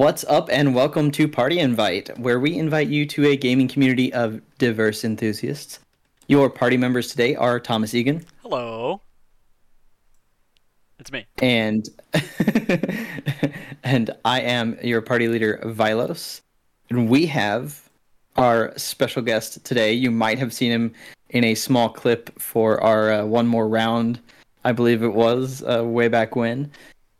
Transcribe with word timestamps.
What's 0.00 0.24
up, 0.24 0.48
and 0.50 0.74
welcome 0.74 1.10
to 1.10 1.28
Party 1.28 1.58
Invite, 1.58 2.18
where 2.18 2.40
we 2.40 2.56
invite 2.56 2.88
you 2.88 3.04
to 3.06 3.26
a 3.26 3.36
gaming 3.36 3.68
community 3.68 4.12
of 4.12 4.40
diverse 4.58 5.04
enthusiasts. 5.04 5.80
Your 6.26 6.48
party 6.48 6.76
members 6.76 7.10
today 7.10 7.34
are 7.34 7.60
Thomas 7.60 7.92
Egan 7.92 8.24
Hello. 8.40 9.02
It's 10.98 11.10
me. 11.12 11.26
and 11.38 11.88
and 13.82 14.10
I 14.24 14.40
am 14.40 14.78
your 14.82 15.02
party 15.02 15.28
leader, 15.28 15.60
Vilos. 15.64 16.40
And 16.88 17.08
we 17.08 17.26
have 17.26 17.90
our 18.36 18.72
special 18.78 19.22
guest 19.22 19.64
today. 19.64 19.92
You 19.92 20.10
might 20.10 20.38
have 20.38 20.52
seen 20.52 20.70
him 20.70 20.94
in 21.30 21.44
a 21.44 21.54
small 21.54 21.88
clip 21.88 22.30
for 22.40 22.80
our 22.82 23.12
uh, 23.12 23.24
one 23.24 23.46
more 23.46 23.68
round, 23.68 24.20
I 24.64 24.72
believe 24.72 25.02
it 25.02 25.14
was 25.14 25.62
uh, 25.62 25.84
way 25.84 26.08
back 26.08 26.36
when. 26.36 26.70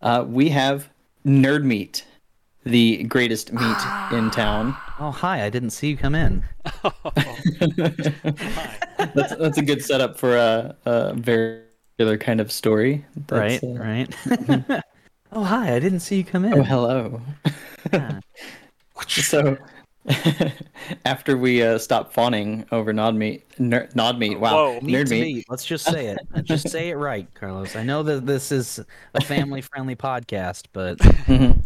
Uh, 0.03 0.25
we 0.27 0.49
have 0.49 0.89
Nerd 1.27 1.65
Meat, 1.65 2.05
the 2.65 3.03
greatest 3.05 3.53
meat 3.53 3.77
in 4.13 4.31
town. 4.31 4.77
Oh, 4.99 5.11
hi. 5.11 5.45
I 5.45 5.51
didn't 5.51 5.71
see 5.71 5.89
you 5.89 5.97
come 5.97 6.15
in. 6.15 6.43
that's, 9.15 9.35
that's 9.37 9.59
a 9.59 9.63
good 9.63 9.85
setup 9.85 10.19
for 10.19 10.37
a, 10.37 10.77
a 10.87 11.15
very 11.15 11.63
particular 11.97 12.19
kind 12.19 12.41
of 12.41 12.51
story. 12.51 13.05
That's, 13.27 13.63
right, 13.63 13.65
uh, 13.65 13.79
right. 13.79 14.83
oh, 15.33 15.45
hi. 15.45 15.75
I 15.75 15.79
didn't 15.79 16.01
see 16.01 16.17
you 16.17 16.25
come 16.25 16.47
in. 16.47 16.55
Oh, 16.55 16.63
hello. 16.63 17.21
Yeah. 17.93 18.21
so, 19.07 19.59
after 21.05 21.37
we 21.37 21.63
uh, 21.63 21.79
stopped 21.79 22.13
fawning 22.13 22.65
over 22.73 22.93
Nod 22.93 23.15
Meat, 23.15 23.45
ner- 23.59 23.89
Nod 23.95 24.19
Meat, 24.19 24.39
wow, 24.41 24.55
Whoa. 24.73 24.81
Meat 24.81 24.95
Nerd 24.95 25.05
to 25.07 25.11
Meat, 25.11 25.35
meat. 25.37 25.47
Let's 25.49 25.65
just 25.65 25.85
say 25.85 26.07
it. 26.09 26.19
just 26.45 26.69
say 26.69 26.91
it 26.91 26.95
right, 26.97 27.27
Carlos. 27.35 27.77
I 27.77 27.83
know 27.83 28.03
that 28.05 28.27
this 28.27 28.51
is 28.53 28.81
a 29.15 29.21
family-friendly 29.21 29.97
podcast, 29.97 30.65
but 30.73 30.99
Mhm. 31.31 31.63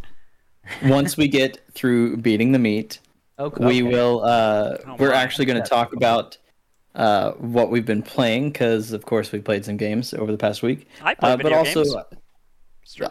Once 0.86 1.16
we 1.16 1.28
get 1.28 1.60
through 1.72 2.16
beating 2.16 2.52
the 2.52 2.58
meat, 2.58 2.98
okay. 3.38 3.64
we 3.64 3.82
will. 3.82 4.24
Uh, 4.24 4.78
Oh, 4.86 4.96
we're 4.98 5.10
my. 5.10 5.16
actually 5.16 5.44
going 5.44 5.62
to 5.62 5.68
talk 5.68 5.92
about 5.92 6.38
uh, 6.94 7.32
what 7.32 7.70
we've 7.70 7.84
been 7.84 8.02
playing 8.02 8.50
because, 8.50 8.92
of 8.92 9.04
course, 9.04 9.30
we 9.30 9.40
played 9.40 9.64
some 9.64 9.76
games 9.76 10.14
over 10.14 10.32
the 10.32 10.38
past 10.38 10.62
week. 10.62 10.88
I 11.02 11.14
play 11.14 11.32
Uh, 11.32 11.36
but 11.36 11.52
also, 11.52 11.84
games. 11.84 11.96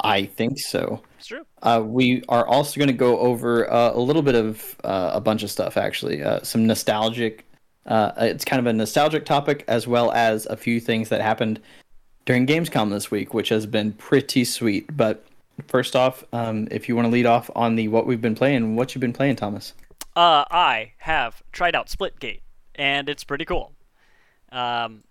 I 0.03 0.25
think 0.25 0.59
so. 0.59 1.01
It's 1.17 1.27
true. 1.27 1.45
Uh, 1.61 1.81
we 1.85 2.23
are 2.29 2.45
also 2.45 2.77
going 2.77 2.87
to 2.87 2.93
go 2.93 3.19
over 3.19 3.71
uh, 3.71 3.93
a 3.93 3.99
little 3.99 4.21
bit 4.21 4.35
of 4.35 4.75
uh, 4.83 5.11
a 5.13 5.21
bunch 5.21 5.43
of 5.43 5.51
stuff, 5.51 5.77
actually. 5.77 6.23
Uh, 6.23 6.41
some 6.43 6.67
nostalgic. 6.67 7.45
Uh, 7.85 8.11
it's 8.17 8.45
kind 8.45 8.59
of 8.59 8.65
a 8.65 8.73
nostalgic 8.73 9.25
topic, 9.25 9.63
as 9.67 9.87
well 9.87 10.11
as 10.11 10.45
a 10.45 10.55
few 10.55 10.79
things 10.79 11.09
that 11.09 11.21
happened 11.21 11.59
during 12.25 12.47
Gamescom 12.47 12.89
this 12.91 13.11
week, 13.11 13.33
which 13.33 13.49
has 13.49 13.65
been 13.65 13.93
pretty 13.93 14.45
sweet. 14.45 14.95
But 14.95 15.25
first 15.67 15.95
off, 15.95 16.23
um, 16.33 16.67
if 16.71 16.87
you 16.87 16.95
want 16.95 17.07
to 17.07 17.11
lead 17.11 17.25
off 17.25 17.49
on 17.55 17.75
the 17.75 17.87
what 17.87 18.05
we've 18.05 18.21
been 18.21 18.35
playing, 18.35 18.75
what 18.75 18.93
you've 18.95 19.01
been 19.01 19.13
playing, 19.13 19.35
Thomas. 19.35 19.73
Uh, 20.15 20.45
I 20.51 20.93
have 20.99 21.41
tried 21.51 21.75
out 21.75 21.87
Splitgate, 21.87 22.41
and 22.75 23.09
it's 23.09 23.23
pretty 23.23 23.45
cool. 23.45 23.73
Um, 24.51 25.03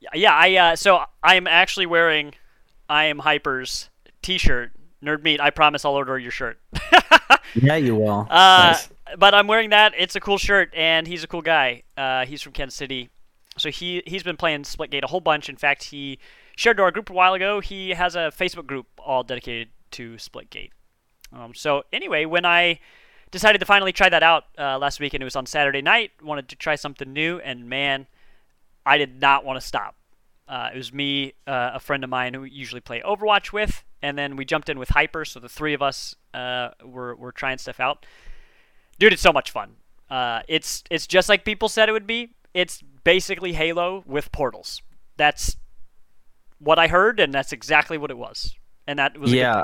yeah, 0.00 0.10
yeah, 0.14 0.34
I 0.34 0.54
uh, 0.56 0.76
so 0.76 1.04
I'm 1.22 1.46
actually 1.46 1.86
wearing 1.86 2.34
I 2.88 3.04
am 3.04 3.18
Hyper's 3.20 3.90
T-shirt. 4.22 4.72
Nerd 5.02 5.22
meat. 5.22 5.40
I 5.40 5.50
promise 5.50 5.84
I'll 5.84 5.92
order 5.94 6.18
your 6.18 6.30
shirt. 6.30 6.58
yeah, 7.54 7.76
you 7.76 7.94
will. 7.94 8.26
Uh, 8.30 8.72
Nice. 8.72 8.88
but 9.18 9.34
I'm 9.34 9.46
wearing 9.46 9.70
that. 9.70 9.92
It's 9.98 10.16
a 10.16 10.20
cool 10.20 10.38
shirt, 10.38 10.72
and 10.74 11.06
he's 11.06 11.22
a 11.22 11.26
cool 11.26 11.42
guy. 11.42 11.82
Uh, 11.96 12.24
he's 12.24 12.40
from 12.40 12.52
Kansas 12.52 12.74
City, 12.76 13.10
so 13.58 13.70
he 13.70 14.02
he's 14.06 14.22
been 14.22 14.38
playing 14.38 14.62
Splitgate 14.62 15.02
a 15.02 15.06
whole 15.06 15.20
bunch. 15.20 15.50
In 15.50 15.56
fact, 15.56 15.84
he 15.84 16.18
shared 16.56 16.78
to 16.78 16.82
our 16.84 16.90
group 16.90 17.10
a 17.10 17.12
while 17.12 17.34
ago. 17.34 17.60
He 17.60 17.90
has 17.90 18.16
a 18.16 18.32
Facebook 18.34 18.66
group 18.66 18.86
all 18.98 19.22
dedicated 19.22 19.68
to 19.92 20.14
Splitgate. 20.14 20.70
Um, 21.34 21.52
so 21.52 21.82
anyway, 21.92 22.24
when 22.24 22.46
I 22.46 22.80
decided 23.30 23.58
to 23.58 23.66
finally 23.66 23.92
try 23.92 24.08
that 24.08 24.22
out 24.22 24.44
uh, 24.58 24.78
last 24.78 25.00
week, 25.00 25.12
and 25.12 25.22
it 25.22 25.24
was 25.24 25.36
on 25.36 25.44
Saturday 25.44 25.82
night, 25.82 26.12
wanted 26.22 26.48
to 26.48 26.56
try 26.56 26.76
something 26.76 27.12
new, 27.12 27.40
and 27.40 27.68
man, 27.68 28.06
I 28.86 28.96
did 28.96 29.20
not 29.20 29.44
want 29.44 29.60
to 29.60 29.66
stop. 29.66 29.96
Uh, 30.46 30.70
it 30.74 30.76
was 30.76 30.92
me, 30.92 31.32
uh, 31.46 31.70
a 31.74 31.80
friend 31.80 32.04
of 32.04 32.10
mine 32.10 32.34
who 32.34 32.42
we 32.42 32.50
usually 32.50 32.80
play 32.80 33.02
Overwatch 33.04 33.52
with, 33.52 33.82
and 34.02 34.18
then 34.18 34.36
we 34.36 34.44
jumped 34.44 34.68
in 34.68 34.78
with 34.78 34.90
Hyper, 34.90 35.24
so 35.24 35.40
the 35.40 35.48
three 35.48 35.72
of 35.72 35.80
us 35.80 36.14
uh, 36.34 36.70
were, 36.84 37.14
were 37.16 37.32
trying 37.32 37.58
stuff 37.58 37.80
out. 37.80 38.04
Dude, 38.98 39.12
it's 39.12 39.22
so 39.22 39.32
much 39.32 39.50
fun. 39.50 39.76
Uh, 40.10 40.42
it's 40.48 40.84
it's 40.90 41.06
just 41.06 41.28
like 41.28 41.44
people 41.44 41.68
said 41.68 41.88
it 41.88 41.92
would 41.92 42.06
be. 42.06 42.30
It's 42.52 42.82
basically 43.04 43.52
Halo 43.52 44.04
with 44.06 44.30
portals. 44.32 44.82
That's 45.16 45.56
what 46.58 46.78
I 46.78 46.88
heard, 46.88 47.20
and 47.20 47.32
that's 47.32 47.52
exactly 47.52 47.98
what 47.98 48.10
it 48.10 48.18
was. 48.18 48.54
And 48.86 48.98
that 48.98 49.18
was 49.18 49.32
a 49.32 49.36
yeah. 49.36 49.62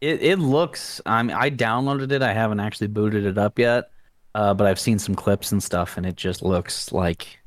It 0.00 0.22
it 0.22 0.38
looks. 0.38 1.00
I 1.06 1.22
mean, 1.22 1.36
I 1.36 1.50
downloaded 1.50 2.12
it. 2.12 2.22
I 2.22 2.32
haven't 2.32 2.60
actually 2.60 2.88
booted 2.88 3.24
it 3.24 3.38
up 3.38 3.58
yet, 3.58 3.90
uh, 4.34 4.52
but 4.54 4.66
I've 4.66 4.78
seen 4.78 4.98
some 4.98 5.14
clips 5.14 5.50
and 5.50 5.62
stuff, 5.62 5.96
and 5.96 6.04
it 6.04 6.16
just 6.16 6.42
looks 6.42 6.92
like 6.92 7.38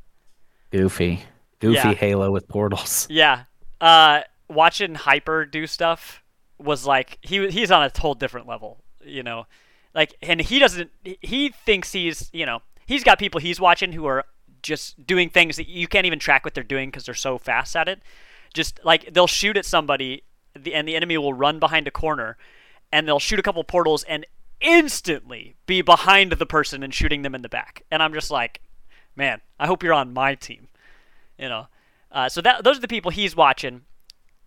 goofy, 0.71 1.23
goofy 1.59 1.75
Yeah. 1.75 1.93
Halo 1.93 2.31
with 2.31 2.47
portals. 2.47 3.07
Yeah. 3.17 3.43
Uh, 3.79 4.21
watching 4.49 4.95
Hyper 4.95 5.45
do 5.45 5.67
stuff 5.67 6.23
was 6.57 6.85
like 6.85 7.19
he 7.21 7.47
he's 7.49 7.69
on 7.71 7.83
a 7.83 7.91
whole 7.99 8.15
different 8.15 8.47
level, 8.47 8.83
you 9.03 9.23
know. 9.23 9.45
Like 9.93 10.15
and 10.21 10.41
he 10.41 10.59
doesn't 10.59 10.91
he 11.03 11.49
thinks 11.49 11.91
he's, 11.91 12.29
you 12.33 12.45
know, 12.45 12.61
he's 12.85 13.03
got 13.03 13.19
people 13.19 13.39
he's 13.39 13.59
watching 13.59 13.91
who 13.91 14.05
are 14.05 14.25
just 14.63 15.05
doing 15.05 15.29
things 15.29 15.55
that 15.57 15.67
you 15.67 15.87
can't 15.87 16.05
even 16.05 16.19
track 16.19 16.43
what 16.43 16.53
they're 16.53 16.63
doing 16.63 16.89
because 16.89 17.05
they're 17.05 17.15
so 17.15 17.37
fast 17.37 17.75
at 17.75 17.87
it. 17.87 18.01
Just 18.53 18.79
like 18.83 19.13
they'll 19.13 19.27
shoot 19.27 19.57
at 19.57 19.65
somebody 19.65 20.23
and 20.73 20.87
the 20.87 20.95
enemy 20.95 21.17
will 21.17 21.33
run 21.33 21.59
behind 21.59 21.87
a 21.87 21.91
corner 21.91 22.37
and 22.91 23.07
they'll 23.07 23.19
shoot 23.19 23.39
a 23.39 23.43
couple 23.43 23.63
portals 23.63 24.03
and 24.03 24.25
instantly 24.59 25.55
be 25.65 25.81
behind 25.81 26.31
the 26.33 26.45
person 26.45 26.83
and 26.83 26.93
shooting 26.93 27.21
them 27.21 27.35
in 27.35 27.41
the 27.41 27.49
back. 27.49 27.83
And 27.91 28.01
I'm 28.01 28.13
just 28.13 28.31
like, 28.31 28.61
man, 29.15 29.41
I 29.59 29.67
hope 29.67 29.83
you're 29.83 29.93
on 29.93 30.13
my 30.13 30.35
team. 30.35 30.67
You 31.37 31.49
know. 31.49 31.67
Uh, 32.11 32.29
so 32.29 32.41
that 32.41 32.63
those 32.63 32.77
are 32.77 32.81
the 32.81 32.87
people 32.87 33.11
he's 33.11 33.35
watching, 33.35 33.81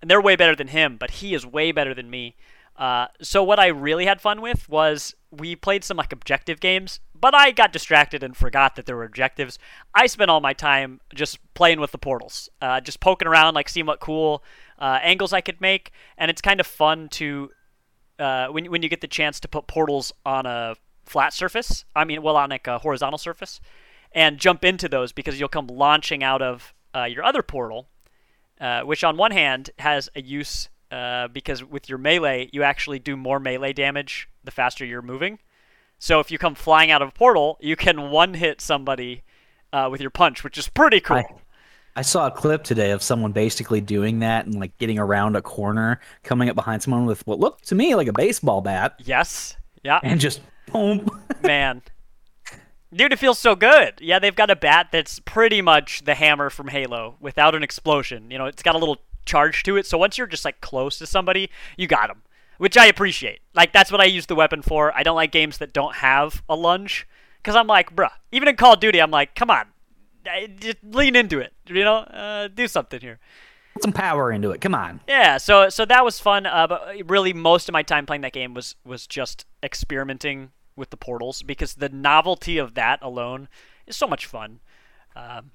and 0.01 0.11
they're 0.11 0.21
way 0.21 0.37
better 0.37 0.57
than 0.57 0.69
him, 0.69 0.97
but 0.99 1.11
he 1.11 1.35
is 1.35 1.45
way 1.45 1.73
better 1.73 1.95
than 1.95 2.11
me. 2.11 2.37
Uh, 2.77 3.09
so 3.21 3.45
what 3.45 3.59
I 3.59 3.67
really 3.67 4.07
had 4.07 4.21
fun 4.21 4.41
with 4.41 4.69
was 4.69 5.15
we 5.31 5.55
played 5.55 5.85
some 5.85 5.99
like 5.99 6.13
objective 6.13 6.61
games, 6.61 7.01
but 7.15 7.35
I 7.35 7.51
got 7.51 7.73
distracted 7.73 8.23
and 8.23 8.35
forgot 8.35 8.77
that 8.77 8.87
there 8.87 8.97
were 8.97 9.05
objectives. 9.05 9.59
I 9.95 10.07
spent 10.07 10.31
all 10.31 10.41
my 10.41 10.55
time 10.55 11.01
just 11.15 11.39
playing 11.53 11.81
with 11.81 11.93
the 11.93 11.99
portals, 11.99 12.49
uh, 12.63 12.81
just 12.81 13.01
poking 13.01 13.29
around, 13.29 13.55
like 13.55 13.69
seeing 13.69 13.85
what 13.85 14.01
cool 14.01 14.43
uh, 14.79 14.99
angles 15.03 15.35
I 15.35 15.43
could 15.43 15.61
make, 15.61 15.93
and 16.17 16.31
it's 16.31 16.41
kind 16.41 16.59
of 16.59 16.67
fun 16.67 17.09
to 17.11 17.51
uh, 18.19 18.47
when 18.49 18.65
when 18.71 18.83
you 18.83 18.89
get 18.89 19.03
the 19.03 19.09
chance 19.09 19.39
to 19.41 19.49
put 19.49 19.67
portals 19.67 20.13
on 20.25 20.47
a 20.47 20.75
flat 21.05 21.35
surface. 21.35 21.85
I 21.95 22.05
mean, 22.05 22.23
well, 22.23 22.37
on 22.37 22.49
like 22.49 22.67
a 22.67 22.79
horizontal 22.79 23.19
surface, 23.19 23.61
and 24.13 24.39
jump 24.39 24.65
into 24.65 24.89
those 24.89 25.13
because 25.13 25.39
you'll 25.39 25.51
come 25.51 25.67
launching 25.67 26.23
out 26.23 26.41
of 26.41 26.73
uh, 26.95 27.05
your 27.05 27.25
other 27.25 27.43
portal, 27.43 27.89
uh, 28.61 28.83
which 28.83 29.05
on 29.05 29.17
one 29.17 29.31
hand 29.31 29.71
has 29.79 30.09
a 30.15 30.23
use 30.23 30.69
uh, 30.91 31.29
because 31.29 31.63
with 31.65 31.89
your 31.89 31.99
melee 31.99 32.49
you 32.53 32.63
actually 32.63 32.99
do 32.99 33.17
more 33.17 33.39
melee 33.41 33.73
damage 33.73 34.29
the 34.45 34.51
faster 34.51 34.85
you're 34.85 35.03
moving. 35.03 35.39
So 35.99 36.19
if 36.21 36.31
you 36.31 36.39
come 36.39 36.55
flying 36.55 36.91
out 36.91 37.03
of 37.03 37.09
a 37.09 37.13
portal, 37.13 37.59
you 37.61 37.77
can 37.77 38.11
one 38.11 38.35
hit 38.35 38.61
somebody 38.61 39.23
uh, 39.73 39.89
with 39.91 40.01
your 40.01 40.11
punch, 40.11 40.43
which 40.43 40.57
is 40.59 40.69
pretty 40.69 41.01
cool. 41.01 41.19
I- 41.19 41.25
I 41.97 42.03
saw 42.03 42.29
a 42.29 42.31
clip 42.31 42.63
today 42.63 42.93
of 42.93 43.03
someone 43.03 43.33
basically 43.33 43.81
doing 43.81 44.21
that 44.21 44.47
and 44.47 44.55
like 44.55 44.79
getting 44.79 45.01
around 45.01 45.35
a 45.35 45.43
corner, 45.43 46.01
coming 46.23 46.49
up 46.49 46.55
behind 46.55 46.83
someone 46.85 47.05
with 47.05 47.27
what 47.27 47.41
looked 47.41 47.67
to 47.67 47.75
me 47.75 47.97
like 47.97 48.07
a 48.07 48.13
baseball 48.13 48.61
bat, 48.61 48.95
yes, 49.01 49.57
yeah, 49.83 49.99
and 50.05 50.21
just 50.21 50.41
boom. 50.73 51.09
man. 51.43 51.83
Dude, 52.93 53.13
it 53.13 53.19
feels 53.19 53.39
so 53.39 53.55
good. 53.55 53.95
Yeah, 54.01 54.19
they've 54.19 54.35
got 54.35 54.51
a 54.51 54.57
bat 54.57 54.89
that's 54.91 55.21
pretty 55.21 55.63
much 55.63 56.03
the 56.05 56.15
hammer 56.15 56.51
from 56.51 56.69
Halo 56.69 57.17
without 57.21 57.55
an 57.55 57.63
explosion. 57.63 58.31
You 58.31 58.39
know, 58.39 58.47
it's 58.47 58.63
got 58.63 58.75
a 58.75 58.79
little 58.79 58.99
charge 59.25 59.63
to 59.65 59.77
it. 59.77 59.87
So 59.87 59.97
once 59.97 60.19
you're 60.19 60.27
just 60.27 60.45
like 60.45 60.61
close 60.61 60.99
to 60.99 61.07
somebody, 61.07 61.51
you 61.77 61.87
got 61.87 62.09
them, 62.09 62.23
which 62.59 62.77
I 62.77 62.87
appreciate. 62.87 63.41
Like 63.55 63.73
that's 63.73 63.93
what 63.93 64.01
I 64.01 64.07
use 64.07 64.27
the 64.27 64.35
weapon 64.35 64.61
for. 64.61 64.97
I 64.97 65.05
don't 65.05 65.15
like 65.15 65.31
games 65.31 65.59
that 65.59 65.73
don't 65.73 65.97
have 65.97 66.43
a 66.49 66.57
lunge 66.57 67.07
because 67.37 67.55
I'm 67.55 67.69
like, 67.69 67.95
bruh. 67.95 68.11
Even 68.33 68.49
in 68.49 68.57
Call 68.57 68.75
of 68.75 68.81
Duty, 68.81 69.01
I'm 69.01 69.13
like, 69.13 69.37
come 69.37 69.51
on, 69.51 69.67
just 70.59 70.79
lean 70.83 71.15
into 71.15 71.39
it. 71.39 71.53
You 71.67 71.85
know, 71.85 71.99
uh, 71.99 72.49
do 72.49 72.67
something 72.67 73.01
here. 73.01 73.21
Put 73.75 73.85
some 73.85 73.93
power 73.93 74.33
into 74.33 74.51
it. 74.51 74.61
Come 74.61 74.75
on. 74.75 75.01
Yeah, 75.07 75.37
so 75.37 75.69
so 75.69 75.85
that 75.85 76.05
was 76.05 76.19
fun. 76.19 76.45
Uh, 76.45 76.67
but 76.67 77.09
really, 77.09 77.33
most 77.33 77.69
of 77.69 77.73
my 77.73 77.85
time 77.85 78.05
playing 78.05 78.23
that 78.23 78.33
game 78.33 78.53
was 78.53 78.75
was 78.85 79.07
just 79.07 79.47
experimenting 79.63 80.51
with 80.77 80.91
the 80.91 80.97
portals 80.97 81.43
because 81.43 81.75
the 81.75 81.89
novelty 81.89 82.59
of 82.59 82.75
that 82.75 83.01
alone 83.03 83.49
is 83.87 83.97
so 83.97 84.07
much 84.07 84.27
fun. 84.27 84.61
Um, 85.17 85.51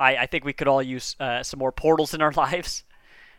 I 0.00 0.16
I 0.16 0.26
think 0.26 0.44
we 0.44 0.52
could 0.52 0.68
all 0.68 0.82
use 0.82 1.16
uh, 1.20 1.42
some 1.42 1.58
more 1.58 1.72
portals 1.72 2.14
in 2.14 2.22
our 2.22 2.32
lives. 2.36 2.84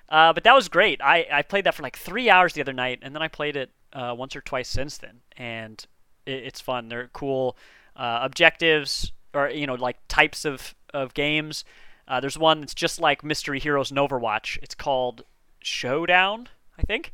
Uh, 0.08 0.34
but 0.34 0.44
that 0.44 0.54
was 0.54 0.70
great. 0.70 1.02
I, 1.02 1.26
I 1.32 1.42
played 1.42 1.64
that 1.66 1.74
for 1.74 1.82
like 1.82 1.98
three 1.98 2.30
hours 2.30 2.54
the 2.54 2.62
other 2.62 2.74
night, 2.74 3.00
and 3.02 3.16
then 3.16 3.24
I 3.24 3.28
played 3.28 3.56
it 3.56 3.72
uh, 3.92 4.14
once 4.16 4.36
or 4.36 4.42
twice 4.42 4.70
since 4.70 4.98
then, 4.98 5.22
and 5.36 5.84
it, 6.26 6.44
it's 6.44 6.62
fun. 6.62 6.90
They're 6.90 7.10
cool 7.12 7.58
uh, 7.96 8.20
objectives, 8.22 9.12
or 9.34 9.50
you 9.50 9.66
know, 9.66 9.76
like 9.76 9.98
types 10.08 10.46
of 10.46 10.76
of 10.94 11.14
games. 11.14 11.66
Uh, 12.08 12.20
there's 12.20 12.38
one 12.38 12.60
that's 12.62 12.76
just 12.76 13.00
like 13.00 13.24
Mystery 13.24 13.60
Heroes 13.60 13.90
and 13.90 14.00
Overwatch. 14.00 14.60
It's 14.62 14.76
called 14.76 15.24
Showdown, 15.60 16.50
I 16.78 16.84
think. 16.84 17.12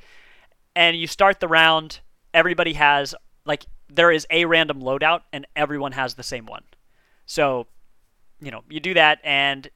And 0.75 0.97
you 0.97 1.07
start 1.07 1.39
the 1.39 1.47
round. 1.47 2.01
Everybody 2.33 2.73
has 2.73 3.15
like 3.45 3.65
there 3.93 4.11
is 4.11 4.25
a 4.29 4.45
random 4.45 4.81
loadout, 4.81 5.21
and 5.33 5.45
everyone 5.55 5.91
has 5.93 6.15
the 6.15 6.23
same 6.23 6.45
one. 6.45 6.63
So, 7.25 7.67
you 8.39 8.51
know, 8.51 8.63
you 8.69 8.79
do 8.79 8.93
that, 8.93 9.19
and 9.23 9.69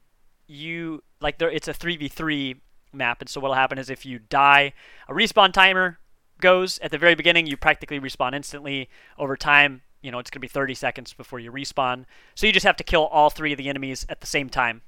you 0.46 1.02
like 1.20 1.38
there. 1.38 1.50
It's 1.50 1.68
a 1.68 1.74
three 1.74 1.96
v 1.96 2.08
three 2.08 2.56
map, 2.92 3.20
and 3.20 3.28
so 3.28 3.40
what'll 3.40 3.54
happen 3.54 3.78
is 3.78 3.90
if 3.90 4.06
you 4.06 4.18
die, 4.18 4.72
a 5.08 5.12
respawn 5.12 5.52
timer 5.52 5.98
goes 6.40 6.78
at 6.80 6.90
the 6.90 6.98
very 6.98 7.14
beginning. 7.14 7.46
You 7.46 7.56
practically 7.56 8.00
respawn 8.00 8.34
instantly. 8.34 8.88
Over 9.18 9.36
time, 9.36 9.82
you 10.02 10.10
know, 10.10 10.18
it's 10.18 10.30
going 10.30 10.40
to 10.40 10.40
be 10.40 10.48
30 10.48 10.74
seconds 10.74 11.12
before 11.12 11.38
you 11.38 11.50
respawn. 11.50 12.04
So 12.34 12.46
you 12.46 12.52
just 12.52 12.66
have 12.66 12.76
to 12.76 12.84
kill 12.84 13.06
all 13.06 13.30
three 13.30 13.52
of 13.52 13.58
the 13.58 13.68
enemies 13.68 14.06
at 14.08 14.20
the 14.20 14.26
same 14.26 14.48
time. 14.48 14.82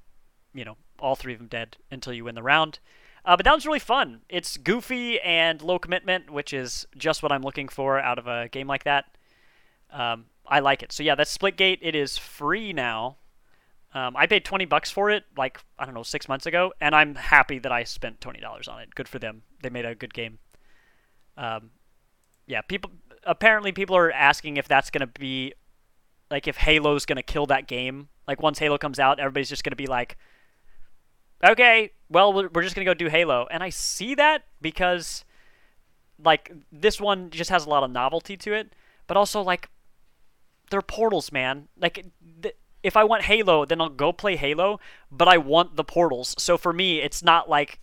You 0.54 0.64
know, 0.64 0.76
all 0.98 1.16
three 1.16 1.32
of 1.32 1.38
them 1.38 1.48
dead 1.48 1.76
until 1.90 2.12
you 2.12 2.24
win 2.24 2.34
the 2.34 2.42
round. 2.42 2.78
Uh, 3.24 3.36
but 3.36 3.44
that 3.44 3.54
was 3.54 3.66
really 3.66 3.78
fun. 3.78 4.20
It's 4.28 4.56
goofy 4.56 5.20
and 5.20 5.60
low 5.60 5.78
commitment, 5.78 6.30
which 6.30 6.52
is 6.52 6.86
just 6.96 7.22
what 7.22 7.32
I'm 7.32 7.42
looking 7.42 7.68
for 7.68 7.98
out 7.98 8.18
of 8.18 8.26
a 8.26 8.48
game 8.48 8.66
like 8.66 8.84
that. 8.84 9.06
Um, 9.90 10.26
I 10.46 10.60
like 10.60 10.82
it. 10.82 10.92
So 10.92 11.02
yeah, 11.02 11.14
that's 11.14 11.36
Splitgate. 11.36 11.78
It 11.82 11.94
is 11.94 12.16
free 12.16 12.72
now. 12.72 13.16
Um, 13.94 14.16
I 14.16 14.26
paid 14.26 14.44
20 14.44 14.66
bucks 14.66 14.90
for 14.90 15.10
it, 15.10 15.24
like 15.36 15.60
I 15.78 15.86
don't 15.86 15.94
know, 15.94 16.02
six 16.02 16.28
months 16.28 16.46
ago, 16.46 16.72
and 16.80 16.94
I'm 16.94 17.14
happy 17.14 17.58
that 17.60 17.72
I 17.72 17.84
spent 17.84 18.20
$20 18.20 18.68
on 18.68 18.80
it. 18.80 18.94
Good 18.94 19.08
for 19.08 19.18
them. 19.18 19.42
They 19.62 19.70
made 19.70 19.86
a 19.86 19.94
good 19.94 20.12
game. 20.12 20.38
Um, 21.36 21.70
yeah, 22.46 22.60
people 22.62 22.90
apparently 23.24 23.72
people 23.72 23.96
are 23.96 24.10
asking 24.12 24.56
if 24.56 24.68
that's 24.68 24.90
gonna 24.90 25.06
be 25.06 25.54
like 26.30 26.46
if 26.48 26.56
Halo's 26.56 27.06
gonna 27.06 27.22
kill 27.22 27.46
that 27.46 27.66
game. 27.66 28.08
Like 28.26 28.42
once 28.42 28.58
Halo 28.58 28.76
comes 28.76 28.98
out, 28.98 29.18
everybody's 29.20 29.48
just 29.48 29.64
gonna 29.64 29.76
be 29.76 29.86
like, 29.86 30.18
okay, 31.44 31.92
well 32.10 32.32
we're 32.32 32.62
just 32.62 32.74
gonna 32.74 32.84
go 32.84 32.94
do 32.94 33.08
Halo, 33.08 33.46
and 33.50 33.62
I 33.62 33.70
see 33.70 34.14
that 34.16 34.44
because 34.60 35.24
like 36.22 36.52
this 36.72 37.00
one 37.00 37.30
just 37.30 37.50
has 37.50 37.64
a 37.64 37.68
lot 37.68 37.84
of 37.84 37.90
novelty 37.90 38.36
to 38.38 38.52
it, 38.52 38.72
but 39.06 39.16
also 39.16 39.40
like 39.40 39.70
they're 40.70 40.82
portals, 40.82 41.32
man. 41.32 41.68
Like 41.78 42.06
th- 42.42 42.56
if 42.82 42.96
I 42.96 43.04
want 43.04 43.22
Halo, 43.22 43.64
then 43.64 43.80
I'll 43.80 43.88
go 43.88 44.12
play 44.12 44.36
Halo, 44.36 44.80
but 45.10 45.28
I 45.28 45.38
want 45.38 45.76
the 45.76 45.84
portals. 45.84 46.34
So 46.38 46.56
for 46.56 46.72
me, 46.72 47.00
it's 47.00 47.22
not 47.22 47.48
like 47.48 47.80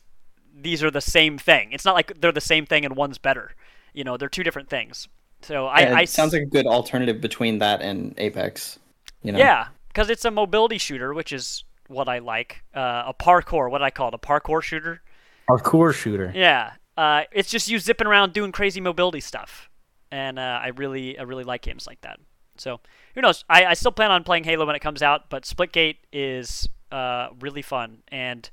these 0.56 0.82
are 0.84 0.92
the 0.92 1.02
same 1.02 1.38
thing. 1.38 1.72
It's 1.72 1.86
not 1.86 1.96
like 1.96 2.20
they're 2.22 2.32
the 2.32 2.42
same 2.42 2.66
thing 2.66 2.86
and 2.86 2.96
one's 2.96 3.18
better. 3.18 3.56
You 3.94 4.04
know, 4.04 4.18
they're 4.18 4.30
two 4.30 4.44
different 4.44 4.70
things. 4.70 5.08
So 5.42 5.68
I, 5.68 5.82
Yeah, 5.82 5.92
it 5.92 5.96
I 5.96 6.06
sounds 6.06 6.34
like 6.34 6.44
a 6.44 6.46
good 6.46 6.66
alternative 6.66 7.22
between 7.22 7.60
that 7.60 7.82
and 7.82 8.14
Apex. 8.18 8.80
You 9.22 9.32
know? 9.32 9.40
yeah, 9.40 9.68
because 9.90 10.10
it's 10.10 10.26
a 10.26 10.32
mobility 10.32 10.78
shooter, 10.78 11.14
which 11.14 11.32
is 11.32 11.64
what 11.88 12.08
I 12.08 12.20
like. 12.20 12.64
Uh, 12.74 13.04
a 13.08 13.14
parkour, 13.14 13.70
what 13.70 13.82
I 13.82 13.90
call 13.90 14.10
it, 14.10 14.14
a 14.14 14.18
parkour 14.18 14.62
shooter. 14.62 15.02
Parkour 15.50 15.94
shooter. 15.94 16.32
Yeah, 16.34 16.74
uh, 16.98 17.24
it's 17.32 17.50
just 17.50 17.68
you 17.68 17.80
zipping 17.80 18.08
around 18.08 18.34
doing 18.34 18.52
crazy 18.52 18.82
mobility 18.82 19.20
stuff, 19.20 19.70
and 20.12 20.40
uh, 20.40 20.60
I 20.62 20.70
really, 20.70 21.18
I 21.20 21.24
really 21.24 21.44
like 21.44 21.62
games 21.62 21.86
like 21.86 22.02
that. 22.02 22.20
So 22.58 22.80
who 23.14 23.22
knows? 23.22 23.44
I, 23.50 23.66
I 23.66 23.74
still 23.74 23.92
plan 23.92 24.12
on 24.12 24.24
playing 24.24 24.44
Halo 24.44 24.66
when 24.66 24.76
it 24.76 24.82
comes 24.82 25.02
out, 25.02 25.30
but 25.30 25.44
Splitgate 25.44 25.98
is 26.12 26.70
uh, 26.92 27.30
really 27.40 27.62
fun, 27.62 28.04
and 28.10 28.50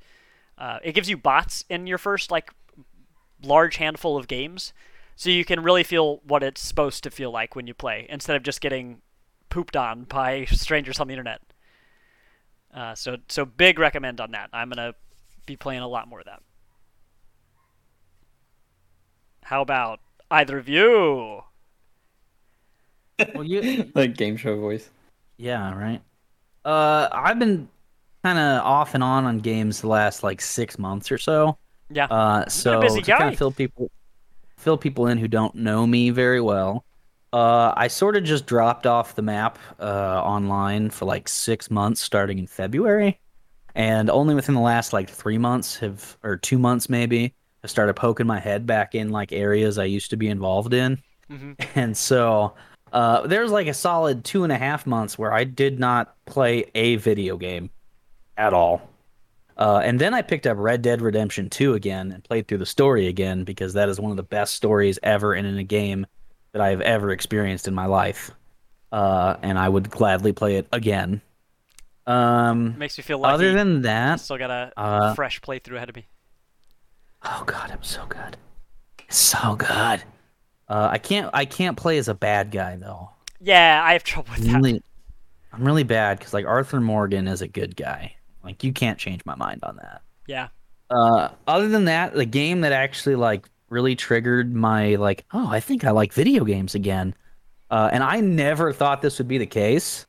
uh, 0.59 0.79
it 0.83 0.93
gives 0.93 1.09
you 1.09 1.17
bots 1.17 1.65
in 1.69 1.87
your 1.87 1.99
first 1.99 2.31
like 2.31 2.51
large 3.43 3.77
handful 3.77 4.17
of 4.17 4.29
games, 4.29 4.73
so 5.17 5.31
you 5.31 5.45
can 5.45 5.63
really 5.63 5.85
feel 5.85 6.21
what 6.27 6.43
it's 6.43 6.61
supposed 6.61 7.03
to 7.05 7.11
feel 7.11 7.31
like 7.31 7.55
when 7.55 7.67
you 7.67 7.75
play, 7.75 8.07
instead 8.09 8.37
of 8.37 8.43
just 8.43 8.61
getting 8.61 9.03
pooped 9.51 9.77
on 9.77 10.05
by 10.05 10.45
strangers 10.51 10.99
on 11.01 11.09
the 11.09 11.13
internet. 11.15 11.41
Uh, 12.73 12.95
so 12.95 13.17
so 13.29 13.45
big 13.45 13.79
recommend 13.79 14.21
on 14.21 14.31
that. 14.33 14.49
I'm 14.53 14.71
gonna 14.71 14.95
be 15.47 15.57
playing 15.57 15.83
a 15.83 15.89
lot 15.89 16.09
more 16.09 16.21
of 16.21 16.27
that. 16.27 16.43
How 19.45 19.61
about 19.61 20.01
either 20.31 20.57
of 20.59 20.69
you? 20.69 21.43
Well, 23.35 23.45
you, 23.45 23.91
like 23.95 24.17
game 24.17 24.37
show 24.37 24.59
voice. 24.59 24.91
yeah, 25.37 25.75
right. 25.75 26.01
Uh, 26.65 27.09
I've 27.13 27.39
been 27.39 27.69
kind 28.23 28.39
of 28.39 28.63
off 28.65 28.95
and 28.95 29.03
on 29.03 29.25
on 29.25 29.39
games 29.39 29.81
the 29.81 29.89
last 29.89 30.23
like 30.23 30.41
six 30.41 30.79
months 30.79 31.11
or 31.11 31.19
so. 31.19 31.59
Yeah. 31.91 32.07
Uh, 32.07 32.49
so 32.49 32.81
busy 32.81 33.03
to 33.03 33.13
kind 33.17 33.33
of 33.33 33.39
fill 33.39 33.51
people 33.53 33.91
fill 34.57 34.79
people 34.79 35.09
in 35.09 35.19
who 35.19 35.27
don't 35.27 35.55
know 35.57 35.87
me 35.87 36.11
very 36.11 36.41
well, 36.41 36.85
uh, 37.33 37.73
I 37.77 37.89
sort 37.89 38.17
of 38.17 38.23
just 38.23 38.47
dropped 38.47 38.87
off 38.87 39.17
the 39.17 39.23
map 39.23 39.59
uh, 39.81 40.23
online 40.23 40.91
for 40.91 41.05
like 41.05 41.29
six 41.29 41.69
months, 41.71 42.01
starting 42.01 42.39
in 42.39 42.47
February, 42.47 43.19
and 43.75 44.09
only 44.09 44.37
within 44.37 44.55
the 44.55 44.61
last 44.61 44.93
like 44.93 45.11
three 45.11 45.39
months 45.39 45.77
have 45.79 46.17
or 46.23 46.37
two 46.37 46.59
months 46.59 46.89
maybe 46.89 47.35
have 47.63 47.71
started 47.73 47.95
poking 47.95 48.27
my 48.27 48.39
head 48.39 48.67
back 48.67 48.95
in 48.95 49.11
like 49.11 49.33
areas 49.33 49.79
I 49.79 49.85
used 49.85 50.11
to 50.11 50.17
be 50.17 50.29
involved 50.29 50.73
in, 50.75 51.03
Mhm. 51.29 51.57
and 51.75 51.97
so. 51.97 52.55
Uh, 52.93 53.27
there's 53.27 53.51
like 53.51 53.67
a 53.67 53.75
solid 53.75 54.25
two 54.25 54.45
and 54.45 54.53
a 54.53 54.59
half 54.59 54.87
months 54.87 55.19
where 55.19 55.33
I 55.33 55.45
did 55.45 55.81
not 55.81 56.15
play 56.27 56.71
a 56.75 56.97
video 56.97 57.37
game 57.37 57.71
at 58.37 58.53
all. 58.53 58.83
Uh, 59.57 59.81
and 59.85 60.01
then 60.01 60.15
I 60.15 60.23
picked 60.23 60.47
up 60.47 60.57
Red 60.59 60.83
Dead 60.83 61.01
Redemption 61.03 61.49
2 61.51 61.75
again 61.75 62.11
and 62.13 62.25
played 62.25 62.49
through 62.49 62.59
the 62.59 62.67
story 62.67 63.07
again 63.07 63.45
because 63.45 63.75
that 63.75 63.89
is 63.89 64.01
one 64.01 64.11
of 64.11 64.17
the 64.17 64.23
best 64.23 64.55
stories 64.55 64.99
ever 65.03 65.35
in, 65.35 65.45
in 65.45 65.59
a 65.59 65.65
game 65.65 66.07
that 66.53 66.61
I 66.61 66.71
have 66.71 66.81
ever 66.81 67.11
experienced 67.11 67.69
in 67.69 67.75
my 67.75 67.87
life. 67.87 68.31
Uh, 68.91 69.37
and 69.43 69.59
I 69.59 69.69
would 69.69 69.91
gladly 69.91 70.33
play 70.33 70.57
it 70.57 70.67
again. 70.73 71.23
Um, 72.07 72.77
Makes 72.79 72.99
me 72.99 73.03
feel 73.05 73.19
lucky. 73.19 73.35
other 73.35 73.53
than 73.53 73.83
that, 73.83 74.15
I 74.15 74.17
still 74.17 74.39
got 74.39 74.51
a 74.51 74.73
uh, 74.77 75.15
fresh 75.15 75.41
playthrough 75.41 75.77
ahead 75.77 75.89
of 75.89 75.97
me. 75.97 76.07
oh 77.25 77.45
god, 77.47 77.75
was 77.79 77.89
so 77.89 78.05
good, 78.07 78.37
It's 79.07 79.17
so 79.17 79.55
good. 79.55 80.03
Uh, 80.73 80.89
I 80.91 80.97
can't, 80.99 81.29
I 81.35 81.45
can't 81.45 81.77
play 81.77 81.99
as 81.99 82.09
a 82.09 82.15
bad 82.15 82.51
guy 82.51 82.77
though. 82.77 83.11
Yeah, 83.41 83.83
I 83.85 83.93
have 83.93 84.05
trouble 84.05 84.31
with 84.31 84.41
I'm 84.41 84.47
that. 84.47 84.57
really, 84.69 84.83
I'm 85.53 85.65
really 85.65 85.83
bad 85.85 86.19
because 86.19 86.33
like 86.33 86.47
Arthur 86.47 86.81
Morgan 86.81 87.29
is 87.29 87.43
a 87.43 87.49
good 87.49 87.77
guy. 87.77 88.15
Like 88.43 88.65
you 88.65 88.73
can't 88.73 88.99
change 88.99 89.23
my 89.27 89.35
mind 89.35 89.61
on 89.65 89.77
that. 89.77 90.01
Yeah. 90.27 90.49
Uh, 90.91 91.29
other 91.47 91.69
than 91.69 91.85
that, 91.87 92.15
the 92.15 92.25
game 92.25 92.63
that 92.63 92.73
actually 92.73 93.17
like 93.17 93.49
really 93.69 93.95
triggered 93.97 94.55
my 94.55 94.95
like, 94.95 95.25
oh, 95.33 95.47
I 95.49 95.61
think 95.61 95.85
I 95.85 95.91
like 95.91 96.13
video 96.13 96.45
games 96.45 96.75
again. 96.75 97.15
Uh, 97.71 97.91
and 97.93 98.03
I 98.03 98.21
never 98.21 98.73
thought 98.73 99.03
this 99.03 99.19
would 99.19 99.29
be 99.29 99.39
the 99.39 99.47
case. 99.47 100.07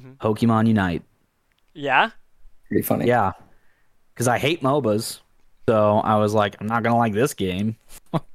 Mhm. 0.00 0.16
Pokemon 0.18 0.66
Unite, 0.66 1.02
Yeah. 1.74 2.10
Pretty 2.68 2.82
funny. 2.82 3.06
yeah, 3.06 3.32
because 4.14 4.28
I 4.28 4.38
hate 4.38 4.62
MOBAs. 4.62 5.20
So 5.68 5.98
I 5.98 6.16
was 6.16 6.32
like, 6.34 6.56
I'm 6.60 6.66
not 6.66 6.82
gonna 6.82 6.96
like 6.96 7.12
this 7.12 7.34
game. 7.34 7.76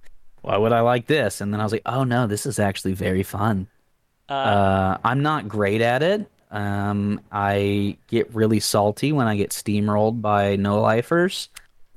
Why 0.46 0.58
would 0.58 0.74
I 0.74 0.82
like 0.82 1.08
this? 1.08 1.42
And 1.42 1.52
then 1.52 1.60
I 1.60 1.64
was 1.64 1.72
like, 1.72 1.82
oh 1.88 2.04
no, 2.04 2.28
this 2.28 2.46
is 2.46 2.60
actually 2.60 2.94
very 2.94 3.24
fun. 3.24 3.68
Uh, 4.30 4.34
Uh, 4.34 4.98
I'm 5.04 5.24
not 5.24 5.48
great 5.48 5.82
at 5.82 6.04
it. 6.04 6.30
Um, 6.52 7.20
I 7.32 7.98
get 8.08 8.34
really 8.34 8.60
salty 8.60 9.12
when 9.12 9.26
I 9.26 9.38
get 9.38 9.50
steamrolled 9.50 10.22
by 10.22 10.56
no 10.56 10.80
lifers. 10.80 11.50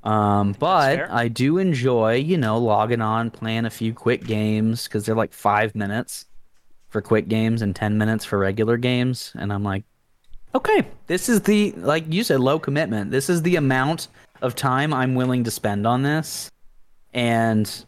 Um, 0.03 0.57
but. 0.59 1.11
I 1.11 1.29
do 1.29 1.59
enjoy, 1.59 2.15
you 2.15 2.39
know, 2.39 2.57
logging 2.57 3.03
on, 3.03 3.31
playing 3.31 3.67
a 3.67 3.71
few 3.71 3.93
quick 3.93 4.25
games 4.25 4.85
because 4.85 5.05
they're 5.05 5.15
like 5.15 5.35
five 5.35 5.75
minutes 5.75 6.25
for 6.89 7.03
quick 7.03 7.29
games 7.29 7.61
and 7.61 7.77
10 7.77 7.99
minutes 7.99 8.25
for 8.25 8.39
regular 8.39 8.79
games. 8.79 9.33
And 9.39 9.53
I'm 9.53 9.63
like, 9.63 9.85
okay, 10.55 10.87
this 11.07 11.29
is 11.29 11.43
the, 11.43 11.73
like 11.73 12.05
you 12.09 12.25
said, 12.25 12.41
low 12.41 12.59
commitment. 12.59 13.11
This 13.11 13.29
is 13.29 13.43
the 13.43 13.57
amount 13.57 14.09
of 14.41 14.55
time 14.55 14.95
I'm 14.95 15.15
willing 15.15 15.45
to 15.45 15.51
spend 15.51 15.87
on 15.87 16.03
this. 16.03 16.51
And 17.13 17.85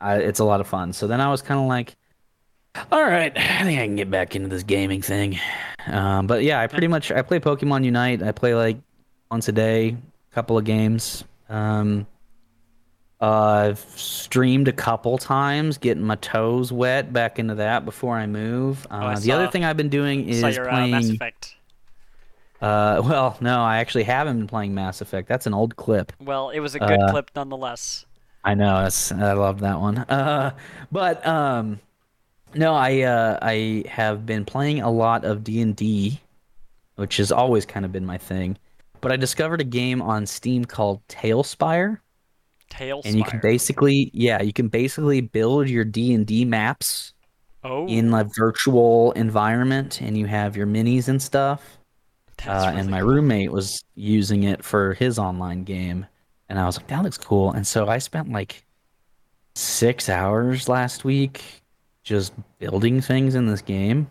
I, 0.00 0.16
it's 0.18 0.38
a 0.40 0.44
lot 0.44 0.60
of 0.60 0.66
fun. 0.66 0.92
So 0.92 1.06
then 1.06 1.20
I 1.20 1.30
was 1.30 1.42
kind 1.42 1.60
of 1.60 1.66
like, 1.66 1.96
all 2.92 3.02
right, 3.02 3.32
I 3.36 3.64
think 3.64 3.80
I 3.80 3.86
can 3.86 3.96
get 3.96 4.10
back 4.10 4.36
into 4.36 4.48
this 4.48 4.62
gaming 4.62 5.02
thing. 5.02 5.38
Um, 5.86 6.26
but 6.26 6.42
yeah, 6.42 6.60
I 6.60 6.66
pretty 6.66 6.86
much 6.88 7.10
I 7.10 7.22
play 7.22 7.40
Pokemon 7.40 7.84
Unite. 7.84 8.22
I 8.22 8.32
play 8.32 8.54
like 8.54 8.76
once 9.30 9.48
a 9.48 9.52
day, 9.52 9.96
a 10.30 10.34
couple 10.34 10.56
of 10.58 10.64
games. 10.64 11.24
Um, 11.48 12.06
uh, 13.20 13.70
I've 13.70 13.80
streamed 13.80 14.68
a 14.68 14.72
couple 14.72 15.18
times, 15.18 15.76
getting 15.78 16.04
my 16.04 16.14
toes 16.16 16.70
wet 16.70 17.12
back 17.12 17.40
into 17.40 17.56
that 17.56 17.84
before 17.84 18.16
I 18.16 18.26
move. 18.26 18.86
Uh, 18.90 18.98
Oh, 19.02 19.06
I 19.08 19.14
the 19.18 19.32
other 19.32 19.48
thing 19.48 19.64
I've 19.64 19.76
been 19.76 19.88
doing 19.88 20.28
is 20.28 20.40
saw 20.40 20.46
your 20.48 20.68
uh, 20.70 20.86
Mass 20.86 21.02
playing. 21.02 21.14
Effect. 21.16 21.54
Uh, 22.60 23.00
well, 23.04 23.36
no, 23.40 23.60
I 23.60 23.78
actually 23.78 24.04
haven't 24.04 24.38
been 24.38 24.46
playing 24.46 24.74
Mass 24.74 25.00
Effect. 25.00 25.28
That's 25.28 25.46
an 25.46 25.54
old 25.54 25.74
clip. 25.76 26.12
Well, 26.20 26.50
it 26.50 26.60
was 26.60 26.76
a 26.76 26.78
good 26.78 27.00
Uh, 27.00 27.10
clip 27.10 27.30
nonetheless. 27.34 28.04
I 28.48 28.54
know. 28.54 28.76
I 28.76 29.32
love 29.34 29.60
that 29.60 29.78
one. 29.80 29.98
Uh, 29.98 30.56
but 30.90 31.26
um, 31.26 31.80
no, 32.54 32.74
I 32.74 33.02
uh, 33.02 33.38
I 33.42 33.84
have 33.88 34.26
been 34.26 34.44
playing 34.44 34.82
a 34.82 34.90
lot 34.90 35.24
of 35.24 35.44
D 35.44 35.60
and 35.62 35.76
D, 35.76 36.20
which 36.96 37.18
has 37.18 37.32
always 37.32 37.66
kind 37.66 37.86
of 37.86 37.92
been 37.92 38.06
my 38.06 38.18
thing. 38.18 38.58
But 39.02 39.12
I 39.12 39.16
discovered 39.16 39.60
a 39.60 39.64
game 39.64 40.02
on 40.02 40.26
Steam 40.26 40.64
called 40.66 41.06
TaleSpire, 41.08 42.00
Tail 42.70 43.02
and 43.04 43.16
you 43.18 43.24
can 43.24 43.38
basically, 43.38 44.10
yeah, 44.14 44.42
you 44.42 44.52
can 44.52 44.68
basically 44.68 45.20
build 45.20 45.68
your 45.68 45.84
D 45.84 46.12
and 46.14 46.26
D 46.26 46.44
maps 46.44 47.14
Oh, 47.62 48.02
in 48.04 48.14
a 48.14 48.24
virtual 48.24 49.12
environment, 49.14 50.00
and 50.02 50.18
you 50.18 50.26
have 50.26 50.56
your 50.56 50.66
minis 50.66 51.08
and 51.08 51.22
stuff. 51.22 51.78
that's 52.38 52.66
Uh, 52.66 52.72
really 52.72 52.82
and 52.82 52.90
my 52.90 52.98
cool. 52.98 53.00
roommate 53.00 53.52
was 53.52 53.84
using 53.96 54.44
it 54.44 54.64
for 54.64 54.94
his 54.94 55.18
online 55.18 55.64
game, 55.64 56.06
and 56.48 56.58
I 56.58 56.66
was 56.66 56.76
like, 56.78 56.88
"That 56.88 57.02
looks 57.02 57.18
cool." 57.18 57.52
And 57.52 57.66
so 57.66 57.88
I 57.88 57.98
spent 57.98 58.32
like 58.32 58.64
six 59.54 60.08
hours 60.08 60.68
last 60.68 61.04
week 61.04 61.62
just 62.04 62.32
building 62.58 63.00
things 63.00 63.34
in 63.34 63.46
this 63.46 63.60
game 63.60 64.08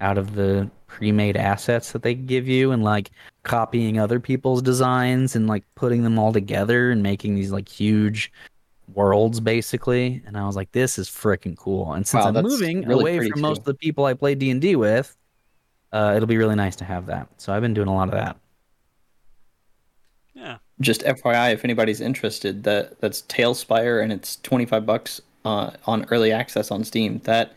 out 0.00 0.18
of 0.18 0.34
the 0.34 0.70
pre-made 0.86 1.36
assets 1.36 1.92
that 1.92 2.02
they 2.02 2.14
give 2.14 2.46
you 2.46 2.72
and 2.72 2.84
like 2.84 3.10
copying 3.44 3.98
other 3.98 4.20
people's 4.20 4.60
designs 4.60 5.34
and 5.34 5.46
like 5.46 5.64
putting 5.74 6.02
them 6.02 6.18
all 6.18 6.32
together 6.32 6.90
and 6.90 7.02
making 7.02 7.34
these 7.34 7.50
like 7.50 7.68
huge 7.68 8.30
worlds 8.94 9.40
basically 9.40 10.22
and 10.26 10.36
i 10.36 10.44
was 10.44 10.54
like 10.54 10.70
this 10.72 10.98
is 10.98 11.08
freaking 11.08 11.56
cool 11.56 11.94
and 11.94 12.06
since 12.06 12.24
Wow, 12.24 12.32
i'm 12.34 12.44
moving 12.44 12.86
really 12.86 13.00
away 13.00 13.30
from 13.30 13.40
most 13.40 13.60
of 13.60 13.64
the 13.64 13.74
people 13.74 14.04
i 14.04 14.12
play 14.12 14.34
d&d 14.34 14.76
with 14.76 15.16
uh, 15.92 16.12
it'll 16.14 16.26
be 16.26 16.36
really 16.36 16.56
nice 16.56 16.76
to 16.76 16.84
have 16.84 17.06
that 17.06 17.28
so 17.38 17.52
i've 17.52 17.62
been 17.62 17.74
doing 17.74 17.88
a 17.88 17.94
lot 17.94 18.08
of 18.08 18.14
that. 18.14 18.36
Just 20.82 21.02
FYI, 21.02 21.54
if 21.54 21.64
anybody's 21.64 22.00
interested, 22.00 22.64
that 22.64 23.00
that's 23.00 23.22
TaleSpire 23.22 24.02
and 24.02 24.12
it's 24.12 24.36
twenty 24.36 24.66
five 24.66 24.84
bucks 24.84 25.20
uh, 25.44 25.70
on 25.86 26.04
early 26.10 26.32
access 26.32 26.70
on 26.70 26.84
Steam. 26.84 27.18
That 27.24 27.54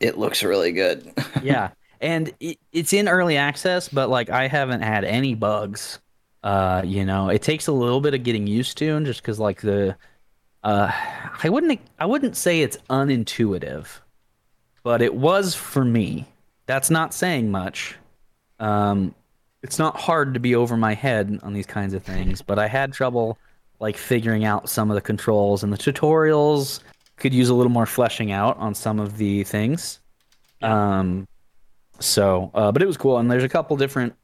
it 0.00 0.18
looks 0.18 0.42
really 0.42 0.72
good. 0.72 1.10
yeah 1.42 1.70
and 2.00 2.32
it, 2.40 2.58
it's 2.72 2.92
in 2.92 3.08
early 3.08 3.36
access 3.36 3.88
but 3.88 4.08
like 4.08 4.30
i 4.30 4.46
haven't 4.46 4.82
had 4.82 5.04
any 5.04 5.34
bugs 5.34 5.98
uh 6.44 6.82
you 6.84 7.04
know 7.04 7.28
it 7.28 7.42
takes 7.42 7.66
a 7.66 7.72
little 7.72 8.00
bit 8.00 8.14
of 8.14 8.22
getting 8.22 8.46
used 8.46 8.76
to 8.78 8.88
and 8.96 9.06
just 9.06 9.22
because 9.22 9.38
like 9.38 9.60
the 9.60 9.96
uh 10.64 10.90
i 11.42 11.48
wouldn't 11.48 11.80
i 11.98 12.06
wouldn't 12.06 12.36
say 12.36 12.60
it's 12.60 12.76
unintuitive 12.90 13.86
but 14.82 15.02
it 15.02 15.14
was 15.14 15.54
for 15.54 15.84
me 15.84 16.26
that's 16.66 16.90
not 16.90 17.14
saying 17.14 17.50
much 17.50 17.96
um 18.60 19.14
it's 19.62 19.78
not 19.78 19.96
hard 19.96 20.34
to 20.34 20.40
be 20.40 20.54
over 20.54 20.76
my 20.76 20.94
head 20.94 21.38
on 21.42 21.52
these 21.52 21.66
kinds 21.66 21.94
of 21.94 22.02
things 22.12 22.42
but 22.42 22.58
i 22.58 22.66
had 22.66 22.92
trouble 22.92 23.38
like 23.78 23.96
figuring 23.96 24.44
out 24.44 24.68
some 24.68 24.90
of 24.90 24.94
the 24.94 25.00
controls 25.00 25.62
and 25.62 25.72
the 25.72 25.76
tutorials 25.76 26.80
could 27.16 27.32
use 27.34 27.48
a 27.48 27.54
little 27.54 27.72
more 27.72 27.86
fleshing 27.86 28.32
out 28.32 28.56
on 28.58 28.74
some 28.74 28.98
of 28.98 29.16
the 29.16 29.44
things 29.44 30.00
um, 30.62 31.26
so, 32.00 32.50
uh, 32.54 32.72
but 32.72 32.82
it 32.82 32.86
was 32.86 32.96
cool, 32.96 33.18
and 33.18 33.30
there's 33.30 33.44
a 33.44 33.48
couple 33.48 33.76
different 33.76 34.14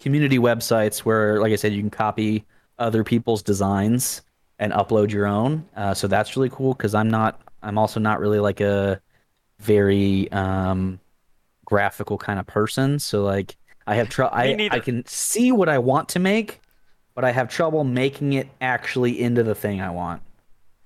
community 0.00 0.38
websites 0.38 1.00
where, 1.00 1.40
like 1.40 1.52
I 1.52 1.56
said, 1.56 1.72
you 1.72 1.80
can 1.80 1.90
copy 1.90 2.44
other 2.78 3.04
people's 3.04 3.42
designs 3.42 4.22
and 4.58 4.72
upload 4.72 5.10
your 5.10 5.26
own. 5.26 5.66
Uh, 5.76 5.94
so 5.94 6.08
that's 6.08 6.36
really 6.36 6.48
cool 6.48 6.74
because 6.74 6.94
I'm 6.94 7.10
not, 7.10 7.40
I'm 7.62 7.78
also 7.78 8.00
not 8.00 8.20
really 8.20 8.40
like 8.40 8.60
a 8.60 9.00
very 9.58 10.30
um, 10.32 11.00
graphical 11.64 12.16
kind 12.16 12.38
of 12.38 12.46
person. 12.46 12.98
So 12.98 13.22
like, 13.22 13.56
I 13.88 13.94
have 13.94 14.10
trouble. 14.10 14.36
I. 14.36 14.68
I 14.70 14.80
can 14.80 15.04
see 15.06 15.50
what 15.50 15.70
I 15.70 15.78
want 15.78 16.10
to 16.10 16.18
make, 16.18 16.60
but 17.14 17.24
I 17.24 17.32
have 17.32 17.48
trouble 17.48 17.84
making 17.84 18.34
it 18.34 18.46
actually 18.60 19.18
into 19.18 19.42
the 19.42 19.54
thing 19.54 19.80
I 19.80 19.88
want. 19.88 20.22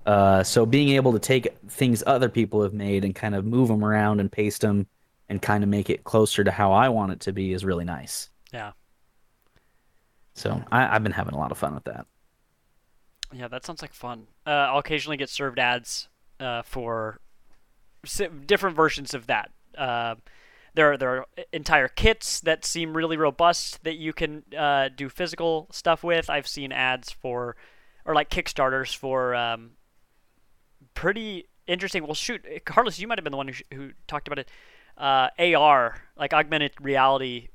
Uh, 0.07 0.45
so 0.45 0.65
being 0.65 0.91
able 0.91 1.13
to 1.13 1.19
take 1.19 1.49
things 1.69 2.05
other 2.07 2.29
people 2.29 2.63
have 2.63 2.73
made 2.73 3.05
and 3.05 3.13
kind 3.13 3.35
of 3.35 3.45
move 3.45 3.69
them 3.69 3.85
around 3.85 4.21
and 4.21 4.31
paste 4.31 4.61
them 4.61 4.87
and 5.29 5.43
kind 5.43 5.65
of 5.65 5.69
make 5.69 5.91
it 5.91 6.05
closer 6.05 6.45
to 6.45 6.53
how 6.53 6.73
I 6.73 6.91
want 6.91 7.11
it 7.11 7.21
to 7.21 7.33
be 7.33 7.53
is 7.53 7.65
really 7.65 7.85
nice. 7.85 8.31
Yeah. 8.53 8.73
So 10.35 10.63
I, 10.71 10.95
I've 10.95 11.03
been 11.03 11.13
having 11.13 11.35
a 11.35 11.39
lot 11.39 11.51
of 11.51 11.59
fun 11.59 11.75
with 11.75 11.85
that. 11.85 12.07
Yeah, 13.33 13.49
that 13.49 13.67
sounds 13.67 13.83
like 13.83 13.95
fun. 13.95 14.29
Uh, 14.47 14.51
I'll 14.51 14.79
occasionally 14.79 15.17
get 15.17 15.29
served 15.29 15.59
ads 15.59 16.09
uh, 16.39 16.63
for 16.63 17.19
different 18.47 18.77
versions 18.77 19.13
of 19.13 19.27
that. 19.27 19.51
There 20.75 20.93
are 20.93 20.97
there 20.97 21.19
are 21.19 21.27
entire 21.53 21.89
kits 21.89 22.41
that 22.41 22.65
seem 22.65 22.97
really 22.97 23.17
robust 23.17 23.85
that 23.85 23.97
you 23.97 24.13
can 24.13 24.43
uh, 24.57 24.89
do 24.95 25.09
physical 25.09 25.69
stuff 25.71 26.03
with. 26.03 26.31
I've 26.31 26.49
seen 26.49 26.73
ads 26.73 27.11
for, 27.11 27.57
or 28.05 28.15
like 28.15 28.31
Kickstarters 28.31 28.95
for, 28.97 29.35
um, 29.35 29.73
pretty 30.95 31.49
interesting. 31.67 32.05
Well, 32.05 32.15
shoot, 32.15 32.47
Carlos, 32.65 32.99
you 32.99 33.07
might 33.07 33.19
have 33.19 33.25
been 33.25 33.33
the 33.33 33.37
one 33.37 33.49
who, 33.49 33.55
sh- 33.55 33.63
who 33.73 33.91
talked 34.07 34.29
about 34.29 34.39
it. 34.39 34.49
Uh, 34.97 35.29
AR, 35.39 36.03
like 36.17 36.33
augmented 36.33 36.73
reality 36.81 37.49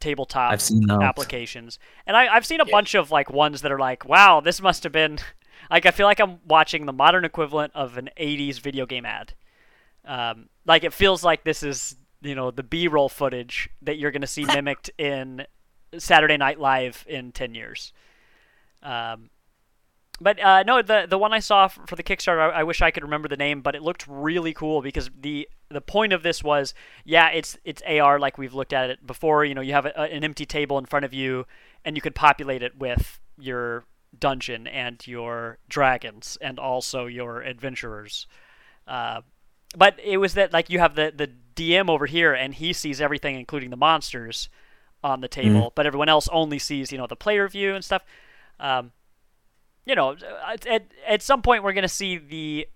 tabletop 0.00 0.52
I've 0.52 0.62
seen 0.62 0.90
applications. 0.90 1.78
And 2.06 2.16
I, 2.16 2.34
I've 2.34 2.46
seen 2.46 2.60
a 2.60 2.64
bunch 2.64 2.94
of 2.94 3.10
like 3.10 3.30
ones 3.30 3.62
that 3.62 3.70
are 3.70 3.78
like, 3.78 4.04
wow, 4.04 4.40
this 4.40 4.60
must 4.60 4.82
have 4.82 4.92
been 4.92 5.18
like 5.70 5.86
I 5.86 5.90
feel 5.90 6.06
like 6.06 6.20
I'm 6.20 6.40
watching 6.46 6.86
the 6.86 6.92
modern 6.92 7.24
equivalent 7.24 7.72
of 7.74 7.98
an 7.98 8.10
'80s 8.18 8.58
video 8.58 8.86
game 8.86 9.04
ad. 9.04 9.34
Um, 10.04 10.48
like 10.66 10.82
it 10.82 10.92
feels 10.92 11.22
like 11.22 11.44
this 11.44 11.62
is 11.62 11.96
you 12.22 12.34
know 12.34 12.50
the 12.50 12.62
B-roll 12.62 13.08
footage 13.08 13.68
that 13.82 13.98
you're 13.98 14.10
gonna 14.10 14.26
see 14.26 14.44
mimicked 14.44 14.90
in 14.98 15.46
Saturday 15.98 16.36
Night 16.36 16.60
Live 16.60 17.04
in 17.08 17.32
10 17.32 17.54
years. 17.54 17.92
Um, 18.82 19.30
but 20.20 20.38
uh, 20.38 20.62
no, 20.64 20.82
the 20.82 21.06
the 21.08 21.16
one 21.16 21.32
I 21.32 21.38
saw 21.38 21.68
for 21.68 21.96
the 21.96 22.02
Kickstarter, 22.02 22.52
I, 22.52 22.60
I 22.60 22.62
wish 22.62 22.82
I 22.82 22.90
could 22.90 23.02
remember 23.02 23.26
the 23.26 23.38
name, 23.38 23.62
but 23.62 23.74
it 23.74 23.82
looked 23.82 24.06
really 24.06 24.52
cool 24.52 24.82
because 24.82 25.10
the 25.18 25.48
the 25.70 25.80
point 25.80 26.12
of 26.12 26.22
this 26.22 26.44
was, 26.44 26.74
yeah, 27.04 27.30
it's 27.30 27.56
it's 27.64 27.82
AR 27.88 28.18
like 28.18 28.36
we've 28.36 28.52
looked 28.52 28.74
at 28.74 28.90
it 28.90 29.06
before. 29.06 29.44
You 29.46 29.54
know, 29.54 29.62
you 29.62 29.72
have 29.72 29.86
a, 29.86 29.98
an 29.98 30.22
empty 30.22 30.44
table 30.44 30.76
in 30.76 30.84
front 30.84 31.06
of 31.06 31.14
you, 31.14 31.46
and 31.86 31.96
you 31.96 32.02
could 32.02 32.14
populate 32.14 32.62
it 32.62 32.78
with 32.78 33.18
your 33.38 33.84
dungeon 34.18 34.66
and 34.66 35.06
your 35.06 35.58
dragons 35.68 36.36
and 36.42 36.58
also 36.58 37.06
your 37.06 37.40
adventurers. 37.40 38.26
Uh, 38.86 39.22
but 39.76 39.98
it 40.02 40.16
was 40.16 40.34
that 40.34 40.52
like 40.52 40.70
you 40.70 40.78
have 40.78 40.94
the 40.94 41.12
the 41.14 41.30
DM 41.56 41.88
over 41.88 42.06
here, 42.06 42.32
and 42.32 42.54
he 42.54 42.72
sees 42.72 43.00
everything, 43.00 43.36
including 43.36 43.70
the 43.70 43.76
monsters, 43.76 44.48
on 45.02 45.20
the 45.20 45.28
table, 45.28 45.72
but 45.74 45.86
everyone 45.86 46.08
else 46.08 46.28
only 46.28 46.58
sees 46.58 46.92
you 46.92 46.98
know 46.98 47.06
the 47.06 47.16
player 47.16 47.48
view 47.48 47.74
and 47.74 47.84
stuff. 47.84 48.04
Um, 48.58 48.92
you 49.86 49.94
know, 49.94 50.16
at, 50.46 50.66
at, 50.66 50.86
at 51.06 51.22
some 51.22 51.42
point 51.42 51.64
we're 51.64 51.72
going 51.72 51.82
to 51.82 51.88
see 51.88 52.18
the 52.18 52.68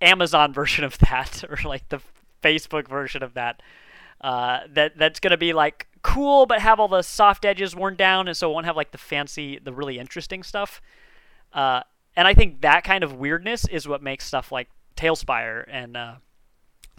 Amazon 0.00 0.52
version 0.60 0.84
of 0.84 0.98
that 0.98 1.44
or 1.48 1.58
like 1.64 1.88
the 1.88 2.00
Facebook 2.42 2.88
version 2.88 3.22
of 3.22 3.34
that. 3.34 3.62
Uh, 4.20 4.60
that 4.74 4.98
that's 4.98 5.18
going 5.18 5.30
to 5.30 5.38
be 5.38 5.54
like 5.54 5.86
cool, 6.02 6.44
but 6.44 6.60
have 6.60 6.78
all 6.78 6.88
the 6.88 7.02
soft 7.02 7.44
edges 7.44 7.74
worn 7.74 7.96
down, 7.96 8.28
and 8.28 8.36
so 8.36 8.50
it 8.50 8.54
won't 8.54 8.66
have 8.66 8.76
like 8.76 8.90
the 8.90 8.98
fancy, 8.98 9.58
the 9.58 9.72
really 9.72 9.98
interesting 9.98 10.42
stuff. 10.42 10.82
Uh, 11.54 11.82
and 12.16 12.28
I 12.28 12.34
think 12.34 12.60
that 12.60 12.84
kind 12.84 13.02
of 13.02 13.14
weirdness 13.14 13.66
is 13.68 13.88
what 13.88 14.02
makes 14.02 14.26
stuff 14.26 14.52
like 14.52 14.68
TaleSpire 14.96 15.64
and 15.68 15.96
uh, 15.96 16.14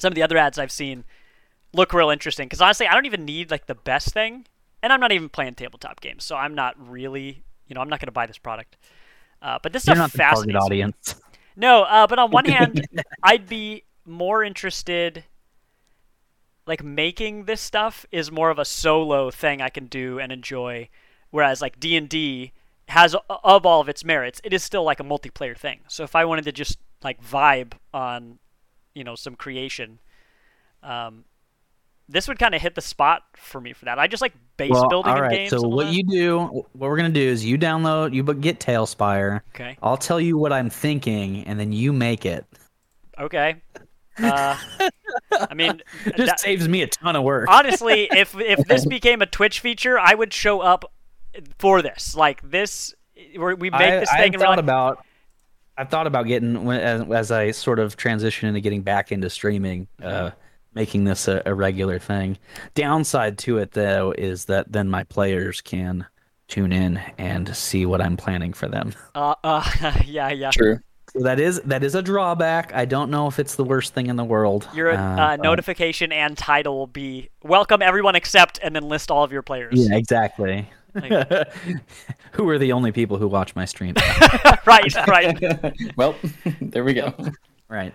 some 0.01 0.12
of 0.12 0.15
the 0.15 0.24
other 0.24 0.38
ads 0.38 0.58
I've 0.58 0.72
seen 0.72 1.03
look 1.74 1.93
real 1.93 2.10
interesting. 2.10 2.48
Because 2.48 2.62
honestly, 2.62 2.88
I 2.88 2.93
don't 2.93 3.05
even 3.05 3.25
need 3.25 3.51
like 3.51 3.67
the 3.67 3.75
best 3.75 4.13
thing, 4.13 4.46
and 4.84 4.91
I'm 4.91 5.00
not 5.00 5.12
even 5.12 5.29
playing 5.29 5.55
tabletop 5.55 6.01
games, 6.01 6.24
so 6.24 6.36
I'm 6.36 6.55
not 6.55 6.75
really, 6.89 7.43
you 7.67 7.75
know, 7.75 7.81
I'm 7.81 7.89
not 7.89 8.00
going 8.00 8.08
to 8.08 8.12
buy 8.12 8.25
this 8.25 8.38
product. 8.38 8.77
Uh, 9.41 9.58
but 9.62 9.74
this 9.74 9.86
You're 9.86 9.96
stuff 9.96 10.12
not 10.12 10.12
the 10.12 10.17
target 10.17 10.38
fascinates 10.38 10.53
me. 10.53 10.65
audience. 10.65 11.15
No, 11.55 11.84
uh, 11.84 12.08
but 12.08 12.20
on 12.20 12.31
one 12.31 12.46
hand, 12.58 12.88
I'd 13.24 13.48
be 13.48 13.84
more 14.05 14.43
interested. 14.43 15.24
Like 16.67 16.84
making 16.84 17.46
this 17.46 17.60
stuff 17.60 18.05
is 18.12 18.31
more 18.31 18.50
of 18.50 18.60
a 18.60 18.65
solo 18.65 19.31
thing 19.31 19.62
I 19.62 19.70
can 19.70 19.88
do 19.88 20.20
and 20.20 20.31
enjoy, 20.31 20.89
whereas 21.31 21.62
like 21.62 21.79
D 21.79 21.98
and 21.98 22.08
D 22.08 22.53
has 22.88 23.15
of 23.29 23.65
all 23.65 23.81
of 23.81 23.89
its 23.89 24.03
merits, 24.03 24.41
it 24.43 24.53
is 24.53 24.63
still 24.63 24.84
like 24.84 25.00
a 25.00 25.03
multiplayer 25.03 25.58
thing. 25.58 25.79
So 25.88 26.03
if 26.03 26.15
I 26.15 26.25
wanted 26.25 26.46
to 26.46 26.51
just 26.51 26.77
like 27.03 27.24
vibe 27.24 27.74
on, 27.93 28.38
you 28.93 29.03
know, 29.03 29.15
some 29.15 29.36
creation, 29.36 30.00
um, 30.83 31.25
this 32.10 32.27
would 32.27 32.38
kind 32.39 32.53
of 32.53 32.62
hit 32.62 32.75
the 32.75 32.81
spot 32.81 33.24
for 33.38 33.62
me 33.62 33.71
for 33.74 33.86
that. 33.86 33.98
I 33.98 34.07
just 34.07 34.21
like 34.21 34.33
base 34.57 34.71
Well, 34.71 34.89
building 34.89 35.13
all 35.13 35.29
games. 35.29 35.50
So 35.51 35.62
what 35.62 35.88
you 35.93 36.03
do, 36.03 36.39
what 36.74 36.89
we're 36.89 36.98
gonna 36.98 37.10
do 37.10 37.21
is 37.21 37.45
you 37.45 37.57
download, 37.57 38.13
you 38.13 38.24
get 38.33 38.60
TaleSpire. 38.60 39.41
Okay. 39.55 39.77
I'll 39.81 39.98
tell 39.98 40.19
you 40.19 40.38
what 40.38 40.51
I'm 40.51 40.69
thinking, 40.69 41.45
and 41.45 41.60
then 41.60 41.71
you 41.71 41.93
make 41.93 42.25
it. 42.25 42.45
Okay. 43.17 43.62
Uh, 44.21 44.57
I 45.50 45.53
mean, 45.53 45.81
It 46.05 46.15
just 46.17 46.27
that- 46.27 46.39
saves 46.41 46.67
me 46.67 46.81
a 46.81 46.88
ton 46.88 47.15
of 47.15 47.24
work. 47.24 47.48
honestly, 47.50 48.10
if 48.12 48.38
if 48.38 48.60
this 48.67 48.86
became 48.86 49.21
a 49.21 49.25
Twitch 49.25 49.62
feature, 49.62 49.98
I 49.98 50.13
would 50.13 50.33
show 50.33 50.60
up 50.60 50.91
for 51.60 51.81
this. 51.81 52.13
Like 52.15 52.41
this, 52.50 52.93
we're- 53.38 53.55
we 53.55 53.69
make 53.69 53.81
I, 53.81 54.00
this 54.01 54.12
thing 54.12 54.33
and 54.33 54.36
we're 54.36 54.39
thought 54.45 54.50
like, 54.50 54.60
about. 54.60 55.05
I've 55.81 55.89
thought 55.89 56.05
about 56.05 56.27
getting 56.27 56.69
as, 56.69 57.01
as 57.09 57.31
I 57.31 57.50
sort 57.50 57.79
of 57.79 57.97
transition 57.97 58.47
into 58.47 58.61
getting 58.61 58.83
back 58.83 59.11
into 59.11 59.31
streaming, 59.31 59.88
uh, 60.03 60.29
making 60.75 61.05
this 61.05 61.27
a, 61.27 61.41
a 61.43 61.55
regular 61.55 61.97
thing. 61.97 62.38
Downside 62.75 63.39
to 63.39 63.57
it 63.57 63.71
though 63.71 64.13
is 64.15 64.45
that 64.45 64.71
then 64.71 64.89
my 64.89 65.03
players 65.03 65.59
can 65.59 66.05
tune 66.47 66.71
in 66.71 66.97
and 67.17 67.55
see 67.57 67.88
what 67.88 68.00
I'm 68.00 68.15
planning 68.15 68.53
for 68.53 68.67
them. 68.67 68.93
uh, 69.15 69.33
uh, 69.43 69.63
yeah, 70.05 70.29
yeah. 70.29 70.51
True. 70.51 70.77
So 71.13 71.23
that 71.23 71.39
is 71.39 71.59
that 71.61 71.83
is 71.83 71.95
a 71.95 72.01
drawback. 72.03 72.73
I 72.75 72.85
don't 72.85 73.09
know 73.09 73.27
if 73.27 73.39
it's 73.39 73.55
the 73.55 73.65
worst 73.65 73.95
thing 73.95 74.05
in 74.05 74.17
the 74.17 74.23
world. 74.23 74.69
Your 74.75 74.91
uh, 74.91 75.33
uh, 75.33 75.35
notification 75.38 76.11
and 76.11 76.38
title 76.38 76.77
will 76.77 76.88
be 76.88 77.29
welcome 77.43 77.81
everyone 77.81 78.15
except, 78.15 78.59
and 78.61 78.75
then 78.75 78.83
list 78.83 79.09
all 79.09 79.23
of 79.23 79.31
your 79.31 79.41
players. 79.41 79.73
Yeah, 79.73 79.97
exactly. 79.97 80.69
Like- 80.93 81.53
who 82.31 82.48
are 82.50 82.57
the 82.57 82.71
only 82.71 82.91
people 82.91 83.17
who 83.17 83.27
watch 83.27 83.55
my 83.55 83.65
stream? 83.65 83.95
right, 84.65 85.07
right. 85.07 85.74
well, 85.95 86.15
there 86.60 86.83
we 86.83 86.93
go. 86.93 87.13
right. 87.69 87.93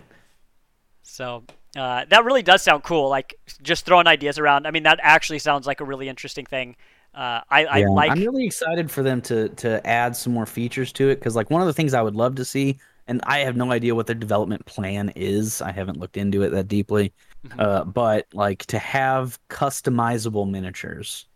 So 1.02 1.44
uh, 1.76 2.04
that 2.08 2.24
really 2.24 2.42
does 2.42 2.62
sound 2.62 2.82
cool. 2.82 3.08
Like 3.08 3.34
just 3.62 3.86
throwing 3.86 4.06
ideas 4.06 4.38
around. 4.38 4.66
I 4.66 4.70
mean, 4.70 4.84
that 4.84 4.98
actually 5.02 5.38
sounds 5.38 5.66
like 5.66 5.80
a 5.80 5.84
really 5.84 6.08
interesting 6.08 6.46
thing. 6.46 6.76
Uh, 7.14 7.40
I, 7.48 7.64
I 7.64 7.78
yeah, 7.78 7.88
like. 7.88 8.10
I'm 8.10 8.20
really 8.20 8.44
excited 8.44 8.90
for 8.90 9.02
them 9.02 9.22
to 9.22 9.48
to 9.48 9.86
add 9.86 10.14
some 10.16 10.32
more 10.32 10.46
features 10.46 10.92
to 10.92 11.08
it 11.08 11.16
because 11.16 11.34
like 11.34 11.50
one 11.50 11.62
of 11.62 11.66
the 11.66 11.72
things 11.72 11.94
I 11.94 12.02
would 12.02 12.14
love 12.14 12.34
to 12.36 12.44
see 12.44 12.78
and 13.08 13.20
I 13.24 13.40
have 13.40 13.56
no 13.56 13.70
idea 13.70 13.94
what 13.94 14.06
their 14.06 14.16
development 14.16 14.66
plan 14.66 15.12
is. 15.14 15.62
I 15.62 15.70
haven't 15.70 15.98
looked 15.98 16.16
into 16.16 16.42
it 16.42 16.50
that 16.50 16.68
deeply. 16.68 17.12
Mhm. 17.46 17.60
Uh, 17.60 17.84
but 17.84 18.26
like 18.32 18.66
to 18.66 18.78
have 18.78 19.38
customizable 19.48 20.48
miniatures, 20.50 21.26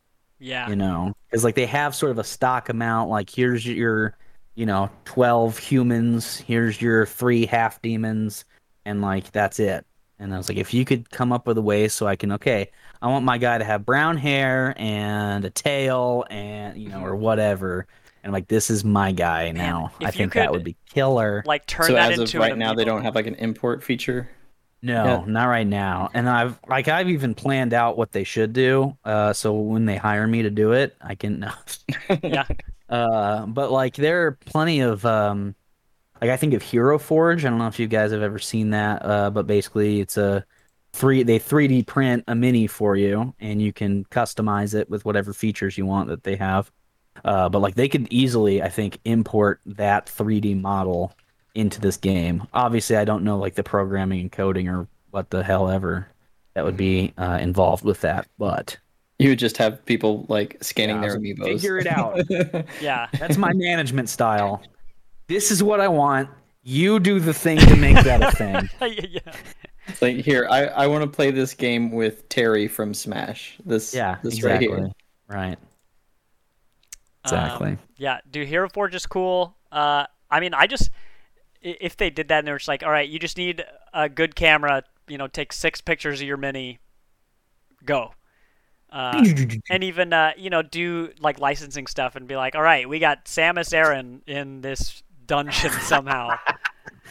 Yeah. 0.40 0.68
you 0.68 0.76
know, 0.76 1.12
because 1.28 1.44
like 1.44 1.54
they 1.54 1.66
have 1.66 1.94
sort 1.94 2.10
of 2.10 2.18
a 2.18 2.24
stock 2.24 2.70
amount. 2.70 3.10
Like 3.10 3.28
here's 3.28 3.66
your, 3.66 4.16
you 4.54 4.66
know, 4.66 4.90
twelve 5.04 5.58
humans. 5.58 6.38
Here's 6.38 6.80
your 6.80 7.06
three 7.06 7.46
half 7.46 7.80
demons, 7.82 8.44
and 8.84 9.02
like 9.02 9.30
that's 9.32 9.60
it. 9.60 9.86
And 10.18 10.34
I 10.34 10.36
was 10.36 10.48
like, 10.48 10.58
if 10.58 10.74
you 10.74 10.84
could 10.84 11.10
come 11.10 11.32
up 11.32 11.46
with 11.46 11.56
a 11.56 11.62
way 11.62 11.88
so 11.88 12.06
I 12.06 12.14
can, 12.16 12.32
okay, 12.32 12.70
I 13.00 13.08
want 13.08 13.24
my 13.24 13.38
guy 13.38 13.56
to 13.56 13.64
have 13.64 13.86
brown 13.86 14.18
hair 14.18 14.74
and 14.76 15.44
a 15.44 15.50
tail, 15.50 16.24
and 16.30 16.80
you 16.80 16.88
know, 16.88 16.96
mm-hmm. 16.96 17.06
or 17.06 17.16
whatever. 17.16 17.86
And 18.22 18.32
like, 18.32 18.48
this 18.48 18.68
is 18.68 18.84
my 18.84 19.12
guy 19.12 19.50
now. 19.52 19.92
I 20.00 20.08
if 20.08 20.14
you 20.14 20.18
think 20.18 20.34
that 20.34 20.52
would 20.52 20.64
be 20.64 20.76
killer. 20.86 21.42
Like 21.46 21.66
turn 21.66 21.86
so 21.86 21.92
that 21.94 22.12
as 22.12 22.18
into 22.18 22.36
of 22.36 22.42
right 22.42 22.52
an 22.52 22.58
now, 22.58 22.74
they 22.74 22.84
don't 22.84 23.02
have 23.02 23.14
like 23.14 23.26
an 23.26 23.34
import 23.36 23.82
feature. 23.82 24.28
No, 24.82 25.04
Yeah. 25.04 25.24
not 25.26 25.44
right 25.46 25.66
now. 25.66 26.10
And 26.14 26.28
I've 26.28 26.58
like 26.68 26.88
I've 26.88 27.10
even 27.10 27.34
planned 27.34 27.74
out 27.74 27.98
what 27.98 28.12
they 28.12 28.24
should 28.24 28.52
do. 28.52 28.96
Uh, 29.04 29.32
so 29.32 29.52
when 29.54 29.84
they 29.84 29.96
hire 29.96 30.26
me 30.26 30.42
to 30.42 30.50
do 30.50 30.72
it, 30.72 30.96
I 31.00 31.14
can. 31.14 31.50
Yeah. 32.22 32.46
Uh, 32.88 33.46
but 33.46 33.70
like 33.70 33.94
there 33.94 34.26
are 34.26 34.32
plenty 34.32 34.80
of 34.80 35.04
um, 35.06 35.54
like 36.20 36.30
I 36.30 36.36
think 36.36 36.54
of 36.54 36.62
Hero 36.62 36.98
Forge. 36.98 37.44
I 37.44 37.50
don't 37.50 37.58
know 37.58 37.66
if 37.68 37.78
you 37.78 37.86
guys 37.88 38.10
have 38.12 38.22
ever 38.22 38.38
seen 38.38 38.70
that. 38.70 39.04
Uh, 39.04 39.30
but 39.30 39.46
basically 39.46 40.00
it's 40.00 40.16
a 40.16 40.44
three 40.92 41.22
they 41.22 41.38
3D 41.38 41.86
print 41.86 42.24
a 42.26 42.34
mini 42.34 42.66
for 42.66 42.96
you, 42.96 43.34
and 43.38 43.60
you 43.62 43.72
can 43.72 44.04
customize 44.06 44.74
it 44.74 44.88
with 44.90 45.04
whatever 45.04 45.32
features 45.32 45.76
you 45.78 45.86
want 45.86 46.08
that 46.08 46.24
they 46.24 46.36
have. 46.36 46.70
Uh, 47.24 47.48
but 47.50 47.60
like 47.60 47.74
they 47.74 47.88
could 47.88 48.08
easily, 48.10 48.62
I 48.62 48.70
think, 48.70 48.98
import 49.04 49.60
that 49.66 50.06
3D 50.06 50.58
model 50.60 51.12
into 51.60 51.80
this 51.80 51.96
game. 51.96 52.46
Obviously, 52.52 52.96
I 52.96 53.04
don't 53.04 53.22
know 53.24 53.38
like 53.38 53.54
the 53.54 53.62
programming 53.62 54.20
and 54.20 54.32
coding 54.32 54.68
or 54.68 54.88
what 55.10 55.30
the 55.30 55.42
hell 55.44 55.68
ever 55.70 56.08
that 56.54 56.64
would 56.64 56.76
be 56.76 57.12
uh, 57.18 57.38
involved 57.40 57.84
with 57.84 58.00
that, 58.00 58.26
but 58.38 58.76
You 59.18 59.28
would 59.30 59.38
just 59.38 59.56
have 59.58 59.84
people 59.86 60.26
like 60.28 60.56
scanning 60.62 60.96
Yeah, 60.96 61.02
their 61.02 61.18
was 61.18 61.22
amiibos. 61.28 61.44
Figure 61.44 61.78
it 61.78 61.86
out. 61.86 62.66
Yeah. 62.80 63.06
That's 63.18 63.36
my 63.36 63.52
management 63.52 64.08
style. 64.08 64.62
This 65.28 65.50
is 65.52 65.62
what 65.62 65.80
I 65.80 65.88
want. 65.88 66.28
You 66.62 66.98
do 67.00 67.20
the 67.20 67.32
thing 67.34 67.58
to 67.58 67.76
make 67.76 68.02
that 68.04 68.22
a 68.22 68.30
thing. 68.36 68.68
yeah. 69.10 69.32
It's 69.88 70.02
like 70.02 70.16
here, 70.16 70.46
I, 70.50 70.64
I 70.66 70.86
want 70.88 71.02
to 71.04 71.08
play 71.10 71.30
this 71.30 71.54
game 71.54 71.90
with 71.92 72.28
Terry 72.28 72.68
from 72.68 72.94
Smash. 72.94 73.58
This 73.64 73.94
Yeah, 73.94 74.18
this 74.22 74.34
exactly. 74.34 74.68
right 74.68 74.78
here. 74.80 74.90
Right. 75.28 75.58
Um, 77.24 77.34
Exactly. 77.34 77.78
yeah, 77.96 78.18
do 78.30 78.42
Hero 78.44 78.68
Forge 78.68 78.94
is 78.94 79.06
cool. 79.06 79.56
Uh, 79.70 80.06
I 80.30 80.40
mean, 80.40 80.54
I 80.54 80.66
just 80.66 80.90
i- 80.90 80.92
if 81.62 81.96
they 81.96 82.10
did 82.10 82.28
that 82.28 82.38
and 82.38 82.48
they 82.48 82.52
were 82.52 82.58
just 82.58 82.68
like, 82.68 82.82
all 82.82 82.90
right, 82.90 83.08
you 83.08 83.18
just 83.18 83.36
need 83.36 83.64
a 83.92 84.08
good 84.08 84.34
camera, 84.34 84.82
you 85.08 85.18
know, 85.18 85.26
take 85.26 85.52
six 85.52 85.80
pictures 85.80 86.20
of 86.20 86.26
your 86.26 86.36
mini, 86.36 86.78
go. 87.84 88.12
Uh, 88.90 89.24
and 89.70 89.84
even 89.84 90.12
uh, 90.12 90.32
you 90.36 90.50
know 90.50 90.62
do 90.62 91.10
like 91.20 91.38
licensing 91.38 91.86
stuff 91.86 92.16
and 92.16 92.26
be 92.26 92.36
like, 92.36 92.54
all 92.54 92.62
right, 92.62 92.88
we 92.88 92.98
got 92.98 93.26
Samus 93.26 93.72
Aran 93.72 94.22
in 94.26 94.62
this 94.62 95.02
dungeon 95.26 95.70
somehow. 95.82 96.30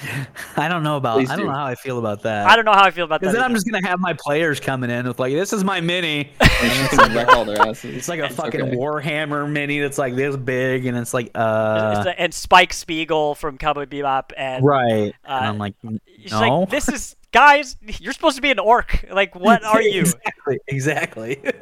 I 0.57 0.67
don't 0.67 0.83
know 0.83 0.97
about. 0.97 1.17
Please 1.17 1.29
I 1.29 1.35
don't 1.35 1.45
do. 1.45 1.51
know 1.51 1.57
how 1.57 1.65
I 1.65 1.75
feel 1.75 1.99
about 1.99 2.23
that. 2.23 2.47
I 2.47 2.55
don't 2.55 2.65
know 2.65 2.71
how 2.71 2.83
I 2.85 2.91
feel 2.91 3.05
about 3.05 3.21
that. 3.21 3.27
Because 3.27 3.33
then 3.35 3.43
I'm 3.43 3.53
just 3.53 3.69
gonna 3.69 3.85
have 3.87 3.99
my 3.99 4.13
players 4.13 4.59
coming 4.59 4.89
in 4.89 5.07
with 5.07 5.19
like, 5.19 5.33
this 5.33 5.51
is 5.53 5.63
my 5.63 5.81
mini. 5.81 6.31
And 6.39 6.71
she's 6.71 6.97
gonna 6.97 7.13
wreck 7.15 7.27
all 7.29 7.45
their 7.45 7.59
asses. 7.61 7.95
It's 7.95 8.07
like 8.09 8.19
a 8.19 8.25
It's 8.25 8.35
fucking 8.35 8.61
okay. 8.61 8.75
Warhammer 8.75 9.49
mini 9.49 9.79
that's 9.79 9.97
like 9.97 10.15
this 10.15 10.35
big, 10.37 10.85
and 10.85 10.97
it's 10.97 11.13
like, 11.13 11.27
It's 11.27 11.35
uh, 11.37 12.13
and 12.17 12.33
Spike 12.33 12.73
Spiegel 12.73 13.35
from 13.35 13.57
Cowboy 13.57 13.85
Bebop 13.85 14.31
and 14.37 14.63
right. 14.63 15.13
uh, 15.25 15.31
and 15.31 15.45
I'm 15.45 15.57
like, 15.57 15.75
"N- 15.85 15.99
She's 16.21 16.31
no. 16.31 16.39
like, 16.61 16.69
this 16.69 16.87
is 16.89 17.15
guys, 17.31 17.75
you're 17.81 18.13
supposed 18.13 18.35
to 18.37 18.41
be 18.41 18.51
an 18.51 18.59
orc. 18.59 19.05
Like, 19.11 19.35
what 19.35 19.63
are 19.63 19.81
you? 19.81 20.01
exactly. 20.47 20.59
Exactly. 20.67 21.41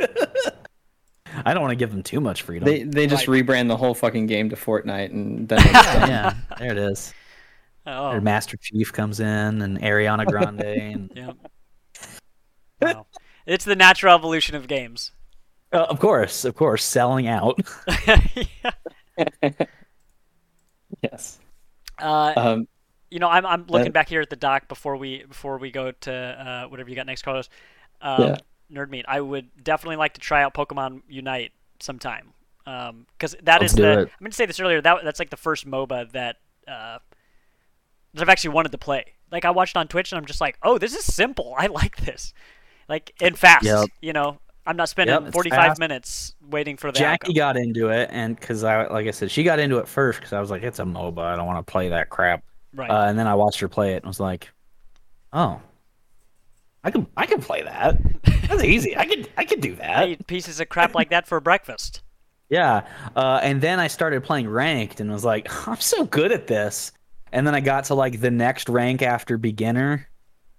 I 1.46 1.54
don't 1.54 1.62
want 1.62 1.72
to 1.72 1.76
give 1.76 1.92
them 1.92 2.04
too 2.04 2.20
much 2.22 2.42
freedom. 2.44 2.66
They 2.66 2.84
they 2.84 3.06
just 3.06 3.28
Right. 3.28 3.46
rebrand 3.46 3.68
the 3.68 3.78
whole 3.78 3.94
fucking 3.94 4.28
game 4.28 4.50
to 4.50 4.56
Fortnite 4.56 5.12
and 5.12 5.48
then 5.48 5.60
yeah, 5.66 6.36
there 6.58 6.72
it 6.72 6.78
is. 6.78 7.14
Oh, 7.88 8.12
Their 8.12 8.22
Master 8.22 8.58
Chief 8.58 8.92
comes 8.92 9.20
in 9.22 9.62
and 9.62 9.80
Ariana 9.82 10.26
Grande 10.28 10.62
and 10.62 11.12
yeah. 11.16 11.32
Wow. 12.82 13.08
It's 13.46 13.66
the 13.66 13.76
natural 13.76 14.14
evolution 14.14 14.56
of 14.56 14.68
games. 14.68 15.12
Uh, 15.72 15.86
of 15.90 16.00
course, 16.00 16.46
of 16.46 16.56
course, 16.56 16.84
selling 16.84 17.28
out. 17.28 17.60
Yes. 21.02 21.40
uh, 22.00 22.34
Um, 22.36 22.68
you 23.10 23.20
know, 23.20 23.30
I'm 23.30 23.46
I'm 23.46 23.66
looking 23.68 23.90
Uh, 23.90 23.92
back 23.92 24.10
here 24.10 24.22
at 24.22 24.30
the 24.30 24.36
doc 24.36 24.68
before 24.68 24.96
we 24.98 25.24
before 25.24 25.58
we 25.58 25.72
go 25.72 25.92
to 25.92 26.14
uh, 26.14 26.68
whatever 26.70 26.90
you 26.90 26.96
got 26.96 27.06
next, 27.06 27.22
Carlos. 27.24 27.50
Um, 28.02 28.22
Yeah. 28.24 28.38
Nerd 28.72 28.90
meat. 28.90 29.06
I 29.08 29.22
would 29.22 29.64
definitely 29.64 29.96
like 29.96 30.14
to 30.16 30.20
try 30.22 30.44
out 30.44 30.54
Pokemon 30.54 31.02
Unite 31.08 31.54
sometime. 31.80 32.34
Because 32.66 33.34
that 33.44 33.62
Let's 33.62 33.72
is 33.74 33.78
the. 33.78 33.92
it. 33.92 34.00
I'm 34.00 34.10
going 34.20 34.32
to 34.32 34.36
say 34.36 34.46
this 34.46 34.60
earlier. 34.60 34.82
That 34.82 35.04
that's 35.06 35.20
like 35.20 35.30
the 35.30 35.38
first 35.38 35.66
MOBA 35.66 36.12
that 36.12 36.36
uh, 36.68 36.98
that 38.18 38.24
I've 38.24 38.30
actually 38.30 38.52
wanted 38.52 38.72
to 38.72 38.78
play. 38.78 39.06
Like 39.32 39.46
I 39.46 39.52
watched 39.52 39.78
on 39.78 39.88
Twitch 39.88 40.12
and 40.12 40.18
I'm 40.20 40.26
just 40.26 40.42
like, 40.42 40.58
oh, 40.64 40.78
this 40.78 40.94
is 40.94 41.06
simple. 41.06 41.54
I 41.58 41.68
like 41.68 41.98
this. 41.98 42.34
Like 42.90 43.14
and 43.22 43.38
fast. 43.38 43.66
Yep. 43.66 43.90
You 44.02 44.14
know, 44.14 44.40
I'm 44.66 44.76
not 44.76 44.90
spending 44.90 45.24
Yep, 45.24 45.34
45 45.34 45.58
fast. 45.58 45.80
minutes 45.80 46.36
waiting 46.50 46.78
for 46.78 46.92
the 46.92 47.00
Jackie 47.00 47.28
outcome. 47.28 47.36
got 47.36 47.58
into 47.58 47.90
it, 47.90 48.10
and 48.12 48.38
because 48.38 48.64
I, 48.66 48.88
like 48.88 49.08
I 49.08 49.12
said, 49.12 49.32
she 49.32 49.44
got 49.44 49.60
into 49.60 49.78
it 49.78 49.88
first 49.88 50.20
because 50.20 50.34
I 50.34 50.42
was 50.42 50.52
like, 50.52 50.62
it's 50.62 50.80
a 50.80 50.84
MOBA. 50.84 51.20
I 51.20 51.36
don't 51.38 51.48
want 51.48 51.66
to 51.66 51.72
play 51.72 51.90
that 51.90 52.10
crap. 52.10 52.44
Right. 52.74 52.90
Uh, 52.90 53.06
and 53.06 53.18
then 53.18 53.28
I 53.28 53.36
watched 53.36 53.60
her 53.62 53.70
play 53.70 53.94
it 53.94 53.98
and 53.98 54.06
was 54.06 54.20
like, 54.20 54.50
oh, 55.32 55.62
I 56.84 56.92
can, 56.92 57.08
I 57.16 57.26
can 57.26 57.42
play 57.42 57.64
that. 57.64 57.98
That's 58.48 58.64
easy. 58.66 58.96
I 58.98 59.06
could, 59.06 59.30
I 59.38 59.46
could 59.46 59.62
do 59.62 59.76
that. 59.76 59.90
I 59.98 60.00
that. 60.02 60.10
eat 60.10 60.28
pieces 60.28 60.60
of 60.60 60.70
crap 60.70 60.96
like 60.96 61.10
that 61.10 61.28
for 61.28 61.40
breakfast. 61.40 62.02
Yeah. 62.50 62.88
Uh, 63.14 63.42
and 63.44 63.60
then 63.60 63.78
I 63.78 63.88
started 63.88 64.24
playing 64.24 64.48
ranked 64.48 65.02
and 65.02 65.12
was 65.12 65.26
like, 65.26 65.68
I'm 65.68 65.82
so 65.82 66.06
good 66.06 66.32
at 66.32 66.48
this. 66.48 66.94
And 67.32 67.46
then 67.46 67.56
I 67.56 67.60
got 67.60 67.86
to 67.86 67.96
like 67.96 68.20
the 68.22 68.32
next 68.32 68.70
rank 68.70 69.02
after 69.02 69.38
beginner, 69.38 70.08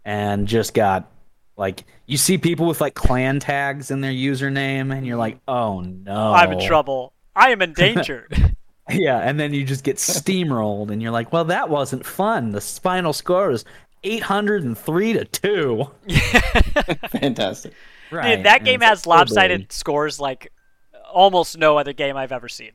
and 0.04 0.46
just 0.46 0.74
got 0.74 1.10
like 1.56 1.84
you 2.06 2.16
see 2.16 2.38
people 2.38 2.66
with 2.66 2.80
like 2.80 2.94
clan 2.94 3.40
tags 3.40 3.90
in 3.90 4.00
their 4.00 4.12
username, 4.12 4.96
and 4.96 5.06
you're 5.06 5.16
like, 5.16 5.38
oh 5.48 5.80
no, 5.80 6.32
I'm 6.32 6.52
in 6.52 6.60
trouble. 6.66 7.12
I 7.34 7.50
am 7.50 7.62
in 7.62 7.72
danger. 7.72 8.28
Yeah, 8.90 9.18
and 9.18 9.38
then 9.38 9.52
you 9.52 9.66
just 9.66 9.84
get 9.84 9.96
steamrolled, 9.96 10.90
and 10.90 11.02
you're 11.02 11.10
like, 11.10 11.30
well, 11.30 11.44
that 11.44 11.68
wasn't 11.68 12.06
fun. 12.06 12.52
The 12.52 12.60
final 12.62 13.12
score 13.12 13.50
is 13.50 13.66
803 14.02 15.12
to 15.12 15.24
2. 15.26 15.90
fantastic. 17.08 17.74
Right. 18.10 18.36
Dude, 18.36 18.46
that 18.46 18.64
game 18.64 18.80
has 18.80 19.06
like, 19.06 19.18
lopsided 19.18 19.60
totally- 19.60 19.66
scores 19.70 20.18
like 20.20 20.52
almost 21.12 21.58
no 21.58 21.76
other 21.76 21.92
game 21.92 22.16
I've 22.16 22.32
ever 22.32 22.48
seen. 22.48 22.72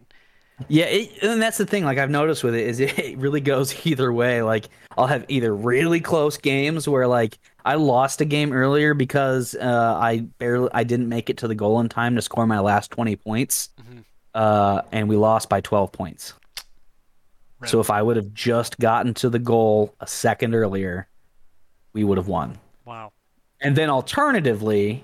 Yeah, 0.68 0.86
it, 0.86 1.24
and 1.24 1.42
that's 1.42 1.58
the 1.58 1.66
thing. 1.66 1.84
Like 1.84 1.98
I've 1.98 2.10
noticed 2.10 2.44
with 2.44 2.56
it 2.56 2.68
is 2.68 2.80
it 2.80 3.18
really 3.18 3.42
goes 3.42 3.86
either 3.86 4.12
way. 4.14 4.42
Like 4.42 4.70
I'll 4.98 5.08
have 5.08 5.26
either 5.28 5.54
really 5.56 6.00
close 6.00 6.38
games 6.38 6.88
where 6.88 7.08
like 7.08 7.38
I 7.66 7.76
lost 7.76 8.22
a 8.22 8.26
game 8.26 8.54
earlier 8.54 8.94
because 8.94 9.56
uh, 9.56 9.98
I 10.00 10.20
barely 10.38 10.70
I 10.74 10.84
didn't 10.84 11.10
make 11.10 11.30
it 11.30 11.38
to 11.38 11.48
the 11.48 11.56
goal 11.56 11.80
in 11.80 11.90
time 11.90 12.16
to 12.16 12.22
score 12.22 12.46
my 12.46 12.60
last 12.60 12.92
20 12.92 13.16
points, 13.16 13.70
Mhm. 13.82 14.04
uh, 14.36 14.82
and 14.92 15.10
we 15.10 15.16
lost 15.16 15.50
by 15.50 15.62
12 15.62 15.92
points. 15.92 16.34
So 17.66 17.80
if 17.80 17.90
I 17.90 18.02
would 18.02 18.18
have 18.18 18.34
just 18.34 18.78
gotten 18.78 19.14
to 19.16 19.30
the 19.30 19.40
goal 19.40 19.96
a 20.02 20.08
second 20.08 20.54
earlier, 20.54 21.08
we 21.94 22.04
would 22.04 22.18
have 22.18 22.28
won. 22.28 22.58
Wow. 22.84 23.14
And 23.62 23.74
then 23.78 23.90
alternatively, 23.90 25.02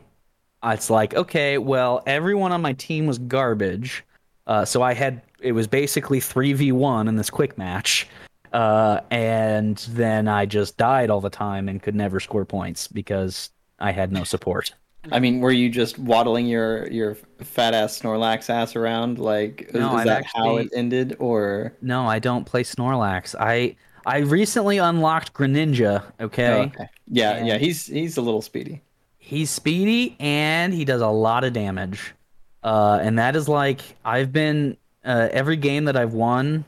it's 0.62 0.90
like, 0.90 1.14
okay, 1.14 1.58
well, 1.58 2.04
everyone 2.06 2.52
on 2.52 2.62
my 2.62 2.74
team 2.74 3.08
was 3.08 3.18
garbage. 3.18 4.04
Uh, 4.50 4.66
so 4.66 4.82
I 4.82 4.96
had, 4.96 5.22
it 5.40 5.52
was 5.52 5.68
basically 5.68 6.20
3v1 6.20 7.08
in 7.08 7.16
this 7.16 7.30
quick 7.30 7.58
match. 7.58 8.08
Uh, 8.52 9.02
and 9.12 9.78
then 9.92 10.28
I 10.28 10.48
just 10.48 10.76
died 10.76 11.12
all 11.12 11.22
the 11.22 11.30
time 11.30 11.70
and 11.70 11.82
could 11.82 11.94
never 11.94 12.20
score 12.20 12.46
points 12.46 12.88
because 12.88 13.52
I 13.78 13.92
had 13.92 14.12
no 14.12 14.24
support. 14.24 14.74
I 15.12 15.20
mean, 15.20 15.40
were 15.40 15.52
you 15.52 15.70
just 15.70 16.00
waddling 16.00 16.48
your 16.48 16.88
your 16.92 17.16
fat 17.42 17.74
ass 17.74 18.02
Snorlax 18.02 18.50
ass 18.50 18.76
around? 18.76 19.20
Like, 19.20 19.70
No, 19.74 19.90
is 19.90 20.02
I've 20.02 20.06
that 20.08 20.26
how 20.26 20.58
it 20.58 20.70
ended, 20.76 21.16
or? 21.20 21.74
No, 21.82 22.06
I 22.06 22.20
don't 22.20 22.46
play 22.46 22.64
Snorlax. 22.64 23.36
I 23.40 23.76
I 24.06 24.18
recently 24.20 24.78
unlocked 24.78 25.34
Greninja, 25.34 26.04
okay? 26.20 26.48
Oh, 26.48 26.62
okay. 26.64 26.90
Yeah, 27.08 27.46
yeah. 27.46 27.58
He's 27.58 27.86
he's 27.86 28.18
a 28.18 28.22
little 28.22 28.42
speedy. 28.42 28.82
He's 29.20 29.50
speedy 29.52 30.18
and 30.20 30.74
he 30.74 30.84
does 30.86 31.02
a 31.02 31.08
lot 31.08 31.44
of 31.44 31.54
damage. 31.54 32.14
Uh, 32.64 33.00
and 33.02 33.20
that 33.20 33.36
is 33.36 33.48
like 33.48 33.82
I've 34.04 34.32
been 34.32 34.78
uh, 35.04 35.30
every 35.32 35.56
game 35.56 35.86
that 35.86 35.96
I've 35.96 36.14
won, 36.14 36.66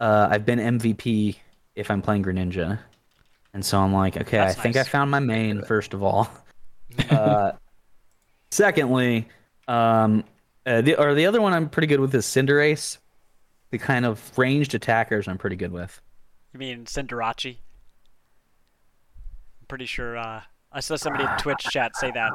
uh, 0.00 0.28
I've 0.30 0.44
been 0.44 0.58
MVP 0.58 1.36
if 1.74 1.90
I'm 1.90 2.02
playing 2.02 2.24
Greninja. 2.24 2.78
And 3.54 3.64
so 3.64 3.78
I'm 3.78 3.92
like, 3.92 4.16
okay, 4.16 4.38
That's 4.38 4.58
I 4.58 4.62
think 4.62 4.76
I 4.76 4.84
found 4.84 5.10
my 5.10 5.20
main 5.20 5.62
first 5.62 5.94
of 5.94 6.02
all. 6.02 6.28
uh, 7.10 7.52
secondly, 8.50 9.28
um, 9.68 10.24
uh, 10.66 10.80
the 10.80 10.96
or 10.96 11.14
the 11.14 11.26
other 11.26 11.40
one 11.40 11.52
I'm 11.52 11.68
pretty 11.68 11.86
good 11.86 12.00
with 12.00 12.14
is 12.14 12.24
Cinderace. 12.24 12.98
The 13.70 13.78
kind 13.78 14.04
of 14.04 14.36
ranged 14.36 14.74
attackers 14.74 15.28
I'm 15.28 15.38
pretty 15.38 15.56
good 15.56 15.72
with. 15.72 16.00
You 16.52 16.58
mean 16.58 16.84
Cinderace? 16.84 17.56
I'm 17.56 19.66
pretty 19.66 19.86
sure 19.86 20.16
uh, 20.16 20.42
I 20.70 20.80
saw 20.80 20.96
somebody 20.96 21.24
in 21.24 21.38
Twitch 21.38 21.64
chat 21.70 21.96
say 21.96 22.10
that. 22.10 22.32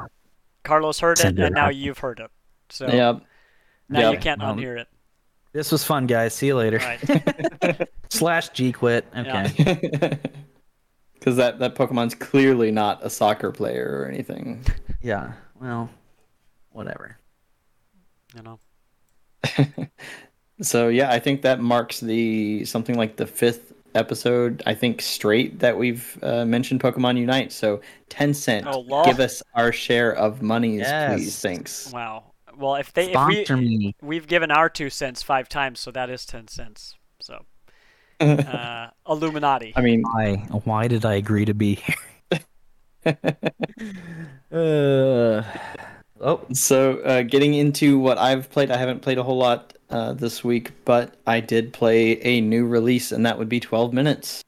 Carlos 0.64 1.00
heard 1.00 1.20
it, 1.20 1.38
and 1.38 1.54
now 1.54 1.68
you've 1.68 1.98
heard 1.98 2.20
it. 2.20 2.30
So 2.70 2.86
Yep. 2.86 3.22
now 3.88 4.00
Yep. 4.00 4.12
you 4.12 4.18
can't 4.18 4.42
Um, 4.42 4.58
unhear 4.58 4.78
it. 4.78 4.88
This 5.52 5.72
was 5.72 5.82
fun, 5.84 6.06
guys. 6.06 6.34
See 6.34 6.46
you 6.48 6.56
later. 6.56 6.78
Right. 6.78 7.88
Slash 8.10 8.50
G 8.50 8.72
quit. 8.72 9.06
Okay. 9.16 9.52
Yeah. 10.02 10.14
Because 11.14 11.34
that, 11.36 11.58
that 11.58 11.74
Pokemon's 11.74 12.14
clearly 12.14 12.70
not 12.70 13.04
a 13.04 13.10
soccer 13.10 13.50
player 13.50 13.98
or 14.02 14.08
anything. 14.08 14.64
Yeah. 15.02 15.32
Well, 15.60 15.90
whatever. 16.70 17.18
You 18.36 18.42
know. 18.42 18.58
So 20.60 20.88
yeah, 20.88 21.12
I 21.12 21.20
think 21.20 21.42
that 21.42 21.60
marks 21.60 22.00
the 22.00 22.64
something 22.64 22.96
like 22.96 23.14
the 23.16 23.26
fifth 23.28 23.72
episode 23.94 24.60
I 24.66 24.74
think 24.74 25.00
straight 25.00 25.60
that 25.60 25.78
we've 25.78 26.18
uh, 26.22 26.44
mentioned 26.44 26.80
Pokemon 26.80 27.16
Unite. 27.16 27.52
So 27.52 27.80
Tencent, 28.10 28.64
Oh, 28.66 29.04
give 29.04 29.20
us 29.20 29.40
our 29.54 29.70
share 29.70 30.12
of 30.16 30.42
monies, 30.42 30.80
Yes. 30.80 31.14
please. 31.14 31.38
Thanks. 31.40 31.92
Wow. 31.92 32.27
Well, 32.58 32.74
if 32.74 32.92
they 32.92 33.12
if 33.12 33.26
we 33.26 33.56
me. 33.56 33.94
we've 34.02 34.26
given 34.26 34.50
our 34.50 34.68
two 34.68 34.90
cents 34.90 35.22
five 35.22 35.48
times, 35.48 35.78
so 35.78 35.90
that 35.92 36.10
is 36.10 36.26
ten 36.26 36.48
cents. 36.48 36.96
So 37.20 37.44
uh, 38.20 38.88
Illuminati. 39.08 39.72
I 39.76 39.80
mean, 39.80 40.02
Why? 40.02 40.36
Why 40.64 40.88
did 40.88 41.04
I 41.04 41.14
agree 41.14 41.44
to 41.44 41.54
be 41.54 41.76
here? 41.76 41.94
uh, 44.52 45.42
oh, 46.20 46.40
So, 46.52 46.98
uh, 46.98 47.22
getting 47.22 47.54
into 47.54 47.98
what 47.98 48.18
I've 48.18 48.50
played, 48.50 48.72
I 48.72 48.76
haven't 48.76 49.02
played 49.02 49.18
a 49.18 49.22
whole 49.22 49.38
lot 49.38 49.74
uh, 49.90 50.14
this 50.14 50.42
week, 50.42 50.72
but 50.84 51.14
I 51.26 51.38
did 51.40 51.72
play 51.72 52.20
a 52.22 52.40
new 52.40 52.66
release, 52.66 53.12
and 53.12 53.24
that 53.24 53.38
would 53.38 53.48
be 53.48 53.60
12 53.60 53.92
Minutes. 53.92 54.42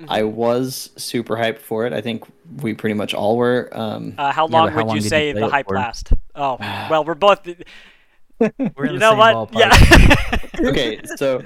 Mm-hmm. 0.00 0.10
I 0.12 0.22
was 0.22 0.90
super 0.96 1.36
hyped 1.36 1.58
for 1.58 1.84
it. 1.86 1.92
I 1.92 2.00
think 2.00 2.24
we 2.62 2.72
pretty 2.74 2.94
much 2.94 3.14
all 3.14 3.36
were. 3.36 3.68
Um, 3.72 4.14
Uh, 4.16 4.32
how 4.32 4.46
long 4.46 4.66
but 4.66 4.72
how 4.72 4.76
would 4.78 4.86
long 4.88 4.96
you 4.96 5.02
did 5.02 5.04
you 5.04 5.08
say 5.10 5.32
the 5.32 5.46
it 5.46 5.50
hype 5.50 5.70
last? 5.70 6.12
Oh, 6.34 6.56
well, 6.90 7.04
we're 7.04 7.14
both. 7.14 7.46
we're 8.38 8.86
in 8.86 8.92
You 8.92 8.98
the 8.98 8.98
know 8.98 9.10
same 9.10 9.18
what? 9.18 9.38
ballpark. 9.52 10.50
Yeah. 10.60 10.68
okay, 10.70 11.00
so 11.16 11.42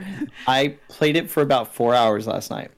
I 0.46 0.76
played 0.88 1.16
it 1.16 1.30
for 1.30 1.42
about 1.42 1.74
four 1.74 1.94
hours 1.94 2.26
last 2.26 2.50
night. 2.50 2.70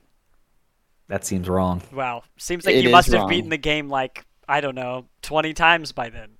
That 1.08 1.24
seems 1.24 1.48
wrong. 1.48 1.82
wow. 1.92 2.22
Seems 2.38 2.64
like 2.66 2.76
It 2.76 2.84
you 2.84 2.90
must 2.90 3.10
have 3.12 3.22
wrong. 3.22 3.28
beaten 3.28 3.50
the 3.50 3.56
game 3.58 3.88
like 3.88 4.24
I 4.48 4.60
don't 4.60 4.74
know, 4.74 5.06
twenty 5.22 5.52
times 5.54 5.92
by 5.92 6.08
then. 6.10 6.30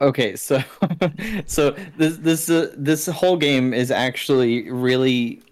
Okay, 0.00 0.36
so 0.36 0.62
so 1.46 1.70
this 1.96 2.16
this 2.18 2.50
uh, 2.50 2.74
this 2.76 3.06
whole 3.06 3.36
game 3.38 3.72
is 3.72 3.90
actually 3.90 4.70
really 4.70 5.42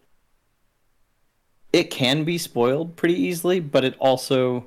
it 1.74 1.90
can 1.90 2.22
be 2.22 2.38
spoiled 2.38 2.94
pretty 2.94 3.20
easily, 3.20 3.58
but 3.58 3.82
it 3.82 3.96
also 3.98 4.64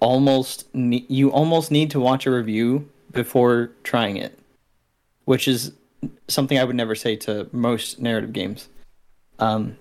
almost 0.00 0.66
ne- 0.74 1.06
you 1.08 1.32
almost 1.32 1.70
need 1.70 1.90
to 1.92 1.98
watch 1.98 2.26
a 2.26 2.30
review 2.30 2.86
before 3.12 3.70
trying 3.84 4.18
it, 4.18 4.38
which 5.24 5.48
is 5.48 5.72
something 6.28 6.58
I 6.58 6.64
would 6.64 6.76
never 6.76 6.94
say 6.94 7.16
to 7.24 7.48
most 7.52 8.00
narrative 8.00 8.34
games. 8.34 8.68
Um, 9.38 9.78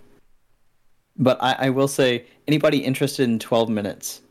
but 1.18 1.38
I, 1.44 1.56
I 1.60 1.70
will 1.72 1.90
say 1.90 2.26
anybody 2.48 2.78
interested 2.78 3.24
in 3.24 3.38
12 3.38 3.68
minutes, 3.68 4.22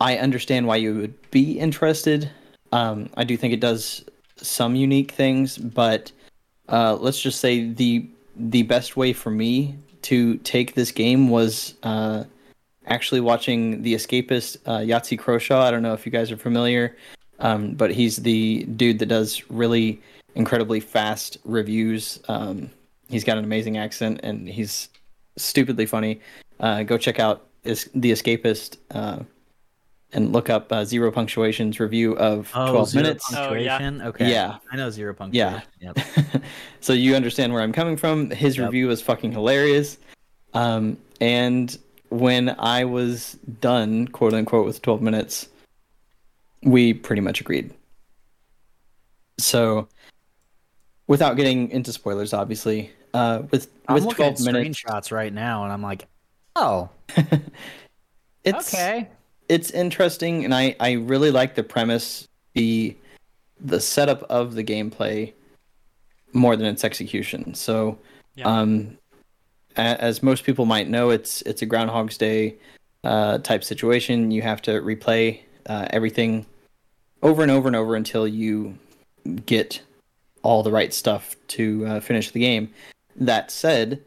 I 0.00 0.16
understand 0.16 0.66
why 0.66 0.76
you 0.76 0.94
would 0.94 1.30
be 1.30 1.58
interested. 1.58 2.30
Um, 2.72 3.10
I 3.18 3.24
do 3.24 3.36
think 3.36 3.52
it 3.52 3.60
does 3.60 4.02
some 4.36 4.76
unique 4.76 5.12
things, 5.12 5.58
but 5.58 6.10
uh, 6.70 6.96
let's 6.98 7.20
just 7.20 7.38
say 7.38 7.68
the 7.68 8.08
the 8.36 8.62
best 8.62 8.96
way 8.96 9.12
for 9.12 9.30
me 9.30 9.76
to 10.04 10.36
take 10.38 10.74
this 10.74 10.90
game 10.90 11.28
was 11.28 11.74
uh, 11.82 12.24
actually 12.86 13.20
watching 13.20 13.82
The 13.82 13.94
Escapist, 13.94 14.58
uh, 14.66 14.78
Yahtzee 14.78 15.18
Croshaw. 15.18 15.62
I 15.62 15.70
don't 15.70 15.82
know 15.82 15.94
if 15.94 16.04
you 16.06 16.12
guys 16.12 16.30
are 16.30 16.36
familiar, 16.36 16.96
um, 17.38 17.72
but 17.72 17.90
he's 17.90 18.16
the 18.16 18.64
dude 18.64 18.98
that 19.00 19.06
does 19.06 19.50
really 19.50 20.00
incredibly 20.34 20.80
fast 20.80 21.38
reviews. 21.44 22.20
Um, 22.28 22.70
he's 23.08 23.24
got 23.24 23.38
an 23.38 23.44
amazing 23.44 23.78
accent 23.78 24.20
and 24.22 24.48
he's 24.48 24.88
stupidly 25.36 25.86
funny. 25.86 26.20
Uh, 26.60 26.82
go 26.82 26.98
check 26.98 27.18
out 27.18 27.46
is 27.64 27.88
The 27.94 28.12
Escapist 28.12 28.76
uh, 28.90 29.20
and 30.14 30.32
look 30.32 30.48
up 30.48 30.72
uh, 30.72 30.84
Zero 30.84 31.10
Punctuation's 31.10 31.80
review 31.80 32.16
of 32.16 32.50
Oh, 32.54 32.70
12 32.70 32.88
zero 32.88 33.02
minutes. 33.02 33.34
Oh, 33.34 33.54
yeah. 33.54 33.90
Okay. 34.04 34.30
Yeah. 34.30 34.58
I 34.70 34.76
know 34.76 34.90
zero 34.90 35.12
punctuation. 35.12 35.62
Yeah. 35.80 35.92
Yep. 35.94 36.42
so 36.80 36.92
you 36.92 37.14
understand 37.16 37.52
where 37.52 37.62
I'm 37.62 37.72
coming 37.72 37.96
from. 37.96 38.30
His 38.30 38.56
Yep. 38.56 38.66
review 38.66 38.86
was 38.86 39.02
fucking 39.02 39.32
hilarious. 39.32 39.98
Um, 40.54 40.98
and 41.20 41.76
when 42.10 42.54
I 42.58 42.84
was 42.84 43.36
done, 43.60 44.08
quote 44.08 44.34
unquote, 44.34 44.66
with 44.66 44.80
12 44.82 45.02
minutes, 45.02 45.48
we 46.62 46.94
pretty 46.94 47.20
much 47.20 47.40
agreed. 47.40 47.72
So, 49.38 49.88
without 51.08 51.36
getting 51.36 51.70
into 51.70 51.92
spoilers, 51.92 52.32
obviously, 52.32 52.92
uh, 53.12 53.42
with 53.50 53.68
I'm 53.88 53.94
with 53.94 54.04
looking 54.04 54.16
12 54.16 54.34
at 54.34 54.52
minutes, 54.52 54.80
screenshots 54.82 55.10
right 55.10 55.32
now, 55.32 55.64
and 55.64 55.72
I'm 55.72 55.82
like, 55.82 56.06
oh, 56.54 56.88
it's 58.44 58.72
okay. 58.72 59.08
It's 59.48 59.70
interesting, 59.70 60.44
and 60.44 60.54
I 60.54 60.76
I 60.80 60.92
really 60.92 61.30
like 61.30 61.54
the 61.54 61.62
premise, 61.62 62.26
the 62.54 62.96
the 63.60 63.80
setup 63.80 64.22
of 64.24 64.54
the 64.54 64.64
gameplay 64.64 65.32
more 66.32 66.56
than 66.56 66.66
its 66.66 66.84
execution. 66.84 67.54
So, 67.54 67.98
Yeah. 68.34 68.46
um, 68.60 68.98
a- 69.76 69.80
as 70.02 70.22
most 70.22 70.44
people 70.44 70.66
might 70.66 70.88
know, 70.88 71.10
it's 71.10 71.42
it's 71.42 71.62
a 71.62 71.66
Groundhog's 71.66 72.16
Day 72.18 72.56
uh, 73.04 73.38
type 73.38 73.62
situation. 73.64 74.30
You 74.30 74.42
have 74.42 74.62
to 74.62 74.72
replay 74.80 75.40
uh, 75.66 75.86
everything 75.90 76.46
over 77.22 77.42
and 77.42 77.50
over 77.50 77.68
and 77.68 77.76
over 77.76 77.94
until 77.96 78.26
you 78.26 78.78
get 79.46 79.80
all 80.42 80.62
the 80.62 80.70
right 80.72 80.92
stuff 80.92 81.36
to 81.48 81.86
uh, 81.86 82.00
finish 82.00 82.30
the 82.30 82.40
game. 82.40 82.70
That 83.16 83.50
said, 83.50 84.02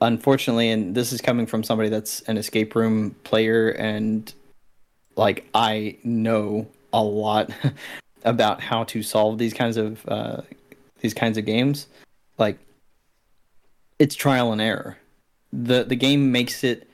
unfortunately, 0.00 0.70
and 0.70 0.94
this 0.94 1.12
is 1.12 1.20
coming 1.20 1.46
from 1.46 1.62
somebody 1.62 1.88
that's 1.88 2.20
an 2.22 2.36
escape 2.36 2.74
room 2.74 3.14
player, 3.24 3.70
and 3.70 4.32
like 5.16 5.46
I 5.54 5.96
know 6.04 6.68
a 6.92 7.02
lot 7.02 7.50
about 8.24 8.60
how 8.60 8.84
to 8.84 9.02
solve 9.02 9.38
these 9.38 9.54
kinds 9.54 9.76
of 9.76 10.06
uh, 10.08 10.42
these 11.00 11.14
kinds 11.14 11.38
of 11.38 11.44
games. 11.44 11.86
Like 12.38 12.58
it's 13.98 14.14
trial 14.14 14.52
and 14.52 14.60
error. 14.60 14.98
the 15.52 15.84
The 15.84 15.96
game 15.96 16.32
makes 16.32 16.64
it 16.64 16.88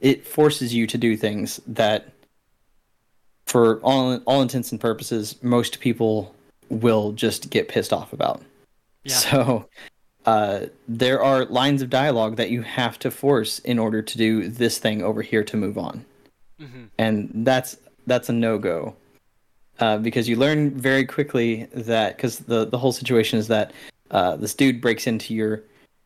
it 0.00 0.26
forces 0.26 0.74
you 0.74 0.86
to 0.86 0.98
do 0.98 1.16
things 1.16 1.60
that, 1.66 2.12
for 3.46 3.80
all 3.80 4.16
all 4.26 4.42
intents 4.42 4.72
and 4.72 4.80
purposes, 4.80 5.36
most 5.42 5.80
people 5.80 6.34
will 6.68 7.12
just 7.12 7.50
get 7.50 7.68
pissed 7.68 7.92
off 7.92 8.12
about. 8.12 8.42
Yeah. 9.04 9.14
So 9.14 9.68
uh, 10.26 10.66
there 10.86 11.22
are 11.22 11.44
lines 11.46 11.82
of 11.82 11.90
dialogue 11.90 12.36
that 12.36 12.50
you 12.50 12.62
have 12.62 12.98
to 13.00 13.10
force 13.10 13.58
in 13.60 13.78
order 13.78 14.02
to 14.02 14.18
do 14.18 14.48
this 14.48 14.78
thing 14.78 15.02
over 15.02 15.22
here 15.22 15.42
to 15.44 15.56
move 15.56 15.78
on, 15.78 16.04
hmm 16.58 16.84
and 16.98 17.30
that's 17.46 17.78
that's 18.06 18.28
a 18.28 18.32
no 18.32 18.58
go. 18.58 18.94
Uh, 19.78 19.96
because 19.96 20.28
you 20.28 20.36
learn 20.36 20.70
very 20.70 21.06
quickly 21.06 21.66
that 21.72 22.16
because 22.16 22.40
the 22.40 22.66
the 22.66 22.76
whole 22.76 22.92
situation 22.92 23.38
is 23.38 23.48
that 23.48 23.72
uh, 24.10 24.36
this 24.36 24.54
dude 24.54 24.80
breaks 24.80 25.06
into 25.06 25.32
your 25.32 25.62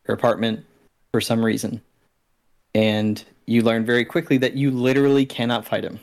your 0.06 0.14
apartment 0.14 0.64
for 1.12 1.20
some 1.20 1.44
reason, 1.44 1.80
and 2.74 3.24
you 3.46 3.62
learn 3.62 3.84
very 3.84 4.04
quickly 4.04 4.38
that 4.38 4.54
you 4.54 4.70
literally 4.70 5.26
cannot 5.26 5.66
fight 5.66 5.84
him. 5.84 5.98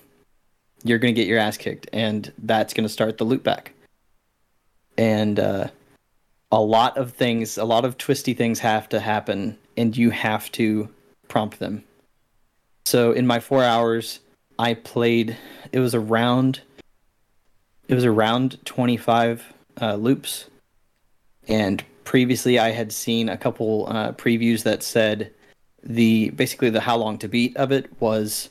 You're 0.84 1.00
gonna 1.00 1.13
get 1.13 1.28
your 1.28 1.39
ass 1.39 1.58
kicked, 1.58 1.88
and 1.93 2.32
that's 2.39 2.74
gonna 2.74 2.89
start 2.89 3.17
the 3.17 3.24
loop 3.24 3.43
back. 3.43 3.71
And 4.97 5.39
uh, 5.39 5.67
a 6.52 6.62
lot 6.62 6.98
of 6.98 7.14
things, 7.14 7.58
a 7.58 7.66
lot 7.66 7.86
of 7.86 7.98
twisty 7.98 8.34
things 8.34 8.60
have 8.60 8.90
to 8.90 9.00
happen, 9.00 9.58
and 9.78 9.96
you 9.96 10.10
have 10.10 10.52
to 10.54 10.90
prompt 11.28 11.60
them. 11.60 11.84
So 12.86 13.12
in 13.12 13.26
my 13.26 13.40
four 13.40 13.64
hours, 13.64 14.20
I 14.60 14.74
played. 14.74 15.38
It 15.72 15.80
was 15.80 15.96
around. 15.96 16.62
It 17.88 17.96
was 17.96 18.06
around 18.06 18.64
twenty 18.66 18.98
five 18.98 19.54
uh, 19.82 19.96
loops, 19.96 20.50
and 21.48 21.84
previously 22.04 22.60
I 22.60 22.72
had 22.72 22.92
seen 22.92 23.30
a 23.30 23.38
couple 23.38 23.88
uh, 23.88 24.12
previews 24.14 24.64
that 24.64 24.84
said 24.84 25.32
the 25.84 26.30
basically 26.32 26.70
the 26.70 26.82
how 26.82 26.98
long 26.98 27.18
to 27.20 27.28
beat 27.28 27.56
of 27.58 27.72
it 27.72 27.90
was 28.02 28.50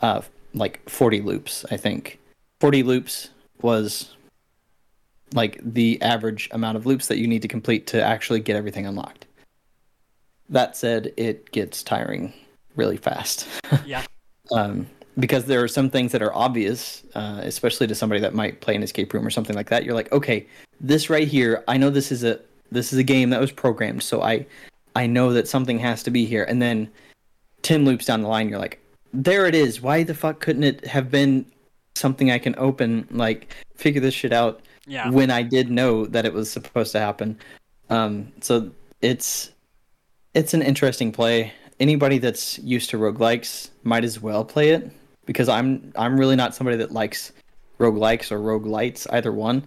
uh, 0.00 0.22
like 0.54 0.88
forty 0.88 1.20
loops. 1.20 1.64
I 1.70 1.76
think 1.76 2.18
forty 2.60 2.82
loops 2.82 3.30
was 3.60 4.16
like 5.34 5.58
the 5.62 6.00
average 6.02 6.48
amount 6.52 6.76
of 6.76 6.86
loops 6.86 7.08
that 7.08 7.18
you 7.18 7.26
need 7.26 7.42
to 7.42 7.48
complete 7.48 7.86
to 7.88 8.02
actually 8.02 8.40
get 8.40 8.56
everything 8.56 8.86
unlocked. 8.86 9.26
That 10.48 10.76
said, 10.76 11.12
it 11.16 11.50
gets 11.52 11.82
tiring 11.82 12.32
really 12.76 12.96
fast. 12.96 13.46
Yeah. 13.84 14.04
um, 14.52 14.86
because 15.18 15.46
there 15.46 15.62
are 15.62 15.68
some 15.68 15.90
things 15.90 16.12
that 16.12 16.22
are 16.22 16.34
obvious, 16.34 17.02
uh, 17.14 17.40
especially 17.42 17.86
to 17.88 17.94
somebody 17.94 18.20
that 18.20 18.34
might 18.34 18.60
play 18.60 18.74
an 18.76 18.82
escape 18.82 19.12
room 19.12 19.26
or 19.26 19.30
something 19.30 19.56
like 19.56 19.68
that. 19.68 19.84
You're 19.84 19.94
like, 19.94 20.12
okay, 20.12 20.46
this 20.80 21.10
right 21.10 21.26
here, 21.26 21.64
I 21.68 21.76
know 21.76 21.90
this 21.90 22.12
is 22.12 22.24
a 22.24 22.40
this 22.70 22.92
is 22.92 22.98
a 22.98 23.02
game 23.02 23.30
that 23.30 23.40
was 23.40 23.50
programmed, 23.50 24.02
so 24.02 24.22
I 24.22 24.46
I 24.94 25.06
know 25.06 25.32
that 25.32 25.48
something 25.48 25.78
has 25.80 26.02
to 26.04 26.10
be 26.10 26.24
here. 26.24 26.44
And 26.44 26.62
then 26.62 26.90
10 27.62 27.84
loops 27.84 28.06
down 28.06 28.22
the 28.22 28.28
line 28.28 28.48
you're 28.48 28.58
like 28.58 28.80
there 29.12 29.46
it 29.46 29.54
is 29.54 29.80
why 29.80 30.02
the 30.02 30.14
fuck 30.14 30.40
couldn't 30.40 30.64
it 30.64 30.86
have 30.86 31.10
been 31.10 31.44
something 31.94 32.30
i 32.30 32.38
can 32.38 32.54
open 32.58 33.06
like 33.10 33.54
figure 33.74 34.00
this 34.00 34.14
shit 34.14 34.32
out 34.32 34.60
Yeah. 34.88 35.10
when 35.10 35.30
i 35.30 35.42
did 35.42 35.70
know 35.70 36.06
that 36.06 36.24
it 36.24 36.32
was 36.32 36.50
supposed 36.50 36.92
to 36.92 37.00
happen. 37.00 37.38
Um 37.90 38.32
so 38.40 38.70
it's 39.00 39.50
it's 40.34 40.54
an 40.54 40.62
interesting 40.62 41.12
play. 41.12 41.52
Anybody 41.80 42.18
that's 42.18 42.58
used 42.58 42.90
to 42.90 42.98
roguelikes 42.98 43.70
might 43.84 44.04
as 44.04 44.20
well 44.20 44.44
play 44.44 44.70
it 44.70 44.90
because 45.26 45.48
i'm 45.48 45.92
i'm 45.94 46.18
really 46.18 46.36
not 46.36 46.54
somebody 46.54 46.76
that 46.78 46.90
likes 46.90 47.32
roguelikes 47.78 48.32
or 48.32 48.38
roguelites 48.40 49.06
either 49.10 49.32
one 49.32 49.62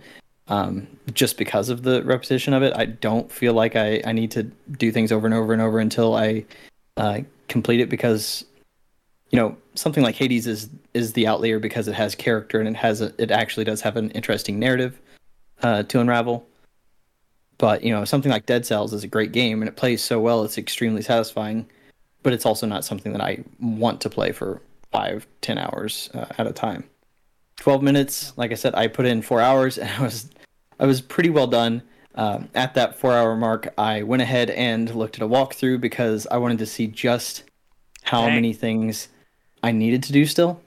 um, 0.48 0.86
just 1.14 1.38
because 1.38 1.70
of 1.70 1.84
the 1.84 2.04
repetition 2.04 2.54
of 2.54 2.62
it. 2.62 2.76
I 2.76 2.86
don't 2.86 3.32
feel 3.32 3.54
like 3.54 3.78
I, 3.78 4.02
I 4.06 4.12
need 4.12 4.32
to 4.32 4.44
do 4.44 4.92
things 4.92 5.12
over 5.12 5.26
and 5.26 5.34
over 5.34 5.54
and 5.54 5.62
over 5.62 5.80
until 5.80 6.14
i 6.16 6.46
uh, 6.98 7.22
complete 7.48 7.80
it 7.80 7.90
because 7.90 8.44
you 9.30 9.40
know 9.40 9.56
something 9.76 10.04
like 10.04 10.16
hades 10.16 10.46
is 10.46 10.70
is 10.94 11.14
the 11.14 11.26
outlier 11.26 11.58
because 11.58 11.88
it 11.88 11.94
has 11.94 12.16
character 12.16 12.60
and 12.60 12.68
it 12.68 12.76
has 12.76 13.00
a, 13.02 13.14
it 13.18 13.32
actually 13.32 13.64
does 13.64 13.80
have 13.82 13.96
an 13.96 14.12
interesting 14.12 14.60
narrative 14.60 15.00
uh, 15.62 15.84
to 15.84 16.00
unravel. 16.00 16.46
But 17.58 17.84
you 17.84 17.92
know 17.92 18.06
something 18.06 18.32
like 18.32 18.46
dead 18.46 18.66
cells 18.66 18.94
is 18.94 19.04
a 19.04 19.08
great 19.08 19.32
game 19.32 19.62
and 19.62 19.70
it 19.70 19.76
plays 19.76 20.04
so 20.04 20.20
well 20.20 20.44
it's 20.44 20.58
extremely 20.58 21.02
satisfying. 21.02 21.68
But 22.24 22.34
it's 22.34 22.46
also 22.46 22.68
not 22.68 22.86
something 22.86 23.14
that 23.14 23.22
i 23.22 23.44
want 23.60 24.02
to 24.02 24.10
play 24.10 24.32
for 24.32 24.62
five 24.92 25.28
ten 25.42 25.58
hours 25.58 26.10
uh, 26.14 26.26
at 26.38 26.48
a 26.48 26.54
time. 26.54 26.86
12 27.58 27.84
minutes 27.84 28.34
like 28.38 28.52
i 28.52 28.56
said 28.56 28.74
i 28.74 28.88
put 28.88 29.06
in 29.06 29.22
four 29.22 29.40
hours 29.40 29.78
and 29.78 29.90
i 29.92 30.02
was 30.02 30.30
i 30.80 30.86
was 30.86 31.02
pretty 31.02 31.30
well 31.30 31.48
done. 31.48 31.84
Um, 32.16 32.50
at 32.56 32.74
that 32.74 33.00
four 33.00 33.14
hour 33.14 33.38
mark 33.38 33.72
i 33.78 34.02
went 34.02 34.22
ahead 34.22 34.50
and 34.50 34.94
looked 34.94 35.16
at 35.16 35.22
a 35.22 35.28
walkthrough 35.28 35.80
because 35.80 36.28
i 36.32 36.38
wanted 36.38 36.58
to 36.58 36.66
see 36.66 36.88
just 36.88 37.44
how 38.04 38.26
Dang. 38.26 38.36
many 38.36 38.54
things 38.54 39.08
i 39.64 39.72
needed 39.72 40.04
to 40.04 40.12
do 40.12 40.26
still. 40.26 40.62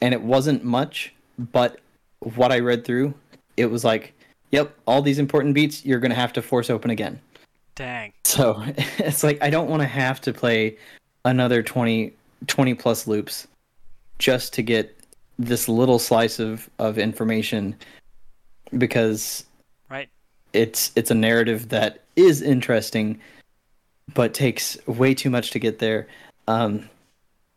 And 0.00 0.14
it 0.14 0.22
wasn't 0.22 0.62
much 0.62 1.12
but 1.36 1.80
what 2.20 2.52
i 2.52 2.60
read 2.60 2.84
through 2.84 3.14
it 3.56 3.66
was 3.66 3.84
like 3.84 4.12
yep 4.50 4.74
all 4.86 5.02
these 5.02 5.18
important 5.18 5.54
beats 5.54 5.84
you're 5.84 6.00
going 6.00 6.10
to 6.10 6.16
have 6.16 6.32
to 6.32 6.42
force 6.42 6.70
open 6.70 6.90
again 6.90 7.20
Dang. 7.74 8.12
so 8.24 8.62
it's 8.98 9.22
like 9.22 9.42
I 9.42 9.50
don't 9.50 9.68
want 9.68 9.82
to 9.82 9.88
have 9.88 10.20
to 10.22 10.32
play 10.32 10.76
another 11.24 11.62
20, 11.62 12.12
20 12.46 12.74
plus 12.74 13.06
loops 13.06 13.46
just 14.18 14.54
to 14.54 14.62
get 14.62 14.96
this 15.38 15.68
little 15.68 15.98
slice 15.98 16.38
of, 16.38 16.70
of 16.78 16.98
information 16.98 17.76
because 18.78 19.44
Right. 19.90 20.08
it's 20.52 20.90
it's 20.96 21.10
a 21.10 21.14
narrative 21.14 21.68
that 21.68 22.02
is 22.16 22.40
interesting 22.42 23.20
but 24.14 24.32
takes 24.32 24.78
way 24.86 25.12
too 25.14 25.28
much 25.30 25.50
to 25.50 25.58
get 25.58 25.78
there. 25.80 26.06
Um, 26.48 26.88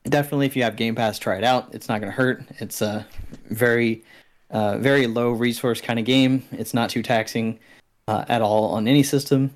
definitely 0.03 0.47
if 0.47 0.55
you 0.55 0.63
have 0.63 0.75
Game 0.75 0.95
Pass, 0.95 1.19
try 1.19 1.37
it 1.37 1.43
out. 1.43 1.69
It's 1.73 1.87
not 1.87 2.01
going 2.01 2.11
to 2.11 2.15
hurt. 2.17 2.43
It's 2.59 2.81
a 2.81 3.05
very 3.51 4.03
uh, 4.51 4.77
very 4.77 5.07
low 5.07 5.31
resource 5.31 5.81
kind 5.81 5.99
of 5.99 6.05
game. 6.05 6.43
It's 6.51 6.73
not 6.73 6.89
too 6.89 7.03
taxing 7.03 7.59
uh, 8.07 8.25
at 8.27 8.41
all 8.41 8.73
on 8.73 8.87
any 8.87 9.03
system. 9.03 9.51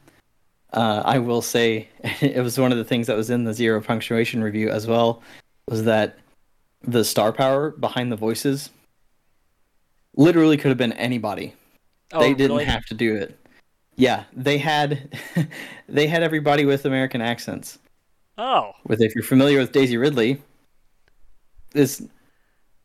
Uh, 0.72 1.02
I 1.06 1.20
will 1.20 1.42
say 1.42 1.88
it 2.22 2.44
was 2.44 2.58
one 2.58 2.72
of 2.72 2.78
the 2.78 2.84
things 2.84 3.08
that 3.08 3.18
was 3.18 3.30
in 3.30 3.44
the 3.44 3.54
zero 3.54 3.82
punctuation 3.82 4.44
review 4.44 4.70
as 4.70 4.88
well 4.88 5.22
was 5.68 5.84
that 5.86 6.18
the 6.82 7.04
star 7.04 7.32
power 7.32 7.72
behind 7.72 8.12
the 8.12 8.16
voices 8.16 8.70
literally 10.16 10.58
could 10.58 10.70
have 10.70 10.78
been 10.78 10.94
anybody. 10.94 11.54
Oh, 12.12 12.20
they 12.20 12.34
didn't 12.34 12.58
really? 12.58 12.66
have 12.66 12.86
to 12.86 12.94
do 12.94 13.16
it. 13.16 13.40
Yeah, 13.96 14.24
they 14.34 14.58
had 14.58 15.18
they 15.90 16.08
had 16.08 16.24
everybody 16.24 16.66
with 16.66 16.86
American 16.86 17.22
accents. 17.22 17.80
Oh. 18.38 18.72
With 18.88 19.02
if 19.02 19.14
you're 19.16 19.24
familiar 19.24 19.60
with 19.60 19.72
Daisy 19.72 19.98
Ridley, 19.98 20.42
this 21.72 22.04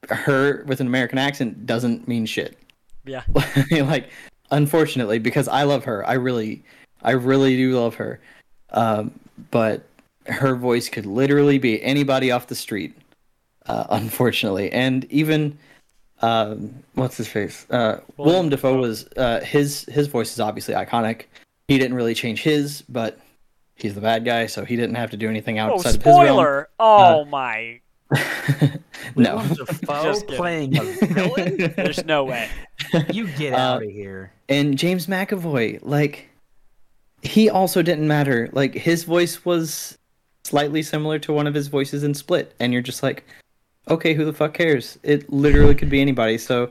her 0.09 0.65
with 0.67 0.81
an 0.81 0.87
American 0.87 1.19
accent 1.19 1.67
doesn't 1.67 2.09
mean 2.09 2.27
shit. 2.27 2.59
Yeah. 3.05 3.23
like 3.71 4.11
unfortunately 4.51 5.19
because 5.19 5.47
i 5.49 5.63
love 5.63 5.85
her 5.85 6.07
i 6.09 6.15
really 6.15 6.63
i 7.03 7.11
really 7.11 7.57
do 7.57 7.79
love 7.79 7.95
her 7.95 8.19
um, 8.71 9.19
but 9.51 9.83
her 10.27 10.55
voice 10.55 10.89
could 10.89 11.07
literally 11.07 11.59
be 11.59 11.83
anybody 11.83 12.31
off 12.31 12.47
the 12.47 12.55
street 12.55 12.95
uh, 13.67 13.87
unfortunately 13.91 14.71
and 14.73 15.05
even 15.11 15.59
um, 16.23 16.75
what's 16.95 17.17
his 17.17 17.29
face 17.29 17.67
uh, 17.71 18.01
Willem 18.17 18.33
willem 18.33 18.49
dafoe 18.49 18.79
was 18.79 19.07
uh, 19.17 19.41
his 19.41 19.85
his 19.85 20.07
voice 20.07 20.33
is 20.33 20.41
obviously 20.41 20.75
iconic 20.75 21.25
he 21.69 21.79
didn't 21.79 21.95
really 21.95 22.15
change 22.15 22.43
his 22.43 22.83
but 22.89 23.19
he's 23.77 23.95
the 23.95 24.01
bad 24.01 24.25
guy 24.25 24.47
so 24.47 24.65
he 24.65 24.77
didn't 24.77 24.97
have 24.97 25.11
to 25.11 25.17
do 25.17 25.29
anything 25.29 25.59
Oh, 25.59 25.75
outside 25.75 25.95
of 25.97 26.03
his 26.03 26.07
realm 26.07 26.27
spoiler. 26.27 26.69
Oh 26.79 27.25
my. 27.27 27.81
no 29.17 29.37
Willem 29.37 29.55
Just 30.03 30.27
playing 30.29 30.77
a 30.79 30.83
villain? 30.83 31.57
There's 31.77 32.05
no 32.05 32.25
way. 32.25 32.49
you 33.13 33.29
get 33.33 33.53
Uh, 33.55 33.57
out 33.57 33.83
of 33.83 33.91
here. 33.91 34.33
and 34.49 34.79
James 34.79 35.07
McAvoy, 35.07 35.79
like 35.83 36.29
he 37.23 37.51
also 37.51 37.83
didn't 37.83 38.09
matter. 38.09 38.49
Like 38.53 38.75
his 38.75 39.05
voice 39.05 39.45
was 39.45 39.99
slightly 40.45 40.83
similar 40.83 41.19
to 41.21 41.33
one 41.33 41.47
of 41.47 41.55
his 41.55 41.69
voices 41.69 42.03
in 42.05 42.15
Split, 42.15 42.55
and 42.61 42.73
you're 42.73 42.81
just 42.83 43.03
like, 43.03 43.25
okay, 43.89 44.15
who 44.15 44.25
the 44.25 44.33
fuck 44.33 44.55
cares? 44.55 44.99
It 45.03 45.31
literally 45.33 45.75
could 45.75 45.91
be 45.91 46.01
anybody. 46.01 46.39
So 46.39 46.71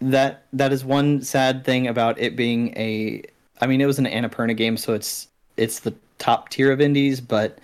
that 0.00 0.44
that 0.52 0.72
is 0.72 0.84
one 0.84 1.22
sad 1.22 1.64
thing 1.64 1.86
about 1.86 2.18
it 2.18 2.36
being 2.36 2.76
a. 2.76 3.22
I 3.62 3.66
mean, 3.66 3.80
it 3.80 3.86
was 3.86 3.98
an 3.98 4.06
Annapurna 4.06 4.56
game, 4.56 4.76
so 4.76 4.92
it's 4.94 5.28
it's 5.56 5.80
the 5.80 5.94
top 6.18 6.48
tier 6.50 6.72
of 6.72 6.80
indies, 6.80 7.20
but 7.20 7.58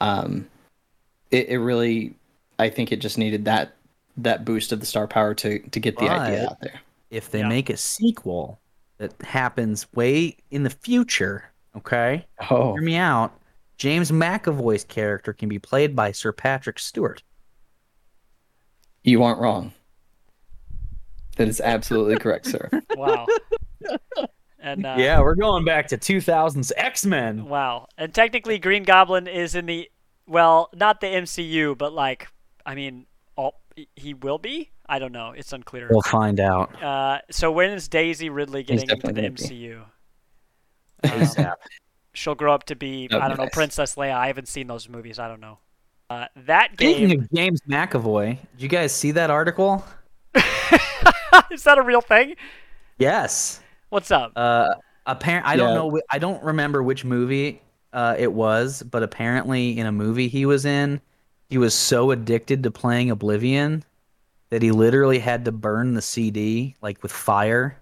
um, 0.00 0.46
it, 1.30 1.48
it 1.48 1.58
really, 1.58 2.14
I 2.58 2.68
think 2.68 2.92
it 2.92 2.96
just 3.00 3.18
needed 3.18 3.44
that 3.46 3.76
that 4.16 4.44
boost 4.44 4.72
of 4.72 4.80
the 4.80 4.86
star 4.86 5.06
power 5.06 5.34
to 5.34 5.58
to 5.60 5.80
get 5.80 5.96
the 5.98 6.08
idea 6.08 6.46
out 6.46 6.60
there. 6.60 6.80
If 7.10 7.30
they 7.30 7.40
Yeah. 7.40 7.48
make 7.48 7.70
a 7.70 7.76
sequel 7.76 8.58
that 8.98 9.14
happens 9.22 9.90
way 9.94 10.36
in 10.50 10.64
the 10.64 10.70
future, 10.70 11.44
okay? 11.76 12.26
Oh, 12.50 12.72
Hear 12.74 12.82
me 12.82 12.96
out. 12.96 13.32
James 13.76 14.10
McAvoy's 14.10 14.82
character 14.84 15.32
can 15.32 15.48
be 15.48 15.58
played 15.60 15.94
by 15.94 16.10
Sir 16.10 16.32
Patrick 16.32 16.80
Stewart. 16.80 17.22
You 19.04 19.22
aren't 19.22 19.40
wrong. 19.40 19.72
That 21.36 21.46
is 21.46 21.60
absolutely 21.60 22.16
correct, 22.18 22.46
sir. 22.46 22.68
Wow. 22.96 23.26
And 24.60 24.84
uh, 24.84 24.96
yeah, 24.98 25.20
we're 25.20 25.36
going 25.36 25.64
back 25.64 25.86
to 25.88 25.96
2000s 25.96 26.72
X 26.76 27.06
Men. 27.06 27.44
Wow. 27.44 27.86
And 27.96 28.12
technically, 28.12 28.58
Green 28.58 28.82
Goblin 28.82 29.28
is 29.28 29.54
in 29.54 29.66
the 29.66 29.88
well, 30.26 30.68
not 30.74 31.00
the 31.00 31.06
MCU, 31.06 31.78
but 31.78 31.92
like, 31.92 32.26
I 32.68 32.74
mean, 32.74 33.06
all, 33.34 33.62
he 33.96 34.12
will 34.12 34.36
be. 34.36 34.70
I 34.86 34.98
don't 34.98 35.12
know. 35.12 35.32
It's 35.34 35.54
unclear. 35.54 35.88
We'll 35.90 36.02
find 36.02 36.38
out. 36.38 36.82
Uh, 36.82 37.20
so 37.30 37.50
when 37.50 37.70
is 37.70 37.88
Daisy 37.88 38.28
Ridley 38.28 38.62
getting 38.62 38.90
into 38.90 39.12
the 39.12 39.22
MCU? 39.22 39.84
Um, 41.04 41.54
she'll 42.12 42.34
grow 42.34 42.52
up 42.52 42.64
to 42.64 42.74
be 42.74 43.06
That'd 43.06 43.22
I 43.22 43.28
don't 43.28 43.38
know. 43.38 43.48
Princess 43.52 43.94
Leia. 43.94 44.16
I 44.16 44.26
haven't 44.26 44.48
seen 44.48 44.66
those 44.66 44.88
movies. 44.88 45.20
I 45.20 45.28
don't 45.28 45.38
know. 45.38 45.58
Uh, 46.10 46.26
that 46.34 46.72
Speaking 46.72 47.08
game 47.08 47.20
of 47.20 47.32
James 47.32 47.60
McAvoy, 47.68 48.30
did 48.30 48.62
you 48.62 48.68
guys 48.68 48.92
see 48.92 49.12
that 49.12 49.30
article? 49.30 49.84
is 51.52 51.62
that 51.62 51.78
a 51.78 51.82
real 51.82 52.00
thing? 52.00 52.34
Yes. 52.98 53.60
What's 53.90 54.10
up? 54.10 54.32
Uh, 54.34 54.74
apparent. 55.06 55.46
I 55.46 55.54
don't 55.54 55.72
know. 55.72 56.00
I 56.10 56.18
don't 56.18 56.42
remember 56.42 56.82
which 56.82 57.04
movie 57.04 57.62
uh, 57.92 58.16
it 58.18 58.32
was, 58.32 58.82
but 58.82 59.04
apparently 59.04 59.78
in 59.78 59.86
a 59.86 59.92
movie 59.92 60.26
he 60.26 60.46
was 60.46 60.64
in, 60.64 61.00
he 61.48 61.58
was 61.58 61.74
so 61.74 62.10
addicted 62.10 62.62
to 62.62 62.70
playing 62.70 63.10
Oblivion 63.10 63.84
that 64.50 64.62
he 64.62 64.70
literally 64.70 65.18
had 65.18 65.44
to 65.44 65.52
burn 65.52 65.94
the 65.94 66.02
CD 66.02 66.76
like 66.80 67.02
with 67.02 67.12
fire, 67.12 67.78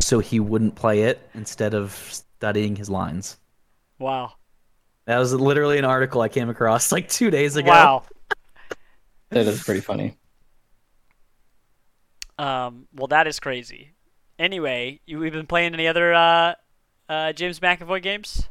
so 0.00 0.18
he 0.18 0.40
wouldn't 0.40 0.74
play 0.74 1.02
it 1.02 1.28
instead 1.34 1.74
of 1.74 1.92
studying 1.92 2.76
his 2.76 2.90
lines. 2.90 3.38
wow. 3.98 4.32
That 5.06 5.18
was 5.18 5.34
literally 5.34 5.76
an 5.76 5.84
article 5.84 6.22
I 6.22 6.30
came 6.30 6.48
across 6.48 6.90
like 6.90 7.10
two 7.10 7.30
days 7.30 7.56
ago. 7.56 7.70
Wow. 7.70 8.04
That 9.28 9.46
is 9.46 9.62
pretty 9.62 9.82
funny. 9.82 10.16
Um, 12.38 12.86
well, 12.94 13.08
that 13.08 13.26
is 13.26 13.38
crazy. 13.38 13.90
Anyway, 14.38 15.00
you 15.06 15.18
we've 15.18 15.32
been 15.32 15.46
playing 15.46 15.74
any 15.74 15.86
other 15.86 16.14
uh, 16.14 16.54
uh, 17.08 17.32
James 17.32 17.60
McAvoy 17.60 18.02
games? 18.02 18.48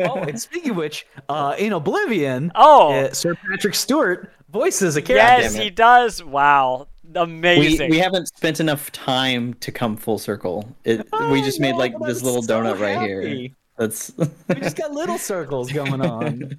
Oh, 0.00 0.16
and 0.22 0.40
speaking 0.40 0.72
of 0.72 0.76
which, 0.76 1.06
uh, 1.28 1.54
in 1.58 1.72
Oblivion, 1.72 2.52
Oh, 2.54 2.92
uh, 2.92 3.12
Sir 3.12 3.34
Patrick 3.34 3.74
Stewart 3.74 4.32
voices 4.50 4.96
a 4.96 5.02
character. 5.02 5.42
Yes, 5.42 5.54
he 5.54 5.70
does. 5.70 6.22
Wow, 6.22 6.88
amazing. 7.14 7.90
we 7.90 7.98
haven't 7.98 8.26
spent 8.28 8.60
enough 8.60 8.90
time 8.92 9.54
to 9.54 9.72
come 9.72 9.96
full 9.96 10.18
circle. 10.18 10.68
It, 10.84 11.06
we 11.30 11.42
just 11.42 11.60
made 11.60 11.74
Oh, 11.74 11.78
like 11.78 11.94
I'm 11.94 12.06
this 12.06 12.22
little 12.22 12.42
so 12.42 12.62
donut 12.62 12.80
right 12.80 13.00
here. 13.00 13.48
That's 13.76 14.12
We 14.48 14.54
just 14.56 14.76
got 14.76 14.92
little 14.92 15.18
circles 15.18 15.70
going 15.70 16.00
on. 16.00 16.56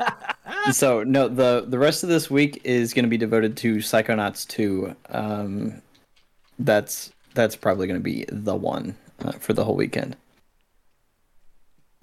so 0.72 1.02
no. 1.02 1.28
the 1.28 1.64
The 1.66 1.78
rest 1.78 2.02
of 2.02 2.08
this 2.08 2.30
week 2.30 2.60
is 2.64 2.94
going 2.94 3.04
to 3.04 3.08
be 3.08 3.18
devoted 3.18 3.56
to 3.58 3.76
Psychonauts 3.76 4.46
2. 4.48 4.94
Um, 5.10 5.82
that's 6.58 7.12
that's 7.34 7.56
probably 7.56 7.86
going 7.86 8.00
to 8.00 8.04
be 8.04 8.24
the 8.28 8.54
one 8.56 8.96
uh, 9.22 9.32
for 9.32 9.52
the 9.52 9.64
whole 9.64 9.76
weekend. 9.76 10.16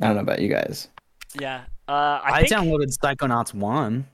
I 0.03 0.07
don't 0.07 0.15
know 0.15 0.21
about 0.21 0.41
you 0.41 0.49
guys. 0.49 0.89
yeah, 1.39 1.63
Uh, 1.87 2.19
I, 2.23 2.31
I, 2.31 2.39
think, 2.41 2.53
downloaded 2.53 2.97
Psychonauts 2.97 3.53
one. 3.53 4.07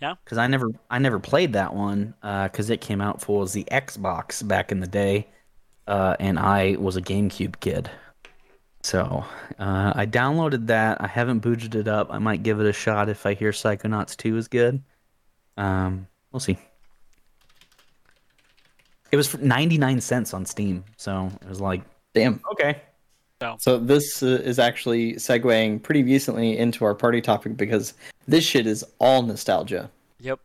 Yeah? 0.00 0.14
Because 0.22 0.38
I 0.38 0.46
never 0.46 0.70
I 0.90 0.98
never 0.98 1.18
played 1.18 1.54
that 1.54 1.74
one 1.74 2.14
because 2.20 2.70
it 2.70 2.80
came 2.80 3.00
out 3.00 3.20
for 3.20 3.46
the 3.46 3.64
Xbox 3.64 4.46
back 4.46 4.70
in 4.70 4.80
the 4.80 4.86
day, 4.86 5.26
uh, 5.88 6.14
and 6.20 6.38
I 6.38 6.76
was 6.78 6.96
a 6.96 7.02
GameCube 7.02 7.58
kid. 7.58 7.90
So 8.84 9.24
uh, 9.58 9.92
I 9.96 10.06
downloaded 10.06 10.68
that. 10.68 11.00
I 11.00 11.08
haven't 11.08 11.40
booted 11.40 11.74
it 11.74 11.88
up. 11.88 12.08
I 12.12 12.18
might 12.18 12.44
give 12.44 12.60
it 12.60 12.66
a 12.66 12.72
shot 12.72 13.08
if 13.08 13.26
I 13.26 13.34
hear 13.34 13.50
Psychonauts 13.50 14.16
two 14.16 14.36
is 14.36 14.46
good. 14.46 14.82
Um, 15.56 16.06
we'll 16.30 16.40
see. 16.40 16.58
It 19.10 19.16
was 19.16 19.26
for 19.26 19.38
99 19.38 20.00
cents 20.00 20.32
on 20.32 20.44
Steam, 20.44 20.84
so 20.96 21.30
it 21.40 21.48
was 21.48 21.60
like, 21.60 21.82
Damn. 22.14 22.40
okay. 22.52 22.82
So 23.58 23.78
this 23.78 24.22
uh, 24.22 24.26
is 24.26 24.58
actually 24.58 25.14
segueing 25.14 25.82
pretty 25.82 26.02
decently 26.02 26.58
into 26.58 26.84
our 26.84 26.94
party 26.94 27.20
topic 27.20 27.56
because 27.56 27.94
this 28.26 28.44
shit 28.44 28.66
is 28.66 28.84
all 28.98 29.22
nostalgia. 29.22 29.90
Yep. 30.18 30.40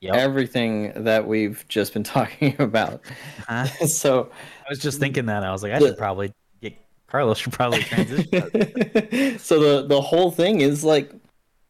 Yep. 0.00 0.14
Everything 0.14 0.92
that 1.04 1.26
we've 1.26 1.64
just 1.68 1.92
been 1.92 2.02
talking 2.16 2.56
about. 2.58 3.02
Huh? 3.46 3.64
so 3.86 4.30
I 4.66 4.70
was 4.70 4.78
just 4.78 4.98
thinking 4.98 5.26
that. 5.26 5.44
I 5.44 5.52
was 5.52 5.62
like, 5.62 5.72
I 5.72 5.78
should 5.78 5.98
probably 5.98 6.32
get 6.62 6.78
Carlos 7.08 7.38
should 7.38 7.52
probably 7.52 7.82
transition. 7.82 9.38
so 9.38 9.60
the 9.60 9.86
the 9.86 10.00
whole 10.00 10.30
thing 10.30 10.62
is 10.62 10.82
like 10.82 11.12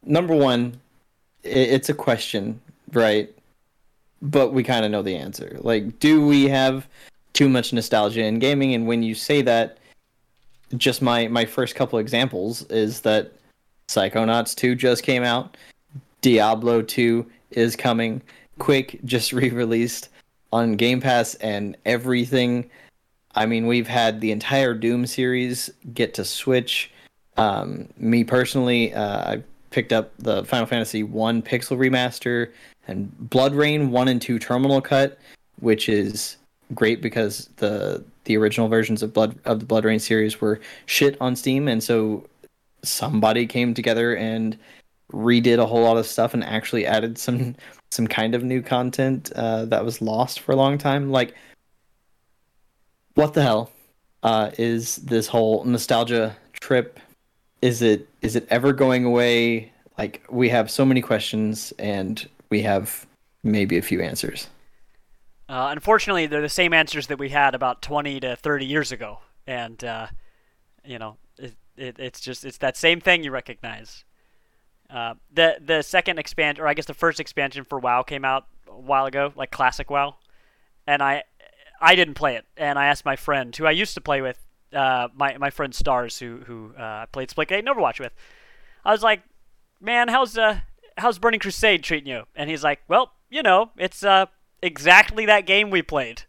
number 0.05 0.35
one 0.35 0.81
i 1.45 1.49
it's 1.49 1.89
a 1.89 1.95
question 1.95 2.61
right 2.93 3.31
but 4.23 4.53
we 4.53 4.63
kind 4.63 4.85
of 4.85 4.91
know 4.91 5.03
the 5.03 5.17
answer 5.17 5.57
like 5.61 5.99
do 5.99 6.27
we 6.27 6.49
have 6.49 6.89
too 7.33 7.49
much 7.49 7.73
nostalgia 7.73 8.23
in 8.23 8.39
gaming 8.39 8.75
and 8.75 8.87
when 8.87 9.03
you 9.03 9.15
say 9.15 9.43
that 9.43 9.79
just 10.77 11.03
my 11.03 11.29
my 11.29 11.45
first 11.45 11.75
couple 11.75 11.99
examples 11.99 12.63
is 12.65 13.01
that 13.03 13.33
psychonauts 13.89 14.55
2 14.55 14.75
just 14.75 15.03
came 15.03 15.23
out. 15.23 15.57
Diablo 16.21 16.83
2 16.83 17.27
is 17.51 17.77
coming. 17.77 18.23
Quake 18.59 19.01
just 19.05 19.33
re-released 19.35 20.11
on 20.53 20.77
game 20.77 21.01
pass 21.01 21.35
and 21.37 21.77
everything. 21.85 22.71
I 23.35 23.47
mean, 23.47 23.67
we've 23.67 23.89
had 23.89 24.21
the 24.21 24.33
entire 24.33 24.75
Doom 24.75 25.07
series 25.07 25.71
get 25.95 26.15
to 26.15 26.25
Switch. 26.25 26.91
Um, 27.37 27.89
me 27.97 28.25
personally, 28.25 28.93
uh, 28.93 29.35
I 29.35 29.43
picked 29.71 29.93
up 29.93 30.13
the 30.19 30.45
Final 30.45 30.67
Fantasy 30.67 31.03
One 31.03 31.43
Pixel 31.43 31.79
remaster 31.79 32.51
and 32.89 33.13
BloodRayne 33.29 33.91
One 33.91 34.09
and 34.09 34.21
Two 34.21 34.39
Terminal 34.39 34.81
Cut, 34.81 35.19
which 35.61 35.89
is 35.89 36.37
great 36.75 37.01
because 37.01 37.49
the 37.57 38.05
the 38.25 38.37
original 38.37 38.69
versions 38.69 39.03
of 39.03 39.13
Blood 39.13 39.39
of 39.45 39.61
the 39.61 39.67
BloodRayne 39.67 40.01
series 40.01 40.41
were 40.41 40.61
shit 40.87 41.17
on 41.21 41.37
Steam, 41.37 41.69
and 41.69 41.83
so 41.83 42.27
somebody 42.83 43.47
came 43.47 43.75
together 43.75 44.17
and 44.17 44.59
redid 45.13 45.59
a 45.59 45.67
whole 45.67 45.83
lot 45.83 45.97
of 45.97 46.07
stuff 46.07 46.35
and 46.35 46.45
actually 46.45 46.87
added 46.87 47.19
some 47.19 47.57
some 47.91 48.07
kind 48.07 48.35
of 48.35 48.45
new 48.45 48.63
content 48.63 49.33
uh, 49.35 49.65
that 49.65 49.85
was 49.85 50.01
lost 50.01 50.41
for 50.41 50.53
a 50.53 50.57
long 50.57 50.79
time, 50.79 51.11
like 51.11 51.35
what 53.15 53.35
the 53.35 53.43
hell 53.43 53.71
uh, 54.23 54.51
is 54.59 54.97
this 54.97 55.27
whole 55.27 55.65
nostalgia 55.65 56.37
trip? 56.53 57.01
Is 57.63 57.83
it 57.83 58.09
is 58.23 58.37
it 58.37 58.47
ever 58.51 58.73
going 58.73 59.05
away? 59.05 59.73
Like 59.99 60.23
we 60.31 60.49
have 60.49 60.71
so 60.71 60.85
many 60.85 61.03
questions 61.03 61.73
and 61.79 62.27
we 62.49 62.63
have 62.63 63.07
maybe 63.43 63.77
a 63.77 63.83
few 63.83 64.01
answers. 64.01 64.49
Uh, 65.51 65.71
unfortunately, 65.73 66.27
they're 66.27 66.41
the 66.41 66.49
same 66.49 66.73
answers 66.73 67.09
that 67.09 67.19
we 67.19 67.31
had 67.31 67.57
about 67.57 67.83
20 67.83 68.21
to 68.21 68.37
30 68.37 68.67
years 68.67 68.93
ago, 68.93 69.19
and 69.49 69.83
uh, 69.83 70.07
you 70.85 70.97
know, 70.97 71.17
it, 71.39 71.57
it, 71.77 71.99
it's 71.99 72.21
just 72.21 72.45
it's 72.45 72.59
that 72.59 72.77
same 72.77 73.01
thing 73.01 73.25
you 73.25 73.33
recognize. 73.33 74.05
Uh, 74.89 75.15
the 75.33 75.57
the 75.61 75.83
second 75.83 76.21
expansion, 76.21 76.63
or 76.63 76.69
I 76.69 76.75
guess 76.75 76.87
the 76.87 76.95
first 76.95 77.19
expansion 77.19 77.65
for 77.65 77.81
WoW 77.81 78.05
came 78.05 78.25
out 78.25 78.47
a 78.69 78.79
while 78.79 79.07
ago, 79.07 79.33
like 79.35 79.51
classic 79.51 79.91
WoW, 79.91 80.15
and 80.87 81.03
I 81.03 81.25
I 81.81 81.97
didn't 81.97 82.15
play 82.15 82.37
it, 82.37 82.45
and 82.57 82.79
I 82.79 82.87
asked 82.87 83.05
my 83.05 83.17
friend 83.17 83.55
who 83.57 83.67
I 83.67 83.73
used 83.73 83.95
to 83.95 84.01
play 84.01 84.23
with, 84.23 84.39
uh, 84.73 85.09
my 85.17 85.37
my 85.37 85.51
friend 85.51 85.75
Stars, 85.75 86.21
who 86.21 86.43
who 86.47 86.77
uh, 86.77 87.07
played 87.07 87.29
Splitgate 87.29 87.59
and 87.59 87.67
Overwatch 87.67 87.99
with. 87.99 88.13
I 88.85 88.93
was 88.93 89.03
like, 89.03 89.23
"Man, 89.81 90.07
how's 90.07 90.39
uh 90.39 90.61
how's 90.97 91.19
Burning 91.19 91.41
Crusade 91.41 91.83
treating 91.83 92.09
you?" 92.09 92.23
And 92.37 92.49
he's 92.49 92.63
like, 92.63 92.83
"Well, 92.87 93.15
you 93.29 93.43
know, 93.43 93.73
it's 93.77 94.05
uh 94.05 94.27
exactly 94.63 95.27
that 95.27 95.47
game 95.47 95.71
we 95.71 95.83
played." 95.83 96.23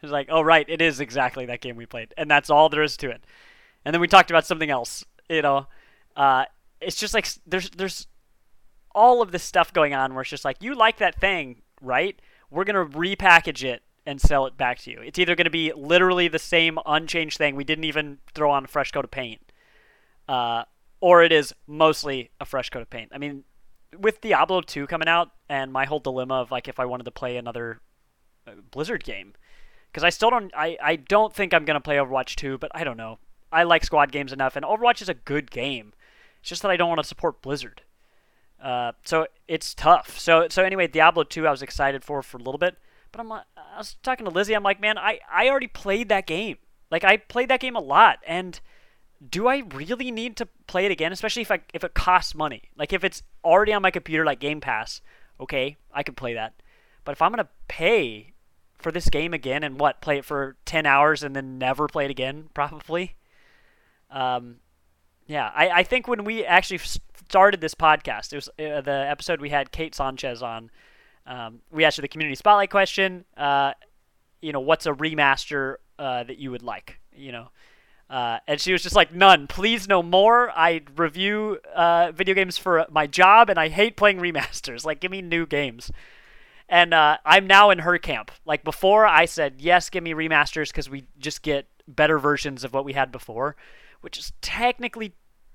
He's 0.00 0.10
like, 0.10 0.28
"Oh 0.30 0.42
right, 0.42 0.66
it 0.68 0.80
is 0.80 1.00
exactly 1.00 1.46
that 1.46 1.60
game 1.60 1.76
we 1.76 1.86
played, 1.86 2.14
and 2.16 2.30
that's 2.30 2.50
all 2.50 2.68
there 2.68 2.82
is 2.82 2.96
to 2.98 3.10
it." 3.10 3.22
And 3.84 3.94
then 3.94 4.00
we 4.00 4.08
talked 4.08 4.30
about 4.30 4.46
something 4.46 4.70
else. 4.70 5.04
You 5.28 5.42
know, 5.42 5.66
uh, 6.16 6.44
it's 6.80 6.96
just 6.96 7.14
like 7.14 7.28
there's 7.46 7.70
there's 7.70 8.06
all 8.94 9.22
of 9.22 9.32
this 9.32 9.42
stuff 9.42 9.72
going 9.72 9.94
on 9.94 10.14
where 10.14 10.22
it's 10.22 10.30
just 10.30 10.44
like 10.44 10.62
you 10.62 10.74
like 10.74 10.98
that 10.98 11.20
thing, 11.20 11.62
right? 11.80 12.20
We're 12.50 12.64
gonna 12.64 12.86
repackage 12.86 13.62
it 13.64 13.82
and 14.06 14.20
sell 14.20 14.46
it 14.46 14.56
back 14.56 14.78
to 14.80 14.90
you. 14.90 15.00
It's 15.00 15.18
either 15.18 15.36
to 15.36 15.50
be 15.50 15.72
literally 15.72 16.28
the 16.28 16.38
same 16.38 16.78
unchanged 16.86 17.36
thing. 17.36 17.54
We 17.54 17.64
didn't 17.64 17.84
even 17.84 18.18
throw 18.34 18.50
on 18.50 18.64
a 18.64 18.68
fresh 18.68 18.90
coat 18.90 19.04
of 19.04 19.10
paint. 19.10 19.40
Uh, 20.26 20.64
or 21.00 21.22
it 21.22 21.32
is 21.32 21.54
mostly 21.66 22.30
a 22.40 22.44
fresh 22.44 22.70
coat 22.70 22.82
of 22.82 22.90
paint. 22.90 23.10
I 23.12 23.18
mean, 23.18 23.44
with 23.98 24.20
Diablo 24.20 24.60
2 24.60 24.86
coming 24.86 25.08
out 25.08 25.30
and 25.48 25.72
my 25.72 25.84
whole 25.84 26.00
dilemma 26.00 26.34
of 26.34 26.50
like 26.50 26.68
if 26.68 26.78
I 26.78 26.84
wanted 26.84 27.04
to 27.04 27.10
play 27.10 27.36
another 27.36 27.80
uh, 28.46 28.52
Blizzard 28.70 29.04
game 29.04 29.34
because 29.90 30.04
I 30.04 30.10
still 30.10 30.30
don't 30.30 30.52
I, 30.56 30.76
I 30.82 30.96
don't 30.96 31.34
think 31.34 31.52
I'm 31.52 31.64
going 31.64 31.74
to 31.74 31.80
play 31.80 31.96
Overwatch 31.96 32.36
2, 32.36 32.58
but 32.58 32.70
I 32.74 32.84
don't 32.84 32.96
know. 32.96 33.18
I 33.52 33.64
like 33.64 33.84
squad 33.84 34.12
games 34.12 34.32
enough 34.32 34.56
and 34.56 34.64
Overwatch 34.64 35.02
is 35.02 35.08
a 35.08 35.14
good 35.14 35.50
game. 35.50 35.92
It's 36.40 36.48
just 36.48 36.62
that 36.62 36.70
I 36.70 36.76
don't 36.76 36.88
want 36.88 37.00
to 37.00 37.08
support 37.08 37.42
Blizzard. 37.42 37.82
Uh, 38.62 38.92
so 39.04 39.26
it's 39.48 39.74
tough. 39.74 40.18
So 40.18 40.48
so 40.48 40.62
anyway, 40.62 40.86
Diablo 40.86 41.24
2 41.24 41.46
I 41.46 41.50
was 41.50 41.62
excited 41.62 42.04
for 42.04 42.22
for 42.22 42.36
a 42.36 42.42
little 42.42 42.58
bit. 42.58 42.76
But 43.12 43.20
I'm 43.20 43.32
I 43.32 43.42
was 43.76 43.96
talking 44.02 44.24
to 44.24 44.30
Lizzie. 44.30 44.54
I'm 44.54 44.62
like, 44.62 44.80
man, 44.80 44.98
I, 44.98 45.20
I 45.30 45.48
already 45.48 45.66
played 45.66 46.08
that 46.10 46.26
game. 46.26 46.58
Like 46.90 47.04
I 47.04 47.16
played 47.16 47.48
that 47.48 47.60
game 47.60 47.76
a 47.76 47.80
lot, 47.80 48.18
and 48.26 48.60
do 49.28 49.48
I 49.48 49.62
really 49.74 50.10
need 50.10 50.36
to 50.36 50.46
play 50.66 50.86
it 50.86 50.92
again? 50.92 51.12
Especially 51.12 51.42
if 51.42 51.50
I 51.50 51.60
if 51.74 51.84
it 51.84 51.94
costs 51.94 52.34
money. 52.34 52.70
Like 52.76 52.92
if 52.92 53.04
it's 53.04 53.22
already 53.44 53.72
on 53.72 53.82
my 53.82 53.90
computer, 53.90 54.24
like 54.24 54.40
Game 54.40 54.60
Pass, 54.60 55.00
okay, 55.38 55.76
I 55.92 56.02
could 56.02 56.16
play 56.16 56.34
that. 56.34 56.54
But 57.04 57.12
if 57.12 57.22
I'm 57.22 57.30
gonna 57.30 57.48
pay 57.68 58.32
for 58.78 58.90
this 58.90 59.10
game 59.10 59.34
again 59.34 59.62
and 59.62 59.78
what 59.78 60.00
play 60.00 60.18
it 60.18 60.24
for 60.24 60.56
10 60.64 60.86
hours 60.86 61.22
and 61.22 61.36
then 61.36 61.58
never 61.58 61.86
play 61.86 62.06
it 62.06 62.10
again, 62.10 62.48
probably. 62.54 63.16
Um, 64.10 64.56
yeah, 65.26 65.50
I, 65.54 65.68
I 65.70 65.82
think 65.82 66.08
when 66.08 66.24
we 66.24 66.44
actually 66.44 66.78
started 66.78 67.60
this 67.60 67.74
podcast, 67.74 68.32
it 68.32 68.36
was 68.36 68.48
uh, 68.48 68.80
the 68.80 69.06
episode 69.08 69.40
we 69.40 69.50
had 69.50 69.70
Kate 69.70 69.94
Sanchez 69.94 70.42
on 70.42 70.70
um, 71.26 71.60
we 71.70 71.84
asked 71.84 71.98
you 71.98 72.02
the 72.02 72.08
community 72.08 72.34
spotlight 72.34 72.70
question. 72.70 73.24
Uh, 73.36 73.72
you 74.40 74.52
know, 74.52 74.60
what's 74.60 74.86
a 74.86 74.92
remaster 74.92 75.76
uh, 75.98 76.24
that 76.24 76.38
you 76.38 76.50
would 76.50 76.62
like? 76.62 76.98
You 77.14 77.32
know, 77.32 77.48
uh, 78.10 78.40
and 78.48 78.60
she 78.60 78.72
was 78.72 78.82
just 78.82 78.96
like, 78.96 79.14
none. 79.14 79.46
Please, 79.46 79.86
no 79.86 80.02
more. 80.02 80.50
I 80.50 80.82
review 80.96 81.60
uh, 81.74 82.10
video 82.12 82.34
games 82.34 82.58
for 82.58 82.84
my 82.90 83.06
job, 83.06 83.48
and 83.48 83.58
I 83.58 83.68
hate 83.68 83.96
playing 83.96 84.18
remasters. 84.18 84.84
Like, 84.90 84.98
give 84.98 85.12
me 85.12 85.22
new 85.22 85.46
games. 85.46 85.92
And 86.68 86.92
uh, 86.92 87.18
I'm 87.24 87.46
now 87.46 87.70
in 87.70 87.80
her 87.80 87.96
camp. 87.98 88.32
Like 88.44 88.64
before, 88.64 89.06
I 89.06 89.24
said 89.24 89.56
yes, 89.58 89.88
give 89.88 90.02
me 90.02 90.12
remasters 90.12 90.68
because 90.68 90.90
we 90.90 91.04
just 91.18 91.42
get 91.42 91.66
better 91.86 92.18
versions 92.18 92.64
of 92.64 92.72
what 92.72 92.84
we 92.84 92.92
had 92.94 93.12
before, 93.12 93.54
which 94.00 94.18
is 94.18 94.32
technically 94.40 95.14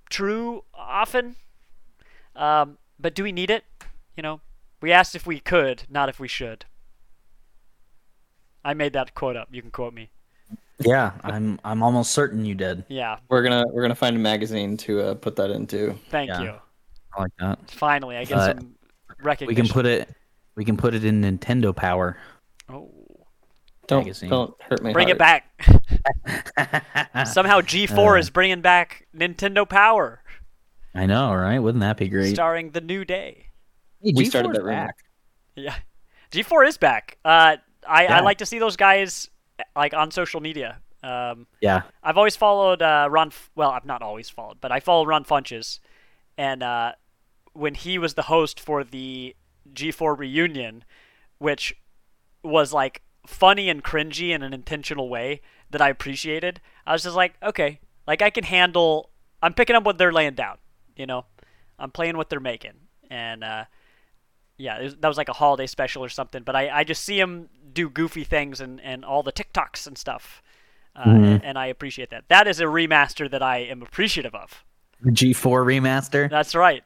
true 0.10 0.64
often. 0.74 1.36
Um, 2.36 2.78
but 2.98 3.14
do 3.14 3.24
we 3.24 3.34
need 3.34 3.50
it? 3.50 3.66
You 4.16 4.24
know, 4.24 4.42
we 4.82 4.92
asked 4.92 5.16
if 5.16 5.26
we 5.26 5.40
could, 5.40 5.84
not 5.90 6.08
if 6.08 6.20
we 6.20 6.28
should. 6.30 6.66
I 8.64 8.74
made 8.74 8.94
that 8.94 9.16
quote 9.16 9.36
up. 9.36 9.50
You 9.52 9.62
can 9.62 9.72
quote 9.72 9.94
me. 9.94 10.12
Yeah, 10.80 11.14
I'm 11.24 11.60
I'm 11.64 11.82
almost 11.84 12.12
certain 12.12 12.44
you 12.46 12.54
did. 12.56 12.84
Yeah. 12.90 13.18
We're 13.30 13.44
gonna 13.44 13.64
we're 13.72 13.82
gonna 13.82 13.96
find 13.96 14.16
a 14.16 14.20
magazine 14.20 14.76
to 14.78 15.02
uh, 15.02 15.14
put 15.16 15.36
that 15.38 15.50
into. 15.52 15.96
Thank 16.10 16.28
Yeah. 16.30 16.42
you. 16.42 16.54
I 17.18 17.22
like 17.22 17.32
that. 17.40 17.72
Finally, 17.72 18.18
I 18.18 18.26
get 18.26 18.38
Uh, 18.38 18.48
some 18.56 18.76
recognition. 19.24 19.48
We 19.48 19.56
can 19.56 19.68
put 19.74 19.86
it 19.86 20.10
we 20.56 20.66
can 20.66 20.76
put 20.78 20.94
it 20.94 21.06
in 21.06 21.22
Nintendo 21.22 21.74
Power. 21.76 22.18
Oh. 22.70 22.92
Don't 23.88 24.00
Magazine. 24.02 24.30
don't 24.32 24.54
hurt 24.62 24.82
my 24.84 24.92
Bring 24.94 25.10
it 25.10 25.18
back. 25.18 25.46
Somehow 27.26 27.62
G4 27.62 28.16
Uh. 28.16 28.20
is 28.20 28.30
bringing 28.30 28.62
back 28.62 29.08
Nintendo 29.16 29.68
Power, 29.68 30.24
I 30.94 31.06
know, 31.06 31.34
right? 31.34 31.60
Wouldn't 31.60 31.82
that 31.82 31.98
be 31.98 32.10
great? 32.10 32.34
starring 32.34 32.72
the 32.72 32.82
New 32.82 33.06
Day. 33.06 33.48
Hey, 34.02 34.14
We 34.16 34.26
started 34.26 34.54
that 34.54 34.64
rumor. 34.64 34.88
back. 34.88 34.96
Yeah. 35.56 35.76
G4 36.32 36.68
is 36.68 36.78
back. 36.78 37.18
Uh, 37.24 37.58
I, 37.88 38.08
I 38.08 38.20
like 38.22 38.40
to 38.40 38.46
see 38.46 38.58
those 38.60 38.76
guys 38.76 39.30
like 39.76 39.94
on 39.94 40.12
social 40.12 40.42
media. 40.42 40.80
Um, 41.04 41.48
Yeah. 41.62 41.84
I've 42.04 42.18
always 42.18 42.36
followed 42.36 42.82
uh, 42.82 43.08
Ron. 43.12 43.28
F- 43.28 43.52
well, 43.56 43.72
I've 43.72 43.86
not 43.86 44.02
always 44.02 44.30
followed, 44.30 44.60
but 44.60 44.72
I 44.72 44.80
follow 44.80 45.06
Ron 45.06 45.24
Funches, 45.24 45.80
and 46.38 46.64
uh, 46.64 46.94
when 47.54 47.76
he 47.76 47.98
was 47.98 48.16
the 48.16 48.24
host 48.24 48.60
for 48.60 48.84
the 48.84 49.36
G4 49.74 50.18
reunion, 50.18 50.84
which 51.38 51.76
was 52.44 52.74
like 52.74 53.02
funny 53.28 53.70
and 53.70 53.84
cringy 53.84 54.30
in 54.30 54.42
an 54.44 54.54
intentional 54.54 55.10
way 55.10 55.42
that 55.70 55.82
I 55.82 55.90
appreciated, 55.90 56.60
I 56.86 56.94
was 56.94 57.04
just 57.04 57.16
like, 57.16 57.36
okay, 57.42 57.80
like 58.08 58.22
I 58.22 58.30
can 58.30 58.44
handle. 58.44 59.12
I'm 59.42 59.54
picking 59.54 59.76
up 59.76 59.84
what 59.84 59.98
they're 59.98 60.14
laying 60.14 60.34
down. 60.34 60.58
You 60.96 61.06
know, 61.06 61.26
I'm 61.78 61.92
playing 61.92 62.18
what 62.18 62.30
they're 62.30 62.40
making, 62.40 62.74
and 63.12 63.44
uh, 63.44 63.66
yeah, 64.58 64.82
was, 64.82 64.96
that 64.96 65.08
was 65.08 65.18
like 65.18 65.30
a 65.30 65.34
holiday 65.34 65.68
special 65.68 66.04
or 66.04 66.10
something. 66.10 66.44
But 66.44 66.56
I, 66.56 66.70
I 66.80 66.84
just 66.84 67.04
see 67.04 67.20
him 67.20 67.50
do 67.76 67.90
goofy 67.90 68.24
things 68.24 68.60
and, 68.60 68.82
and 68.82 69.06
all 69.06 69.22
the 69.22 69.32
TikToks 69.32 69.86
and 69.86 69.98
stuff, 69.98 70.42
uh, 70.96 71.04
mm-hmm. 71.04 71.24
and, 71.24 71.46
and 71.46 71.60
I 71.60 71.68
appreciate 71.68 72.10
that. 72.10 72.24
That 72.30 72.48
is 72.48 72.60
a 72.60 72.64
remaster 72.64 73.30
that 73.30 73.44
I 73.44 73.60
am 73.60 73.84
appreciative 73.84 74.34
of. 74.34 74.64
G4 75.04 75.64
remaster. 75.64 76.30
That's 76.30 76.56
right. 76.56 76.84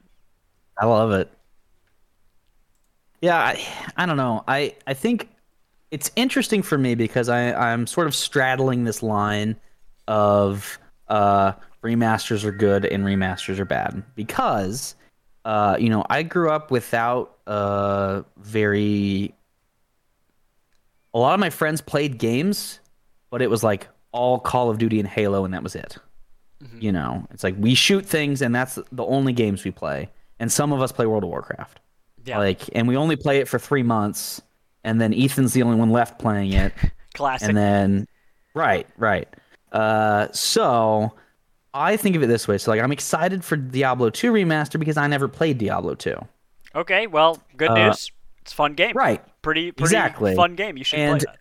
I 0.78 0.86
love 0.86 1.12
it. 1.12 1.32
Yeah, 3.22 3.38
I, 3.38 3.66
I 3.98 4.06
don't 4.06 4.18
know. 4.18 4.44
I 4.48 4.76
I 4.88 4.94
think 4.94 5.30
it's 5.92 6.12
interesting 6.16 6.62
for 6.62 6.78
me 6.78 6.96
because 6.96 7.30
I 7.30 7.54
I'm 7.54 7.86
sort 7.86 8.08
of 8.08 8.16
straddling 8.16 8.86
this 8.86 9.04
line 9.04 9.56
of 10.08 10.80
uh 11.08 11.54
remasters 11.84 12.44
are 12.44 12.52
good 12.52 12.86
and 12.86 13.04
remasters 13.04 13.60
are 13.60 13.66
bad 13.66 14.04
because 14.16 14.96
uh 15.46 15.76
you 15.80 15.90
know 15.90 16.06
I 16.10 16.24
grew 16.24 16.50
up 16.50 16.72
without 16.72 17.38
uh 17.46 18.24
very 18.38 19.34
a 21.14 21.20
lot 21.20 21.34
of 21.34 21.40
my 21.40 21.50
friends 21.50 21.82
played 21.82 22.18
games 22.18 22.80
but 23.30 23.42
it 23.42 23.50
was 23.50 23.64
like 23.64 23.88
all 24.12 24.40
Call 24.40 24.70
of 24.70 24.78
Duty 24.78 25.00
and 25.00 25.08
Halo 25.08 25.46
and 25.46 25.54
that 25.54 25.64
was 25.64 25.76
it. 25.76 25.98
Mm-hmm. 26.64 26.82
You 26.82 26.92
know, 26.92 27.28
it's 27.32 27.44
like 27.44 27.56
we 27.58 27.76
shoot 27.76 28.06
things 28.06 28.42
and 28.42 28.54
that's 28.54 28.80
the 28.92 29.06
only 29.06 29.34
games 29.34 29.64
we 29.64 29.72
play. 29.72 30.10
And 30.40 30.52
some 30.52 30.72
of 30.72 30.82
us 30.82 30.92
play 30.92 31.06
World 31.06 31.24
of 31.24 31.30
Warcraft. 31.30 31.80
Yeah. 32.26 32.38
Like 32.38 32.62
and 32.74 32.88
we 32.88 32.98
only 32.98 33.16
play 33.16 33.40
it 33.40 33.48
for 33.48 33.60
3 33.60 33.84
months 33.84 34.42
and 34.84 35.00
then 35.00 35.14
Ethan's 35.14 35.54
the 35.54 35.64
only 35.64 35.78
one 35.78 35.90
left 35.90 36.20
playing 36.20 36.54
it. 36.54 36.74
Classic. 37.14 37.48
And 37.48 37.58
then 37.58 38.08
right, 38.54 38.88
right. 38.98 39.28
Uh 39.72 40.28
so 40.32 41.14
I 41.74 41.98
think 41.98 42.16
of 42.16 42.24
it 42.24 42.28
this 42.28 42.48
way. 42.48 42.58
So 42.58 42.72
like 42.72 42.82
I'm 42.82 42.92
excited 42.92 43.44
for 43.44 43.56
Diablo 43.56 44.10
2 44.10 44.34
remaster 44.34 44.80
because 44.80 44.98
I 44.98 45.08
never 45.08 45.28
played 45.28 45.58
Diablo 45.58 45.96
2. 45.96 46.16
Okay, 46.76 47.08
well, 47.08 47.42
good 47.58 47.70
uh, 47.70 47.88
news. 47.88 48.12
It's 48.42 48.52
a 48.52 48.56
fun 48.56 48.74
game. 48.74 48.96
Right. 48.96 49.24
Pretty 49.42 49.72
pretty 49.72 49.96
exactly. 49.96 50.36
fun 50.36 50.56
game. 50.56 50.78
You 50.78 50.84
should 50.84 51.00
and 51.00 51.20
play 51.20 51.32
that. 51.32 51.40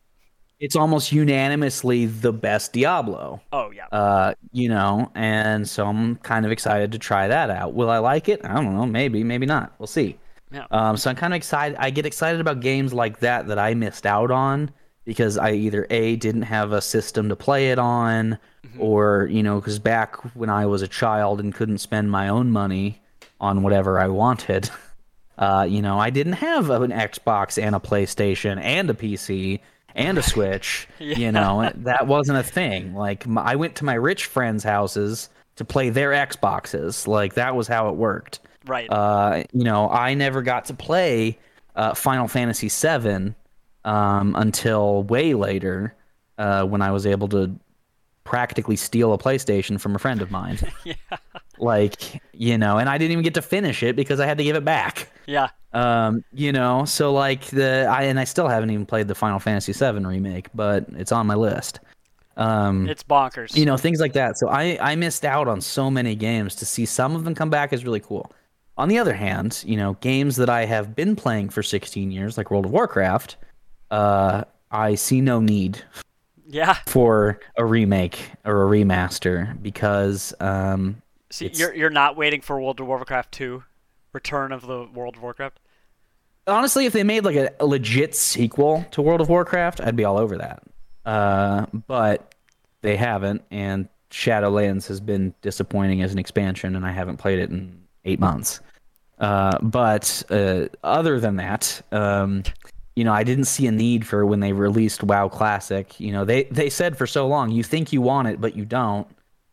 It's 0.60 0.74
almost 0.74 1.12
unanimously 1.12 2.06
the 2.06 2.32
best 2.32 2.72
Diablo. 2.72 3.40
Oh 3.52 3.70
yeah. 3.70 3.86
Uh, 3.92 4.34
you 4.52 4.68
know, 4.68 5.10
and 5.14 5.68
so 5.68 5.86
I'm 5.86 6.16
kind 6.16 6.44
of 6.44 6.50
excited 6.50 6.92
to 6.92 6.98
try 6.98 7.28
that 7.28 7.50
out. 7.50 7.74
Will 7.74 7.90
I 7.90 7.98
like 7.98 8.28
it? 8.28 8.40
I 8.44 8.54
don't 8.54 8.74
know. 8.74 8.86
Maybe, 8.86 9.22
maybe 9.22 9.46
not. 9.46 9.74
We'll 9.78 9.86
see. 9.86 10.18
Yeah. 10.50 10.66
Um, 10.70 10.96
so 10.96 11.10
I'm 11.10 11.16
kind 11.16 11.32
of 11.32 11.36
excited. 11.36 11.76
I 11.78 11.90
get 11.90 12.06
excited 12.06 12.40
about 12.40 12.60
games 12.60 12.92
like 12.92 13.20
that 13.20 13.46
that 13.48 13.58
I 13.58 13.74
missed 13.74 14.06
out 14.06 14.30
on 14.30 14.70
because 15.04 15.38
I 15.38 15.52
either 15.52 15.86
a 15.90 16.16
didn't 16.16 16.42
have 16.42 16.72
a 16.72 16.80
system 16.80 17.28
to 17.28 17.36
play 17.36 17.70
it 17.70 17.78
on, 17.78 18.38
mm-hmm. 18.66 18.80
or 18.80 19.28
you 19.30 19.42
know, 19.42 19.60
because 19.60 19.78
back 19.78 20.16
when 20.34 20.50
I 20.50 20.66
was 20.66 20.82
a 20.82 20.88
child 20.88 21.40
and 21.40 21.54
couldn't 21.54 21.78
spend 21.78 22.10
my 22.10 22.28
own 22.28 22.50
money 22.50 23.00
on 23.40 23.62
whatever 23.62 23.98
I 24.00 24.08
wanted, 24.08 24.70
uh, 25.38 25.66
you 25.68 25.80
know, 25.80 25.98
I 25.98 26.10
didn't 26.10 26.34
have 26.34 26.68
an 26.70 26.90
Xbox 26.90 27.62
and 27.62 27.74
a 27.74 27.78
PlayStation 27.78 28.60
and 28.60 28.90
a 28.90 28.94
PC 28.94 29.60
and 29.94 30.18
a 30.18 30.22
Switch. 30.22 30.88
yeah. 30.98 31.16
You 31.16 31.32
know, 31.32 31.70
that 31.76 32.06
wasn't 32.06 32.38
a 32.38 32.42
thing. 32.42 32.94
Like 32.94 33.24
I 33.36 33.56
went 33.56 33.76
to 33.76 33.84
my 33.84 33.94
rich 33.94 34.26
friends' 34.26 34.64
houses 34.64 35.30
to 35.56 35.64
play 35.64 35.90
their 35.90 36.10
Xboxes. 36.10 37.06
Like 37.06 37.34
that 37.34 37.54
was 37.54 37.68
how 37.68 37.88
it 37.88 37.94
worked. 37.94 38.40
Right. 38.66 38.90
Uh, 38.90 39.44
you 39.52 39.64
know, 39.64 39.88
I 39.88 40.14
never 40.14 40.42
got 40.42 40.66
to 40.66 40.74
play 40.74 41.38
uh, 41.76 41.94
Final 41.94 42.26
Fantasy 42.26 42.68
VII 42.68 43.34
um, 43.84 44.34
until 44.36 45.04
way 45.04 45.34
later 45.34 45.94
uh, 46.36 46.64
when 46.64 46.82
I 46.82 46.90
was 46.90 47.06
able 47.06 47.28
to 47.28 47.56
practically 48.24 48.76
steal 48.76 49.12
a 49.12 49.18
PlayStation 49.18 49.80
from 49.80 49.94
a 49.94 49.98
friend 49.98 50.20
of 50.20 50.30
mine. 50.30 50.58
yeah. 50.84 50.94
Like, 51.60 52.22
you 52.32 52.58
know, 52.58 52.78
and 52.78 52.88
I 52.88 52.98
didn't 52.98 53.12
even 53.12 53.24
get 53.24 53.34
to 53.34 53.42
finish 53.42 53.82
it 53.82 53.96
because 53.96 54.20
I 54.20 54.26
had 54.26 54.38
to 54.38 54.44
give 54.44 54.56
it 54.56 54.64
back. 54.64 55.10
Yeah. 55.26 55.48
Um, 55.72 56.24
you 56.32 56.52
know, 56.52 56.84
so 56.84 57.12
like 57.12 57.46
the 57.46 57.86
I 57.90 58.04
and 58.04 58.18
I 58.18 58.24
still 58.24 58.48
haven't 58.48 58.70
even 58.70 58.86
played 58.86 59.08
the 59.08 59.14
Final 59.14 59.38
Fantasy 59.38 59.72
VII 59.72 60.04
remake, 60.04 60.48
but 60.54 60.86
it's 60.96 61.12
on 61.12 61.26
my 61.26 61.34
list. 61.34 61.80
Um, 62.36 62.88
it's 62.88 63.02
bonkers. 63.02 63.54
You 63.56 63.66
know, 63.66 63.76
things 63.76 64.00
like 64.00 64.14
that. 64.14 64.38
So 64.38 64.48
I 64.48 64.78
I 64.80 64.96
missed 64.96 65.24
out 65.24 65.48
on 65.48 65.60
so 65.60 65.90
many 65.90 66.14
games 66.14 66.54
to 66.56 66.66
see 66.66 66.86
some 66.86 67.14
of 67.14 67.24
them 67.24 67.34
come 67.34 67.50
back 67.50 67.72
is 67.72 67.84
really 67.84 68.00
cool. 68.00 68.32
On 68.78 68.88
the 68.88 68.98
other 68.98 69.14
hand, 69.14 69.62
you 69.66 69.76
know, 69.76 69.94
games 69.94 70.36
that 70.36 70.48
I 70.48 70.64
have 70.64 70.94
been 70.94 71.16
playing 71.16 71.48
for 71.48 71.64
16 71.64 72.12
years, 72.12 72.38
like 72.38 72.50
World 72.50 72.64
of 72.64 72.70
Warcraft, 72.70 73.36
uh, 73.90 74.44
I 74.70 74.94
see 74.94 75.20
no 75.20 75.40
need 75.40 75.82
yeah. 76.46 76.74
for 76.86 77.40
a 77.56 77.64
remake 77.64 78.30
or 78.44 78.64
a 78.64 78.68
remaster 78.68 79.60
because 79.62 80.32
um, 80.40 81.02
see 81.30 81.50
you're 81.54 81.74
you're 81.74 81.90
not 81.90 82.16
waiting 82.16 82.40
for 82.40 82.60
World 82.60 82.80
of 82.80 82.86
Warcraft 82.86 83.32
2 83.32 83.62
Return 84.12 84.52
of 84.52 84.66
the 84.66 84.88
World 84.92 85.16
of 85.16 85.22
Warcraft. 85.22 85.60
Honestly, 86.46 86.86
if 86.86 86.92
they 86.92 87.04
made 87.04 87.24
like 87.24 87.36
a, 87.36 87.50
a 87.60 87.66
legit 87.66 88.14
sequel 88.14 88.86
to 88.92 89.02
World 89.02 89.20
of 89.20 89.28
Warcraft, 89.28 89.80
I'd 89.80 89.96
be 89.96 90.04
all 90.04 90.18
over 90.18 90.38
that. 90.38 90.62
Uh, 91.04 91.66
but 91.86 92.34
they 92.80 92.96
haven't, 92.96 93.42
and 93.50 93.88
Shadowlands 94.10 94.86
has 94.88 95.00
been 95.00 95.34
disappointing 95.42 96.02
as 96.02 96.12
an 96.12 96.18
expansion, 96.18 96.74
and 96.74 96.86
I 96.86 96.92
haven't 96.92 97.18
played 97.18 97.38
it 97.38 97.50
in 97.50 97.82
eight 98.04 98.18
months. 98.18 98.60
Uh, 99.18 99.58
but 99.60 100.22
uh, 100.30 100.66
other 100.82 101.20
than 101.20 101.36
that, 101.36 101.82
um, 101.92 102.44
you 102.96 103.04
know, 103.04 103.12
I 103.12 103.24
didn't 103.24 103.44
see 103.44 103.66
a 103.66 103.72
need 103.72 104.06
for 104.06 104.24
when 104.24 104.40
they 104.40 104.52
released 104.52 105.02
WoW 105.02 105.28
Classic. 105.28 105.98
You 106.00 106.12
know, 106.12 106.24
they 106.24 106.44
they 106.44 106.70
said 106.70 106.96
for 106.96 107.06
so 107.06 107.26
long, 107.26 107.50
you 107.50 107.62
think 107.62 107.92
you 107.92 108.00
want 108.00 108.28
it, 108.28 108.40
but 108.40 108.56
you 108.56 108.64
don't, 108.64 109.06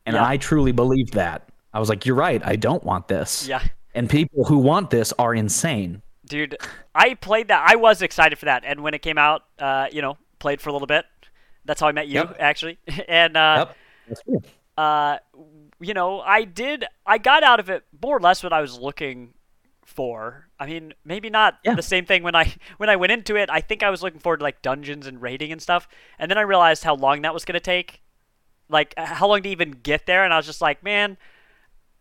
and 0.05 0.15
yeah. 0.15 0.25
I 0.25 0.37
truly 0.37 0.71
believed 0.71 1.13
that. 1.13 1.49
I 1.75 1.79
was 1.79 1.89
like, 1.89 2.05
you're 2.05 2.15
right, 2.15 2.41
I 2.45 2.55
don't 2.55 2.83
want 2.85 3.09
this. 3.09 3.49
Yeah. 3.49 3.61
And 3.93 4.09
people 4.09 4.45
who 4.45 4.59
want 4.59 4.91
this 4.91 5.11
are 5.19 5.35
insane. 5.35 6.01
Dude, 6.25 6.57
I 6.95 7.15
played 7.15 7.49
that. 7.49 7.65
I 7.67 7.75
was 7.75 8.01
excited 8.01 8.39
for 8.39 8.45
that, 8.45 8.63
and 8.65 8.81
when 8.81 8.93
it 8.93 9.01
came 9.01 9.17
out, 9.17 9.43
uh, 9.59 9.87
you 9.91 10.01
know, 10.01 10.17
played 10.39 10.61
for 10.61 10.69
a 10.69 10.73
little 10.73 10.87
bit. 10.87 11.05
That's 11.65 11.81
how 11.81 11.87
I 11.87 11.91
met 11.91 12.07
you, 12.07 12.15
yep. 12.15 12.37
actually. 12.39 12.79
and 13.09 13.35
uh, 13.35 13.67
yep. 14.07 14.45
uh, 14.77 15.17
you 15.81 15.93
know, 15.93 16.21
I 16.21 16.45
did. 16.45 16.85
I 17.05 17.17
got 17.17 17.43
out 17.43 17.59
of 17.59 17.69
it 17.69 17.83
more 18.01 18.15
or 18.15 18.21
less 18.21 18.41
what 18.41 18.53
I 18.53 18.61
was 18.61 18.79
looking 18.79 19.33
for. 19.83 20.47
I 20.57 20.67
mean, 20.67 20.93
maybe 21.03 21.29
not 21.29 21.59
yeah. 21.65 21.75
the 21.75 21.81
same 21.81 22.05
thing 22.05 22.23
when 22.23 22.35
I 22.35 22.53
when 22.77 22.89
I 22.89 22.95
went 22.95 23.11
into 23.11 23.35
it. 23.35 23.49
I 23.49 23.59
think 23.59 23.83
I 23.83 23.89
was 23.89 24.01
looking 24.01 24.21
forward 24.21 24.37
to 24.37 24.43
like 24.43 24.61
dungeons 24.61 25.07
and 25.07 25.21
raiding 25.21 25.51
and 25.51 25.61
stuff, 25.61 25.89
and 26.17 26.31
then 26.31 26.37
I 26.37 26.41
realized 26.41 26.85
how 26.85 26.95
long 26.95 27.23
that 27.23 27.33
was 27.33 27.43
going 27.43 27.55
to 27.55 27.59
take, 27.59 28.01
like 28.69 28.93
how 28.97 29.27
long 29.27 29.43
to 29.43 29.49
even 29.49 29.71
get 29.71 30.05
there, 30.05 30.23
and 30.23 30.33
I 30.33 30.37
was 30.37 30.45
just 30.45 30.61
like, 30.61 30.81
man, 30.81 31.17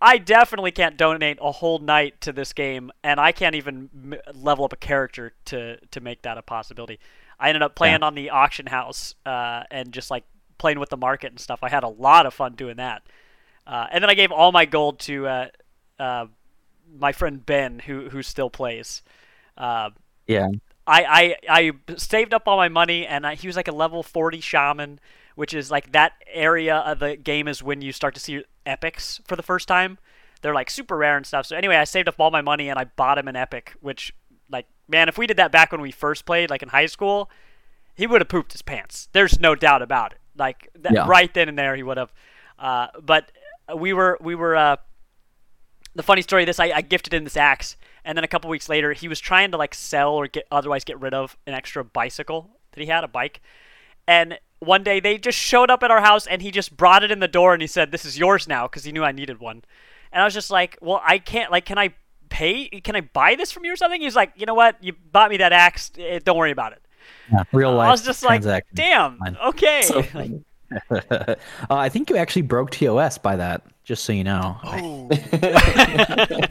I 0.05 0.19
definitely 0.19 0.71
can't 0.71 0.99
donate 0.99 1.39
a 1.41 1.51
whole 1.51 1.79
night 1.79 2.21
to 2.21 2.33
this 2.33 2.53
game, 2.53 2.93
and 3.03 3.19
I 3.19 3.33
can't 3.33 3.55
even 3.55 3.89
m- 3.95 4.21
level 4.35 4.67
up 4.67 4.75
a 4.75 4.77
character 4.77 5.33
to 5.47 5.79
to 5.79 6.01
make 6.03 6.21
that 6.23 6.37
a 6.37 6.43
possibility. 6.43 7.01
I 7.41 7.49
ended 7.49 7.63
up 7.63 7.75
playing 7.75 8.01
yeah. 8.01 8.07
on 8.07 8.15
the 8.15 8.29
auction 8.29 8.67
house 8.67 9.15
uh, 9.25 9.63
and 9.71 9.93
just 9.93 10.11
like 10.11 10.25
playing 10.59 10.79
with 10.79 10.91
the 10.91 10.99
market 10.99 11.33
and 11.33 11.41
stuff. 11.41 11.61
I 11.63 11.71
had 11.71 11.85
a 11.85 11.89
lot 11.89 12.27
of 12.27 12.35
fun 12.35 12.53
doing 12.53 12.77
that, 12.77 13.03
uh, 13.67 13.87
and 13.91 14.05
then 14.05 14.11
I 14.11 14.15
gave 14.15 14.31
all 14.31 14.53
my 14.53 14.67
gold 14.67 14.99
to. 15.01 15.27
Uh, 15.27 15.49
uh 15.99 16.27
my 16.97 17.13
friend 17.13 17.45
Ben, 17.45 17.79
who 17.79 18.11
who 18.11 18.23
still 18.23 18.51
plays. 18.51 19.01
Uh, 19.57 19.89
yeah. 20.27 20.49
I, 20.87 21.37
I 21.49 21.73
I 21.89 21.97
saved 21.97 22.35
up 22.35 22.43
all 22.47 22.59
my 22.59 22.69
money, 22.69 23.07
and 23.07 23.27
I, 23.27 23.37
he 23.37 23.47
was 23.47 23.57
like 23.57 23.69
a 23.69 23.73
level 23.73 24.03
40 24.03 24.41
shaman, 24.41 25.01
which 25.35 25.55
is 25.55 25.71
like 25.71 25.93
that 25.93 26.13
area 26.33 26.77
of 26.77 26.99
the 26.99 27.17
game 27.17 27.49
is 27.49 27.63
when 27.63 27.83
you 27.83 27.93
start 27.93 28.15
to 28.15 28.21
see 28.21 28.45
epics 28.67 29.21
for 29.25 29.37
the 29.37 29.43
first 29.43 29.69
time. 29.69 29.99
They're 30.43 30.55
like 30.55 30.71
super 30.71 30.97
rare 30.97 31.17
and 31.17 31.27
stuff. 31.27 31.47
So 31.47 31.57
anyway, 31.57 31.77
I 31.77 31.85
saved 31.85 32.09
up 32.09 32.17
all 32.19 32.31
my 32.31 32.43
money 32.43 32.69
and 32.69 32.79
I 32.79 32.85
bought 32.85 33.19
him 33.19 33.29
an 33.29 33.37
epic, 33.37 33.75
which 33.81 34.15
like 34.51 34.67
man, 34.89 35.09
if 35.09 35.17
we 35.17 35.27
did 35.27 35.37
that 35.39 35.53
back 35.53 35.73
when 35.73 35.81
we 35.81 35.91
first 35.91 36.27
played, 36.27 36.51
like 36.51 36.63
in 36.63 36.69
high 36.69 36.87
school, 36.87 37.31
he 37.95 38.07
would 38.07 38.21
have 38.21 38.29
pooped 38.29 38.53
his 38.53 38.63
pants. 38.63 39.09
There's 39.13 39.39
no 39.39 39.55
doubt 39.55 39.83
about 39.83 40.13
it. 40.13 40.19
Like 40.37 40.69
that, 40.81 40.93
yeah. 40.93 41.07
right 41.07 41.33
then 41.33 41.49
and 41.49 41.59
there, 41.59 41.77
he 41.77 41.83
would 41.83 41.97
have. 41.97 42.13
Uh, 42.59 42.89
but 43.01 43.31
we 43.75 43.93
were 43.93 44.19
we 44.21 44.35
were 44.35 44.57
uh, 44.57 44.77
the 45.95 46.03
funny 46.03 46.23
story 46.23 46.43
of 46.43 46.47
this, 46.47 46.61
I, 46.61 46.73
I 46.75 46.81
gifted 46.81 47.15
him 47.15 47.25
this 47.25 47.37
axe, 47.37 47.77
and 48.05 48.19
then 48.19 48.25
a 48.25 48.29
couple 48.29 48.51
weeks 48.51 48.69
later, 48.69 48.93
he 48.93 49.09
was 49.09 49.21
trying 49.21 49.51
to 49.53 49.57
like 49.57 49.75
sell 49.75 50.15
or 50.15 50.27
get 50.27 50.47
otherwise 50.51 50.85
get 50.85 51.01
rid 51.01 51.15
of 51.15 51.37
an 51.47 51.55
extra 51.55 51.85
bicycle 51.85 52.51
that 52.73 52.81
he 52.81 52.87
had, 52.87 53.05
a 53.05 53.09
bike. 53.09 53.41
And 54.07 54.39
one 54.67 54.83
day 54.83 55.01
they 55.01 55.19
just 55.19 55.39
showed 55.39 55.71
up 55.71 55.83
at 55.83 55.91
our 55.91 56.01
house, 56.01 56.27
and 56.27 56.43
he 56.43 56.51
just 56.51 56.77
brought 56.77 57.05
it 57.05 57.11
in 57.11 57.21
the 57.21 57.29
door, 57.29 57.53
and 57.53 57.63
he 57.63 57.69
said, 57.69 57.91
"This 57.93 58.05
is 58.05 58.19
yours 58.19 58.49
now," 58.49 58.67
because 58.67 58.85
he 58.85 58.93
knew 58.93 59.05
I 59.05 59.13
needed 59.13 59.41
one. 59.41 59.63
And 60.13 60.23
I 60.23 60.25
was 60.25 60.35
just 60.35 60.51
like, 60.51 60.79
"Well, 60.81 61.01
I 61.05 61.19
can't. 61.19 61.51
Like, 61.51 61.65
can 61.65 61.79
I 61.79 61.95
pay? 62.29 62.69
Can 62.81 62.97
I 62.97 63.03
buy 63.03 63.35
this 63.35 63.53
from 63.53 63.65
you 63.65 63.73
or 63.73 63.77
something?" 63.77 64.01
He's 64.01 64.17
like, 64.17 64.33
"You 64.37 64.47
know 64.47 64.55
what? 64.55 64.77
You 64.83 64.93
bought 65.13 65.31
me 65.31 65.37
that 65.39 65.53
axe. 65.53 65.91
Eh, 65.99 66.21
don't 66.25 66.37
worry 66.37 66.51
about 66.53 66.73
it." 66.73 66.83
Yeah, 67.33 67.45
real 67.53 67.73
life. 67.75 67.89
I 67.89 67.91
was 67.91 68.03
just 68.03 68.23
like, 68.23 68.43
"Damn. 68.75 69.19
Okay." 69.47 69.83
So 69.83 70.03
uh, 70.91 71.37
I 71.71 71.89
think 71.89 72.11
you 72.11 72.17
actually 72.17 72.43
broke 72.43 72.71
TOS 72.71 73.19
by 73.19 73.37
that, 73.37 73.63
just 73.85 74.05
so 74.05 74.13
you 74.13 74.25
know. 74.25 74.57
Oh. 74.65 75.09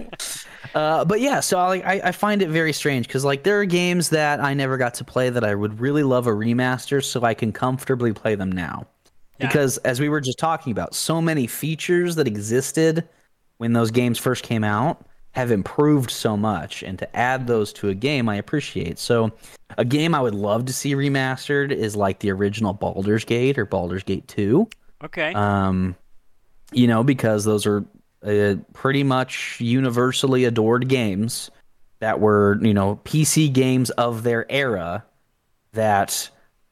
uh, 0.76 1.06
but 1.06 1.22
yeah, 1.22 1.40
so 1.40 1.60
I, 1.60 2.02
I 2.04 2.12
find 2.12 2.42
it 2.42 2.50
very 2.50 2.74
strange 2.74 3.08
because 3.08 3.26
like 3.26 3.44
there 3.44 3.60
are 3.60 3.66
games 3.66 4.10
that 4.10 4.40
I 4.40 4.54
never 4.54 4.78
got 4.78 4.94
to 4.96 5.04
play 5.04 5.30
that 5.30 5.44
I 5.44 5.56
would 5.56 5.80
really 5.80 6.04
love 6.04 6.28
a 6.28 6.32
remaster, 6.32 7.04
so 7.04 7.24
I 7.24 7.34
can 7.34 7.52
comfortably 7.52 8.14
play 8.14 8.36
them 8.36 8.52
now. 8.52 8.88
Yeah. 9.40 9.48
Because 9.48 9.78
as 9.80 10.00
we 10.00 10.10
were 10.10 10.22
just 10.22 10.38
talking 10.38 10.72
about, 10.72 10.94
so 10.94 11.22
many 11.22 11.48
features 11.48 12.16
that 12.16 12.28
existed 12.28 13.08
when 13.58 13.74
those 13.74 13.92
games 13.92 14.20
first 14.20 14.44
came 14.44 14.64
out 14.64 15.06
have 15.34 15.52
improved 15.52 16.10
so 16.12 16.38
much 16.38 16.84
and 16.84 16.98
to 17.00 17.16
add 17.16 17.48
those 17.48 17.74
to 17.74 17.90
a 17.90 17.94
game 17.94 18.30
I 18.30 18.36
appreciate. 18.36 19.00
So 19.00 19.32
a 19.78 19.86
game 19.86 20.16
I 20.16 20.22
would 20.22 20.36
love 20.36 20.66
to 20.66 20.74
see 20.74 20.96
remastered 20.96 21.72
is 21.72 21.96
like 21.96 22.20
the 22.20 22.32
original 22.32 22.74
Baldur's 22.74 23.26
Gate 23.26 23.58
or 23.58 23.66
Baldur's 23.66 24.04
Gate 24.04 24.28
2. 24.28 24.68
Okay. 25.04 25.34
Um 25.34 25.96
you 26.72 26.88
know 26.88 27.04
because 27.04 27.44
those 27.46 27.66
are 27.66 27.84
uh, 28.26 28.56
pretty 28.74 29.04
much 29.04 29.60
universally 29.60 30.46
adored 30.46 30.88
games 30.88 31.52
that 32.00 32.20
were, 32.20 32.58
you 32.62 32.74
know, 32.74 33.00
PC 33.06 33.52
games 33.52 33.90
of 33.92 34.24
their 34.24 34.46
era 34.52 35.04
that 35.74 36.30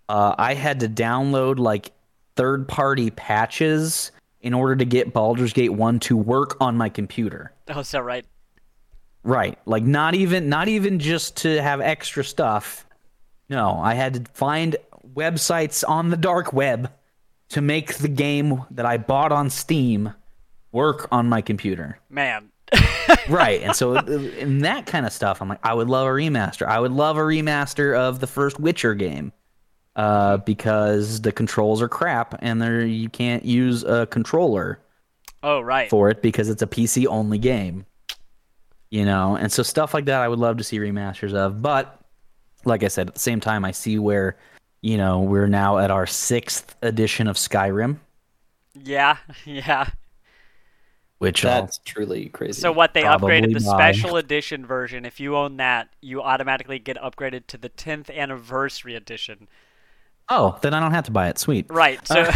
uh, 0.09 0.35
I 0.37 0.53
had 0.53 0.81
to 0.81 0.89
download 0.89 1.57
like 1.57 1.91
third 2.35 2.67
party 2.67 3.11
patches 3.11 4.11
in 4.41 4.53
order 4.53 4.75
to 4.75 4.85
get 4.85 5.13
Baldur's 5.13 5.53
Gate 5.53 5.73
1 5.73 5.99
to 6.01 6.17
work 6.17 6.57
on 6.59 6.75
my 6.75 6.89
computer. 6.89 7.53
oh, 7.69 7.79
is 7.79 7.91
that 7.91 8.03
right? 8.03 8.25
Right. 9.23 9.57
Like 9.65 9.83
not 9.83 10.15
even 10.15 10.49
not 10.49 10.67
even 10.67 10.99
just 10.99 11.37
to 11.37 11.61
have 11.61 11.81
extra 11.81 12.23
stuff. 12.23 12.85
No, 13.49 13.79
I 13.79 13.93
had 13.93 14.13
to 14.25 14.31
find 14.33 14.75
websites 15.13 15.83
on 15.87 16.09
the 16.09 16.17
dark 16.17 16.53
web 16.53 16.91
to 17.49 17.61
make 17.61 17.95
the 17.95 18.07
game 18.07 18.63
that 18.71 18.85
I 18.85 18.97
bought 18.97 19.31
on 19.31 19.49
Steam 19.49 20.13
work 20.71 21.07
on 21.11 21.27
my 21.27 21.41
computer. 21.41 21.99
Man. 22.09 22.49
right. 23.29 23.61
And 23.61 23.75
so 23.75 23.95
in 23.97 24.59
that 24.59 24.85
kind 24.85 25.05
of 25.05 25.11
stuff, 25.11 25.41
I'm 25.41 25.49
like, 25.49 25.59
I 25.63 25.73
would 25.73 25.89
love 25.89 26.07
a 26.07 26.11
remaster. 26.11 26.65
I 26.65 26.79
would 26.79 26.93
love 26.93 27.17
a 27.17 27.21
remaster 27.21 27.95
of 27.95 28.19
the 28.21 28.27
first 28.27 28.59
Witcher 28.59 28.95
game. 28.95 29.33
Uh, 29.93 30.37
because 30.37 31.19
the 31.21 31.33
controls 31.33 31.81
are 31.81 31.89
crap 31.89 32.39
and 32.41 32.61
there 32.61 32.85
you 32.85 33.09
can't 33.09 33.43
use 33.43 33.83
a 33.83 34.05
controller 34.07 34.79
Oh, 35.43 35.59
right. 35.59 35.89
for 35.89 36.09
it 36.09 36.21
because 36.21 36.47
it's 36.47 36.61
a 36.61 36.67
PC 36.67 37.05
only 37.07 37.37
game. 37.37 37.85
You 38.91 39.05
know, 39.05 39.35
and 39.37 39.51
so 39.51 39.63
stuff 39.63 39.93
like 39.93 40.05
that 40.05 40.21
I 40.21 40.27
would 40.27 40.37
love 40.39 40.57
to 40.57 40.63
see 40.63 40.77
remasters 40.77 41.33
of. 41.33 41.61
But 41.61 41.97
like 42.65 42.83
I 42.83 42.89
said, 42.89 43.07
at 43.07 43.13
the 43.15 43.19
same 43.21 43.39
time, 43.39 43.63
I 43.65 43.71
see 43.71 43.97
where, 43.97 44.37
you 44.81 44.97
know, 44.97 45.21
we're 45.21 45.47
now 45.47 45.77
at 45.79 45.89
our 45.89 46.05
sixth 46.05 46.75
edition 46.81 47.27
of 47.27 47.37
Skyrim, 47.37 47.97
Yeah. 48.75 49.17
Yeah. 49.45 49.89
which 51.19 51.45
I'll- 51.45 51.61
That's 51.61 51.77
truly 51.79 52.27
crazy. 52.29 52.59
So 52.61 52.71
what 52.73 52.93
they 52.93 53.03
upgraded 53.03 53.53
the 53.53 53.61
buy. 53.65 53.93
special 53.93 54.17
edition 54.17 54.65
version. 54.65 55.05
If 55.05 55.19
you 55.21 55.37
own 55.37 55.55
that, 55.57 55.87
you 56.01 56.21
automatically 56.21 56.77
get 56.77 56.97
upgraded 56.97 57.47
to 57.47 57.57
the 57.57 57.69
10th 57.69 58.13
anniversary 58.15 58.95
edition. 58.95 59.47
oh, 60.29 60.57
then 60.61 60.73
I 60.73 60.79
don't 60.81 60.91
have 60.91 61.05
to 61.05 61.11
buy 61.11 61.29
it. 61.29 61.37
Sweet. 61.39 61.65
Right. 61.69 62.05
So, 62.07 62.29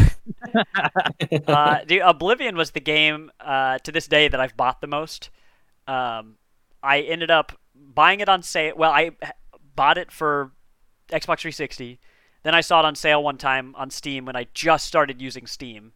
uh, 1.48 1.84
dude, 1.86 2.02
Oblivion 2.02 2.56
was 2.56 2.72
the 2.72 2.80
game 2.80 3.32
uh, 3.40 3.78
to 3.80 3.92
this 3.92 4.08
day 4.08 4.28
that 4.28 4.40
I've 4.40 4.56
bought 4.58 4.82
the 4.82 4.88
most. 4.88 5.30
Um, 5.88 6.36
I 6.86 7.02
ended 7.02 7.32
up 7.32 7.52
buying 7.74 8.20
it 8.20 8.30
on 8.30 8.44
sale. 8.44 8.76
Well, 8.78 8.92
I 8.92 9.12
bought 9.76 9.98
it 9.98 10.12
for 10.12 10.52
Xbox 11.10 11.40
360. 11.40 12.00
Then 12.44 12.54
I 12.54 12.62
saw 12.62 12.80
it 12.80 12.86
on 12.86 12.94
sale 12.94 13.24
one 13.24 13.38
time 13.38 13.74
on 13.76 13.90
Steam 13.90 14.26
when 14.26 14.36
I 14.36 14.46
just 14.54 14.86
started 14.86 15.20
using 15.20 15.48
Steam, 15.48 15.94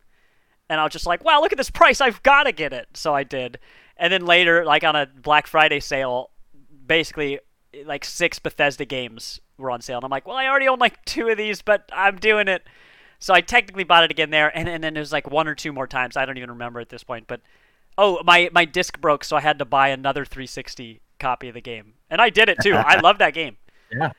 and 0.68 0.82
I 0.82 0.84
was 0.84 0.92
just 0.92 1.06
like, 1.06 1.24
"Wow, 1.24 1.42
look 1.42 1.52
at 1.52 1.58
this 1.58 1.70
price! 1.70 2.02
I've 2.02 2.24
got 2.24 2.44
to 2.44 2.52
get 2.52 2.74
it." 2.74 2.88
So 2.96 3.14
I 3.14 3.24
did. 3.24 3.60
And 3.98 4.12
then 4.12 4.26
later, 4.26 4.66
like 4.66 4.84
on 4.84 4.96
a 4.96 5.06
Black 5.06 5.46
Friday 5.46 5.80
sale, 5.80 6.32
basically 6.88 7.40
like 7.86 8.04
six 8.04 8.40
Bethesda 8.40 8.86
games 8.86 9.40
were 9.60 9.70
on 9.70 9.82
sale, 9.82 10.00
and 10.00 10.06
I'm 10.06 10.10
like, 10.10 10.26
"Well, 10.26 10.38
I 10.38 10.48
already 10.48 10.68
own 10.68 10.80
like 10.80 11.06
two 11.06 11.28
of 11.28 11.38
these, 11.38 11.62
but 11.62 11.88
I'm 11.94 12.18
doing 12.18 12.48
it." 12.48 12.64
So 13.20 13.34
I 13.34 13.42
technically 13.42 13.84
bought 13.84 14.06
it 14.06 14.12
again 14.12 14.32
there, 14.32 14.56
and, 14.58 14.68
and 14.68 14.84
then 14.84 14.96
there's 14.96 15.12
like 15.12 15.30
one 15.30 15.48
or 15.48 15.54
two 15.54 15.72
more 15.72 15.86
times. 15.86 16.18
I 16.18 16.26
don't 16.26 16.38
even 16.38 16.50
remember 16.50 16.80
at 16.80 16.90
this 16.90 17.04
point. 17.04 17.28
But 17.28 17.42
oh, 18.00 18.22
my 18.24 18.50
my 18.54 18.66
disc 18.66 19.00
broke, 19.02 19.24
so 19.24 19.36
I 19.38 19.41
had 19.41 19.60
to 19.60 19.66
buy 19.66 19.89
another 19.89 20.26
360 20.26 21.02
copy 21.20 21.50
of 21.50 21.54
the 21.54 21.62
game, 21.62 21.93
and 22.10 22.22
I 22.22 22.30
did 22.30 22.50
it 22.50 22.60
too. 22.62 22.74
I 22.76 22.95
love 23.04 23.20
that 23.20 23.34
game. 23.34 23.58
Yeah. 23.91 24.12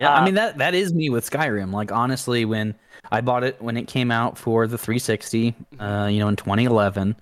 Yeah, 0.00 0.12
Uh, 0.12 0.20
I 0.20 0.24
mean 0.24 0.34
that 0.34 0.58
that 0.58 0.74
is 0.74 0.92
me 0.92 1.08
with 1.10 1.28
Skyrim. 1.28 1.72
Like 1.72 1.90
honestly, 1.92 2.44
when 2.44 2.74
I 3.10 3.20
bought 3.22 3.44
it 3.44 3.60
when 3.62 3.76
it 3.76 3.86
came 3.88 4.10
out 4.10 4.36
for 4.38 4.66
the 4.66 4.78
360, 4.78 5.54
uh, 5.80 6.08
you 6.10 6.18
know, 6.18 6.28
in 6.28 6.36
2011, 6.36 7.16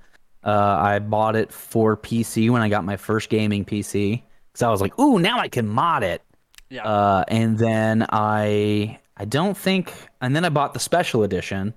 uh, 0.45 0.51
I 0.51 0.99
bought 0.99 1.37
it 1.37 1.53
for 1.53 1.97
PC 1.97 2.51
when 2.51 2.63
I 2.63 2.69
got 2.69 2.85
my 2.85 2.97
first 2.97 3.29
gaming 3.31 3.65
PC 3.65 4.23
because 4.53 4.63
I 4.63 4.71
was 4.71 4.81
like, 4.81 4.99
"Ooh, 4.99 5.19
now 5.21 5.39
I 5.39 5.49
can 5.49 5.69
mod 5.69 6.03
it." 6.03 6.23
Yeah. 6.69 6.85
Uh, 6.85 7.25
and 7.29 7.59
then 7.59 8.07
I 8.11 8.99
I 9.17 9.25
don't 9.25 9.57
think, 9.57 9.95
and 10.21 10.35
then 10.35 10.45
I 10.45 10.49
bought 10.49 10.75
the 10.75 10.81
special 10.81 11.23
edition 11.23 11.75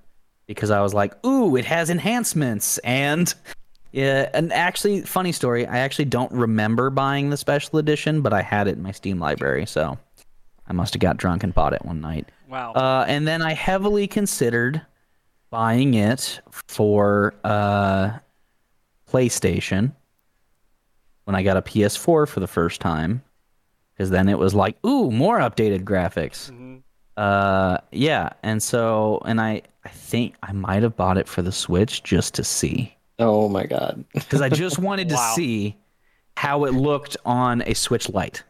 because 0.47 0.71
I 0.71 0.82
was 0.82 0.93
like, 0.95 1.13
"Ooh, 1.25 1.55
it 1.57 1.65
has 1.65 1.91
enhancements." 1.91 2.80
And 2.80 3.34
yeah, 3.91 4.29
and 4.33 4.51
actually, 4.53 5.01
funny 5.01 5.31
story, 5.31 5.65
I 5.65 5.79
actually 5.79 6.05
don't 6.05 6.31
remember 6.31 6.89
buying 6.89 7.29
the 7.29 7.38
special 7.38 7.79
edition, 7.79 8.21
but 8.21 8.33
I 8.33 8.41
had 8.41 8.67
it 8.67 8.75
in 8.75 8.81
my 8.83 8.91
Steam 8.91 9.19
library, 9.19 9.65
so 9.65 9.97
I 10.67 10.73
must 10.73 10.93
have 10.93 11.01
got 11.01 11.17
drunk 11.17 11.43
and 11.43 11.53
bought 11.53 11.73
it 11.73 11.83
one 11.85 12.01
night. 12.01 12.29
wow. 12.49 12.73
Uh, 12.73 13.05
and 13.07 13.27
then 13.27 13.41
I 13.41 13.53
heavily 13.53 14.07
considered 14.07 14.81
buying 15.49 15.93
it 15.93 16.41
for 16.67 17.33
uh, 17.43 18.17
PlayStation 19.09 19.93
when 21.23 21.35
I 21.35 21.43
got 21.43 21.57
a 21.57 21.61
PS4 21.61 22.27
for 22.27 22.39
the 22.39 22.47
first 22.47 22.81
time, 22.81 23.23
because 23.93 24.09
then 24.09 24.29
it 24.29 24.38
was 24.38 24.53
like, 24.53 24.77
ooh, 24.85 25.11
more 25.11 25.39
updated 25.39 25.83
graphics. 25.83 26.51
Mhm. 26.51 26.81
Uh, 27.15 27.79
yeah, 27.91 28.29
and 28.43 28.61
so 28.61 29.21
and 29.25 29.41
I 29.41 29.61
I 29.83 29.89
think 29.89 30.35
I 30.43 30.51
might 30.51 30.83
have 30.83 30.95
bought 30.95 31.17
it 31.17 31.27
for 31.27 31.41
the 31.41 31.51
Switch 31.51 32.03
just 32.03 32.33
to 32.35 32.43
see, 32.43 32.95
oh 33.20 33.49
my 33.49 33.65
god. 33.65 34.05
because 34.13 34.41
I 34.41 34.49
just 34.49 34.78
wanted 34.80 35.09
to 35.09 35.18
see 35.36 35.78
how 36.36 36.65
it 36.65 36.74
looked 36.74 37.18
on 37.26 37.61
a 37.63 37.74
Switch 37.74 38.09
Lite. 38.09 38.43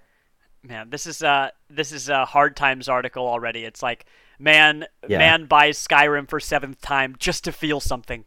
Man, 0.64 0.90
this 0.90 1.08
is 1.08 1.24
uh 1.24 1.50
this 1.70 1.92
is 1.92 2.10
a 2.10 2.26
hard 2.26 2.56
times 2.56 2.90
article 2.90 3.26
already. 3.28 3.64
It's 3.64 3.82
like 3.82 4.06
man 4.40 4.86
Yeah. 5.08 5.20
man 5.20 5.46
buys 5.46 5.78
Skyrim 5.86 6.30
for 6.30 6.40
seventh 6.40 6.82
time 6.82 7.16
just 7.18 7.44
to 7.46 7.52
feel 7.52 7.80
something. 7.80 8.26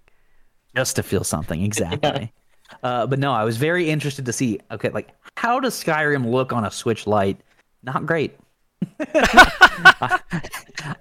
just 0.75 0.97
to 0.97 1.03
feel 1.03 1.25
something 1.25 1.63
exactly 1.63 2.33
uh, 2.83 3.07
but 3.07 3.19
no 3.19 3.33
i 3.33 3.43
was 3.45 3.57
very 3.57 3.89
interested 3.91 4.25
to 4.27 4.33
see 4.33 4.59
okay 4.71 4.89
like 4.91 5.11
how 5.37 5.59
does 5.61 5.75
skyrim 5.75 6.29
look 6.31 6.53
on 6.53 6.65
a 6.65 6.71
switch 6.71 7.07
lite 7.09 7.37
not 7.83 8.07
great 8.07 8.37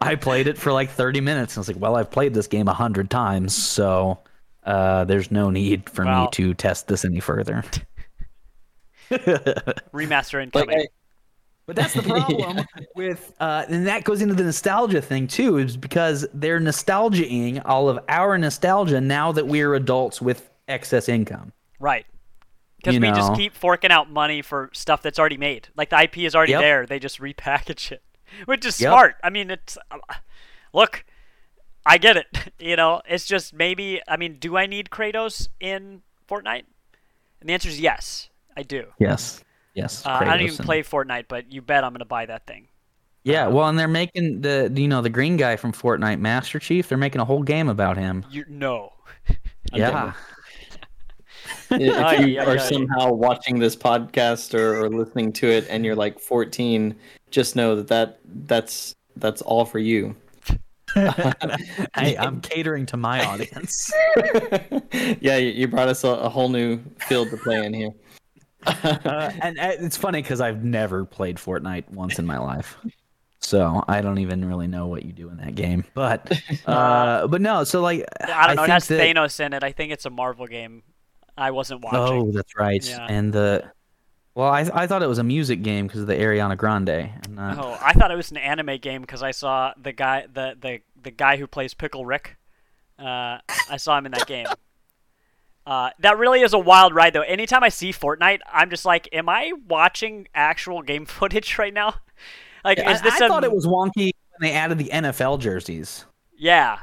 i 0.02 0.16
played 0.20 0.48
it 0.48 0.58
for 0.58 0.72
like 0.72 0.90
30 0.90 1.22
minutes 1.22 1.54
and 1.56 1.60
i 1.60 1.62
was 1.62 1.68
like 1.68 1.78
well 1.80 1.96
i've 1.96 2.10
played 2.12 2.34
this 2.34 2.48
game 2.48 2.68
a 2.68 2.74
hundred 2.74 3.10
times 3.10 3.56
so 3.56 4.20
uh, 4.64 5.03
there's 5.05 5.32
no 5.32 5.49
need 5.49 5.89
for 5.89 6.05
Wow. 6.05 6.24
me 6.24 6.30
to 6.34 6.53
test 6.53 6.88
this 6.88 7.05
any 7.05 7.20
further 7.20 7.64
Remaster 9.12 10.34
Like, 10.34 10.43
incoming. 10.43 10.80
I, 10.82 10.88
But 11.66 11.76
that's 11.76 11.93
the 11.93 12.03
problem 12.03 12.66
with, 12.95 13.34
uh, 13.39 13.66
and 13.68 13.88
that 13.88 14.03
goes 14.03 14.22
into 14.22 14.34
the 14.36 14.43
nostalgia 14.43 15.01
thing 15.01 15.28
too, 15.28 15.57
is 15.57 15.78
because 15.78 16.28
they're 16.34 16.60
nostalging 16.60 17.62
all 17.66 17.89
of 17.89 17.99
our 18.10 18.38
nostalgia 18.38 19.01
now 19.01 19.32
that 19.32 19.47
we're 19.47 19.74
adults 19.76 20.22
with 20.22 20.49
excess 20.68 21.10
income. 21.10 21.51
right. 21.80 22.05
Because 22.78 22.95
you 22.95 23.01
we 23.01 23.07
just 23.10 23.34
keep 23.36 23.53
forking 23.55 23.91
out 23.91 24.10
money 24.10 24.41
for 24.41 24.70
stuff 24.72 25.01
that's 25.01 25.20
already 25.20 25.36
made. 25.36 25.68
Like 25.76 25.89
the 25.89 26.01
IP 26.01 26.20
is 26.20 26.34
already 26.34 26.53
Yep. 26.53 26.62
there. 26.62 26.86
They 26.86 26.97
just 26.97 27.20
repackage 27.20 27.91
it, 27.91 28.01
which 28.45 28.66
is 28.66 28.80
Yep. 28.80 28.89
smart. 28.89 29.16
I 29.22 29.30
mean, 29.30 29.51
it's 29.51 29.78
uh, 29.91 29.97
look, 30.72 31.03
I 31.86 31.98
get 31.98 32.18
it. 32.18 32.28
You 32.62 32.76
know, 32.76 33.02
it's 33.08 33.26
just 33.26 33.54
maybe. 33.54 34.02
I 34.06 34.18
mean, 34.18 34.36
do 34.38 34.58
I 34.58 34.66
need 34.66 34.90
Kratos 34.90 35.48
in 35.62 36.02
Fortnite? 36.30 36.66
And 37.40 37.50
the 37.50 37.54
answer 37.54 37.70
is 37.70 37.80
yes, 37.80 38.30
I 38.58 38.64
do. 38.64 38.88
Yes. 39.00 39.42
Yes. 39.76 40.06
Uh, 40.06 40.10
I 40.10 40.26
don't 40.26 40.42
even 40.42 40.58
and- 40.58 40.66
play 40.66 40.84
Fortnite, 40.84 41.30
but 41.30 41.50
you 41.54 41.62
bet 41.62 41.86
I'm 41.86 41.94
gonna 41.94 42.04
buy 42.04 42.26
that 42.26 42.46
thing. 42.46 42.68
Yeah, 43.24 43.48
well, 43.48 43.70
and 43.70 43.80
they're 43.80 43.88
making 43.88 44.42
the 44.42 44.70
you 44.76 44.90
know 44.90 45.02
the 45.02 45.10
green 45.10 45.38
guy 45.38 45.56
from 45.56 45.72
Fortnite, 45.72 46.20
Master 46.20 46.60
Chief. 46.60 46.90
They're 46.90 46.98
making 46.98 47.22
a 47.22 47.26
whole 47.26 47.44
game 47.44 47.70
about 47.70 47.96
him. 47.96 48.26
You 48.30 48.44
no. 48.50 48.92
yeah. 49.74 50.12
if 51.72 51.82
you 51.82 51.94
Aye, 51.94 52.38
aye, 52.40 52.46
are 52.46 52.60
somehow 52.60 53.14
watching 53.14 53.60
this 53.60 53.76
podcast 53.76 54.54
or, 54.54 54.84
or 54.84 54.90
listening 54.90 55.32
to 55.34 55.48
it 55.48 55.68
and 55.70 55.86
you're 55.86 55.96
like 55.96 56.20
14, 56.20 56.96
just 57.32 57.56
know 57.56 57.76
that, 57.76 57.88
that 57.88 58.20
that's 58.48 58.96
that's 59.16 59.42
all 59.42 59.64
for 59.66 59.80
you. 59.80 60.16
hey, 61.96 62.18
I'm 62.18 62.42
catering 62.42 62.86
to 62.88 62.98
my 62.98 63.26
audience. 63.26 63.92
yeah, 65.22 65.38
you, 65.38 65.50
you 65.52 65.68
brought 65.68 65.88
us 65.88 66.04
a, 66.04 66.10
a 66.10 66.30
whole 66.30 66.50
new 66.50 66.80
field 67.08 67.30
to 67.30 67.38
play 67.38 67.66
in 67.66 67.74
here. 67.74 67.92
uh, 68.66 69.32
and 69.42 69.60
uh, 69.60 69.72
it's 69.80 69.98
funny 69.98 70.22
because 70.22 70.42
I've 70.42 70.64
never 70.64 71.06
played 71.06 71.38
Fortnite 71.38 71.90
once 71.92 72.20
in 72.20 72.26
my 72.26 72.38
life, 72.38 72.78
so 73.40 73.84
I 73.88 74.02
don't 74.02 74.18
even 74.20 74.44
really 74.46 74.68
know 74.68 74.88
what 74.88 75.04
you 75.06 75.14
do 75.14 75.30
in 75.30 75.38
that 75.38 75.56
game. 75.56 75.86
But 75.94 76.30
uh, 76.66 77.28
but 77.28 77.40
no, 77.42 77.64
so 77.64 77.82
like 77.82 78.04
I 78.22 78.48
don't 78.48 78.58
know. 78.58 78.64
it 78.64 78.66
think 78.66 78.74
has 78.74 78.88
that- 78.90 79.00
Thanos 79.00 79.40
in 79.40 79.54
it. 79.54 79.64
I 79.64 79.72
think 79.72 79.94
it's 79.94 80.06
a 80.06 80.10
Marvel 80.10 80.46
game. 80.46 80.84
I 81.38 81.52
wasn't 81.52 81.82
watching. 81.82 82.00
Oh, 82.00 82.32
that's 82.32 82.58
right. 82.58 82.86
Yeah. 82.86 83.08
And 83.10 83.32
the 83.32 83.72
well, 84.40 84.48
I 84.48 84.62
I 84.74 84.88
thought 84.88 85.04
it 85.04 85.08
was 85.08 85.18
a 85.18 85.24
music 85.24 85.64
game 85.64 85.86
because 85.88 86.00
of 86.00 86.08
the 86.08 86.16
Ariana 86.16 86.56
Grande. 86.58 86.90
And 86.90 87.36
not, 87.36 87.58
Oh, 87.58 87.78
I 87.82 87.92
thought 87.92 88.10
it 88.10 88.16
was 88.16 88.32
an 88.32 88.38
anime 88.38 88.78
game 88.78 89.02
because 89.02 89.22
I 89.22 89.32
saw 89.32 89.74
the 89.76 89.92
guy, 89.92 90.28
the 90.32 90.56
the 90.58 90.80
the 91.04 91.12
guy 91.12 91.36
who 91.36 91.46
plays 91.46 91.74
Pickle 91.74 92.06
Rick. 92.06 92.38
Uh, 92.98 93.40
I 93.70 93.76
saw 93.76 93.98
him 93.98 94.06
in 94.06 94.14
that 94.14 94.28
game. 94.28 94.48
Uh, 95.68 95.90
that 96.00 96.18
really 96.18 96.42
is 96.42 96.54
a 96.54 96.58
wild 96.58 96.96
ride, 96.96 97.12
though. 97.12 97.22
Anytime 97.22 97.64
I 97.64 97.70
see 97.70 97.92
Fortnite, 97.92 98.40
I'm 98.52 98.70
just 98.70 98.86
like, 98.86 99.10
am 99.12 99.28
I 99.28 99.52
watching 99.68 100.28
actual 100.34 100.82
game 100.84 101.06
footage 101.18 101.58
right 101.58 101.74
now? 101.74 101.96
Like, 102.64 102.80
I, 102.80 102.94
is 102.94 103.02
this 103.02 103.22
I 103.22 103.26
a 103.26 103.28
thought 103.28 103.44
it 103.44 103.52
was 103.52 103.68
wonky 103.68 104.12
when 104.38 104.40
they 104.42 104.54
added 104.54 104.78
the 104.78 104.90
NFL 104.90 105.40
jerseys. 105.40 106.06
yeah? 106.38 106.80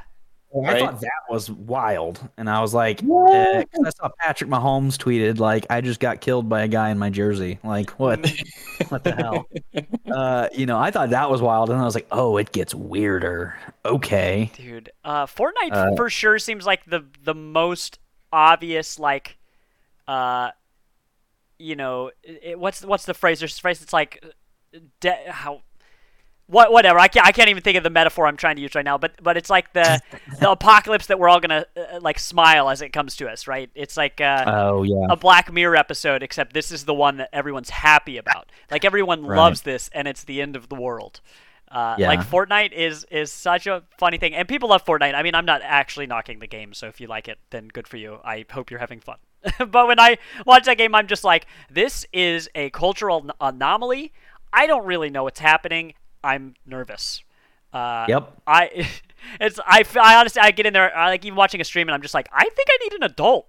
I 0.64 0.78
thought 0.78 1.00
that 1.00 1.22
was 1.28 1.50
wild, 1.50 2.26
and 2.36 2.48
I 2.48 2.61
was 2.61 2.72
like, 2.72 3.02
eh, 3.02 3.64
I 3.84 3.90
saw 3.90 4.09
Patrick 4.18 4.48
Mahomes 4.48 4.96
tweeted 4.96 5.38
like, 5.38 5.66
"I 5.70 5.80
just 5.80 6.00
got 6.00 6.20
killed 6.20 6.48
by 6.48 6.62
a 6.62 6.68
guy 6.68 6.90
in 6.90 6.98
my 6.98 7.11
jersey." 7.11 7.59
Like, 7.64 7.90
what? 7.92 8.20
what 8.88 9.04
the 9.04 9.14
hell? 9.14 9.46
Uh, 10.11 10.48
you 10.52 10.66
know, 10.66 10.78
I 10.78 10.90
thought 10.90 11.11
that 11.11 11.30
was 11.30 11.42
wild, 11.42 11.70
and 11.70 11.80
I 11.80 11.84
was 11.84 11.94
like, 11.94 12.07
"Oh, 12.11 12.36
it 12.36 12.52
gets 12.52 12.74
weirder." 12.74 13.57
Okay, 13.84 14.50
Dude, 14.57 14.90
uh, 15.04 15.26
Fortnite 15.26 15.72
Uh, 15.72 15.96
for 15.96 16.09
sure 16.09 16.38
seems 16.38 16.64
like 16.64 16.84
the 16.86 17.04
the 17.22 17.34
most 17.34 17.98
obvious 18.32 18.98
like, 18.98 19.38
uh, 20.09 20.50
you 21.59 21.76
know, 21.76 22.11
it, 22.22 22.59
what's 22.59 22.84
what's 22.84 23.07
the 23.07 23.14
phrase? 23.14 23.40
There's 23.40 23.59
a 23.59 23.61
phrase 23.61 23.80
that's 23.80 23.92
like, 23.92 24.24
de- 25.00 25.30
how, 25.30 25.62
what 26.49 26.70
whatever. 26.72 26.99
I 26.99 27.09
can't 27.09 27.26
I 27.26 27.32
can't 27.32 27.49
even 27.49 27.62
think 27.62 27.76
of 27.76 27.82
the 27.82 27.90
metaphor 27.90 28.26
I'm 28.26 28.36
trying 28.36 28.57
to 28.57 28.62
use 28.62 28.74
right 28.74 28.84
now. 28.84 28.99
But 28.99 29.22
but 29.22 29.36
it's 29.36 29.51
like 29.51 29.72
the 29.72 30.01
the 30.40 30.51
apocalypse 30.51 31.07
that 31.07 31.18
we're 31.18 31.28
all 31.28 31.40
gonna 31.40 31.66
uh, 31.76 32.01
like 32.01 32.18
smile 32.18 32.68
as 32.70 32.82
it 32.82 32.90
comes 32.92 33.16
to 33.16 33.28
us, 33.28 33.47
right? 33.47 33.70
It's 33.74 33.97
like 33.97 34.20
uh, 34.20 34.44
oh 34.47 34.82
yeah, 34.82 35.07
a 35.11 35.16
Black 35.16 35.53
Mirror 35.53 35.76
episode, 35.76 36.22
except 36.22 36.53
this 36.53 36.70
is 36.70 36.84
the 36.84 36.94
one 36.94 37.16
that 37.18 37.30
everyone's 37.32 37.70
happy 37.70 38.16
about. 38.16 38.51
Like 38.70 38.84
everyone 38.84 39.24
Right. 39.26 39.36
loves 39.36 39.62
this, 39.62 39.90
and 39.92 40.07
it's 40.07 40.24
the 40.24 40.40
end 40.42 40.57
of 40.57 40.68
the 40.68 40.76
world. 40.76 41.20
Uh, 41.68 41.97
Yeah. 41.99 42.09
Like 42.09 42.20
Fortnite 42.20 42.72
is 42.72 43.05
is 43.11 43.32
such 43.32 43.66
a 43.66 43.82
funny 43.99 44.18
thing, 44.18 44.34
and 44.34 44.47
people 44.47 44.68
love 44.68 44.84
Fortnite. 44.84 45.14
I 45.14 45.22
mean, 45.24 45.34
I'm 45.34 45.47
not 45.47 45.62
actually 45.64 46.07
knocking 46.07 46.38
the 46.38 46.47
game, 46.47 46.74
so 46.74 46.86
if 46.86 47.01
you 47.01 47.09
like 47.09 47.26
it, 47.26 47.38
then 47.51 47.66
good 47.68 47.88
for 47.88 47.97
you. 47.97 48.20
I 48.24 48.44
hope 48.51 48.70
you're 48.70 48.78
having 48.80 49.01
fun. 49.01 49.16
but 49.59 49.88
when 49.88 49.99
I 49.99 50.18
watch 50.47 50.64
that 50.66 50.78
game, 50.78 50.94
I'm 50.94 51.09
just 51.09 51.24
like, 51.24 51.47
this 51.70 52.07
is 52.12 52.49
a 52.55 52.70
cultural 52.70 53.22
n- 53.24 53.32
anomaly. 53.40 54.12
I 54.53 54.66
don't 54.68 54.86
really 54.86 55.11
know 55.11 55.24
what's 55.24 55.40
happening. 55.40 55.94
I'm 56.24 56.54
nervous. 56.66 57.22
Uh, 57.72 58.06
yep. 58.08 58.32
I 58.46 58.88
it's 59.40 59.58
I, 59.66 59.84
I 60.00 60.16
honestly 60.16 60.40
I 60.40 60.50
get 60.50 60.66
in 60.66 60.72
there 60.72 60.96
I 60.96 61.08
like 61.08 61.24
even 61.24 61.36
watching 61.36 61.60
a 61.60 61.64
stream 61.64 61.88
and 61.88 61.94
I'm 61.94 62.02
just 62.02 62.14
like 62.14 62.28
I 62.32 62.44
think 62.44 62.68
I 62.70 62.78
need 62.84 62.92
an 62.94 63.02
adult 63.02 63.46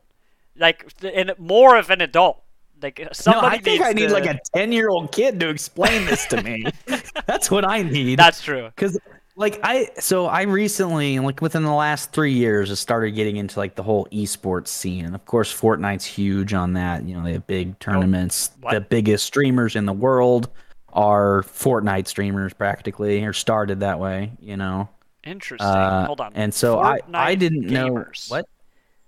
like 0.58 0.92
and 1.04 1.34
more 1.38 1.78
of 1.78 1.90
an 1.92 2.02
adult 2.02 2.42
like 2.82 3.00
somebody 3.14 3.46
No, 3.48 3.48
I 3.48 3.58
think 3.60 3.66
needs 3.80 3.84
I 3.84 3.94
need 3.94 4.08
to- 4.10 4.14
like 4.14 4.26
a 4.26 4.40
ten-year-old 4.54 5.12
kid 5.12 5.40
to 5.40 5.50
explain 5.50 6.06
this 6.06 6.26
to 6.28 6.42
me. 6.44 6.66
That's 7.26 7.50
what 7.52 7.64
I 7.66 7.84
need. 7.84 8.20
that's 8.20 8.42
true 8.42 8.66
Because 8.76 9.00
like 9.36 9.60
I 9.64 9.90
so 10.00 10.26
I 10.26 10.42
recently 10.42 11.20
like 11.20 11.42
within 11.42 11.64
the 11.64 11.72
last 11.74 12.12
three 12.12 12.34
years 12.34 12.70
has 12.70 12.80
started 12.80 13.12
getting 13.12 13.38
into 13.38 13.60
like 13.60 13.76
the 13.76 13.84
whole 13.84 14.08
esports 14.12 14.68
scene. 14.70 15.06
And 15.06 15.14
of 15.16 15.26
course 15.26 15.54
Fortnite's 15.54 16.06
huge 16.06 16.54
on 16.56 16.74
that. 16.74 17.04
You 17.08 17.16
know, 17.16 17.24
they 17.24 17.34
have 17.34 17.46
big 17.48 17.78
tournaments. 17.80 18.52
what? 18.62 18.74
the 18.74 18.82
biggest 18.82 19.26
streamers 19.26 19.76
in 19.76 19.86
the 19.86 19.94
world 19.94 20.50
are 20.98 21.44
Fortnite 21.44 22.08
streamers 22.08 22.54
practically, 22.54 23.24
or 23.24 23.32
started 23.32 23.80
that 23.80 24.00
way, 24.00 24.32
you 24.42 24.58
know. 24.58 24.90
interesting 25.24 25.68
Uh, 25.68 26.06
hold 26.06 26.20
on 26.20 26.32
And 26.36 26.54
so 26.54 26.80
I 26.80 27.00
I 27.14 27.36
didn't 27.36 27.68
know 27.68 28.04
what? 28.28 28.46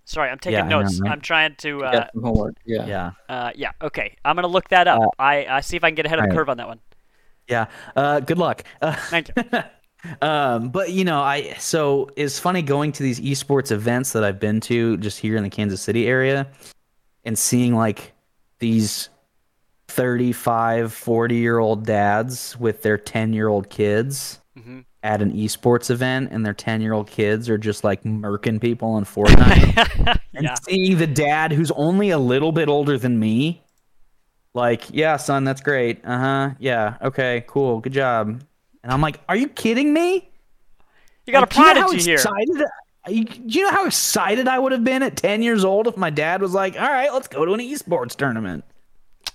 sorry 0.06 0.30
I'm 0.30 0.40
taking 0.40 0.60
Yeah, 0.60 0.66
I 0.66 0.70
know, 0.70 0.82
notes? 0.82 1.02
I'm 1.06 1.20
trying 1.22 1.56
to 1.58 1.84
uh, 1.84 1.92
Got 1.92 2.10
some 2.14 2.24
homework. 2.24 2.56
Yeah. 2.66 2.86
Yeah. 2.86 3.12
uh 3.28 3.52
yeah 3.56 3.72
okay 3.82 4.16
I'm 4.24 4.36
gonna 4.36 4.48
look 4.48 4.70
that 4.70 4.88
up 4.88 5.02
Uh, 5.02 5.08
I 5.20 5.46
I 5.46 5.62
see 5.62 5.76
if 5.78 5.84
I 5.84 5.90
can 5.90 5.96
get 5.96 6.06
ahead 6.06 6.20
of 6.20 6.24
the 6.24 6.30
alright. 6.30 6.38
curve 6.38 6.50
on 6.50 6.58
that 6.58 6.68
one 6.68 6.80
Yeah. 7.48 7.66
Uh 7.96 8.20
good 8.20 8.38
luck. 8.38 8.64
Uh, 8.82 8.96
thank 9.10 9.30
you 9.36 9.64
um, 10.22 10.70
but 10.70 10.92
you 10.92 11.04
know, 11.04 11.20
I 11.22 11.54
so 11.60 12.10
it's 12.16 12.40
funny 12.40 12.62
going 12.62 12.92
to 12.94 13.04
these 13.04 13.20
esports 13.20 13.72
events 13.72 14.14
that 14.14 14.24
I've 14.24 14.40
been 14.40 14.60
to 14.62 14.96
just 14.98 15.20
here 15.20 15.36
in 15.36 15.44
the 15.44 15.50
Kansas 15.50 15.82
City 15.82 16.08
area 16.08 16.48
and 17.26 17.38
seeing 17.38 17.76
like 17.76 18.14
these 18.60 19.10
35, 19.90 20.94
40 20.94 21.36
year 21.36 21.60
old 21.60 21.86
dads 21.86 22.58
with 22.60 22.82
their 22.82 22.98
10 22.98 23.34
year 23.34 23.48
old 23.48 23.70
kids 23.70 24.40
Mhm. 24.58 24.86
at 25.04 25.22
an 25.22 25.32
esports 25.34 25.90
event 25.90 26.30
and 26.32 26.46
their 26.46 26.54
10 26.54 26.82
year 26.82 26.94
old 26.94 27.08
kids 27.10 27.50
are 27.50 27.58
just 27.58 27.84
like 27.84 28.04
murking 28.04 28.60
people 28.62 28.90
on 28.90 29.06
Fortnite. 29.06 30.20
and 30.34 30.44
yeah. 30.44 30.56
seeing 30.56 30.98
the 30.98 31.08
dad 31.08 31.52
who's 31.52 31.72
only 31.72 32.10
a 32.10 32.18
little 32.18 32.52
bit 32.52 32.68
older 32.70 32.98
than 32.98 33.20
me 33.20 33.62
like 34.54 34.84
yeah 34.92 35.16
son 35.18 35.44
that's 35.44 35.62
great. 35.62 36.00
Uh-huh. 36.04 36.52
Yeah. 36.60 36.98
Okay 37.02 37.44
cool. 37.48 37.80
Good 37.80 37.94
job. 37.94 38.42
And 38.84 38.92
i'm 38.94 39.02
like 39.02 39.20
are 39.30 39.36
you 39.36 39.48
kidding 39.48 39.94
me? 39.94 40.30
You 41.26 41.34
got 41.34 41.40
a 41.40 41.42
Like, 41.42 41.50
do 41.52 41.60
you 41.62 41.74
know 41.76 41.82
how 41.82 41.92
here. 41.92 42.18
I- 43.06 43.12
do 43.14 43.60
you 43.60 43.64
know 43.64 43.72
how 43.72 43.86
excited 43.86 44.48
i 44.48 44.60
would 44.60 44.72
have 44.72 44.84
been 44.84 45.02
at 45.04 45.16
10 45.16 45.42
years 45.42 45.64
old 45.64 45.88
if 45.88 45.96
my 45.98 46.10
dad 46.10 46.42
was 46.42 46.54
like 46.54 46.76
all 46.80 46.90
right 46.92 47.12
let's 47.14 47.28
go 47.28 47.46
to 47.46 47.54
an 47.54 47.60
esports 47.60 48.16
tournament 48.16 48.64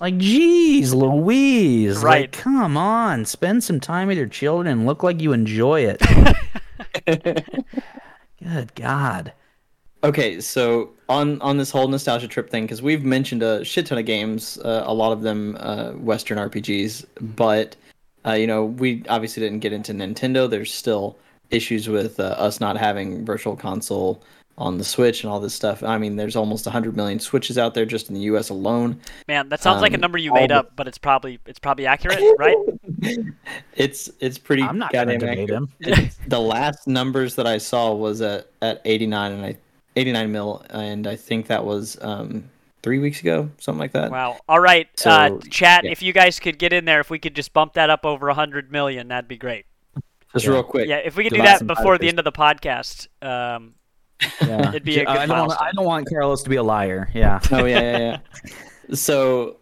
like 0.01 0.17
geez 0.19 0.93
louise 0.95 1.99
Right. 2.03 2.23
like 2.23 2.33
come 2.33 2.77
on 2.77 3.25
spend 3.25 3.63
some 3.65 3.81
time 3.81 4.09
with 4.09 4.19
your 4.19 4.27
children 4.27 4.67
and 4.67 4.87
look 4.87 5.03
like 5.03 5.21
you 5.21 5.33
enjoy 5.33 5.81
it 5.87 6.01
good 8.43 8.75
god 8.75 9.33
Okay, 10.03 10.39
so 10.39 10.91
on 11.09 11.41
on 11.41 11.57
this 11.57 11.71
whole 11.71 11.89
nostalgia 11.89 12.29
trip 12.29 12.51
thing, 12.51 12.65
because 12.65 12.83
we've 12.83 13.03
mentioned 13.07 13.43
a 13.43 13.65
shit 13.65 13.87
ton 13.87 13.97
of 13.97 14.05
games, 14.05 14.59
uh, 14.59 14.83
a 14.85 14.93
lot 14.93 15.13
of 15.13 15.23
them 15.23 15.57
uh, 15.59 15.93
Western 15.93 16.37
RPGs, 16.37 17.07
but 17.35 17.75
uh, 18.27 18.33
you 18.33 18.47
know 18.47 18.67
we 18.67 19.03
obviously 19.09 19.43
didn't 19.43 19.61
get 19.61 19.73
into 19.73 19.95
Nintendo. 19.95 20.49
There's 20.51 20.71
still 20.75 21.17
issues 21.49 21.89
with 21.89 22.21
uh, 22.21 22.25
us 22.37 22.61
not 22.61 22.77
having 22.77 23.25
Virtual 23.25 23.57
Console 23.57 24.23
on 24.57 24.79
the 24.79 24.85
Switch 24.85 25.25
and 25.25 25.33
all 25.33 25.41
this 25.41 25.53
stuff. 25.55 25.83
I 25.83 25.99
mean, 25.99 26.15
there's 26.17 26.37
almost 26.37 26.65
100 26.67 26.97
million 26.97 27.19
Switches 27.19 27.59
out 27.59 27.75
there 27.75 27.85
just 27.85 28.09
in 28.09 28.15
the 28.15 28.21
U.S. 28.23 28.51
alone. 28.51 29.01
man 29.29 29.49
that 29.49 29.61
sounds 29.61 29.83
like 29.83 29.93
a 29.93 29.97
um, 29.97 30.01
number 30.01 30.17
you 30.19 30.33
made 30.33 30.51
the- 30.51 30.57
up 30.57 30.77
but 30.77 30.87
it's 30.87 30.99
probably 30.99 31.41
it's 31.47 31.59
probably 31.59 31.87
accurate 31.87 32.21
right 32.39 32.57
It's 33.77 34.11
it's 34.21 34.39
pretty. 34.39 34.63
i'm 34.63 34.79
not 34.79 34.93
gonna 34.93 35.19
goddamn 35.19 35.47
debate 35.47 35.51
accurate. 35.81 35.97
him 35.99 36.11
the 36.29 36.41
last 36.41 36.87
numbers 36.87 37.35
that 37.35 37.47
I 37.47 37.59
saw 37.59 37.93
was 37.93 38.21
at 38.21 38.49
at 38.63 38.81
89 38.85 39.33
and 39.33 39.45
I 39.45 39.57
89 39.97 40.33
mil, 40.33 40.65
and 40.71 41.07
I 41.07 41.15
think 41.17 41.47
that 41.49 41.65
was 41.65 41.97
um 42.03 42.45
three 42.83 42.99
weeks 42.99 43.21
ago, 43.21 43.49
something 43.59 43.79
like 43.81 43.93
that. 43.93 44.11
Wow. 44.11 44.39
All 44.49 44.61
right, 44.61 44.89
uh, 45.07 45.39
chat. 45.51 45.85
yeah. 45.85 45.91
If 45.93 46.03
you 46.03 46.13
guys 46.13 46.39
could 46.39 46.59
get 46.59 46.73
in 46.73 46.85
there, 46.85 47.01
if 47.01 47.09
we 47.11 47.19
could 47.19 47.35
just 47.35 47.53
bump 47.53 47.75
that 47.75 47.91
up 47.91 48.05
over 48.05 48.29
hundred 48.31 48.71
million, 48.73 49.09
that'd 49.09 49.29
be 49.29 49.37
great. 49.39 49.67
Just 50.33 50.47
Yeah. 50.47 50.53
real 50.53 50.63
quick. 50.65 50.89
Yeah, 50.89 50.97
if 50.97 51.17
we 51.17 51.25
could 51.25 51.35
do 51.35 51.43
that 51.43 51.67
before 51.67 51.97
the 51.99 52.09
end 52.09 52.19
of 52.19 52.25
the 52.25 52.33
podcast. 52.33 53.07
Um, 53.23 53.75
Yeah. 54.41 54.69
It'd 54.69 54.85
be 54.85 54.99
a 54.99 55.05
good 55.05 55.09
I 55.09 55.27
don't 55.27 55.47
want. 55.47 55.61
I 55.61 55.73
don't 55.73 55.85
want 55.85 56.09
Carlos 56.09 56.43
to 56.43 56.51
be 56.51 56.57
a 56.57 56.63
liar. 56.63 57.09
Yeah. 57.15 57.41
Oh 57.51 57.65
yeah, 57.65 57.81
yeah, 57.81 57.99
yeah. 57.99 58.95
so 58.95 59.57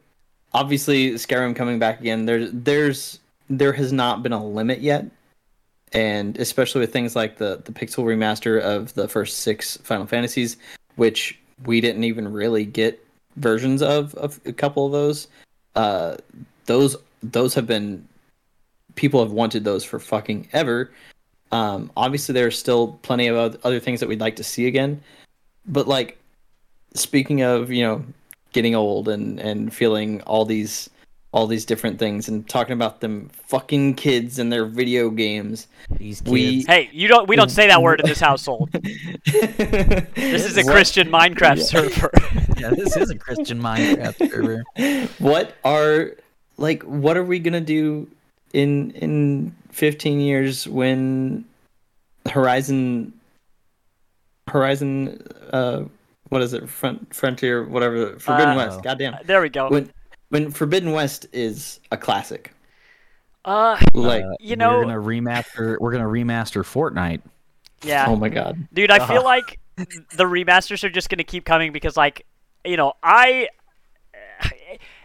obviously 0.54 1.12
Skyrim 1.12 1.54
coming 1.54 1.78
back 1.78 2.00
again. 2.00 2.26
There's 2.26 2.50
there's 2.52 3.18
there 3.50 3.72
has 3.72 3.92
not 3.92 4.22
been 4.22 4.32
a 4.32 4.44
limit 4.44 4.80
yet, 4.80 5.06
and 5.92 6.38
especially 6.38 6.80
with 6.80 6.92
things 6.92 7.14
like 7.14 7.38
the 7.38 7.62
the 7.64 7.72
pixel 7.72 8.04
remaster 8.04 8.60
of 8.60 8.94
the 8.94 9.08
first 9.08 9.40
six 9.40 9.76
Final 9.78 10.06
Fantasies, 10.06 10.56
which 10.96 11.38
we 11.64 11.80
didn't 11.80 12.04
even 12.04 12.32
really 12.32 12.64
get 12.64 13.04
versions 13.36 13.82
of 13.82 14.14
of 14.16 14.40
a 14.44 14.52
couple 14.52 14.86
of 14.86 14.92
those. 14.92 15.28
Uh, 15.74 16.16
those 16.66 16.96
those 17.22 17.54
have 17.54 17.66
been 17.66 18.06
people 18.94 19.22
have 19.22 19.32
wanted 19.32 19.64
those 19.64 19.84
for 19.84 19.98
fucking 19.98 20.48
ever. 20.52 20.90
Um, 21.52 21.90
obviously, 21.96 22.32
there 22.32 22.46
are 22.46 22.50
still 22.50 22.98
plenty 23.02 23.28
of 23.28 23.56
other 23.62 23.78
things 23.78 24.00
that 24.00 24.08
we'd 24.08 24.20
like 24.20 24.36
to 24.36 24.44
see 24.44 24.66
again, 24.66 25.02
but 25.66 25.86
like 25.86 26.18
speaking 26.94 27.42
of 27.42 27.70
you 27.70 27.82
know 27.84 28.04
getting 28.52 28.74
old 28.74 29.08
and 29.08 29.38
and 29.38 29.72
feeling 29.72 30.20
all 30.22 30.44
these 30.44 30.88
all 31.32 31.46
these 31.46 31.64
different 31.64 31.98
things 31.98 32.28
and 32.28 32.46
talking 32.46 32.74
about 32.74 33.00
them 33.00 33.30
fucking 33.46 33.94
kids 33.94 34.38
and 34.38 34.52
their 34.52 34.66
video 34.66 35.08
games. 35.08 35.66
These 35.96 36.20
kids. 36.20 36.30
We 36.30 36.64
hey, 36.68 36.90
you 36.92 37.08
don't. 37.08 37.26
We 37.28 37.36
don't 37.36 37.50
say 37.50 37.66
that 37.68 37.82
word 37.82 38.00
in 38.00 38.06
this 38.06 38.20
household. 38.20 38.70
This 38.72 39.24
this 40.14 40.44
is 40.44 40.56
a 40.58 40.64
Christian 40.64 41.08
Minecraft 41.08 41.56
Yeah. 41.58 41.62
server. 41.64 42.10
yeah, 42.58 42.70
this 42.70 42.96
is 42.96 43.10
a 43.10 43.16
Christian 43.16 43.60
Minecraft 43.60 44.30
server. 44.30 45.08
what 45.18 45.54
are 45.64 46.12
like 46.58 46.82
what 46.82 47.16
are 47.16 47.24
we 47.24 47.38
gonna 47.38 47.60
do 47.60 48.08
in 48.52 48.90
in 48.92 49.54
15 49.70 50.20
years 50.20 50.68
when 50.68 51.44
horizon 52.30 53.12
horizon 54.48 55.22
uh 55.52 55.82
what 56.28 56.42
is 56.42 56.52
it 56.52 56.68
front 56.68 57.14
frontier 57.14 57.64
whatever 57.64 58.18
forbidden 58.18 58.50
Uh, 58.54 58.56
west 58.56 58.82
goddamn 58.82 59.14
there 59.24 59.40
we 59.40 59.48
go. 59.48 59.68
when 59.68 59.90
when 60.30 60.50
forbidden 60.50 60.92
west 60.92 61.26
is 61.32 61.80
a 61.90 61.96
classic 61.96 62.52
Uh, 63.44 63.76
like 63.94 64.24
Uh, 64.24 64.34
You 64.40 64.56
know- 64.56 64.78
we're 64.78 64.84
gonna 64.84 64.96
remaster. 65.00 65.76
We're 65.80 65.90
gonna 65.92 66.04
remaster 66.04 66.62
Fortnite. 66.62 67.22
yeah, 67.82 68.06
oh 68.08 68.14
my 68.16 68.28
god 68.28 68.56
dude. 68.72 68.90
I 68.90 68.98
feel 69.06 69.18
Uh-huh. 69.18 69.24
like 69.24 69.58
the 70.16 70.24
remasters 70.24 70.84
are 70.84 70.90
just 70.90 71.08
gonna 71.08 71.24
keep 71.24 71.44
coming 71.44 71.72
because, 71.72 71.96
like, 71.96 72.24
you 72.64 72.76
know, 72.76 72.92
I. 73.02 73.48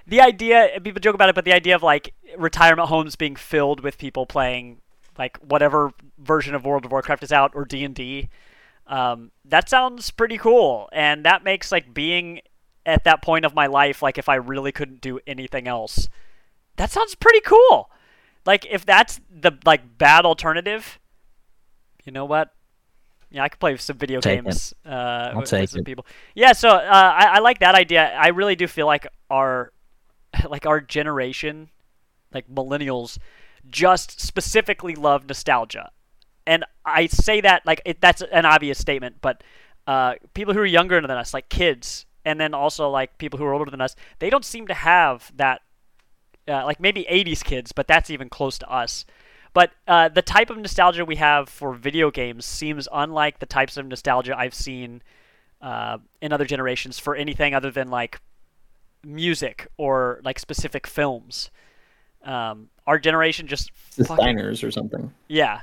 The 0.10 0.22
idea, 0.22 0.70
people 0.84 1.02
joke 1.02 1.16
about 1.16 1.28
it, 1.30 1.36
but 1.36 1.44
the 1.46 1.52
idea 1.54 1.76
of 1.76 1.84
like 1.84 2.14
retirement 2.38 2.90
homes 2.90 3.16
being 3.16 3.36
filled 3.36 3.82
with 3.82 3.98
people 3.98 4.26
playing 4.26 4.82
like 5.18 5.38
whatever 5.40 5.92
version 6.20 6.56
of 6.56 6.66
World 6.66 6.86
of 6.86 6.92
Warcraft 6.92 7.24
is 7.24 7.32
out 7.32 7.52
or 7.56 7.66
D 7.66 7.84
and 7.84 7.96
D, 7.96 8.30
Um, 8.88 9.32
that 9.46 9.70
sounds 9.70 10.12
pretty 10.12 10.38
cool, 10.38 10.90
and 10.94 11.26
that 11.26 11.44
makes 11.44 11.72
like 11.72 11.94
being 11.94 12.42
at 12.86 13.04
that 13.04 13.22
point 13.22 13.46
of 13.46 13.54
my 13.54 13.68
life, 13.68 14.02
like 14.02 14.18
if 14.18 14.30
I 14.30 14.36
really 14.36 14.72
couldn't 14.72 15.02
do 15.02 15.20
anything 15.28 15.68
else, 15.68 16.08
that 16.78 16.92
sounds 16.92 17.16
pretty 17.16 17.42
cool. 17.42 17.90
Like 18.46 18.66
if 18.70 18.86
that's 18.86 19.20
the 19.30 19.52
like 19.66 19.98
bad 19.98 20.26
alternative, 20.26 21.00
you 22.06 22.12
know 22.14 22.26
what? 22.26 22.54
Yeah, 23.30 23.44
I 23.44 23.50
could 23.50 23.60
play 23.60 23.76
some 23.78 23.98
video 23.98 24.22
Take 24.22 24.44
games 24.44 24.74
uh, 24.86 25.34
with, 25.36 25.52
with 25.52 25.70
some 25.70 25.82
it. 25.82 25.86
people. 25.86 26.06
Yeah, 26.34 26.54
so 26.54 26.70
uh, 26.70 26.80
I, 27.18 27.26
I 27.26 27.40
like 27.40 27.60
that 27.60 27.76
idea. 27.76 28.14
I 28.14 28.30
really 28.30 28.56
do 28.56 28.68
feel 28.68 28.86
like 28.86 29.06
our 29.30 29.74
like 30.50 30.66
our 30.66 30.80
generation, 30.80 31.70
like 32.34 32.48
millennials, 32.50 33.18
just 33.70 34.20
specifically 34.20 34.96
love 34.96 35.28
nostalgia, 35.28 35.92
and 36.48 36.64
I 36.86 37.08
say 37.08 37.42
that 37.42 37.66
like 37.66 37.82
it, 37.86 38.02
that's 38.02 38.22
an 38.22 38.46
obvious 38.46 38.80
statement, 38.80 39.18
but 39.22 39.44
uh, 39.86 40.16
people 40.34 40.54
who 40.54 40.62
are 40.62 40.66
younger 40.66 41.00
than 41.02 41.12
us, 41.12 41.34
like 41.34 41.50
kids, 41.50 42.06
and 42.26 42.40
then 42.40 42.54
also 42.54 42.90
like 42.90 43.18
people 43.18 43.38
who 43.38 43.46
are 43.46 43.54
older 43.54 43.70
than 43.70 43.82
us, 43.82 43.96
they 44.20 44.30
don't 44.30 44.46
seem 44.46 44.68
to 44.68 44.74
have 44.74 45.32
that. 45.36 45.62
Uh, 46.50 46.64
like 46.64 46.80
maybe 46.80 47.06
80s 47.12 47.44
kids, 47.44 47.74
but 47.74 47.90
that's 47.90 48.10
even 48.10 48.30
close 48.30 48.58
to 48.60 48.72
us. 48.72 49.06
But 49.54 49.72
uh, 49.86 50.08
the 50.08 50.22
type 50.22 50.50
of 50.50 50.58
nostalgia 50.58 51.04
we 51.04 51.18
have 51.18 51.50
for 51.50 51.74
video 51.74 52.10
games 52.10 52.46
seems 52.46 52.88
unlike 52.94 53.40
the 53.40 53.46
types 53.46 53.76
of 53.76 53.86
nostalgia 53.86 54.34
I've 54.38 54.54
seen 54.54 55.02
uh, 55.62 55.98
in 56.22 56.32
other 56.32 56.46
generations 56.46 57.00
for 57.00 57.16
anything 57.16 57.54
other 57.54 57.70
than 57.70 57.90
like 57.90 58.22
music 59.04 59.68
or 59.76 60.22
like 60.24 60.40
specific 60.40 60.88
films. 60.88 61.50
Um, 62.24 62.70
our 62.86 63.00
generation 63.00 63.48
just 63.48 63.72
fucking- 63.92 64.18
diners 64.26 64.64
or 64.64 64.72
something. 64.72 65.14
yeah. 65.28 65.62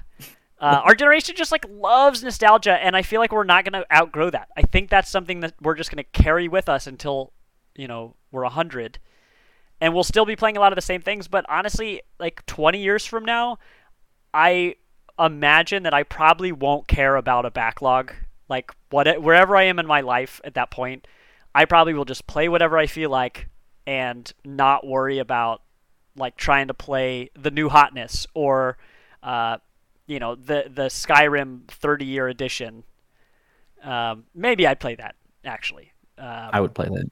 Uh, 0.61 0.81
our 0.85 0.95
generation 0.95 1.35
just 1.37 1.53
like 1.53 1.67
loves 1.69 2.23
nostalgia, 2.23 2.73
and 2.83 2.97
I 2.97 3.03
feel 3.03 3.21
like 3.21 3.33
we're 3.33 3.45
not 3.45 3.65
gonna 3.65 3.85
outgrow 3.93 4.31
that. 4.31 4.49
I 4.57 4.63
think 4.63 4.89
that's 4.89 5.11
something 5.11 5.41
that 5.41 5.53
we're 5.61 5.75
just 5.75 5.91
gonna 5.91 6.05
carry 6.05 6.49
with 6.49 6.69
us 6.71 6.87
until, 6.87 7.33
you 7.75 7.87
know, 7.87 8.15
we're 8.31 8.45
a 8.45 8.49
hundred, 8.49 8.99
and 9.81 9.93
we'll 9.93 10.05
still 10.05 10.25
be 10.25 10.37
playing 10.37 10.57
a 10.57 10.61
lot 10.61 10.73
of 10.73 10.77
the 10.77 10.83
same 10.83 11.03
things. 11.03 11.29
But 11.29 11.45
honestly, 11.51 12.01
like 12.19 12.47
twenty 12.47 12.79
years 12.79 13.05
from 13.05 13.25
now, 13.27 13.59
I 14.33 14.77
imagine 15.19 15.83
that 15.83 15.93
I 15.93 16.03
probably 16.03 16.53
won't 16.53 16.89
care 16.89 17.17
about 17.17 17.45
a 17.45 17.51
backlog. 17.51 18.13
Like 18.49 18.71
what 18.91 19.21
wherever 19.23 19.57
I 19.57 19.65
am 19.65 19.79
in 19.79 19.87
my 19.87 20.01
life 20.01 20.41
at 20.45 20.55
that 20.55 20.71
point, 20.71 21.07
I 21.55 21.67
probably 21.67 21.93
will 21.95 22.05
just 22.07 22.27
play 22.27 22.49
whatever 22.49 22.79
I 22.79 22.87
feel 22.87 23.11
like 23.11 23.49
and 23.87 24.33
not 24.47 24.87
worry 24.87 25.19
about 25.19 25.61
like 26.17 26.37
trying 26.37 26.69
to 26.69 26.75
play 26.75 27.31
the 27.35 27.51
new 27.51 27.69
hotness 27.69 28.27
or 28.35 28.77
uh, 29.23 29.59
you 30.07 30.19
know 30.19 30.35
the 30.35 30.71
the 30.73 30.87
Skyrim 30.87 31.67
30 31.69 32.05
year 32.05 32.29
edition. 32.29 32.85
Um, 33.83 34.25
maybe 34.35 34.67
I'd 34.67 34.81
play 34.81 34.95
that 34.97 35.17
actually. 35.45 35.93
Um, 36.19 36.51
I 36.53 36.61
would 36.61 36.75
play 36.75 36.87
that. 36.87 37.11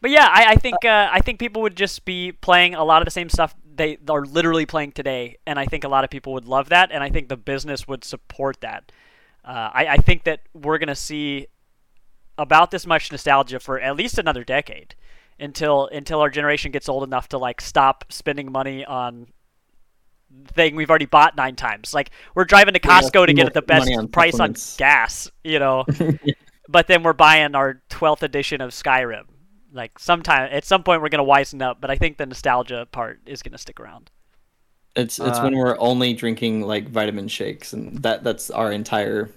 but 0.00 0.10
yeah, 0.10 0.28
I, 0.30 0.52
I 0.52 0.54
think 0.56 0.84
uh, 0.84 1.08
I 1.10 1.20
think 1.20 1.38
people 1.38 1.62
would 1.62 1.76
just 1.76 2.04
be 2.04 2.32
playing 2.32 2.74
a 2.74 2.84
lot 2.84 3.02
of 3.02 3.06
the 3.06 3.10
same 3.10 3.28
stuff 3.28 3.54
they 3.72 3.98
are 4.08 4.24
literally 4.24 4.66
playing 4.66 4.92
today, 4.92 5.36
and 5.46 5.58
I 5.58 5.66
think 5.66 5.84
a 5.84 5.88
lot 5.88 6.04
of 6.04 6.10
people 6.10 6.32
would 6.34 6.46
love 6.46 6.68
that, 6.70 6.90
and 6.92 7.02
I 7.02 7.10
think 7.10 7.28
the 7.28 7.36
business 7.36 7.86
would 7.88 8.04
support 8.04 8.60
that. 8.60 8.92
Uh, 9.44 9.70
I, 9.72 9.86
I 9.86 9.96
think 9.96 10.24
that 10.24 10.40
we're 10.52 10.78
gonna 10.78 10.94
see 10.94 11.46
about 12.36 12.70
this 12.70 12.86
much 12.86 13.10
nostalgia 13.12 13.60
for 13.60 13.80
at 13.80 13.96
least 13.96 14.18
another 14.18 14.44
decade 14.44 14.94
until 15.40 15.86
until 15.88 16.20
our 16.20 16.30
generation 16.30 16.70
gets 16.70 16.88
old 16.88 17.02
enough 17.04 17.28
to 17.30 17.38
like 17.38 17.60
stop 17.60 18.04
spending 18.10 18.52
money 18.52 18.84
on 18.84 19.26
thing 20.54 20.76
we've 20.76 20.90
already 20.90 21.06
bought 21.06 21.36
nine 21.36 21.56
times. 21.56 21.92
Like 21.92 22.10
we're 22.34 22.44
driving 22.44 22.74
to 22.74 22.80
Yeah, 22.82 23.00
Costco 23.00 23.26
to 23.26 23.32
get 23.32 23.46
at 23.46 23.54
the 23.54 23.62
best 23.62 23.90
on 23.96 24.08
price 24.08 24.38
on 24.38 24.54
gas, 24.78 25.30
you 25.42 25.58
know. 25.58 25.84
but 26.68 26.86
then 26.86 27.02
we're 27.02 27.12
buying 27.12 27.54
our 27.54 27.82
12th 27.90 28.22
edition 28.22 28.60
of 28.60 28.70
Skyrim. 28.70 29.24
Like 29.72 29.98
sometime 29.98 30.48
at 30.52 30.64
some 30.64 30.82
point 30.82 31.02
we're 31.02 31.08
gonna 31.08 31.24
wisen 31.24 31.62
up, 31.62 31.80
but 31.80 31.90
I 31.90 31.96
think 31.96 32.16
the 32.18 32.26
nostalgia 32.26 32.86
part 32.90 33.20
is 33.26 33.42
gonna 33.42 33.58
stick 33.58 33.80
around. 33.80 34.10
It's 34.96 35.18
it's 35.20 35.38
Uh, 35.38 35.42
when 35.42 35.56
we're 35.56 35.78
only 35.78 36.14
drinking 36.14 36.62
like 36.62 36.88
vitamin 36.88 37.28
shakes, 37.28 37.72
and 37.72 38.02
that 38.02 38.24
that's 38.24 38.50
our 38.50 38.72
entire 38.72 39.30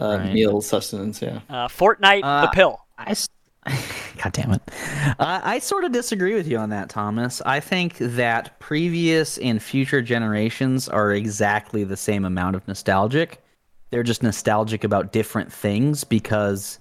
uh, 0.00 0.18
Right. 0.18 0.32
meal 0.32 0.60
sustenance. 0.60 1.20
Yeah. 1.22 1.40
Uh, 1.48 1.68
Fortnite, 1.68 2.20
the 2.22 2.26
Uh, 2.26 2.50
pill. 2.50 2.80
I, 2.96 3.10
s- 3.12 3.28
God 4.22 4.32
damn 4.32 4.52
it. 4.52 4.62
Uh, 5.18 5.40
I 5.42 5.58
sort 5.58 5.84
of 5.84 5.92
disagree 5.92 6.34
with 6.34 6.46
you 6.46 6.58
on 6.58 6.70
that, 6.70 6.88
Thomas. 6.88 7.40
I 7.46 7.60
think 7.60 7.98
that 7.98 8.58
previous 8.58 9.38
and 9.38 9.62
future 9.62 10.02
generations 10.02 10.88
are 10.88 11.12
exactly 11.12 11.84
the 11.84 11.96
same 11.96 12.24
amount 12.24 12.56
of 12.56 12.66
nostalgic. 12.66 13.42
They're 13.90 14.02
just 14.02 14.22
nostalgic 14.22 14.84
about 14.84 15.12
different 15.12 15.52
things 15.52 16.04
because 16.04 16.78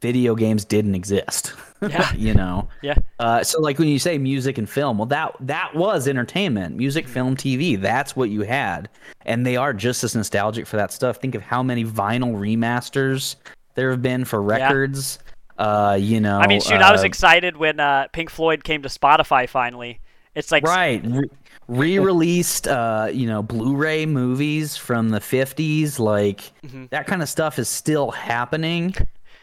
video 0.00 0.34
games 0.34 0.64
didn't 0.64 0.94
exist. 0.94 1.54
Yeah. 1.80 2.12
you 2.14 2.34
know. 2.34 2.68
Yeah. 2.82 2.96
Uh, 3.20 3.44
so 3.44 3.60
like 3.60 3.78
when 3.78 3.86
you 3.86 4.00
say 4.00 4.18
music 4.18 4.58
and 4.58 4.68
film, 4.68 4.98
well 4.98 5.06
that 5.06 5.36
that 5.38 5.76
was 5.76 6.08
entertainment. 6.08 6.76
Music, 6.76 7.06
film, 7.06 7.36
TV, 7.36 7.80
that's 7.80 8.16
what 8.16 8.30
you 8.30 8.40
had. 8.40 8.88
And 9.24 9.46
they 9.46 9.56
are 9.56 9.72
just 9.72 10.02
as 10.02 10.16
nostalgic 10.16 10.66
for 10.66 10.76
that 10.76 10.90
stuff. 10.90 11.18
Think 11.18 11.36
of 11.36 11.42
how 11.42 11.62
many 11.62 11.84
vinyl 11.84 12.34
remasters 12.34 13.36
there 13.76 13.92
have 13.92 14.02
been 14.02 14.24
for 14.24 14.42
records. 14.42 15.20
Uh, 15.58 15.98
you 16.00 16.20
know, 16.20 16.38
I 16.38 16.46
mean, 16.46 16.60
shoot, 16.60 16.80
I 16.80 16.92
was 16.92 17.02
uh, 17.02 17.06
excited 17.06 17.56
when 17.56 17.80
uh, 17.80 18.06
Pink 18.12 18.30
Floyd 18.30 18.62
came 18.64 18.82
to 18.82 18.88
Spotify 18.88 19.48
finally. 19.48 20.00
It's 20.34 20.52
like 20.52 20.62
right 20.62 21.02
re- 21.04 21.28
re-released 21.66 22.68
uh 22.68 23.08
you 23.12 23.26
know 23.26 23.42
blu-ray 23.42 24.06
movies 24.06 24.76
from 24.76 25.08
the 25.10 25.18
50s 25.20 25.98
like 25.98 26.40
Mm-hmm. 26.64 26.86
that 26.90 27.06
kind 27.06 27.22
of 27.22 27.28
stuff 27.28 27.58
is 27.58 27.68
still 27.68 28.10
happening 28.12 28.94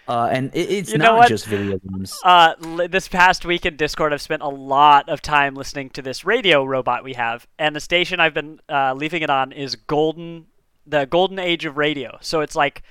uh 0.07 0.30
and 0.32 0.51
it, 0.55 0.70
it's 0.70 0.91
You 0.91 0.99
not 0.99 1.28
just 1.28 1.45
video 1.47 1.80
games 1.80 2.18
uh, 2.24 2.53
this 2.88 3.07
past 3.07 3.45
week 3.45 3.66
in 3.66 3.76
Discord, 3.76 4.13
I've 4.13 4.22
spent 4.22 4.41
a 4.41 4.47
lot 4.47 5.09
of 5.09 5.22
time 5.22 5.55
listening 5.55 5.89
to 5.91 6.01
this 6.01 6.24
radio 6.24 6.63
robot 6.63 7.03
we 7.03 7.13
have, 7.13 7.45
and 7.59 7.76
the 7.76 7.80
station 7.80 8.20
I've 8.20 8.34
been 8.34 8.59
uh, 8.70 8.93
leaving 8.93 9.22
it 9.24 9.30
on 9.30 9.51
is 9.51 9.76
Golden, 9.76 10.45
the 10.86 11.05
Golden 11.05 11.39
Age 11.39 11.66
of 11.66 11.78
radio. 11.78 12.18
So 12.22 12.41
it's 12.41 12.55
like 12.55 12.84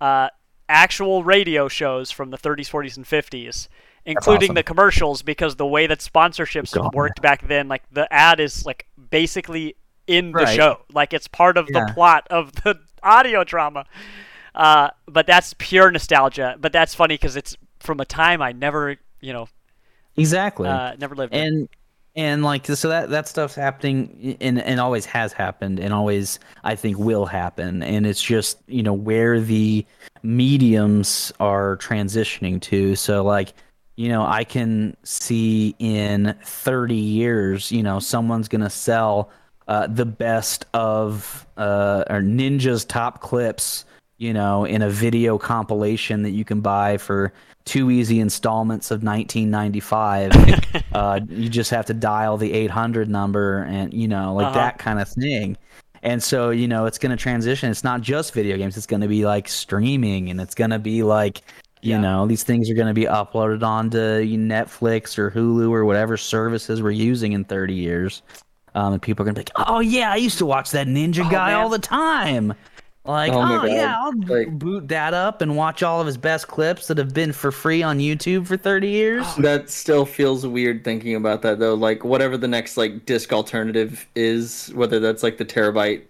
uh, 0.00 0.28
actual 0.70 1.24
radio 1.24 1.68
shows 1.68 2.10
from 2.10 2.30
the 2.30 2.38
30s, 2.38 2.70
40s, 2.70 2.96
and 2.96 3.04
50s, 3.06 3.68
including 4.06 4.48
awesome. 4.50 4.54
the 4.54 4.62
commercials, 4.62 5.22
because 5.22 5.56
the 5.56 5.66
way 5.66 5.86
that 5.86 5.98
sponsorships 5.98 6.72
God. 6.74 6.94
worked 6.94 7.20
back 7.20 7.46
then, 7.48 7.68
like 7.68 7.82
the 7.92 8.10
ad 8.12 8.40
is 8.40 8.64
like 8.64 8.86
basically 9.10 9.76
in 10.06 10.32
the 10.32 10.44
Right. 10.44 10.56
show, 10.56 10.80
like 10.92 11.12
it's 11.12 11.28
part 11.28 11.56
of 11.58 11.68
Yeah. 11.70 11.86
the 11.86 11.92
plot 11.92 12.26
of 12.30 12.52
the 12.64 12.78
audio 13.02 13.44
drama. 13.44 13.84
Uh, 14.54 14.90
but 15.06 15.26
that's 15.26 15.54
pure 15.58 15.90
nostalgia. 15.90 16.56
But 16.58 16.72
that's 16.72 16.94
funny 16.94 17.14
because 17.14 17.36
it's 17.36 17.56
from 17.80 18.00
a 18.00 18.04
time 18.04 18.42
I 18.42 18.52
never, 18.52 18.96
you 19.20 19.32
know, 19.32 19.48
exactly 20.16 20.68
uh, 20.68 20.96
never 20.98 21.14
lived. 21.14 21.34
in. 21.34 21.68
And 22.16 22.42
like 22.42 22.66
so 22.66 22.88
that 22.88 23.10
that 23.10 23.28
stuff's 23.28 23.54
happening 23.54 24.36
and 24.40 24.60
and 24.60 24.80
always 24.80 25.06
has 25.06 25.32
happened 25.32 25.78
and 25.78 25.92
always 25.92 26.38
I 26.64 26.74
think 26.74 26.98
will 26.98 27.26
happen. 27.26 27.82
And 27.82 28.06
it's 28.06 28.22
just 28.22 28.58
you 28.66 28.82
know 28.82 28.92
where 28.92 29.40
the 29.40 29.86
mediums 30.22 31.32
are 31.40 31.76
transitioning 31.76 32.60
to. 32.62 32.96
So 32.96 33.22
like 33.22 33.54
you 33.96 34.08
know 34.08 34.22
I 34.22 34.44
can 34.44 34.96
see 35.04 35.74
in 35.78 36.34
30 36.44 36.94
years 36.94 37.70
you 37.70 37.82
know 37.82 38.00
someone's 38.00 38.48
to 38.62 38.70
sell 38.70 39.30
uh, 39.68 39.86
the 39.86 40.06
best 40.06 40.66
of 40.74 41.46
uh, 41.56 42.04
or 42.10 42.20
Ninja's 42.20 42.84
top 42.84 43.20
clips 43.20 43.84
you 44.20 44.34
know, 44.34 44.64
in 44.66 44.82
a 44.82 44.90
video 44.90 45.38
compilation 45.38 46.22
that 46.22 46.30
you 46.32 46.44
can 46.44 46.60
buy 46.60 46.98
for 46.98 47.32
two 47.64 47.90
easy 47.90 48.20
installments 48.20 48.90
of 48.90 49.02
1995. 49.02 50.30
uh, 50.92 51.20
you 51.28 51.48
just 51.48 51.70
have 51.70 51.86
to 51.86 51.94
dial 51.94 52.36
the 52.36 52.52
800 52.52 53.08
number 53.08 53.62
and, 53.64 53.92
you 53.94 54.06
know, 54.08 54.34
like 54.34 54.48
Uh-huh. 54.48 54.58
that 54.58 54.78
kind 54.78 55.00
of 55.00 55.08
thing. 55.08 55.56
And 56.02 56.22
so, 56.22 56.50
you 56.50 56.68
know, 56.68 56.84
it's 56.86 56.98
going 56.98 57.10
to 57.10 57.16
transition. 57.16 57.70
It's 57.70 57.82
not 57.84 58.02
just 58.02 58.32
video 58.34 58.56
games. 58.58 58.76
It's 58.76 58.86
going 58.86 59.02
to 59.02 59.08
be 59.08 59.24
like 59.24 59.48
streaming 59.48 60.30
and 60.30 60.38
it's 60.40 60.54
going 60.54 60.70
to 60.70 60.78
be 60.78 61.02
like, 61.02 61.38
you 61.82 61.92
Yeah. 61.92 62.00
know, 62.00 62.26
these 62.26 62.42
things 62.42 62.68
are 62.70 62.74
going 62.74 62.88
to 62.88 62.94
be 62.94 63.04
uploaded 63.06 63.62
onto 63.62 63.96
Netflix 63.98 65.18
or 65.18 65.30
Hulu 65.30 65.70
or 65.70 65.86
whatever 65.86 66.18
services 66.18 66.82
we're 66.82 66.90
using 66.90 67.32
in 67.32 67.44
30 67.44 67.72
years. 67.74 68.20
Um, 68.74 68.92
and 68.92 69.02
people 69.02 69.22
are 69.24 69.32
going 69.32 69.34
to 69.34 69.40
be 69.40 69.50
like, 69.58 69.68
oh, 69.68 69.80
yeah, 69.80 70.12
I 70.12 70.16
used 70.16 70.38
to 70.38 70.46
watch 70.46 70.70
that 70.70 70.86
Ninja 70.86 71.26
Oh, 71.26 71.30
guy 71.30 71.48
man. 71.50 71.56
all 71.56 71.68
the 71.68 71.78
time. 71.80 72.54
Like, 73.10 73.32
Oh 73.32 73.60
oh, 73.62 73.64
yeah, 73.66 73.96
I'll 73.98 74.12
Like- 74.26 74.58
boot 74.58 74.88
that 74.88 75.12
up 75.14 75.42
and 75.42 75.56
watch 75.56 75.82
all 75.82 76.00
of 76.00 76.06
his 76.06 76.16
best 76.16 76.48
clips 76.48 76.86
that 76.86 76.96
have 76.98 77.12
been 77.12 77.32
for 77.32 77.50
free 77.52 77.82
on 77.82 77.98
YouTube 77.98 78.46
for 78.46 78.56
30 78.56 78.88
years. 78.88 79.26
That 79.38 79.68
still 79.70 80.06
feels 80.06 80.46
weird 80.46 80.84
thinking 80.84 81.14
about 81.14 81.42
that 81.42 81.58
though. 81.58 81.74
Like 81.74 82.04
whatever 82.04 82.36
the 82.36 82.48
next 82.48 82.76
like 82.76 83.04
disc 83.06 83.32
alternative 83.32 84.06
is, 84.14 84.70
whether 84.74 85.00
that's 85.00 85.22
like 85.22 85.38
the 85.38 85.44
terabyte 85.44 86.02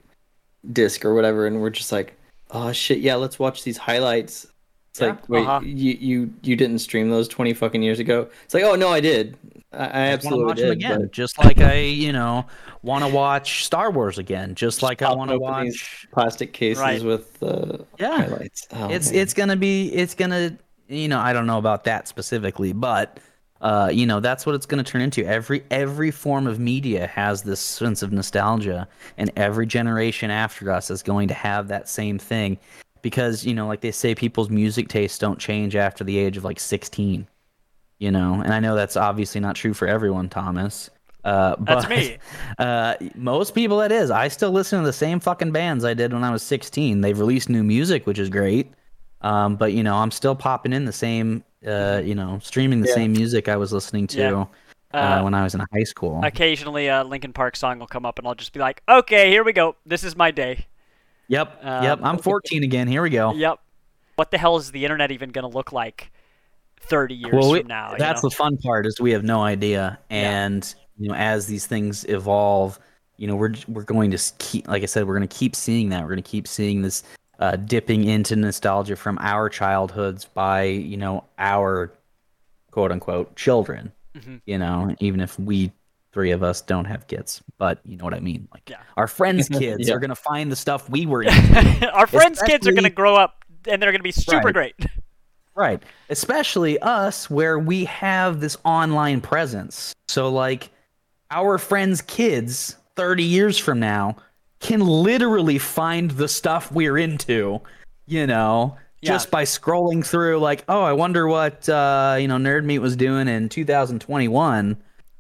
disc 0.72 1.05
or 1.05 1.14
whatever, 1.14 1.46
and 1.46 1.61
we're 1.61 1.70
just 1.70 1.90
like, 1.92 2.16
oh 2.51 2.72
shit, 2.72 2.98
yeah, 2.98 3.14
let's 3.14 3.38
watch 3.38 3.64
these 3.64 3.78
highlights 3.78 4.46
It's 4.91 5.01
Yeah. 5.01 5.07
like, 5.09 5.28
wait, 5.28 5.47
Uh-huh. 5.47 5.61
you, 5.62 5.93
you 6.01 6.34
you 6.43 6.57
didn't 6.57 6.80
stream 6.80 7.11
those 7.11 7.28
twenty 7.28 7.55
fucking 7.55 7.82
years 7.82 8.01
ago? 8.01 8.28
It's 8.45 8.55
like, 8.55 8.64
oh 8.64 8.74
no, 8.74 8.88
I 8.88 9.01
did. 9.01 9.36
I, 9.72 9.84
I 9.84 10.01
absolutely 10.09 10.47
watch 10.47 10.57
did. 10.57 10.64
them 10.66 10.72
again, 10.72 11.01
but 11.03 11.12
just 11.12 11.38
like 11.38 11.61
I, 11.61 11.74
you 11.80 12.12
know, 12.12 12.45
want 12.82 13.05
to 13.05 13.11
watch 13.14 13.64
Star 13.64 13.93
Wars 13.93 14.18
again, 14.18 14.57
just 14.57 14.82
like 14.82 15.01
I 15.01 15.12
want 15.14 15.30
to 15.30 15.38
watch. 15.38 16.09
plastic 16.12 16.53
cases 16.53 16.82
Right. 16.82 17.03
with 17.05 17.41
uh, 17.41 17.78
Yeah. 18.01 18.16
highlights. 18.24 18.66
Oh, 18.72 18.88
It's 18.91 19.12
man. 19.12 19.20
it's 19.20 19.32
gonna 19.32 19.57
be 19.57 19.93
it's 19.93 20.14
gonna 20.16 20.57
you 20.88 21.07
know 21.07 21.20
I 21.20 21.32
don't 21.32 21.47
know 21.47 21.59
about 21.59 21.84
that 21.84 22.09
specifically, 22.09 22.72
but 22.72 23.20
uh, 23.61 23.91
you 23.93 24.07
know 24.07 24.18
that's 24.18 24.45
what 24.45 24.57
it's 24.57 24.66
gonna 24.66 24.82
turn 24.82 25.03
into. 25.03 25.24
Every 25.24 25.62
every 25.70 26.11
form 26.11 26.49
of 26.49 26.59
media 26.59 27.07
has 27.07 27.43
this 27.45 27.61
sense 27.61 28.03
of 28.03 28.11
nostalgia, 28.11 28.88
and 29.18 29.30
every 29.36 29.66
generation 29.66 30.32
after 30.32 30.68
us 30.72 30.91
is 30.91 31.01
going 31.05 31.28
to 31.28 31.34
have 31.34 31.68
that 31.68 31.88
same 31.88 32.18
thing, 32.18 32.59
because 33.03 33.44
you 33.44 33.55
know 33.55 33.66
like 33.66 33.80
they 33.80 33.90
say 33.92 34.14
people's 34.14 34.51
music 34.51 34.88
tastes 34.88 35.18
don't 35.18 35.38
change 35.38 35.76
after 35.76 36.05
the 36.05 36.18
age 36.18 36.36
of 36.36 36.44
like 36.44 36.61
sixteen, 36.61 37.26
you 37.98 38.11
know, 38.11 38.40
and 38.42 38.53
I 38.53 38.61
know 38.61 38.74
that's 38.74 38.96
obviously 38.96 39.40
not 39.40 39.57
true 39.57 39.74
for 39.74 39.86
everyone, 39.88 40.28
Thomas. 40.28 40.90
Uh, 41.22 41.55
That's 41.61 41.84
but, 41.84 41.90
me. 41.90 42.16
Uh, 42.59 42.94
most 43.14 43.55
people, 43.55 43.82
it 43.82 43.92
is. 43.92 44.11
I 44.11 44.28
still 44.28 44.53
listen 44.53 44.78
to 44.80 44.86
the 44.86 44.92
same 44.92 45.20
fucking 45.20 45.53
bands 45.53 45.84
I 45.84 45.92
did 45.92 46.14
when 46.14 46.24
I 46.24 46.30
was 46.30 46.42
16. 46.42 47.03
They've 47.03 47.18
released 47.18 47.51
new 47.51 47.62
music, 47.62 48.07
which 48.07 48.18
is 48.18 48.30
great. 48.30 48.72
Um, 49.20 49.57
but 49.57 49.74
you 49.74 49.82
know, 49.82 49.96
I'm 49.96 50.11
still 50.11 50.34
popping 50.34 50.72
in 50.72 50.86
the 50.86 50.92
same, 50.94 51.44
uh, 51.66 52.01
you 52.03 52.14
know, 52.14 52.38
streaming 52.42 52.80
the 52.80 52.88
Yeah. 52.88 52.94
same 52.94 53.12
music 53.12 53.51
I 53.51 53.57
was 53.57 53.70
listening 53.70 54.07
to 54.07 54.18
Yeah. 54.18 54.44
uh, 54.94 54.96
Uh, 54.96 55.22
when 55.22 55.34
I 55.34 55.42
was 55.42 55.55
in 55.55 55.61
high 55.70 55.82
school. 55.84 56.20
occasionally, 56.24 56.86
a 56.88 57.05
Linkin 57.05 57.34
Park 57.34 57.55
song 57.55 57.78
will 57.78 57.86
come 57.86 58.07
up, 58.07 58.18
and 58.18 58.26
I'll 58.26 58.34
just 58.34 58.55
be 58.55 58.61
like, 58.61 58.82
"Okay, 58.88 59.28
here 59.28 59.44
we 59.44 59.53
go. 59.53 59.76
This 59.84 60.03
is 60.03 60.16
my 60.16 60.30
day." 60.30 60.66
Yep, 61.31 61.61
um, 61.64 61.85
yep. 61.85 61.99
I'm 62.03 62.18
14 62.18 62.64
again. 62.64 62.89
Here 62.89 63.03
we 63.03 63.11
go. 63.11 63.33
Yep. 63.33 63.61
What 64.16 64.31
the 64.33 64.39
hell 64.39 64.57
is 64.57 64.72
the 64.72 64.85
internet 64.85 65.12
even 65.12 65.31
going 65.31 65.49
to 65.49 65.57
look 65.57 65.72
like 65.72 66.11
30 66.83 67.14
years 67.14 67.33
Well, 67.33 67.51
we- 67.53 67.59
from 67.61 67.68
now? 67.68 67.93
you 67.93 67.99
that's 67.99 68.22
know? 68.22 68.28
the 68.28 68.35
fun 68.35 68.57
part 68.59 68.85
is 68.85 69.01
we 69.01 69.12
have 69.12 69.22
no 69.24 69.41
idea, 69.43 69.99
and 70.11 70.74
you 70.99 71.09
know, 71.09 71.14
as 71.14 71.47
these 71.47 71.66
things 71.66 72.05
evolve, 72.09 72.78
you 73.16 73.26
know, 73.28 73.37
we're 73.37 73.55
we're 73.68 73.85
going 73.85 74.11
to 74.11 74.18
keep, 74.39 74.66
like 74.66 74.83
I 74.83 74.87
said, 74.87 75.07
we're 75.07 75.16
going 75.16 75.28
to 75.28 75.35
keep 75.37 75.55
seeing 75.55 75.91
that. 75.91 76.03
We're 76.03 76.09
going 76.11 76.22
to 76.22 76.28
keep 76.31 76.49
seeing 76.49 76.83
this 76.83 77.03
uh, 77.39 77.57
dipping 77.57 78.05
into 78.05 78.35
nostalgia 78.37 78.97
from 78.97 79.16
our 79.20 79.49
childhoods 79.49 80.24
by 80.26 80.64
you 80.64 80.97
know 80.97 81.24
our 81.39 81.93
quote 82.72 82.91
unquote 82.93 83.37
children. 83.37 83.93
Mhm. 84.18 84.41
You 84.47 84.59
know, 84.59 84.95
even 84.99 85.20
if 85.20 85.39
we 85.39 85.70
three 86.12 86.30
of 86.32 86.42
us 86.42 86.61
don't 86.61 86.84
have 86.86 87.06
kids, 87.06 87.42
but 87.58 87.78
you 87.84 87.96
know 87.96 88.04
what 88.04 88.14
I 88.14 88.20
mean. 88.20 88.48
Like 88.52 88.68
Yeah. 88.68 88.78
our 88.96 89.06
friends' 89.06 89.48
kids 89.61 89.88
Yeah. 89.88 89.94
are 89.94 89.98
going 90.00 90.11
to 90.11 90.14
find 90.16 90.50
the 90.50 90.56
stuff 90.56 90.88
we 90.90 91.06
were 91.06 91.22
into. 91.22 91.90
Our 91.94 92.06
friends' 92.06 92.42
kids 92.42 92.66
are 92.66 92.72
going 92.72 92.84
to 92.84 92.90
grow 92.90 93.14
up, 93.16 93.44
and 93.68 93.80
they're 93.82 93.92
going 93.92 94.00
to 94.00 94.04
be 94.04 94.11
super 94.12 94.38
Right. 94.48 94.54
great. 94.54 94.74
Right. 95.54 95.82
Especially 96.08 96.78
us, 96.80 97.28
where 97.30 97.58
we 97.58 97.84
have 97.84 98.40
this 98.40 98.56
online 98.64 99.20
presence. 99.20 99.92
So, 100.08 100.28
like, 100.30 100.70
our 101.30 101.58
friends' 101.58 102.02
kids 102.02 102.76
30 102.96 103.22
years 103.22 103.58
from 103.58 103.78
now 103.78 104.16
can 104.61 104.80
literally 104.80 105.58
find 105.58 106.11
the 106.12 106.28
stuff 106.28 106.70
we're 106.72 106.98
into, 106.98 107.61
you 108.06 108.26
know, 108.26 108.76
Yeah. 109.00 109.12
just 109.12 109.30
by 109.30 109.44
scrolling 109.44 110.04
through, 110.04 110.38
like, 110.40 110.64
oh, 110.68 110.82
I 110.82 110.92
wonder 110.92 111.26
what, 111.28 111.68
uh, 111.68 112.16
you 112.20 112.26
know, 112.28 112.36
Nerd 112.36 112.64
Meat 112.64 112.78
was 112.80 112.96
doing 112.96 113.28
in 113.28 113.48
2021. 113.48 114.76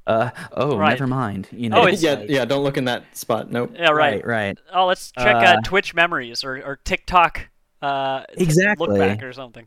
Uh, 0.06 0.30
oh, 0.52 0.76
Right. 0.76 0.90
never 0.90 1.06
mind. 1.06 1.46
You 1.52 1.68
know, 1.68 1.82
Oh, 1.82 1.86
yeah, 1.86 2.14
like- 2.14 2.28
yeah. 2.28 2.44
Don't 2.44 2.64
look 2.64 2.76
in 2.76 2.86
that 2.86 3.16
spot. 3.16 3.50
Nope. 3.52 3.72
Yeah, 3.74 3.90
right. 3.90 4.14
right, 4.14 4.26
right. 4.26 4.58
Oh, 4.72 4.86
let's 4.86 5.12
check 5.12 5.34
uh, 5.36 5.38
Uh, 5.38 5.60
Twitch 5.62 5.94
memories 5.94 6.42
or, 6.42 6.56
or 6.64 6.80
TikTok 6.84 7.48
uh, 7.82 8.24
Exactly. 8.36 8.86
look 8.88 8.98
back 8.98 9.22
or 9.22 9.32
something. 9.32 9.66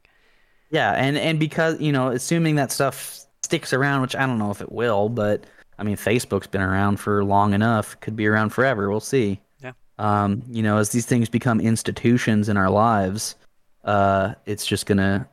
Yeah, 0.70 0.92
and 0.94 1.18
and 1.18 1.40
because 1.40 1.80
you 1.80 1.92
know, 1.92 2.10
assuming 2.10 2.56
that 2.56 2.72
stuff 2.72 3.20
sticks 3.44 3.74
around, 3.74 4.02
which 4.02 4.16
I 4.16 4.26
don't 4.26 4.40
know 4.40 4.50
if 4.52 4.60
it 4.62 4.72
will, 4.72 5.08
but 5.10 5.46
I 5.78 5.84
mean, 5.84 5.98
Facebook's 5.98 6.48
been 6.48 6.62
around 6.62 6.98
for 6.98 7.24
long 7.24 7.54
enough; 7.54 8.00
could 8.02 8.16
be 8.16 8.26
around 8.28 8.50
forever. 8.50 8.90
We'll 8.90 9.00
see. 9.00 9.40
Yeah. 9.64 9.72
Um, 10.00 10.42
you 10.50 10.64
know, 10.64 10.78
as 10.78 10.90
these 10.90 11.06
things 11.06 11.30
become 11.30 11.60
institutions 11.62 12.50
in 12.50 12.58
our 12.58 12.70
lives, 12.72 13.36
uh, 13.84 14.34
it's 14.46 14.66
just 14.66 14.86
gonna, 14.88 15.28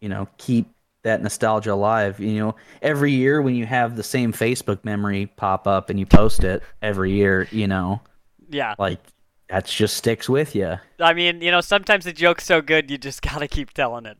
you 0.00 0.08
know, 0.10 0.28
keep 0.36 0.66
that 1.02 1.22
nostalgia 1.22 1.72
alive. 1.72 2.20
You 2.20 2.38
know, 2.38 2.54
every 2.80 3.12
year 3.12 3.42
when 3.42 3.54
you 3.54 3.66
have 3.66 3.96
the 3.96 4.02
same 4.02 4.32
Facebook 4.32 4.84
memory 4.84 5.26
pop 5.36 5.66
up 5.66 5.90
and 5.90 5.98
you 5.98 6.06
post 6.06 6.44
it 6.44 6.62
every 6.80 7.12
year, 7.12 7.48
you 7.50 7.66
know, 7.66 8.00
Yeah. 8.48 8.74
like 8.78 9.00
that 9.48 9.66
just 9.66 9.96
sticks 9.96 10.28
with 10.28 10.54
you. 10.54 10.76
I 11.00 11.12
mean, 11.12 11.42
you 11.42 11.50
know, 11.50 11.60
sometimes 11.60 12.04
the 12.04 12.12
joke's 12.12 12.44
so 12.44 12.60
good 12.62 12.90
you 12.90 12.98
just 12.98 13.22
got 13.30 13.38
to 13.38 13.48
keep 13.48 13.72
telling 13.72 14.06
it. 14.06 14.18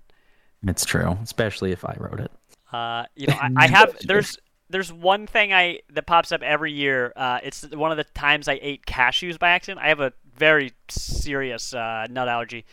It's 0.67 0.85
true, 0.85 1.17
especially 1.23 1.73
if 1.73 1.85
I 1.85 1.97
wrote 1.99 2.21
it. 2.21 2.31
Uh, 2.73 3.05
you 3.17 3.27
know, 3.27 3.35
I, 3.35 3.51
I 3.57 3.67
have 3.69 3.97
there's 4.05 4.39
there's 4.71 4.93
one 4.93 5.27
thing 5.27 5.53
I 5.53 5.81
that 5.91 6.07
pops 6.07 6.33
up 6.33 6.43
every 6.43 6.73
year. 6.73 7.13
Uh, 7.15 7.41
it's 7.43 7.63
one 7.71 7.91
of 7.91 7.97
the 7.97 8.05
times 8.05 8.49
I 8.49 8.59
ate 8.63 8.87
cashews 8.87 9.39
by 9.39 9.51
accident. 9.51 9.85
I 9.85 9.89
have 9.89 10.01
a 10.01 10.13
very 10.35 10.73
serious 10.89 11.75
uh, 11.75 12.07
nut 12.09 12.29
allergy, 12.29 12.65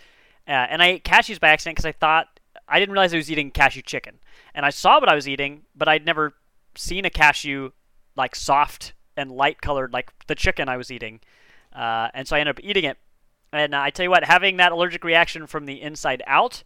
uh, 0.47 0.51
and 0.51 0.81
I 0.81 0.87
ate 0.87 1.03
cashews 1.03 1.39
by 1.39 1.49
accident 1.49 1.75
because 1.77 1.85
I 1.87 1.91
thought 1.91 2.38
I 2.69 2.79
didn't 2.79 2.93
realize 2.93 3.13
I 3.13 3.17
was 3.17 3.31
eating 3.31 3.51
cashew 3.51 3.81
chicken, 3.81 4.19
and 4.53 4.65
I 4.65 4.69
saw 4.69 4.99
what 4.99 5.09
I 5.09 5.15
was 5.15 5.27
eating, 5.27 5.63
but 5.75 5.87
I'd 5.87 6.05
never 6.05 6.33
seen 6.75 7.05
a 7.05 7.09
cashew 7.09 7.71
like 8.15 8.35
soft 8.35 8.93
and 9.17 9.31
light 9.31 9.61
colored 9.61 9.91
like 9.91 10.11
the 10.27 10.35
chicken 10.35 10.69
I 10.69 10.77
was 10.77 10.91
eating, 10.91 11.19
uh, 11.73 12.09
and 12.13 12.27
so 12.27 12.35
I 12.35 12.39
ended 12.39 12.57
up 12.57 12.63
eating 12.63 12.83
it. 12.85 12.97
And 13.51 13.73
uh, 13.73 13.81
I 13.81 13.89
tell 13.89 14.03
you 14.03 14.11
what, 14.11 14.23
having 14.23 14.57
that 14.57 14.71
allergic 14.71 15.03
reaction 15.03 15.47
from 15.47 15.65
the 15.65 15.81
inside 15.81 16.21
out, 16.27 16.63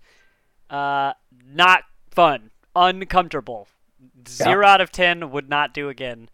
uh, 0.70 1.14
not 1.45 1.84
fun, 2.12 2.51
uncomfortable. 2.76 3.68
Zero 4.28 4.66
out 4.68 4.82
of 4.82 4.91
ten 4.91 5.32
would 5.32 5.49
not 5.49 5.74
do 5.74 5.88
again. 5.88 6.30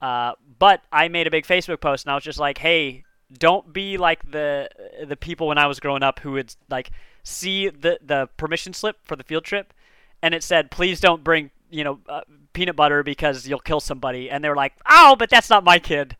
Uh, 0.00 0.32
but 0.58 0.82
I 0.90 1.08
made 1.08 1.26
a 1.26 1.30
big 1.30 1.44
Facebook 1.44 1.80
post 1.80 2.06
and 2.06 2.12
I 2.12 2.14
was 2.14 2.24
just 2.24 2.38
like, 2.38 2.58
"Hey, 2.58 3.04
don't 3.38 3.72
be 3.72 3.96
like 3.96 4.30
the 4.30 4.68
the 5.04 5.16
people 5.16 5.48
when 5.48 5.58
I 5.58 5.66
was 5.66 5.80
growing 5.80 6.02
up 6.02 6.20
who 6.20 6.32
would 6.32 6.54
like 6.68 6.90
see 7.22 7.68
the 7.68 7.98
the 8.04 8.28
permission 8.36 8.72
slip 8.72 8.96
for 9.04 9.16
the 9.16 9.24
field 9.24 9.44
trip, 9.44 9.72
and 10.22 10.34
it 10.34 10.42
said, 10.42 10.70
"Please 10.70 11.00
don't 11.00 11.22
bring 11.22 11.50
you 11.70 11.84
know 11.84 12.00
uh, 12.08 12.22
peanut 12.52 12.76
butter 12.76 13.02
because 13.02 13.46
you'll 13.46 13.60
kill 13.60 13.80
somebody." 13.80 14.30
And 14.30 14.42
they 14.42 14.48
were 14.48 14.56
like, 14.56 14.74
"Oh, 14.88 15.16
but 15.18 15.30
that's 15.30 15.50
not 15.50 15.64
my 15.64 15.78
kid." 15.78 16.16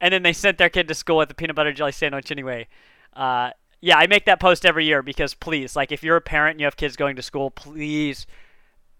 And 0.00 0.12
then 0.12 0.22
they 0.22 0.32
sent 0.32 0.58
their 0.58 0.68
kid 0.68 0.88
to 0.88 0.94
school 0.94 1.18
with 1.18 1.30
a 1.30 1.34
peanut 1.34 1.56
butter 1.56 1.72
jelly 1.72 1.92
sandwich 1.92 2.30
anyway. 2.30 2.68
Uh, 3.14 3.50
yeah, 3.80 3.98
I 3.98 4.06
make 4.06 4.24
that 4.24 4.40
post 4.40 4.64
every 4.64 4.86
year 4.86 5.02
because 5.02 5.34
please, 5.34 5.76
like, 5.76 5.92
if 5.92 6.02
you're 6.02 6.16
a 6.16 6.20
parent 6.20 6.52
and 6.52 6.60
you 6.60 6.66
have 6.66 6.76
kids 6.76 6.96
going 6.96 7.16
to 7.16 7.22
school, 7.22 7.50
please, 7.50 8.26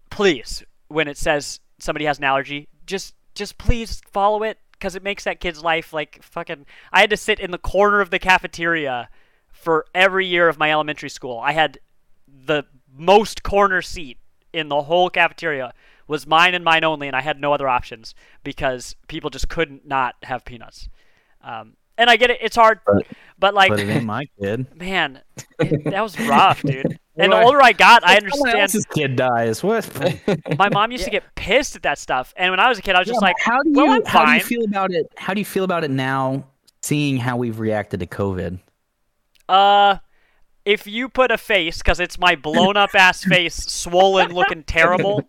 please, 0.09 0.63
when 0.87 1.07
it 1.07 1.17
says 1.17 1.59
somebody 1.79 2.05
has 2.05 2.19
an 2.19 2.23
allergy, 2.23 2.67
just 2.85 3.15
just 3.33 3.57
please 3.57 4.01
follow 4.11 4.43
it 4.43 4.59
because 4.85 4.95
it 4.95 5.01
makes 5.01 5.23
that 5.23 5.39
kid's 5.39 5.63
life 5.63 5.93
like 5.93 6.21
fucking. 6.21 6.63
I 6.93 6.99
had 7.01 7.09
to 7.09 7.17
sit 7.17 7.39
in 7.39 7.49
the 7.49 7.57
corner 7.57 8.01
of 8.01 8.11
the 8.11 8.19
cafeteria 8.19 9.09
for 9.51 9.87
every 9.95 10.27
year 10.27 10.47
of 10.47 10.59
my 10.59 10.71
elementary 10.71 11.09
school. 11.09 11.39
I 11.39 11.53
had 11.53 11.79
the 12.27 12.65
most 12.95 13.41
corner 13.41 13.81
seat 13.81 14.19
in 14.53 14.69
the 14.69 14.83
whole 14.83 15.09
cafeteria 15.09 15.73
was 16.07 16.27
mine 16.27 16.53
and 16.53 16.63
mine 16.63 16.83
only, 16.83 17.07
and 17.07 17.15
I 17.15 17.21
had 17.21 17.41
no 17.41 17.51
other 17.51 17.67
options 17.67 18.13
because 18.43 18.95
people 19.07 19.31
just 19.31 19.49
couldn't 19.49 19.87
not 19.87 20.13
have 20.21 20.45
peanuts. 20.45 20.87
Um, 21.43 21.77
and 21.97 22.07
I 22.07 22.15
get 22.15 22.29
it; 22.29 22.37
it's 22.39 22.55
hard, 22.55 22.79
But- 22.85 23.07
but 23.39 23.55
like, 23.55 23.71
But 23.71 23.79
it 23.79 23.89
ain't 23.89 24.05
my 24.05 24.27
kid. 24.39 24.67
man, 24.75 25.21
it, 25.59 25.85
that 25.85 26.03
was 26.03 26.19
rough, 26.19 26.61
dude. 26.61 26.99
And 27.17 27.31
the 27.31 27.41
older 27.41 27.61
I 27.61 27.71
got, 27.71 28.05
I 28.05 28.17
understand. 28.17 28.57
else's 28.59 28.85
kid 28.85 29.15
dies. 29.15 29.63
What? 29.63 29.89
My 30.57 30.69
mom 30.69 30.91
used 30.91 31.05
to 31.05 31.09
get 31.09 31.23
pissed 31.35 31.75
at 31.75 31.83
that 31.83 31.97
stuff, 31.97 32.33
and 32.35 32.51
when 32.51 32.59
I 32.59 32.67
was 32.67 32.77
a 32.77 32.81
kid, 32.81 32.95
I 32.95 32.99
was 32.99 33.07
just 33.07 33.21
Yeah, 33.21 33.27
like, 33.27 33.39
how 33.39 33.61
do 33.63 33.69
you 33.69 33.75
"Well, 33.75 33.91
I'm 33.91 34.05
how 34.05 34.25
do 34.25 34.31
you 34.33 34.41
feel 34.41 34.63
about 34.65 34.91
it? 34.91 35.07
How 35.15 35.33
do 35.33 35.39
you 35.39 35.45
feel 35.45 35.63
about 35.63 35.83
it 35.85 35.91
now, 35.91 36.45
seeing 36.81 37.17
how 37.17 37.37
we've 37.37 37.59
reacted 37.59 38.01
to 38.01 38.05
COVID? 38.07 38.59
Uh, 39.47 39.97
if 40.65 40.87
you 40.87 41.07
put 41.07 41.31
a 41.31 41.37
face, 41.37 41.77
because 41.77 41.99
it's 41.99 42.17
my 42.17 42.35
blown 42.35 42.75
up 42.75 42.89
ass 42.95 43.23
face, 43.23 43.55
swollen, 43.55 44.33
looking 44.33 44.63
terrible, 44.63 45.21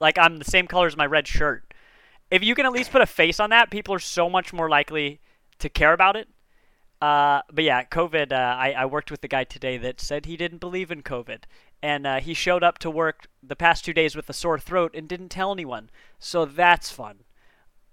like 0.00 0.18
I'm 0.18 0.38
the 0.38 0.44
same 0.44 0.66
color 0.66 0.86
as 0.86 0.96
my 0.96 1.06
red 1.06 1.26
shirt. 1.26 1.74
If 2.30 2.42
you 2.44 2.54
can 2.54 2.66
at 2.66 2.72
least 2.72 2.92
put 2.92 3.02
a 3.02 3.06
face 3.06 3.40
on 3.40 3.50
that, 3.50 3.70
people 3.70 3.94
are 3.94 3.98
so 3.98 4.30
much 4.30 4.52
more 4.52 4.68
likely 4.68 5.20
to 5.58 5.68
care 5.68 5.92
about 5.92 6.16
it. 6.16 6.28
Uh, 7.02 7.42
but 7.52 7.64
yeah, 7.64 7.82
COVID. 7.82 8.30
Uh, 8.32 8.36
I, 8.36 8.74
I 8.78 8.86
worked 8.86 9.10
with 9.10 9.22
the 9.22 9.28
guy 9.28 9.42
today 9.42 9.76
that 9.76 10.00
said 10.00 10.24
he 10.24 10.36
didn't 10.36 10.58
believe 10.58 10.92
in 10.92 11.02
COVID, 11.02 11.40
and 11.82 12.06
uh, 12.06 12.20
he 12.20 12.32
showed 12.32 12.62
up 12.62 12.78
to 12.78 12.90
work 12.90 13.26
the 13.42 13.56
past 13.56 13.84
two 13.84 13.92
days 13.92 14.14
with 14.14 14.30
a 14.30 14.32
sore 14.32 14.60
throat 14.60 14.92
and 14.94 15.08
didn't 15.08 15.30
tell 15.30 15.50
anyone. 15.50 15.90
So 16.20 16.44
that's 16.44 16.92
fun. 16.92 17.24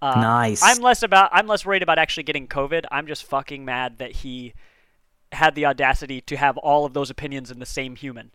Uh, 0.00 0.20
Nice. 0.20 0.62
I'm 0.62 0.78
less 0.78 1.02
about. 1.02 1.28
I'm 1.32 1.48
less 1.48 1.66
worried 1.66 1.82
about 1.82 1.98
actually 1.98 2.22
getting 2.22 2.46
COVID. 2.46 2.84
I'm 2.92 3.08
just 3.08 3.24
fucking 3.24 3.64
mad 3.64 3.98
that 3.98 4.12
he 4.12 4.54
had 5.32 5.56
the 5.56 5.66
audacity 5.66 6.20
to 6.20 6.36
have 6.36 6.56
all 6.58 6.84
of 6.84 6.94
those 6.94 7.10
opinions 7.10 7.50
in 7.50 7.58
the 7.58 7.66
same 7.66 7.96
human. 7.96 8.30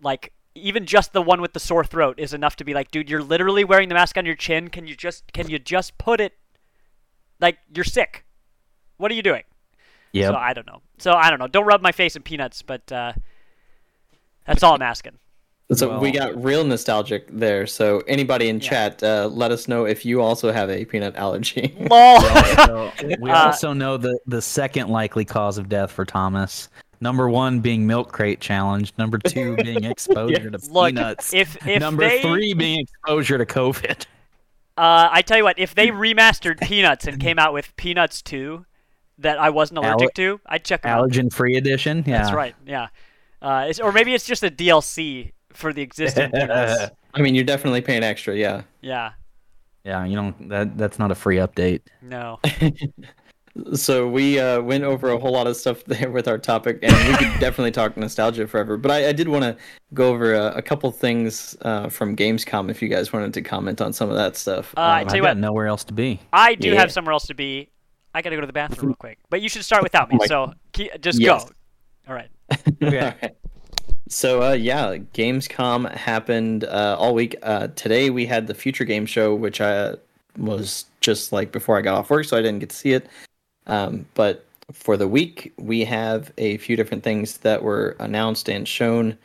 Like 0.00 0.32
even 0.54 0.86
just 0.86 1.12
the 1.12 1.22
one 1.22 1.40
with 1.40 1.54
the 1.54 1.60
sore 1.60 1.84
throat 1.84 2.20
is 2.20 2.32
enough 2.32 2.54
to 2.56 2.64
be 2.64 2.72
like, 2.72 2.92
dude, 2.92 3.10
you're 3.10 3.20
literally 3.20 3.64
wearing 3.64 3.88
the 3.88 3.96
mask 3.96 4.16
on 4.16 4.26
your 4.26 4.36
chin. 4.36 4.68
Can 4.68 4.86
you 4.86 4.94
just 4.94 5.32
can 5.32 5.50
you 5.50 5.58
just 5.58 5.98
put 5.98 6.20
it 6.20 6.34
like 7.40 7.58
you're 7.74 7.84
sick? 7.84 8.24
What 8.96 9.10
are 9.10 9.14
you 9.14 9.22
doing? 9.22 9.42
Yep. 10.14 10.32
So 10.32 10.36
I 10.38 10.52
don't 10.52 10.66
know. 10.66 10.80
So 10.98 11.12
I 11.12 11.28
don't 11.28 11.38
know. 11.38 11.48
Don't 11.48 11.66
rub 11.66 11.82
my 11.82 11.92
face 11.92 12.14
in 12.16 12.22
peanuts, 12.22 12.62
but 12.62 12.90
uh, 12.92 13.12
that's 14.46 14.62
all 14.62 14.74
I'm 14.74 14.82
asking. 14.82 15.18
So 15.72 15.98
we 15.98 16.12
got 16.12 16.42
real 16.44 16.62
nostalgic 16.62 17.26
there. 17.30 17.66
So 17.66 18.00
anybody 18.06 18.48
in 18.48 18.60
Yeah. 18.60 18.68
chat, 18.68 19.02
uh, 19.02 19.28
let 19.32 19.50
us 19.50 19.66
know 19.66 19.86
if 19.86 20.04
you 20.04 20.20
also 20.20 20.52
have 20.52 20.70
a 20.70 20.84
peanut 20.84 21.16
allergy. 21.16 21.74
Lol. 21.90 22.20
So 22.20 22.92
we 23.18 23.30
Uh, 23.30 23.46
also 23.46 23.72
know 23.72 23.96
the 23.96 24.18
the 24.26 24.40
second 24.42 24.88
likely 24.88 25.24
cause 25.24 25.58
of 25.58 25.68
death 25.68 25.90
for 25.90 26.04
Thomas. 26.04 26.68
Number 27.00 27.28
one 27.28 27.60
being 27.60 27.86
milk 27.86 28.12
crate 28.12 28.40
challenge. 28.40 28.92
Number 28.98 29.18
two 29.18 29.56
being 29.56 29.84
exposure 29.94 30.50
to 30.50 30.58
Look, 30.70 30.94
peanuts. 30.94 31.34
if 31.34 31.56
if 31.66 31.80
Number 31.80 32.06
they, 32.08 32.22
three 32.22 32.54
being 32.54 32.80
exposure 32.80 33.36
to 33.38 33.46
COVID. 33.46 34.02
uh, 34.76 35.08
I 35.10 35.22
tell 35.22 35.38
you 35.38 35.44
what, 35.44 35.58
if 35.58 35.74
they 35.74 35.88
remastered 35.88 36.60
Peanuts 36.60 37.06
and 37.06 37.20
came 37.20 37.38
out 37.38 37.52
with 37.52 37.74
Peanuts 37.76 38.22
2 38.22 38.64
that 39.18 39.38
I 39.38 39.50
wasn't 39.50 39.78
allergic 39.78 40.14
to, 40.14 40.40
I'd 40.46 40.64
check 40.64 40.82
them 40.82 40.90
out. 40.92 41.08
Allergen 41.08 41.32
free 41.32 41.56
edition. 41.56 42.02
Yeah. 42.06 42.22
That's 42.22 42.32
right. 42.34 42.54
Yeah. 42.66 42.88
Uh, 43.40 43.66
it's, 43.68 43.78
or 43.80 43.92
maybe 43.92 44.14
it's 44.14 44.26
just 44.26 44.42
a 44.42 44.50
DLC 44.50 45.32
for 45.52 45.72
the 45.72 45.82
existing 45.82 46.30
Peanuts. 46.34 46.90
I 47.14 47.20
mean, 47.20 47.34
you're 47.34 47.44
definitely 47.44 47.80
paying 47.80 48.02
extra, 48.02 48.34
yeah. 48.34 48.62
Yeah. 48.80 49.12
Yeah, 49.84 50.04
you 50.06 50.16
don't 50.16 50.48
that 50.48 50.78
that's 50.78 50.98
not 50.98 51.10
a 51.10 51.14
free 51.14 51.36
update. 51.36 51.82
No. 52.02 52.40
So 53.74 54.08
we 54.08 54.40
uh, 54.40 54.60
went 54.62 54.82
over 54.82 55.10
a 55.10 55.18
whole 55.18 55.30
lot 55.30 55.46
of 55.46 55.56
stuff 55.56 55.84
there 55.84 56.10
with 56.10 56.26
our 56.26 56.38
topic, 56.38 56.80
and 56.82 56.92
we 57.08 57.14
could 57.16 57.38
definitely 57.38 57.70
talk 57.70 57.96
nostalgia 57.96 58.48
forever. 58.48 58.76
But 58.76 58.90
I, 58.90 59.10
I 59.10 59.12
did 59.12 59.28
want 59.28 59.44
to 59.44 59.56
go 59.92 60.08
over 60.08 60.34
a, 60.34 60.56
a 60.56 60.62
couple 60.62 60.90
things 60.90 61.56
uh, 61.62 61.88
from 61.88 62.16
Gamescom 62.16 62.68
if 62.68 62.82
you 62.82 62.88
guys 62.88 63.12
wanted 63.12 63.32
to 63.34 63.42
comment 63.42 63.80
on 63.80 63.92
some 63.92 64.10
of 64.10 64.16
that 64.16 64.36
stuff. 64.36 64.74
Uh, 64.76 64.80
I 64.80 65.02
Um, 65.02 65.06
tell 65.06 65.16
you 65.18 65.22
I've 65.22 65.26
got 65.28 65.36
what. 65.36 65.40
nowhere 65.52 65.68
else 65.68 65.84
to 65.84 65.92
be. 65.92 66.20
I 66.32 66.56
do 66.56 66.70
Yeah. 66.70 66.80
have 66.80 66.90
somewhere 66.90 67.12
else 67.12 67.28
to 67.28 67.34
be. 67.34 67.70
I 68.14 68.22
gotta 68.22 68.36
go 68.36 68.40
to 68.40 68.46
the 68.46 68.52
bathroom 68.52 68.88
real 68.88 68.96
quick. 68.96 69.18
But 69.28 69.42
you 69.42 69.48
should 69.48 69.64
start 69.64 69.82
without 69.82 70.10
me. 70.10 70.18
So 70.26 70.52
ke- 70.72 71.00
just 71.00 71.20
Yes. 71.20 71.44
go. 71.44 71.50
All 72.08 72.14
right. 72.14 72.28
Alright. 72.82 73.36
So 74.08 74.42
uh, 74.42 74.52
yeah, 74.52 74.96
Gamescom 75.14 75.90
happened 75.94 76.64
uh, 76.64 76.96
all 76.98 77.14
week. 77.14 77.36
Uh, 77.42 77.68
today 77.68 78.10
we 78.10 78.26
had 78.26 78.46
the 78.46 78.54
Future 78.54 78.84
Game 78.84 79.06
Show, 79.06 79.34
which 79.34 79.60
I 79.60 79.94
was 80.38 80.86
just 81.00 81.32
like 81.32 81.52
before 81.52 81.78
I 81.78 81.80
got 81.80 81.98
off 81.98 82.10
work, 82.10 82.24
so 82.24 82.36
I 82.36 82.42
didn't 82.42 82.60
get 82.60 82.70
to 82.70 82.76
see 82.76 82.92
it. 82.92 83.06
Um, 83.66 84.06
but 84.14 84.44
for 84.72 84.96
the 84.96 85.08
week, 85.08 85.52
we 85.58 85.84
have 85.84 86.32
a 86.38 86.58
few 86.58 86.76
different 86.76 87.02
things 87.02 87.38
that 87.38 87.62
were 87.62 87.96
announced 87.98 88.48
and 88.48 88.66
shown. 88.68 89.16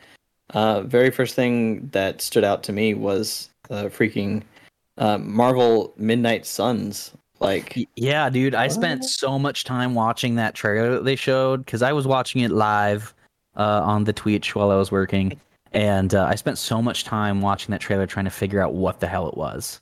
Uh, 0.50 0.82
very 0.82 1.10
first 1.10 1.34
thing 1.34 1.88
that 1.92 2.20
stood 2.20 2.44
out 2.44 2.62
to 2.64 2.72
me 2.72 2.94
was 2.94 3.50
the 3.68 3.84
freaking 3.90 4.42
uh, 4.98 5.18
Marvel 5.18 5.92
Midnight 5.96 6.44
Suns. 6.46 7.12
Like, 7.40 7.88
Yeah, 7.96 8.28
dude, 8.28 8.54
I 8.54 8.68
spent 8.68 9.04
so 9.04 9.38
much 9.38 9.64
time 9.64 9.94
watching 9.94 10.34
that 10.36 10.54
trailer 10.54 10.92
that 10.92 11.04
they 11.04 11.16
showed 11.16 11.64
because 11.64 11.82
I 11.82 11.92
was 11.92 12.06
watching 12.06 12.42
it 12.42 12.50
live 12.50 13.14
uh, 13.56 13.80
on 13.82 14.04
the 14.04 14.12
Twitch 14.12 14.54
while 14.54 14.70
I 14.70 14.76
was 14.76 14.92
working, 14.92 15.40
and 15.72 16.14
uh, 16.14 16.26
I 16.26 16.34
spent 16.34 16.58
so 16.58 16.82
much 16.82 17.04
time 17.04 17.40
watching 17.40 17.72
that 17.72 17.80
trailer 17.80 18.06
trying 18.06 18.26
to 18.26 18.30
figure 18.30 18.60
out 18.60 18.74
what 18.74 19.00
the 19.00 19.06
hell 19.06 19.26
it 19.28 19.36
was. 19.36 19.80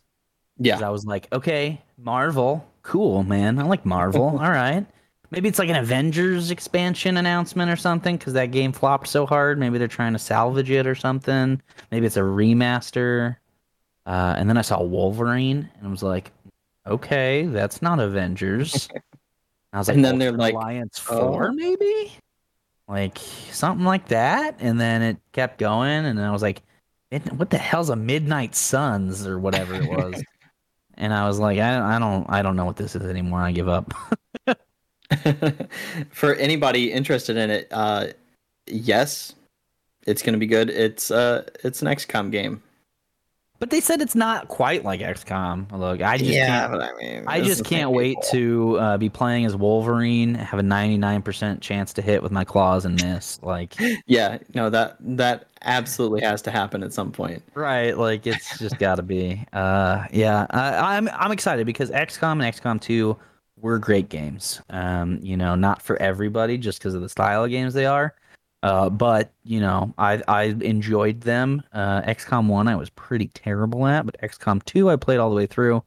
yeah, 0.58 0.86
I 0.86 0.90
was 0.90 1.04
like, 1.04 1.26
okay, 1.32 1.82
Marvel, 1.98 2.64
cool, 2.82 3.24
man. 3.24 3.58
I 3.58 3.64
like 3.64 3.84
Marvel. 3.84 4.22
All 4.40 4.50
right. 4.50 4.86
Maybe 5.30 5.48
it's 5.48 5.58
like 5.58 5.68
an 5.68 5.76
Avengers 5.76 6.50
expansion 6.50 7.18
announcement 7.18 7.70
or 7.70 7.76
something 7.76 8.16
because 8.16 8.32
that 8.32 8.50
game 8.50 8.72
flopped 8.72 9.08
so 9.08 9.26
hard. 9.26 9.58
Maybe 9.58 9.76
they're 9.76 9.86
trying 9.86 10.14
to 10.14 10.18
salvage 10.18 10.70
it 10.70 10.86
or 10.86 10.94
something. 10.94 11.60
Maybe 11.90 12.06
it's 12.06 12.16
a 12.16 12.20
remaster. 12.20 13.36
Uh, 14.06 14.34
and 14.38 14.48
then 14.48 14.56
I 14.56 14.62
saw 14.62 14.82
Wolverine 14.82 15.68
and 15.76 15.86
I 15.86 15.90
was 15.90 16.02
like, 16.02 16.32
okay, 16.88 17.46
that's 17.46 17.82
not 17.82 18.00
Avengers. 18.00 18.88
I 19.72 19.78
was 19.78 19.88
like, 19.88 19.96
And 19.96 20.04
then 20.04 20.18
they're 20.18 20.32
like, 20.32 20.54
Alliance 20.54 21.00
oh. 21.10 21.32
4, 21.32 21.52
maybe? 21.52 22.12
Like 22.88 23.18
something 23.50 23.84
like 23.84 24.08
that. 24.08 24.56
And 24.60 24.80
then 24.80 25.02
it 25.02 25.18
kept 25.32 25.58
going. 25.58 26.06
And 26.06 26.20
I 26.20 26.30
was 26.30 26.42
like, 26.42 26.62
what 27.36 27.50
the 27.50 27.58
hell's 27.58 27.90
a 27.90 27.96
Midnight 27.96 28.54
Suns 28.54 29.26
or 29.26 29.38
whatever 29.38 29.74
it 29.74 29.88
was? 29.88 30.22
and 30.94 31.12
I 31.12 31.26
was 31.26 31.38
like, 31.38 31.58
I, 31.58 31.96
I 31.96 31.98
don't, 31.98 32.26
I 32.30 32.42
don't 32.42 32.56
know 32.56 32.64
what 32.64 32.76
this 32.76 32.96
is 32.96 33.02
anymore. 33.02 33.40
I 33.40 33.52
give 33.52 33.68
up. 33.68 33.92
for 36.10 36.34
anybody 36.34 36.92
interested 36.92 37.36
in 37.36 37.50
it, 37.50 37.68
uh, 37.70 38.08
yes, 38.66 39.34
it's 40.06 40.22
gonna 40.22 40.38
be 40.38 40.46
good. 40.46 40.70
It's 40.70 41.10
uh, 41.10 41.44
it's 41.64 41.82
an 41.82 41.88
XCOM 41.88 42.30
game. 42.30 42.62
But 43.60 43.70
they 43.70 43.80
said 43.80 44.00
it's 44.00 44.14
not 44.14 44.46
quite 44.46 44.84
like 44.84 45.00
XCOM. 45.00 45.72
Look, 45.72 46.00
I 46.00 46.16
just 46.16 46.30
can't. 46.30 46.70
but 46.70 46.80
I 46.80 46.92
mean, 46.94 47.24
I 47.26 47.40
just 47.40 47.64
can't 47.64 47.90
wait 47.90 48.16
people. 48.16 48.30
to 48.30 48.78
uh, 48.78 48.96
be 48.98 49.08
playing 49.08 49.46
as 49.46 49.56
Wolverine, 49.56 50.34
have 50.36 50.60
a 50.60 50.62
99% 50.62 51.60
chance 51.60 51.92
to 51.94 52.02
hit 52.02 52.22
with 52.22 52.30
my 52.30 52.44
claws 52.44 52.84
and 52.84 53.02
miss. 53.02 53.42
Like, 53.42 53.74
Yeah, 54.06 54.38
no, 54.54 54.70
that 54.70 54.96
that 55.00 55.48
absolutely 55.62 56.20
has 56.20 56.40
to 56.42 56.52
happen 56.52 56.84
at 56.84 56.92
some 56.92 57.10
point. 57.10 57.42
right? 57.54 57.98
Like, 57.98 58.28
it's 58.28 58.58
just 58.58 58.78
got 58.78 58.94
to 58.96 59.02
be. 59.02 59.44
Uh, 59.52 60.04
yeah, 60.12 60.46
I, 60.50 60.96
I'm 60.96 61.08
I'm 61.08 61.32
excited 61.32 61.66
because 61.66 61.90
XCOM 61.90 62.32
and 62.32 62.42
XCOM 62.42 62.80
2 62.80 63.16
were 63.60 63.78
great 63.80 64.08
games. 64.08 64.62
Um, 64.70 65.18
you 65.20 65.36
know, 65.36 65.56
not 65.56 65.82
for 65.82 66.00
everybody 66.00 66.58
just 66.58 66.78
because 66.78 66.94
of 66.94 67.02
the 67.02 67.08
style 67.08 67.42
of 67.42 67.50
games 67.50 67.74
they 67.74 67.86
are. 67.86 68.14
Uh, 68.62 68.90
but 68.90 69.30
you 69.44 69.60
know, 69.60 69.94
I 69.98 70.22
I 70.26 70.42
enjoyed 70.60 71.20
them. 71.20 71.62
Uh, 71.72 72.02
XCOM 72.02 72.48
one 72.48 72.68
I 72.68 72.76
was 72.76 72.90
pretty 72.90 73.28
terrible 73.28 73.86
at, 73.86 74.04
but 74.04 74.20
XCOM 74.20 74.64
two 74.64 74.90
I 74.90 74.96
played 74.96 75.18
all 75.18 75.30
the 75.30 75.36
way 75.36 75.46
through. 75.46 75.82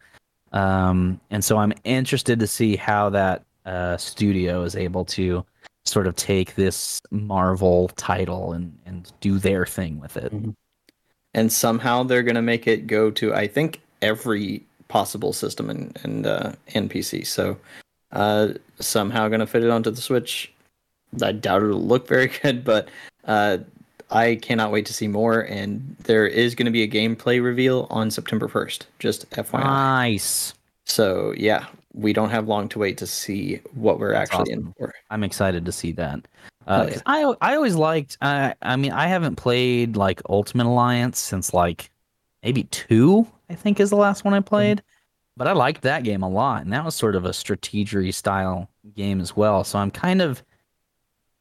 Um, 0.54 1.20
and 1.30 1.44
so 1.44 1.58
I'm 1.58 1.74
interested 1.84 2.40
to 2.40 2.48
see 2.48 2.76
how 2.76 3.10
that 3.10 3.44
uh, 3.66 3.98
studio 3.98 4.64
is 4.64 4.76
able 4.76 5.06
to 5.06 5.46
sort 5.86 6.08
of 6.08 6.16
take 6.16 6.56
this 6.56 7.02
Marvel 7.12 7.90
title 7.96 8.54
and 8.54 8.78
and 8.86 9.12
do 9.20 9.38
their 9.38 9.66
thing 9.66 10.00
with 10.00 10.16
it. 10.18 10.34
And 11.34 11.52
somehow 11.52 12.04
they're 12.04 12.24
gonna 12.24 12.42
make 12.42 12.68
it 12.68 12.88
go 12.88 13.12
to 13.12 13.34
I 13.34 13.48
think 13.48 13.82
every 14.02 14.64
possible 14.88 15.34
system 15.34 15.70
and 15.70 15.98
and 16.04 16.26
uh, 16.26 16.54
and 16.74 16.90
PC. 16.90 17.28
So 17.28 17.58
uh, 18.12 18.50
somehow 18.80 19.28
gonna 19.28 19.48
fit 19.48 19.64
it 19.64 19.70
onto 19.70 19.92
the 19.92 20.02
Switch. 20.02 20.54
I 21.22 21.32
doubt 21.32 21.64
it'll 21.64 21.82
look 21.82 22.08
very 22.08 22.28
good, 22.42 22.64
but 22.64 22.90
uh, 23.26 23.60
I 24.10 24.36
cannot 24.36 24.72
wait 24.72 24.86
to 24.88 24.94
see 24.94 25.08
more. 25.08 25.42
And 25.42 25.96
there 26.04 26.28
is 26.28 26.56
going 26.56 26.66
to 26.66 26.72
be 26.72 26.84
a 26.84 26.88
gameplay 26.88 27.44
reveal 27.44 27.88
on 27.90 28.12
September 28.12 28.48
1st. 28.48 28.84
Just 29.00 29.30
FYI. 29.32 29.64
Nice. 29.64 30.54
So 30.86 31.34
yeah, 31.38 31.68
we 31.94 32.14
don't 32.14 32.30
have 32.30 32.48
long 32.48 32.68
to 32.70 32.80
wait 32.80 32.98
to 32.98 33.08
see 33.08 33.62
what 33.74 34.00
we're 34.00 34.14
That's 34.14 34.32
actually 34.32 34.54
in 34.54 34.74
for. 34.78 34.94
I'm 35.10 35.24
excited 35.24 35.66
to 35.66 35.72
see 35.72 35.92
that. 35.94 36.20
Uh, 36.68 36.88
Oh, 36.88 36.88
yeah. 36.88 37.00
I 37.06 37.34
I 37.42 37.56
always 37.56 37.76
liked. 37.76 38.18
Uh, 38.22 38.54
I 38.62 38.76
mean, 38.76 38.92
I 38.92 39.08
haven't 39.08 39.36
played 39.36 39.96
like 39.96 40.22
Ultimate 40.30 40.68
Alliance 40.68 41.20
since 41.20 41.54
like 41.54 41.90
maybe 42.44 42.64
two. 42.66 43.26
I 43.50 43.56
think 43.56 43.80
is 43.80 43.90
the 43.90 43.96
last 43.96 44.24
one 44.24 44.34
I 44.34 44.42
played. 44.42 44.84
But 45.38 45.48
I 45.48 45.54
liked 45.54 45.82
that 45.82 46.04
game 46.04 46.24
a 46.24 46.30
lot, 46.30 46.62
and 46.62 46.74
that 46.74 46.86
was 46.86 46.94
sort 46.94 47.16
of 47.16 47.26
a 47.26 47.30
strategery 47.30 48.14
style 48.14 48.70
game 48.96 49.22
as 49.22 49.36
well. 49.36 49.64
So 49.64 49.80
I'm 49.80 49.90
kind 49.90 50.22
of 50.22 50.44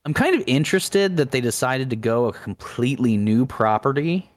I'm 0.04 0.14
kind 0.14 0.34
of 0.34 0.42
interested 0.46 1.16
that 1.18 1.30
they 1.30 1.40
decided 1.40 1.90
to 1.90 1.96
go 1.96 2.26
a 2.26 2.32
completely 2.32 3.16
new 3.16 3.44
property 3.46 4.30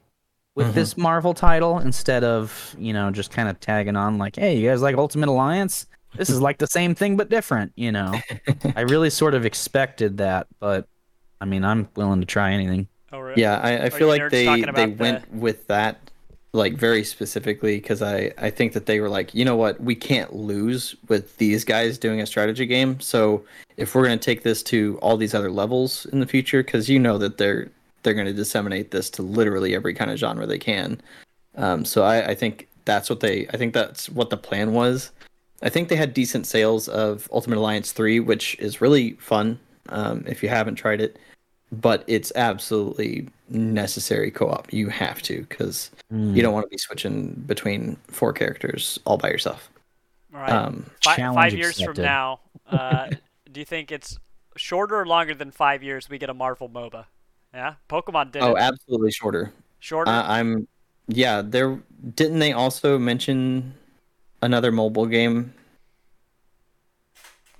with 0.54 0.68
Mhm. 0.68 0.74
this 0.74 0.96
Marvel 0.96 1.34
title 1.34 1.78
instead 1.78 2.22
of 2.22 2.76
you 2.78 2.92
know 2.92 3.10
just 3.10 3.30
kind 3.30 3.48
of 3.48 3.58
tagging 3.60 3.96
on 3.96 4.18
like, 4.18 4.36
hey, 4.36 4.56
you 4.58 4.68
guys 4.68 4.82
like 4.82 4.96
Ultimate 4.96 5.28
Alliance? 5.28 5.86
This 6.16 6.30
is 6.30 6.40
like 6.40 6.58
the 6.58 6.66
same 6.68 6.94
thing 6.94 7.16
but 7.16 7.28
different, 7.28 7.72
you 7.74 7.90
know. 7.90 8.14
I 8.76 8.82
really 8.82 9.10
sort 9.10 9.34
of 9.34 9.44
expected 9.44 10.18
that, 10.18 10.46
but 10.60 10.86
I 11.40 11.44
mean, 11.44 11.64
I'm 11.64 11.88
willing 11.96 12.20
to 12.20 12.26
try 12.26 12.52
anything. 12.52 12.86
Oh, 13.12 13.18
really? 13.18 13.40
Yeah, 13.42 13.58
I, 13.58 13.84
I 13.86 13.90
feel 13.90 14.06
like 14.08 14.30
they 14.30 14.46
they 14.62 14.86
the- 14.86 14.96
went 14.98 15.32
with 15.34 15.66
that 15.68 16.03
like 16.54 16.74
very 16.74 17.02
specifically 17.02 17.76
because 17.76 18.00
I 18.00 18.32
I 18.38 18.48
think 18.48 18.72
that 18.72 18.86
they 18.86 19.00
were 19.00 19.08
like, 19.08 19.34
you 19.34 19.44
know 19.44 19.56
what, 19.56 19.80
we 19.80 19.94
can't 19.94 20.34
lose 20.34 20.94
with 21.08 21.36
these 21.36 21.64
guys 21.64 21.98
doing 21.98 22.20
a 22.20 22.26
strategy 22.26 22.64
game. 22.64 23.00
So 23.00 23.44
if 23.76 23.94
we're 23.94 24.04
gonna 24.04 24.18
take 24.18 24.44
this 24.44 24.62
to 24.64 24.98
all 25.02 25.16
these 25.16 25.34
other 25.34 25.50
levels 25.50 26.06
in 26.06 26.20
the 26.20 26.26
future, 26.26 26.62
because 26.62 26.88
you 26.88 26.98
know 26.98 27.18
that 27.18 27.38
they're 27.38 27.70
they're 28.02 28.14
gonna 28.14 28.32
disseminate 28.32 28.92
this 28.92 29.10
to 29.10 29.22
literally 29.22 29.74
every 29.74 29.94
kind 29.94 30.10
of 30.10 30.18
genre 30.18 30.46
they 30.46 30.58
can. 30.58 31.00
Um, 31.56 31.84
so 31.84 32.04
I, 32.04 32.28
I 32.28 32.34
think 32.34 32.68
that's 32.84 33.10
what 33.10 33.20
they 33.20 33.48
I 33.48 33.56
think 33.56 33.74
that's 33.74 34.08
what 34.08 34.30
the 34.30 34.36
plan 34.36 34.72
was. 34.72 35.10
I 35.62 35.70
think 35.70 35.88
they 35.88 35.96
had 35.96 36.14
decent 36.14 36.46
sales 36.46 36.88
of 36.88 37.28
Ultimate 37.32 37.58
Alliance 37.58 37.92
3, 37.92 38.20
which 38.20 38.56
is 38.58 38.80
really 38.80 39.12
fun 39.12 39.58
um, 39.88 40.22
if 40.26 40.42
you 40.42 40.48
haven't 40.48 40.74
tried 40.76 41.00
it. 41.00 41.18
But 41.72 42.04
it's 42.06 42.30
absolutely 42.36 43.28
necessary 43.54 44.30
co 44.30 44.48
op. 44.48 44.72
You 44.72 44.88
have 44.88 45.22
to, 45.22 45.42
because 45.48 45.90
Hmm. 46.10 46.34
you 46.34 46.42
don't 46.42 46.52
want 46.52 46.66
to 46.66 46.70
be 46.70 46.78
switching 46.78 47.32
between 47.46 47.96
four 48.08 48.32
characters 48.32 48.98
all 49.04 49.16
by 49.16 49.28
yourself. 49.30 49.70
All 50.34 50.40
right. 50.40 50.50
Um, 50.52 50.90
Fi- 51.02 51.16
five 51.16 51.54
years 51.54 51.80
from 51.80 51.96
now, 51.96 52.40
uh, 52.68 53.10
do 53.52 53.60
you 53.60 53.66
think 53.66 53.92
it's 53.92 54.18
shorter 54.56 54.98
or 55.00 55.06
longer 55.06 55.34
than 55.34 55.50
five 55.50 55.82
years 55.82 56.08
we 56.08 56.18
get 56.18 56.28
a 56.30 56.34
Marvel 56.34 56.68
MOBA? 56.68 57.06
Yeah, 57.52 57.74
Pokemon 57.88 58.32
did 58.32 58.42
oh, 58.42 58.54
it. 58.56 58.60
absolutely 58.60 59.12
shorter. 59.12 59.52
Shorter. 59.78 60.10
Uh, 60.10 60.24
I'm, 60.26 60.66
yeah. 61.06 61.40
There 61.40 61.78
didn't 62.16 62.40
they 62.40 62.52
also 62.52 62.98
mention 62.98 63.74
another 64.42 64.72
mobile 64.72 65.06
game 65.06 65.54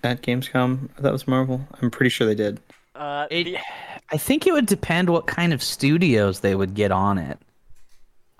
at 0.02 0.20
Gamescom 0.22 0.88
that 0.98 1.12
was 1.12 1.28
Marvel? 1.28 1.66
I'm 1.80 1.90
pretty 1.90 2.10
sure 2.10 2.26
they 2.26 2.34
did. 2.34 2.60
Uh, 2.94 3.26
It, 3.30 3.44
the- 3.44 3.58
I 4.10 4.16
think 4.16 4.46
it 4.46 4.52
would 4.52 4.66
depend 4.66 5.10
what 5.10 5.26
kind 5.26 5.52
of 5.52 5.62
studios 5.62 6.40
they 6.40 6.54
would 6.54 6.74
get 6.74 6.92
on 6.92 7.18
it. 7.18 7.38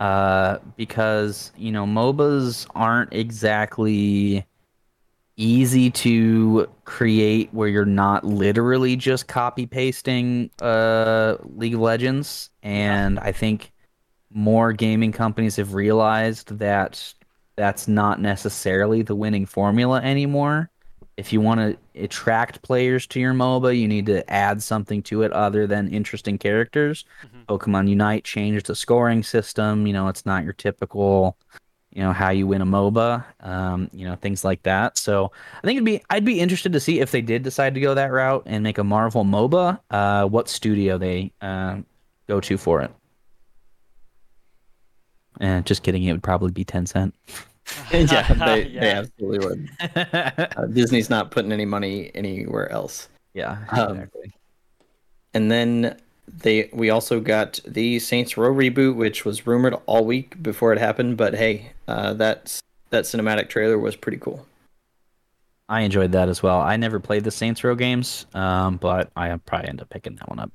Uh, 0.01 0.59
because 0.77 1.53
you 1.57 1.71
know 1.71 1.87
MOBAs 1.87 2.67
aren't 2.75 3.13
exactly 3.13 4.45
easy 5.37 5.91
to 5.91 6.69
create 6.85 7.49
where 7.55 7.69
you're 7.69 7.85
not 7.85 8.25
literally 8.25 8.97
just 8.97 9.29
copy 9.29 9.67
pasting 9.67 10.51
uh 10.63 11.37
League 11.57 11.75
of 11.75 11.81
Legends, 11.81 12.51
and 12.63 13.19
I 13.21 13.33
think 13.33 13.73
more 14.33 14.73
gaming 14.73 15.13
companies 15.13 15.57
have 15.57 15.75
realized 15.75 16.59
that 16.59 17.15
that's 17.57 17.87
not 17.89 18.21
necessarily 18.21 19.03
the 19.03 19.15
winning 19.15 19.47
formula 19.47 20.01
anymore 20.03 20.71
if 21.17 21.33
you 21.33 21.41
want 21.41 21.61
to 21.61 22.03
attract 22.03 22.63
players 22.63 23.07
to 23.09 23.21
your 23.21 23.35
MOBA, 23.35 23.79
you 23.79 23.87
need 23.87 24.07
to 24.07 24.29
add 24.31 24.63
something 24.63 25.03
to 25.05 25.23
it 25.23 25.33
other 25.33 25.67
than 25.67 25.89
interesting 25.89 26.39
characters. 26.39 27.05
Mhm. 27.25 27.47
Pokemon 27.47 27.89
Unite 27.89 28.25
changed 28.25 28.67
the 28.67 28.75
scoring 28.75 29.23
system. 29.23 29.87
You 29.87 29.93
know, 29.93 30.09
it's 30.09 30.27
not 30.27 30.43
your 30.43 30.55
typical, 30.55 31.37
you 31.93 32.03
know, 32.03 32.13
how 32.13 32.31
you 32.31 32.47
win 32.49 32.63
a 32.63 32.67
MOBA. 32.67 33.25
Um, 33.41 33.89
you 33.93 34.05
know, 34.05 34.17
things 34.17 34.45
like 34.45 34.65
that. 34.65 34.99
So 34.99 35.31
I 35.59 35.61
think 35.67 35.77
it'd 35.77 35.85
be 35.85 36.03
I'd 36.11 36.25
be 36.25 36.41
interested 36.41 36.73
to 36.73 36.81
see 36.81 36.99
if 37.01 37.13
they 37.13 37.23
did 37.23 37.45
decide 37.45 37.75
to 37.75 37.81
go 37.81 37.95
that 37.95 38.11
route 38.11 38.43
and 38.47 38.65
make 38.65 38.79
a 38.79 38.85
Marvel 38.85 39.25
MOBA. 39.25 39.79
Uh, 39.91 40.25
what 40.27 40.49
studio 40.49 40.99
they 40.99 41.31
uh, 41.41 41.77
go 42.27 42.41
to 42.41 42.59
for 42.59 42.81
it? 42.83 42.91
Eh, 45.41 45.61
just 45.61 45.83
kidding. 45.83 46.03
It 46.05 46.13
would 46.13 46.23
probably 46.23 46.51
be 46.53 46.65
Tencent. 46.65 47.13
yeah, 47.93 48.33
they, 48.47 48.69
they 48.69 48.91
absolutely 48.91 49.39
would. 49.47 49.71
Uh, 50.57 50.67
Disney's 50.67 51.11
not 51.11 51.31
putting 51.31 51.53
any 51.53 51.65
money 51.65 52.11
anywhere 52.15 52.71
else. 52.71 53.09
yeah, 53.33 53.65
Um, 53.71 53.97
exactly. 53.97 54.33
And 55.33 55.51
then 55.51 55.99
they 56.29 56.71
we 56.73 56.91
also 56.91 57.21
got 57.21 57.61
the 57.67 57.99
Saints 57.99 58.37
Row 58.37 58.53
reboot, 58.53 58.97
which 58.97 59.25
was 59.25 59.47
rumored 59.47 59.75
all 59.87 60.05
week 60.05 60.43
before 60.43 60.73
it 60.73 60.79
happened. 60.79 61.17
But 61.17 61.35
hey, 61.35 61.73
uh, 61.89 62.15
that's 62.15 62.61
that 62.91 63.05
cinematic 63.05 63.49
trailer 63.49 63.79
was 63.79 63.97
pretty 63.97 64.19
cool. 64.19 64.47
I 65.69 65.81
enjoyed 65.81 66.13
that 66.13 66.29
as 66.29 66.43
well. 66.43 66.61
I 66.61 66.77
never 66.77 67.01
played 67.01 67.25
the 67.25 67.31
Saints 67.31 67.65
Row 67.65 67.75
games, 67.75 68.27
um, 68.35 68.77
but 68.77 69.11
I 69.17 69.35
probably 69.47 69.69
end 69.71 69.81
up 69.81 69.89
picking 69.89 70.15
that 70.17 70.29
one 70.29 70.39
up. 70.39 70.53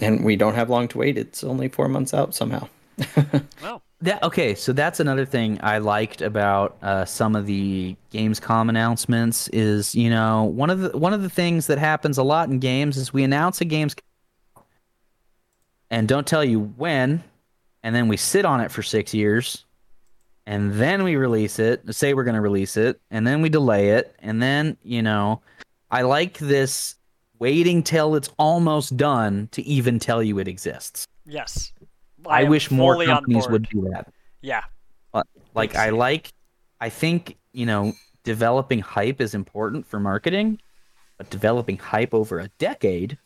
And 0.00 0.24
we 0.24 0.36
don't 0.36 0.54
have 0.54 0.70
long 0.70 0.88
to 0.88 0.98
wait. 0.98 1.18
It's 1.18 1.42
only 1.44 1.68
four 1.68 1.88
months 1.88 2.14
out 2.14 2.34
somehow. 2.34 2.68
well, 3.60 3.82
That 4.02 4.22
okay, 4.22 4.54
so 4.54 4.72
that's 4.72 4.98
another 4.98 5.26
thing 5.26 5.60
I 5.62 5.76
liked 5.78 6.22
about 6.22 6.78
uh, 6.80 7.04
some 7.04 7.36
of 7.36 7.44
the 7.44 7.96
Gamescom 8.12 8.70
announcements 8.70 9.48
is 9.48 9.94
you 9.94 10.08
know 10.08 10.44
one 10.44 10.70
of 10.70 10.80
the 10.80 10.96
one 10.96 11.12
of 11.12 11.20
the 11.20 11.28
things 11.28 11.66
that 11.66 11.76
happens 11.78 12.16
a 12.16 12.22
lot 12.22 12.48
in 12.48 12.60
games 12.60 12.96
is 12.96 13.12
we 13.12 13.24
announce 13.24 13.60
a 13.60 13.66
game's 13.66 13.94
and 15.90 16.08
don't 16.08 16.26
tell 16.26 16.44
you 16.44 16.60
when, 16.76 17.22
and 17.82 17.94
then 17.94 18.08
we 18.08 18.16
sit 18.16 18.44
on 18.46 18.60
it 18.60 18.70
for 18.70 18.82
six 18.82 19.12
years, 19.12 19.66
and 20.46 20.72
then 20.74 21.02
we 21.02 21.16
release 21.16 21.58
it. 21.58 21.82
Say 21.94 22.14
we're 22.14 22.24
going 22.24 22.36
to 22.36 22.40
release 22.40 22.78
it, 22.78 22.98
and 23.10 23.26
then 23.26 23.42
we 23.42 23.50
delay 23.50 23.90
it, 23.90 24.16
and 24.20 24.40
then 24.40 24.78
you 24.82 25.02
know, 25.02 25.42
I 25.90 26.02
like 26.02 26.38
this 26.38 26.94
waiting 27.38 27.82
till 27.82 28.14
it's 28.14 28.30
almost 28.38 28.96
done 28.96 29.48
to 29.52 29.62
even 29.62 29.98
tell 29.98 30.22
you 30.22 30.38
it 30.38 30.48
exists. 30.48 31.06
yes. 31.26 31.72
I, 32.26 32.42
am 32.42 32.48
wish 32.48 32.70
more 32.70 33.04
companies 33.04 33.48
would 33.48 33.68
do 33.68 33.88
that. 33.92 34.12
Yeah. 34.42 34.62
Like 35.54 35.74
I 35.74 35.90
like 35.90 36.32
I 36.80 36.88
think, 36.88 37.36
you 37.52 37.66
know, 37.66 37.92
developing 38.24 38.80
hype 38.80 39.20
is 39.20 39.34
important 39.34 39.86
for 39.86 40.00
marketing, 40.00 40.60
but 41.18 41.30
developing 41.30 41.78
hype 41.78 42.14
over 42.14 42.40
a 42.40 42.48
decade 42.58 43.18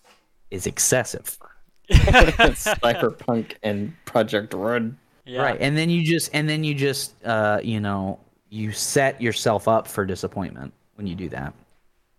is 0.50 0.66
excessive. 0.66 1.38
Cyberpunk 1.90 3.56
and 3.62 3.94
Projekt 4.06 4.54
Red. 4.54 4.96
yeah. 5.26 5.42
Right. 5.42 5.60
And 5.60 5.76
then 5.76 5.90
you 5.90 6.04
just 6.04 6.30
and 6.32 6.48
then 6.48 6.64
you 6.64 6.74
just 6.74 7.14
uh, 7.24 7.60
you 7.62 7.80
know, 7.80 8.18
you 8.48 8.72
set 8.72 9.20
yourself 9.20 9.68
up 9.68 9.86
for 9.86 10.04
disappointment 10.04 10.72
when 10.94 11.06
you 11.06 11.14
do 11.14 11.28
that. 11.30 11.52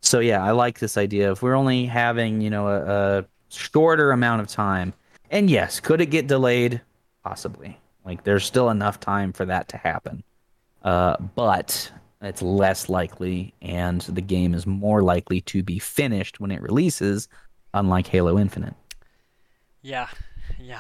So 0.01 0.19
yeah, 0.19 0.43
I 0.43 0.51
like 0.51 0.79
this 0.79 0.97
idea 0.97 1.31
of 1.31 1.41
we're 1.41 1.55
only 1.55 1.85
having, 1.85 2.41
you 2.41 2.51
know, 2.51 2.67
a, 2.67 3.19
a 3.19 3.25
shorter 3.49 4.11
amount 4.11 4.41
of 4.41 4.47
time. 4.47 4.93
And 5.35 5.49
yes, 5.49 5.81
could 5.81 5.99
it 5.99 6.05
get 6.05 6.27
delayed? 6.27 6.79
Possibly. 7.21 7.77
Like 8.05 8.23
there's 8.23 8.45
still 8.45 8.69
enough 8.69 9.01
time 9.01 9.33
for 9.33 9.45
that 9.45 9.67
to 9.67 9.77
happen. 9.77 10.23
Uh, 10.81 11.17
but 11.35 11.91
it's 12.21 12.41
less 12.41 12.87
likely 12.87 13.53
and 13.61 13.99
the 14.01 14.21
game 14.21 14.53
is 14.53 14.65
more 14.65 15.03
likely 15.03 15.41
to 15.41 15.61
be 15.61 15.77
finished 15.77 16.39
when 16.39 16.51
it 16.51 16.61
releases, 16.61 17.27
unlike 17.73 18.07
Halo 18.07 18.39
Infinite. 18.39 18.75
Yeah, 19.81 20.07
yeah. 20.57 20.79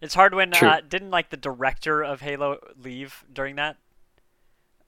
It's 0.00 0.14
hard 0.14 0.34
when 0.34 0.52
uh, 0.54 0.80
didn't 0.88 1.10
like 1.10 1.30
the 1.30 1.36
director 1.36 2.02
of 2.02 2.20
Halo 2.20 2.58
leave 2.82 3.24
during 3.32 3.56
that. 3.56 3.76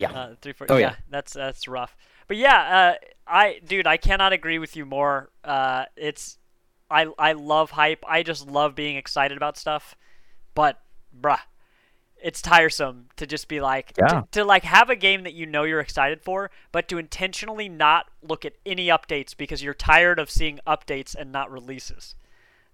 Yeah. 0.00 0.10
Uh, 0.10 0.34
three, 0.40 0.52
four, 0.52 0.66
Oh, 0.68 0.78
yeah. 0.78 0.90
yeah. 0.90 0.94
that's 1.10 1.32
that's 1.32 1.68
rough. 1.68 1.96
But 2.26 2.38
yeah, 2.38 2.94
uh, 2.96 3.06
I 3.28 3.60
dude, 3.64 3.86
I 3.86 3.98
cannot 3.98 4.32
agree 4.32 4.58
with 4.58 4.74
you 4.74 4.84
more. 4.84 5.30
Uh, 5.44 5.84
it's 5.94 6.38
I 6.90 7.06
I 7.18 7.32
love 7.32 7.70
hype. 7.72 8.04
I 8.06 8.22
just 8.22 8.46
love 8.48 8.74
being 8.74 8.96
excited 8.96 9.36
about 9.36 9.56
stuff. 9.56 9.94
But 10.54 10.80
bruh, 11.18 11.38
it's 12.22 12.42
tiresome 12.42 13.06
to 13.16 13.26
just 13.26 13.48
be 13.48 13.60
like 13.60 13.92
Yeah. 13.98 14.06
to, 14.08 14.28
to 14.32 14.44
like 14.44 14.64
have 14.64 14.90
a 14.90 14.96
game 14.96 15.22
that 15.22 15.34
you 15.34 15.46
know 15.46 15.64
you're 15.64 15.80
excited 15.80 16.22
for, 16.22 16.50
but 16.72 16.88
to 16.88 16.98
intentionally 16.98 17.68
not 17.68 18.06
look 18.22 18.44
at 18.44 18.54
any 18.66 18.88
updates 18.88 19.36
because 19.36 19.62
you're 19.62 19.74
tired 19.74 20.18
of 20.18 20.30
seeing 20.30 20.58
updates 20.66 21.14
and 21.14 21.32
not 21.32 21.50
releases. 21.50 22.14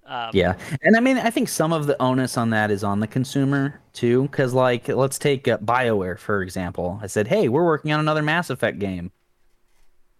Um, 0.06 0.30
Yeah, 0.32 0.56
and 0.82 0.96
I 0.96 1.00
mean, 1.00 1.18
I 1.18 1.30
think 1.30 1.48
some 1.48 1.72
of 1.72 1.86
the 1.86 2.00
onus 2.00 2.36
on 2.38 2.50
that 2.50 2.70
is 2.70 2.84
on 2.84 3.00
the 3.00 3.08
consumer 3.08 3.80
too, 3.92 4.22
because 4.22 4.54
like, 4.54 4.86
let's 4.86 5.18
take 5.18 5.48
uh, 5.48 5.58
Bioware 5.58 6.18
for 6.18 6.42
example. 6.42 6.98
I 7.02 7.08
said, 7.08 7.26
"Hey, 7.26 7.48
we're 7.48 7.64
working 7.64 7.92
on 7.92 7.98
another 8.00 8.22
Mass 8.22 8.48
Effect 8.48 8.78
game." 8.78 9.10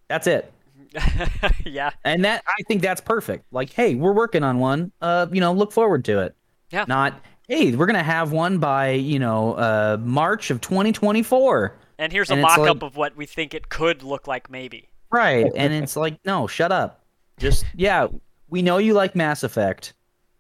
That's 0.09 0.27
it, 0.27 0.53
yeah. 1.65 1.91
and 2.05 2.25
that 2.25 2.43
I 2.47 2.63
think 2.69 2.83
that's 2.83 3.01
perfect. 3.01 3.45
Like, 3.53 3.71
hey, 3.73 3.95
we're 3.95 4.13
working 4.13 4.43
on 4.43 4.59
one. 4.59 4.93
Uh, 5.01 5.27
you 5.31 5.41
know, 5.41 5.53
look 5.53 5.73
forward 5.73 6.05
to 6.07 6.21
it. 6.21 6.35
Yeah. 6.71 6.85
Not, 6.89 7.21
hey, 7.49 7.75
we're 7.75 7.87
gonna 7.87 8.03
have 8.03 8.33
one 8.33 8.59
by 8.59 8.91
you 8.91 9.19
know 9.19 9.55
uh 9.55 9.97
March 10.01 10.51
of 10.51 10.61
2024. 10.61 11.75
And 11.99 12.13
here's 12.13 12.31
And 12.31 12.41
a 12.41 12.43
mock-up 12.43 12.59
like- 12.59 12.83
of 12.83 12.97
what 12.97 13.17
we 13.17 13.25
think 13.27 13.55
it 13.55 13.69
could 13.69 14.03
look 14.03 14.27
like, 14.27 14.51
maybe. 14.51 14.89
Right, 15.11 15.51
and 15.55 15.73
it's 15.73 15.97
like, 15.97 16.19
no, 16.25 16.47
shut 16.47 16.73
up. 16.73 17.05
Just 17.39 17.65
yeah, 17.75 18.09
we 18.49 18.61
know 18.63 18.79
you 18.79 18.93
like 18.95 19.15
Mass 19.15 19.43
Effect. 19.43 19.95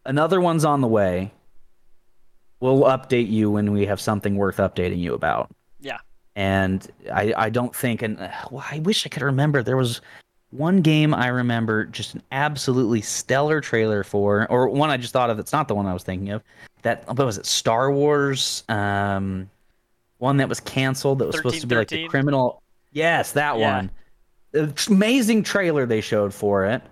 Another 0.04 0.40
one's 0.40 0.64
on 0.64 0.80
the 0.80 0.88
way. 0.88 1.32
We'll 2.61 2.82
update 2.84 3.28
you 3.30 3.50
when 3.50 3.72
we 3.72 3.86
have 3.86 4.00
something 4.00 4.36
worth 4.36 4.57
updating 4.57 4.98
you 4.98 5.14
about. 5.14 5.54
Yeah. 5.80 5.98
And 6.34 6.86
I 7.12 7.32
I 7.36 7.50
don't 7.50 7.74
think 7.74 8.02
and 8.02 8.18
uh, 8.18 8.28
well, 8.50 8.64
I 8.70 8.80
wish 8.80 9.07
I 9.07 9.09
could 9.09 9.22
remember 9.22 9.62
there 9.62 9.76
was 9.76 10.00
one 10.57 10.80
game 10.82 11.14
I 11.14 11.28
remember 11.28 11.84
just 11.84 12.14
an 12.14 12.22
absolutely 12.33 13.00
stellar 13.03 13.61
trailer 13.61 14.03
for, 14.04 14.46
or 14.50 14.68
one 14.68 14.91
I 14.91 14.96
just 14.96 15.12
thought 15.12 15.30
of. 15.30 15.38
It's 15.38 15.53
not 15.53 15.68
the 15.68 15.74
one 15.74 15.87
I 15.87 15.92
was 15.92 16.03
thinking 16.03 16.30
of. 16.30 16.42
That 16.83 17.07
what 17.08 17.18
was 17.24 17.38
it? 17.38 17.46
Star 17.46 17.91
Wars. 17.92 18.64
Um, 18.68 19.50
one 20.18 20.37
that 20.38 20.49
was 20.49 20.61
canceled. 20.61 21.18
That 21.18 21.26
was 21.26 21.37
supposed 21.37 21.61
to 21.61 21.66
be 21.66 21.74
like 21.76 21.88
the 21.88 22.08
criminal. 22.08 22.62
Yes, 22.92 23.33
that 23.33 23.58
Yeah. 23.58 23.76
one. 23.76 23.91
Amazing 24.88 25.42
trailer 25.42 25.84
they 25.84 26.00
showed 26.00 26.33
for 26.33 26.64
it, 26.64 26.83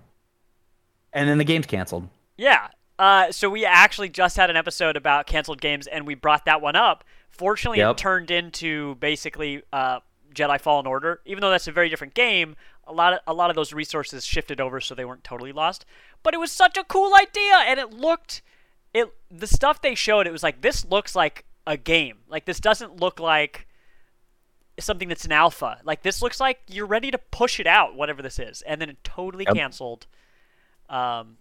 and 1.12 1.28
then 1.28 1.38
the 1.38 1.44
game's 1.44 1.66
canceled. 1.66 2.08
Yeah. 2.36 2.68
Uh, 2.98 3.32
so 3.32 3.48
we 3.48 3.64
actually 3.64 4.08
just 4.08 4.36
had 4.36 4.50
an 4.50 4.56
episode 4.56 4.96
about 4.96 5.26
canceled 5.26 5.60
games, 5.60 5.86
and 5.86 6.06
we 6.06 6.14
brought 6.14 6.44
that 6.44 6.60
one 6.60 6.76
up. 6.76 7.04
Fortunately, 7.30 7.78
Yep. 7.78 7.90
it 7.92 7.98
turned 7.98 8.30
into 8.30 8.94
basically 8.96 9.62
uh, 9.72 10.00
Jedi 10.34 10.60
Fallen 10.60 10.86
Order. 10.86 11.20
Even 11.24 11.40
though 11.40 11.50
that's 11.50 11.66
a 11.66 11.72
very 11.72 11.88
different 11.88 12.14
game, 12.14 12.54
a 12.86 12.92
lot 12.92 13.12
of 13.14 13.20
a 13.26 13.34
lot 13.34 13.50
of 13.50 13.56
those 13.56 13.72
resources 13.72 14.24
shifted 14.24 14.60
over, 14.60 14.80
so 14.80 14.94
they 14.94 15.04
weren't 15.04 15.24
totally 15.24 15.52
lost. 15.52 15.84
But 16.22 16.34
it 16.34 16.38
was 16.38 16.52
such 16.52 16.76
a 16.76 16.84
cool 16.84 17.14
idea, 17.14 17.54
and 17.66 17.78
it 17.80 17.92
looked 17.92 18.42
it 18.92 19.12
the 19.30 19.46
stuff 19.46 19.80
they 19.82 19.94
showed. 19.94 20.26
It 20.26 20.32
was 20.32 20.42
like 20.42 20.60
this 20.60 20.84
looks 20.84 21.14
like 21.14 21.44
a 21.66 21.76
game. 21.76 22.18
Like 22.28 22.44
this 22.44 22.60
doesn't 22.60 23.00
look 23.00 23.18
like 23.20 23.66
something 24.78 25.08
that's 25.08 25.24
an 25.24 25.32
alpha. 25.32 25.78
Like 25.84 26.02
this 26.02 26.20
looks 26.22 26.40
like 26.40 26.60
you're 26.68 26.86
ready 26.86 27.10
to 27.10 27.18
push 27.18 27.60
it 27.60 27.66
out, 27.66 27.94
whatever 27.94 28.22
this 28.22 28.38
is, 28.38 28.62
and 28.62 28.80
then 28.80 28.90
it 28.90 29.02
totally 29.04 29.44
Yep. 29.46 29.54
canceled. 29.54 30.06
Um, 30.88 31.38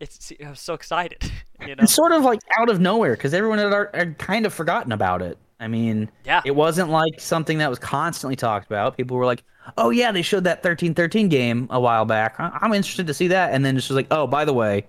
it's 0.00 0.32
I 0.44 0.50
was 0.50 0.60
so 0.60 0.74
excited, 0.74 1.30
you 1.60 1.74
know. 1.76 1.84
It's 1.84 1.94
sort 1.94 2.12
of 2.12 2.22
like 2.22 2.40
out 2.58 2.68
of 2.68 2.80
nowhere 2.80 3.12
because 3.14 3.32
everyone 3.32 3.58
had, 3.58 3.88
had 3.94 4.18
kind 4.18 4.44
of 4.44 4.52
forgotten 4.52 4.92
about 4.92 5.22
it. 5.22 5.38
I 5.60 5.68
mean, 5.68 6.10
Yeah. 6.24 6.42
it 6.44 6.54
wasn't 6.54 6.90
like 6.90 7.20
something 7.20 7.58
that 7.58 7.70
was 7.70 7.78
constantly 7.78 8.36
talked 8.36 8.66
about. 8.66 8.96
People 8.96 9.16
were 9.16 9.24
like, 9.26 9.42
"Oh 9.78 9.90
yeah, 9.90 10.12
they 10.12 10.22
showed 10.22 10.44
that 10.44 10.62
thirteen 10.62 10.94
thirteen 10.94 11.28
game 11.28 11.66
a 11.70 11.78
while 11.80 12.04
back. 12.04 12.34
I'm 12.38 12.72
interested 12.72 13.06
to 13.06 13.14
see 13.14 13.28
that." 13.28 13.52
And 13.52 13.64
then 13.64 13.76
it's 13.76 13.84
just 13.84 13.90
was 13.90 13.96
like, 13.96 14.08
"Oh, 14.10 14.26
by 14.26 14.44
the 14.44 14.52
way, 14.52 14.86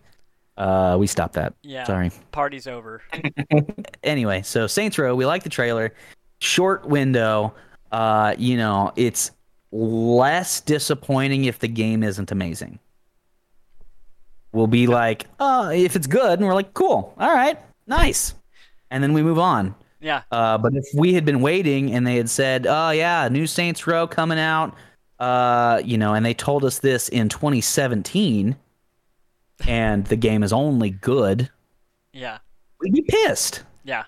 uh, 0.58 0.98
we 1.00 1.08
stopped 1.08 1.34
that. 1.36 1.54
Yeah. 1.62 1.84
Sorry." 1.86 2.12
Party's 2.32 2.68
over. 2.68 3.02
anyway, 4.04 4.42
so 4.42 4.68
Saints 4.68 4.98
Row, 4.98 5.16
we 5.16 5.26
like 5.26 5.44
the 5.44 5.50
trailer. 5.50 5.94
Short 6.40 6.86
window. 6.88 7.54
Uh, 7.92 8.36
you 8.38 8.58
know, 8.58 8.92
it's 8.96 9.32
less 9.72 10.60
disappointing 10.62 11.46
if 11.46 11.60
the 11.60 11.68
game 11.68 12.04
isn't 12.04 12.32
amazing. 12.32 12.80
We'll 14.52 14.68
be 14.68 14.88
like, 14.88 15.28
oh, 15.40 15.70
if 15.70 15.96
it's 15.96 16.08
good, 16.08 16.40
and 16.40 16.48
we're 16.48 16.54
like, 16.54 16.74
cool, 16.74 17.14
all 17.18 17.34
right, 17.34 17.60
nice, 17.88 18.34
and 18.90 19.04
then 19.04 19.12
we 19.14 19.22
move 19.22 19.38
on. 19.38 19.76
Yeah. 20.00 20.22
Uh, 20.32 20.58
but 20.58 20.76
if 20.76 20.86
we 20.94 21.14
had 21.14 21.26
been 21.26 21.42
waiting 21.42 21.92
and 21.94 22.06
they 22.06 22.18
had 22.18 22.30
said, 22.30 22.68
"Oh 22.68 22.92
yeah, 22.92 23.28
new 23.30 23.48
Saints 23.48 23.88
Row 23.88 24.08
coming 24.08 24.40
out," 24.40 24.76
uh, 25.20 25.82
you 25.84 25.98
know, 25.98 26.14
and 26.14 26.26
they 26.26 26.34
told 26.34 26.64
us 26.66 26.80
this 26.80 27.10
in 27.10 27.30
2017, 27.30 28.56
and 29.68 30.06
the 30.08 30.16
game 30.16 30.44
is 30.44 30.52
only 30.54 30.90
good, 30.90 31.50
Yeah. 32.14 32.40
we'd 32.82 32.94
be 32.94 33.02
pissed. 33.04 33.64
Yeah. 33.84 34.04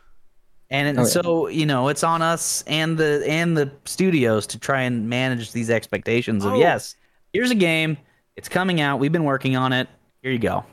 And 0.69 0.97
Oh, 0.99 1.01
yeah. 1.03 1.07
so 1.07 1.47
you 1.47 1.65
know, 1.65 1.87
it's 1.87 2.03
on 2.03 2.21
us 2.21 2.63
and 2.67 2.97
the 2.97 3.23
and 3.25 3.55
the 3.57 3.71
studios 3.85 4.45
to 4.47 4.59
try 4.59 4.81
and 4.81 5.07
manage 5.09 5.51
these 5.53 5.69
expectations 5.69 6.43
of 6.43 6.53
Oh. 6.53 6.59
yes, 6.59 6.95
here's 7.31 7.51
a 7.51 7.55
game, 7.55 7.97
it's 8.35 8.49
coming 8.49 8.81
out, 8.81 8.99
we've 8.99 9.11
been 9.13 9.23
working 9.23 9.55
on 9.55 9.71
it. 9.71 9.87
Here 10.21 10.31
you 10.31 10.39
go. 10.39 10.65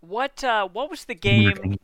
What 0.00 0.44
uh 0.44 0.68
what 0.68 0.90
was 0.90 1.06
the 1.06 1.14
game 1.14 1.78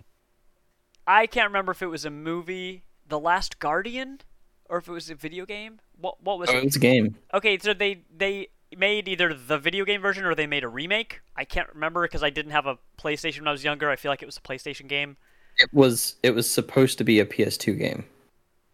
I 1.07 1.27
can't 1.27 1.49
remember 1.49 1.73
if 1.73 1.83
it 1.83 1.87
was 1.87 2.05
a 2.05 2.11
movie, 2.11 2.85
The 3.09 3.19
Last 3.19 3.59
Guardian, 3.59 4.21
or 4.69 4.79
if 4.79 4.89
it 4.89 4.93
was 4.93 5.11
a 5.11 5.15
video 5.15 5.47
game. 5.47 5.81
What 6.01 6.23
what 6.23 6.39
was 6.39 6.51
Oh, 6.51 6.57
it? 6.59 6.65
it's 6.65 6.77
a 6.77 6.81
game. 6.81 7.17
Okay, 7.33 7.59
so 7.59 7.73
they 7.75 8.03
they 8.15 8.49
made 8.77 9.07
either 9.09 9.33
the 9.33 9.59
video 9.59 9.85
game 9.85 10.01
version 10.03 10.25
or 10.25 10.35
they 10.35 10.47
made 10.47 10.65
a 10.65 10.69
remake. 10.69 11.21
I 11.37 11.45
can't 11.45 11.69
remember 11.73 12.03
because 12.03 12.23
I 12.23 12.31
didn't 12.31 12.51
have 12.53 12.67
a 12.67 12.79
PlayStation 13.01 13.39
when 13.41 13.49
I 13.49 13.53
was 13.53 13.65
younger. 13.65 13.89
I 13.91 13.97
feel 13.97 14.11
like 14.11 14.23
it 14.23 14.27
was 14.27 14.37
a 14.37 14.41
PlayStation 14.41 14.89
game. 14.89 15.17
It 15.59 15.71
was 15.73 16.17
it 16.23 16.35
was 16.35 16.51
supposed 16.51 16.99
to 16.99 17.05
be 17.05 17.19
a 17.21 17.25
PS2 17.25 17.79
game, 17.79 18.05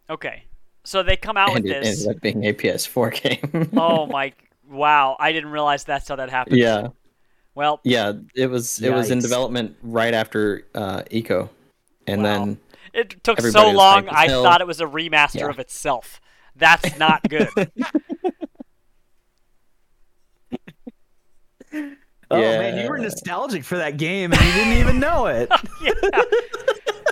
Okay, 0.09 0.43
so 0.83 1.01
they 1.01 1.15
come 1.15 1.37
out 1.37 1.55
and 1.55 1.63
with 1.63 1.71
it 1.71 1.83
this. 1.83 2.01
ended 2.05 2.17
up 2.17 2.21
being 2.21 2.43
a 2.45 2.53
PS4 2.53 3.21
game. 3.61 3.69
oh 3.77 4.05
my! 4.07 4.33
Wow, 4.69 5.15
I 5.19 5.31
didn't 5.31 5.51
realize 5.51 5.85
that's 5.85 6.09
how 6.09 6.17
that 6.17 6.29
happened. 6.29 6.57
yeah, 6.57 6.87
Well, 7.55 7.79
yeah. 7.85 8.13
It 8.35 8.47
was 8.47 8.81
it 8.81 8.89
was 8.91 9.11
in 9.11 9.19
development 9.19 9.77
right 9.81 10.13
after 10.13 10.65
uh, 10.75 11.03
Ico, 11.03 11.47
and 12.07 12.23
Wow. 12.23 12.29
then 12.45 12.59
it 12.93 13.23
took 13.23 13.41
so 13.41 13.69
long. 13.71 14.05
hyped 14.05 14.13
I 14.13 14.27
hell. 14.27 14.43
thought 14.43 14.61
it 14.61 14.67
was 14.67 14.79
a 14.81 14.85
remaster 14.85 15.39
Yeah. 15.41 15.49
of 15.49 15.59
itself. 15.59 16.19
That's 16.55 16.97
not 16.97 17.21
good. 17.29 17.49
Oh 22.31 22.39
man, 22.39 22.83
you 22.83 22.89
were 22.89 22.97
nostalgic 22.97 23.63
for 23.63 23.77
that 23.77 23.97
game 23.97 24.31
and 24.31 24.41
you 24.41 24.51
didn't 24.53 24.77
even 24.79 24.99
know 24.99 25.25
it. 25.27 25.49
yeah. 25.83 26.21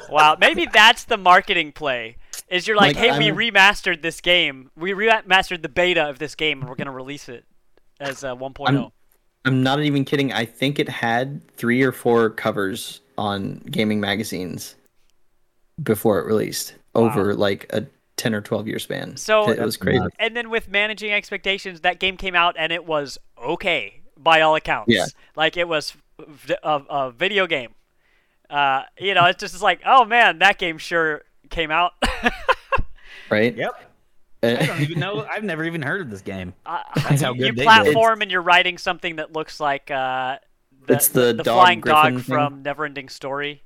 Wow, 0.09 0.35
maybe 0.39 0.65
that's 0.72 1.03
the 1.03 1.18
marketing 1.18 1.72
play. 1.73 2.18
Is 2.47 2.68
you're 2.68 2.76
like, 2.76 2.95
Like, 2.95 3.11
hey, 3.11 3.18
we 3.19 3.26
I'm- 3.27 3.35
remastered 3.38 4.01
this 4.01 4.19
game. 4.19 4.72
We 4.76 4.91
remastered 4.93 5.61
the 5.61 5.69
beta 5.69 6.03
of 6.09 6.18
this 6.19 6.35
game, 6.35 6.59
and 6.61 6.69
we're 6.69 6.76
gonna 6.76 6.91
release 6.91 7.30
it 7.30 7.45
as 7.99 8.23
uh, 8.23 8.35
1.0. 8.35 8.68
I'm- 8.68 8.91
I'm 9.45 9.63
not 9.63 9.81
even 9.81 10.05
kidding. 10.05 10.31
I 10.34 10.45
think 10.45 10.80
it 10.80 10.88
had 10.89 11.47
three 11.55 11.81
or 11.81 11.91
four 11.91 12.30
covers 12.30 13.01
on 13.18 13.55
gaming 13.72 13.99
magazines 13.99 14.76
before 15.81 16.19
it 16.19 16.26
released 16.26 16.76
over 16.95 17.34
like 17.34 17.68
a 17.73 17.85
10 18.18 18.34
or 18.35 18.41
12 18.41 18.68
year 18.68 18.80
span. 18.80 19.18
So- 19.18 19.49
it 19.49 19.60
was 19.60 19.77
crazy. 19.77 20.06
And 20.19 20.35
then 20.35 20.49
with 20.49 20.68
managing 20.69 21.11
expectations, 21.11 21.81
that 21.81 21.99
game 21.99 22.18
came 22.18 22.35
out 22.35 22.56
and 22.57 22.72
it 22.72 22.85
was 22.85 23.18
okay 23.41 24.02
by 24.18 24.41
all 24.41 24.56
accounts. 24.56 24.93
Yeah. 24.93 25.06
Like 25.35 25.57
it 25.57 25.68
was 25.68 25.95
a 26.64 27.11
video 27.11 27.48
game. 27.48 27.73
Uh, 28.49 28.84
you 28.99 29.14
know, 29.14 29.26
it's 29.26 29.39
just 29.39 29.61
like, 29.61 29.81
oh 29.85 30.06
man, 30.06 30.39
that 30.39 30.57
game 30.57 30.77
sure 30.77 31.23
came 31.49 31.72
out. 31.72 31.93
Right? 33.30 33.56
yep. 33.56 33.72
Uh, 34.43 34.57
I 34.60 34.65
don't 34.65 34.81
even 34.81 34.99
know. 34.99 35.26
I've 35.30 35.43
never 35.43 35.64
even 35.64 35.81
heard 35.81 36.02
of 36.02 36.10
this 36.10 36.22
game. 36.22 36.53
Uh, 36.65 36.80
That's 36.95 37.22
how 37.22 37.34
you 37.34 37.39
good 37.45 37.52
they 37.56 37.61
did. 37.61 37.64
platform 37.64 38.22
and 38.22 38.30
you're 38.30 38.41
writing 38.41 38.77
something 38.77 39.15
that 39.18 39.31
looks 39.34 39.60
like 39.61 39.89
uh, 39.89 40.38
the, 40.88 40.93
It's 40.95 41.07
the 41.10 41.34
the 41.34 41.43
dog 41.43 41.56
flying 41.56 41.80
griffin 41.80 42.02
dog 42.02 42.14
thing. 42.14 42.23
from 42.23 42.64
Neverending 42.64 43.10
Story, 43.10 43.64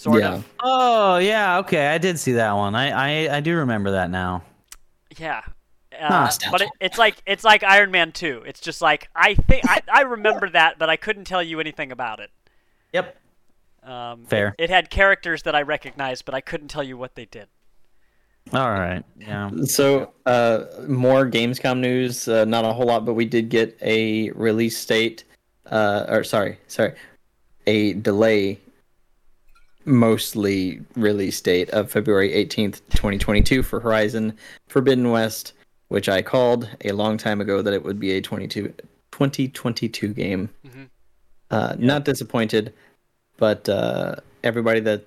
sort 0.00 0.20
yeah. 0.20 0.34
of. 0.34 0.48
Oh 0.60 1.18
yeah, 1.18 1.58
okay, 1.58 1.88
I 1.88 1.98
did 1.98 2.18
see 2.18 2.32
that 2.32 2.52
one. 2.52 2.74
I 2.74 3.26
I, 3.26 3.36
I 3.36 3.40
do 3.40 3.56
remember 3.56 3.92
that 3.92 4.10
now. 4.10 4.42
Yeah. 5.18 5.42
Huh. 5.92 6.30
Uh, 6.30 6.50
but 6.50 6.62
it, 6.62 6.70
it's 6.80 6.98
like 6.98 7.16
it's 7.26 7.44
like 7.44 7.62
Iron 7.62 7.90
Man 7.90 8.12
2. 8.12 8.44
It's 8.46 8.60
just 8.60 8.80
like 8.80 9.08
I 9.14 9.34
think 9.34 9.68
I, 9.68 9.82
I 9.92 10.00
remember 10.02 10.48
that, 10.50 10.78
but 10.78 10.88
I 10.88 10.96
couldn't 10.96 11.24
tell 11.24 11.42
you 11.42 11.60
anything 11.60 11.92
about 11.92 12.20
it. 12.20 12.30
Yep. 12.92 13.16
Um, 13.82 14.24
Fair. 14.24 14.54
It, 14.58 14.64
it 14.64 14.70
had 14.70 14.88
characters 14.88 15.42
that 15.42 15.54
I 15.54 15.62
recognized, 15.62 16.24
but 16.24 16.34
I 16.34 16.40
couldn't 16.40 16.68
tell 16.68 16.82
you 16.82 16.96
what 16.96 17.14
they 17.14 17.26
did. 17.26 17.48
All 18.52 18.70
right. 18.70 19.04
Yeah. 19.18 19.50
So, 19.64 20.12
uh, 20.26 20.64
more 20.88 21.26
Gamescom 21.26 21.78
news. 21.78 22.26
Uh, 22.26 22.44
not 22.46 22.64
a 22.64 22.72
whole 22.72 22.86
lot, 22.86 23.04
but 23.04 23.14
we 23.14 23.24
did 23.24 23.48
get 23.48 23.76
a 23.82 24.30
release 24.30 24.84
date. 24.84 25.24
Uh, 25.66 26.06
or 26.08 26.24
sorry, 26.24 26.58
sorry, 26.66 26.94
a 27.66 27.92
delay. 27.94 28.58
Mostly 29.90 30.80
release 30.94 31.40
date 31.40 31.68
of 31.70 31.90
February 31.90 32.32
eighteenth, 32.32 32.80
twenty 32.90 33.18
twenty 33.18 33.42
two 33.42 33.62
for 33.64 33.80
Horizon 33.80 34.36
Forbidden 34.68 35.10
West, 35.10 35.52
which 35.88 36.08
I 36.08 36.22
called 36.22 36.68
a 36.84 36.92
long 36.92 37.18
time 37.18 37.40
ago 37.40 37.60
that 37.60 37.74
it 37.74 37.82
would 37.82 37.98
be 37.98 38.12
a 38.12 38.20
22, 38.20 38.72
2022 39.10 40.14
game. 40.14 40.48
Mhm. 40.64 40.88
Uh, 41.50 41.74
Not 41.76 42.04
disappointed, 42.04 42.72
but 43.36 43.68
uh, 43.68 44.14
everybody 44.44 44.78
that 44.80 45.04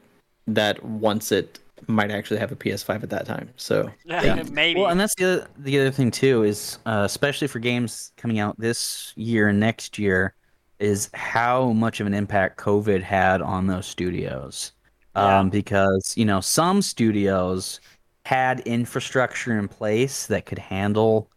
that 0.47 0.83
wants 0.83 1.31
it 1.31 1.59
might 1.87 2.11
actually 2.11 2.39
have 2.41 2.51
a 2.51 2.55
PS5 2.55 3.03
at 3.03 3.09
that 3.09 3.25
time. 3.25 3.49
So 3.55 3.89
Yeah. 4.05 4.43
Maybe. 4.51 4.81
Well, 4.81 4.89
and 4.89 4.99
that's 4.99 5.15
the 5.15 5.23
other, 5.25 5.47
the 5.57 5.79
other 5.79 5.91
thing 5.91 6.11
too 6.11 6.43
is 6.43 6.77
uh, 6.85 7.03
especially 7.05 7.47
for 7.47 7.59
games 7.59 8.11
coming 8.17 8.39
out 8.39 8.59
this 8.59 9.13
year 9.15 9.47
and 9.47 9.61
next 9.61 9.97
year 9.97 10.35
is 10.83 11.09
how 11.13 11.71
much 11.71 12.01
of 12.01 12.07
an 12.07 12.13
impact 12.13 12.59
COVID 12.59 13.01
had 13.01 13.41
on 13.41 13.67
those 13.67 13.85
studios. 13.85 14.73
Yeah. 15.15 15.39
Um, 15.39 15.49
because 15.49 16.13
you 16.17 16.25
know 16.25 16.41
some 16.41 16.81
studios 16.81 17.79
had 18.25 18.59
infrastructure 18.61 19.57
in 19.57 19.67
place 19.67 20.27
that 20.27 20.45
could 20.45 20.59
handle 20.59 21.29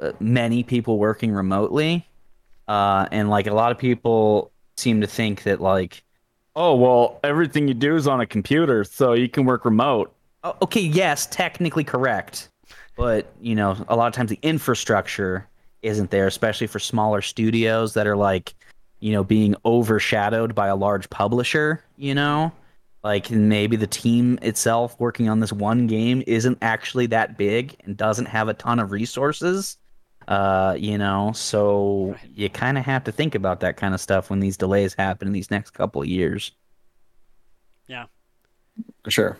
uh, 0.00 0.12
many 0.20 0.62
people 0.62 0.98
working 0.98 1.32
remotely, 1.32 2.08
uh, 2.68 3.08
and 3.10 3.28
like 3.28 3.46
a 3.46 3.54
lot 3.54 3.72
of 3.72 3.78
people 3.78 4.52
seem 4.76 5.00
to 5.00 5.06
think 5.06 5.42
that 5.42 5.60
like 5.60 6.02
oh 6.56 6.74
well 6.74 7.20
everything 7.24 7.68
you 7.68 7.74
do 7.74 7.94
is 7.94 8.06
on 8.06 8.20
a 8.20 8.26
computer 8.26 8.84
so 8.84 9.12
you 9.12 9.28
can 9.28 9.44
work 9.44 9.64
remote 9.64 10.14
Oh, 10.44 10.56
okay 10.62 10.80
yes 10.80 11.26
technically 11.26 11.84
correct 11.84 12.48
but 12.96 13.32
you 13.40 13.54
know 13.54 13.76
a 13.88 13.96
lot 13.96 14.06
of 14.06 14.14
times 14.14 14.30
the 14.30 14.38
infrastructure 14.42 15.46
isn't 15.82 16.10
there 16.10 16.26
especially 16.26 16.66
for 16.66 16.78
smaller 16.78 17.20
studios 17.20 17.94
that 17.94 18.06
are 18.06 18.16
like 18.16 18.54
you 19.02 19.12
know 19.12 19.24
being 19.24 19.54
overshadowed 19.64 20.54
by 20.54 20.68
a 20.68 20.76
large 20.76 21.10
publisher 21.10 21.82
you 21.96 22.14
know 22.14 22.52
like 23.02 23.30
maybe 23.32 23.74
the 23.74 23.86
team 23.86 24.38
itself 24.42 24.94
working 25.00 25.28
on 25.28 25.40
this 25.40 25.52
one 25.52 25.88
game 25.88 26.22
isn't 26.26 26.56
actually 26.62 27.06
that 27.06 27.36
big 27.36 27.74
and 27.84 27.96
doesn't 27.96 28.26
have 28.26 28.46
a 28.48 28.54
ton 28.54 28.78
of 28.78 28.92
resources 28.92 29.76
uh 30.28 30.76
you 30.78 30.96
know 30.96 31.32
so 31.34 32.12
Right. 32.12 32.30
you 32.32 32.48
kind 32.48 32.78
of 32.78 32.84
have 32.84 33.02
to 33.04 33.12
think 33.12 33.34
about 33.34 33.58
that 33.60 33.76
kind 33.76 33.92
of 33.92 34.00
stuff 34.00 34.30
when 34.30 34.38
these 34.38 34.56
delays 34.56 34.94
happen 34.94 35.26
in 35.26 35.32
these 35.34 35.50
next 35.50 35.70
couple 35.72 36.00
of 36.00 36.06
years 36.06 36.52
Yeah. 37.88 38.04
for 39.02 39.10
sure. 39.10 39.36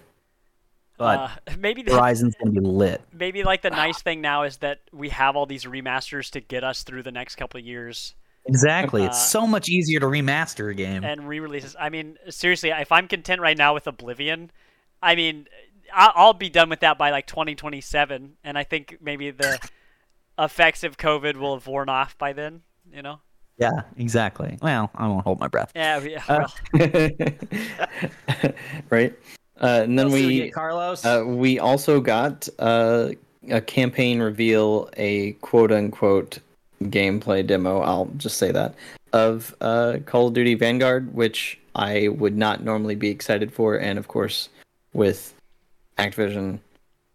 but 0.99 1.19
uh, 1.21 1.29
maybe 1.59 1.83
the, 1.83 1.93
horizon's 1.95 2.35
gonna 2.35 2.51
be 2.51 2.59
lit 2.59 3.01
maybe 3.13 3.45
like 3.45 3.63
the 3.63 3.71
nice 3.71 4.03
thing 4.03 4.21
now 4.21 4.43
is 4.43 4.57
that 4.57 4.81
we 4.93 5.11
have 5.11 5.37
all 5.37 5.47
these 5.47 5.67
remasters 5.67 6.31
to 6.33 6.41
get 6.41 6.65
us 6.65 6.83
through 6.83 7.05
the 7.05 7.13
next 7.13 7.37
couple 7.37 7.61
of 7.61 7.65
years 7.65 8.17
exactly 8.47 9.03
Uh, 9.03 9.07
it's 9.07 9.21
so 9.31 9.47
much 9.47 9.69
easier 9.69 10.01
to 10.01 10.07
remaster 10.07 10.71
a 10.71 10.75
game 10.75 11.05
and 11.05 11.27
re-releases. 11.29 11.77
I 11.79 11.89
mean, 11.89 12.17
seriously, 12.29 12.71
if 12.71 12.91
I'm 12.93 13.09
content 13.09 13.41
right 13.41 13.57
now 13.57 13.75
with 13.75 13.87
Oblivion, 13.87 14.51
I 15.03 15.15
mean, 15.15 15.47
I- 15.95 16.13
I'll 16.15 16.33
be 16.35 16.49
done 16.49 16.69
with 16.69 16.81
that 16.81 16.99
by 16.99 17.11
like 17.11 17.27
2027, 17.27 18.37
and 18.45 18.59
I 18.59 18.65
think 18.65 18.99
maybe 19.01 19.31
the 19.31 19.59
effects 20.39 20.83
of 20.85 20.97
COVID 20.97 21.37
will 21.37 21.55
have 21.55 21.67
worn 21.67 21.89
off 21.89 22.17
by 22.19 22.33
then. 22.33 22.63
You 22.93 23.03
know? 23.03 23.21
yeah 23.59 23.83
exactly 23.99 24.57
well 24.63 24.91
i 24.95 25.07
won't 25.07 25.23
hold 25.25 25.39
my 25.39 25.47
breath 25.47 25.71
Yeah. 25.77 26.01
yeah 26.01 26.23
Uh, 26.27 26.49
right. 28.91 29.13
Uh, 29.61 29.81
and 29.85 29.99
then 29.99 30.07
What 30.07 30.15
we 30.15 30.37
get, 30.39 30.55
carlos 30.55 31.05
uh, 31.05 31.23
we 31.27 31.59
also 31.59 32.01
got 32.01 32.49
uh, 32.59 33.11
a 33.51 33.61
campaign 33.61 34.21
reveal, 34.21 34.89
a 34.97 35.33
quote 35.35 35.71
unquote 35.71 36.39
gameplay 36.91 37.47
demo. 37.47 37.81
I'll 37.81 38.11
just 38.17 38.39
say 38.39 38.51
that 38.53 38.75
of 39.13 39.55
uh, 39.61 39.99
Call 40.07 40.29
of 40.29 40.35
Duty 40.35 40.55
Vanguard, 40.55 41.15
which 41.15 41.59
I 41.75 42.09
would 42.09 42.37
not 42.37 42.63
normally 42.63 42.95
be 42.95 43.11
excited 43.11 43.53
for, 43.53 43.77
and 43.77 43.99
of 43.99 44.09
course 44.09 44.49
with 44.93 45.35
Activision, 45.99 46.59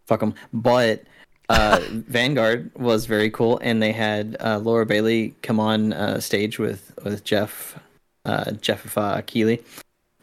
fuck 0.06 0.20
them. 0.20 0.34
But 0.52 1.02
uh, 1.48 1.80
Vanguard 1.90 2.70
was 2.74 3.06
very 3.06 3.30
cool, 3.30 3.58
and 3.62 3.82
they 3.82 3.92
had 3.92 4.36
uh, 4.40 4.58
Laura 4.58 4.86
Bailey 4.86 5.34
come 5.42 5.60
on 5.60 5.92
uh, 5.92 6.20
stage 6.20 6.58
with 6.58 6.92
with 7.04 7.24
Geoff 7.24 7.78
uh, 8.24 8.52
Geoff 8.52 8.96
Keighley 9.26 9.62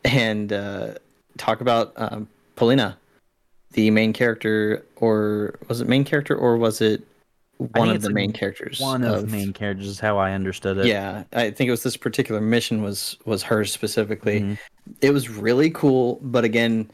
and 0.06 0.54
uh, 0.54 0.94
talk 1.38 1.62
about 1.62 1.94
um, 1.98 2.28
Polina, 2.56 2.98
the 3.72 3.90
main 3.90 4.14
character, 4.14 4.86
or 4.98 5.56
was 5.68 5.82
it 5.82 5.88
main 5.88 6.04
character, 6.04 6.36
or 6.36 6.58
was 6.58 6.80
it 6.80 7.06
one 7.58 7.90
of 7.90 8.02
the 8.02 8.10
main 8.10 8.32
characters. 8.34 8.80
One 8.80 9.04
of 9.04 9.22
the 9.22 9.28
main 9.28 9.54
characters 9.54 9.88
is 9.88 10.00
how 10.00 10.18
I 10.18 10.34
understood 10.34 10.78
it. 10.78 10.88
Yeah, 10.88 11.24
I 11.34 11.52
think 11.52 11.68
it 11.68 11.72
was 11.72 11.84
this 11.84 11.98
particular 11.98 12.42
mission 12.42 12.82
was 12.84 13.18
was 13.26 13.44
hers 13.44 13.72
specifically. 13.72 14.42
Mhm. 14.42 14.58
It 15.02 15.12
was 15.12 15.30
really 15.30 15.70
cool, 15.70 16.20
but 16.22 16.44
again, 16.44 16.90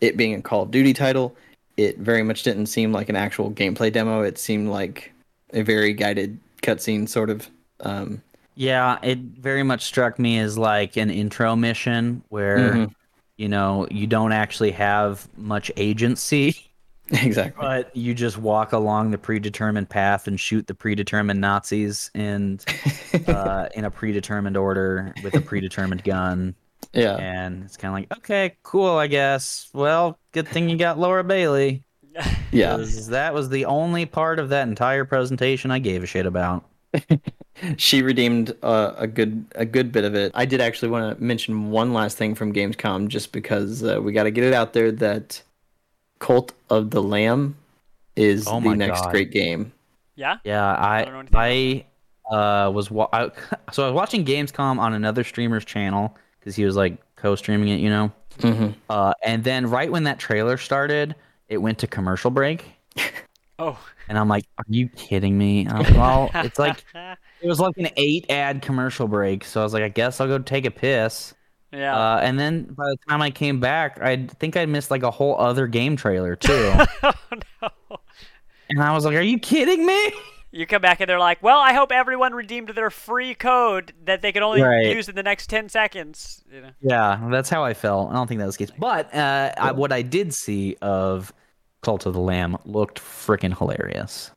it 0.00 0.16
being 0.16 0.34
a 0.34 0.42
Call 0.42 0.62
of 0.62 0.70
Duty 0.70 0.92
title, 0.92 1.34
it 1.76 1.98
very 1.98 2.22
much 2.22 2.42
didn't 2.44 2.66
seem 2.66 2.92
like 2.92 3.08
an 3.08 3.16
actual 3.16 3.50
gameplay 3.50 3.92
demo. 3.92 4.22
It 4.22 4.38
seemed 4.38 4.68
like 4.68 5.12
a 5.52 5.62
very 5.62 5.92
guided 5.92 6.38
cutscene 6.62 7.08
sort 7.08 7.30
of. 7.30 7.48
Um, 7.80 8.22
Yeah, 8.56 8.98
it 9.02 9.18
very 9.18 9.64
much 9.64 9.82
struck 9.82 10.18
me 10.20 10.38
as 10.38 10.56
like 10.56 10.96
an 10.96 11.10
intro 11.10 11.56
mission 11.56 12.22
where 12.28 12.58
Mhm. 12.74 12.92
you 13.36 13.48
know 13.48 13.88
you 13.90 14.06
don't 14.06 14.30
actually 14.30 14.70
have 14.70 15.26
much 15.36 15.72
agency, 15.76 16.54
exactly. 17.10 17.60
but 17.60 17.94
you 17.94 18.14
just 18.14 18.38
walk 18.38 18.72
along 18.72 19.10
the 19.10 19.18
predetermined 19.18 19.88
path 19.88 20.26
and 20.26 20.40
shoot 20.40 20.66
the 20.66 20.74
predetermined 20.74 21.40
Nazis 21.40 22.10
and 22.14 22.64
uh, 23.28 23.68
in 23.74 23.84
a 23.84 23.90
predetermined 23.90 24.56
order 24.56 25.14
with 25.22 25.34
a 25.34 25.40
predetermined 25.40 26.02
gun. 26.02 26.54
yeah. 26.94 27.16
And 27.16 27.62
it's 27.64 27.76
kind 27.76 27.92
of 27.92 28.00
like, 28.00 28.18
okay, 28.18 28.56
cool, 28.62 28.96
I 28.96 29.06
guess. 29.06 29.68
Well, 29.74 30.18
good 30.32 30.48
thing 30.48 30.70
you 30.70 30.76
got 30.76 30.98
Laura 30.98 31.24
Bailey. 31.24 31.84
Yeah. 32.52 32.76
That 33.08 33.34
was 33.34 33.48
the 33.48 33.64
only 33.64 34.06
part 34.06 34.38
of 34.38 34.50
that 34.50 34.68
entire 34.68 35.04
presentation 35.04 35.72
I 35.72 35.80
gave 35.80 36.04
a 36.04 36.06
shit 36.06 36.24
about. 36.24 36.64
she 37.76 38.02
redeemed 38.02 38.54
uh, 38.62 38.92
a 38.96 39.08
good 39.08 39.46
a 39.56 39.64
good 39.64 39.90
bit 39.90 40.04
of 40.04 40.14
it. 40.14 40.30
I 40.34 40.44
did 40.44 40.60
actually 40.60 40.90
want 40.90 41.18
to 41.18 41.24
mention 41.24 41.70
one 41.70 41.92
last 41.92 42.16
thing 42.16 42.36
from 42.36 42.52
Gamescom, 42.52 43.08
just 43.08 43.32
because 43.32 43.82
uh, 43.82 44.00
we 44.00 44.12
got 44.12 44.22
to 44.22 44.30
get 44.30 44.44
it 44.44 44.54
out 44.54 44.72
there 44.72 44.92
that 44.92 45.42
Cult 46.18 46.52
of 46.70 46.90
the 46.90 47.02
Lamb 47.02 47.56
is 48.16 48.46
Oh 48.46 48.60
the 48.60 48.74
next 48.74 49.00
God. 49.02 49.10
great 49.10 49.30
game. 49.30 49.72
Yeah. 50.16 50.38
Yeah, 50.44 50.76
I 50.78 51.04
don't 51.04 51.12
know 51.14 51.20
anything 51.20 51.36
I 51.40 51.84
uh 52.30 52.70
was 52.70 52.90
wa- 52.90 53.08
I, 53.12 53.30
so 53.72 53.84
I 53.84 53.86
was 53.90 53.94
watching 53.94 54.24
Gamescom 54.24 54.78
on 54.78 54.94
another 54.94 55.24
streamer's 55.24 55.64
channel 55.64 56.16
because 56.38 56.56
he 56.56 56.64
was 56.64 56.76
like 56.76 56.96
co-streaming 57.16 57.68
it, 57.68 57.80
you 57.80 57.90
know. 57.90 58.12
hmm 58.40 58.68
Uh, 58.88 59.12
and 59.24 59.44
then 59.44 59.66
right 59.68 59.90
when 59.90 60.04
that 60.04 60.18
trailer 60.18 60.56
started, 60.56 61.14
it 61.48 61.58
went 61.58 61.78
to 61.80 61.86
commercial 61.86 62.30
break, 62.30 62.64
Oh. 63.58 63.78
and 64.08 64.18
I'm 64.18 64.28
like, 64.28 64.44
"Are 64.58 64.64
you 64.68 64.88
kidding 64.90 65.36
me?" 65.38 65.66
Uh, 65.66 65.84
well, 65.94 66.36
it's 66.42 66.58
like 66.58 66.84
it 67.40 67.46
was 67.48 67.60
like 67.60 67.76
an 67.76 67.88
eight 67.96 68.26
ad 68.30 68.62
commercial 68.62 69.06
break, 69.08 69.44
so 69.44 69.60
I 69.60 69.64
was 69.64 69.72
like, 69.74 69.82
"I 69.84 69.88
guess 69.88 70.20
I'll 70.20 70.26
go 70.28 70.38
take 70.38 70.64
a 70.66 70.70
piss." 70.70 71.34
Yeah. 71.74 71.96
Uh, 71.96 72.20
and 72.22 72.38
then 72.38 72.64
by 72.64 72.84
the 72.90 72.96
time 73.08 73.20
I 73.22 73.30
came 73.30 73.60
back, 73.60 73.98
I 74.00 74.26
think 74.38 74.56
I 74.56 74.66
missed 74.66 74.90
like 74.90 75.02
a 75.02 75.10
whole 75.10 75.38
other 75.38 75.66
game 75.66 75.96
trailer 75.96 76.36
too, 76.36 76.72
oh 77.02 77.12
no. 77.62 77.68
and 78.70 78.82
I 78.82 78.92
was 78.92 79.04
like, 79.04 79.16
"Are 79.16 79.20
you 79.22 79.38
kidding 79.38 79.84
me?" 79.86 80.12
You 80.52 80.66
come 80.66 80.80
back 80.82 81.00
and 81.00 81.10
they're 81.10 81.18
like, 81.18 81.42
"Well, 81.42 81.58
I 81.58 81.72
hope 81.72 81.90
everyone 81.90 82.32
redeemed 82.32 82.68
their 82.68 82.88
free 82.90 83.34
code 83.34 83.92
that 84.04 84.22
they 84.22 84.30
can 84.30 84.44
only 84.44 84.62
Right. 84.62 84.86
use 84.94 85.08
in 85.08 85.16
the 85.16 85.22
next 85.24 85.48
ten 85.48 85.68
seconds." 85.68 86.44
You 86.52 86.60
know. 86.62 86.70
Yeah, 86.80 87.28
that's 87.30 87.50
how 87.50 87.64
I 87.64 87.74
felt. 87.74 88.10
I 88.10 88.14
don't 88.14 88.28
think 88.28 88.38
that 88.38 88.46
was 88.46 88.56
the 88.56 88.66
case. 88.66 88.76
But 88.78 89.12
uh, 89.12 89.52
I, 89.58 89.72
what 89.72 89.90
I 89.90 90.02
did 90.02 90.32
see 90.32 90.76
of 90.80 91.32
Cult 91.82 92.06
of 92.06 92.14
the 92.14 92.20
Lamb 92.20 92.56
looked 92.64 93.00
freaking 93.00 93.56
hilarious. 93.58 94.30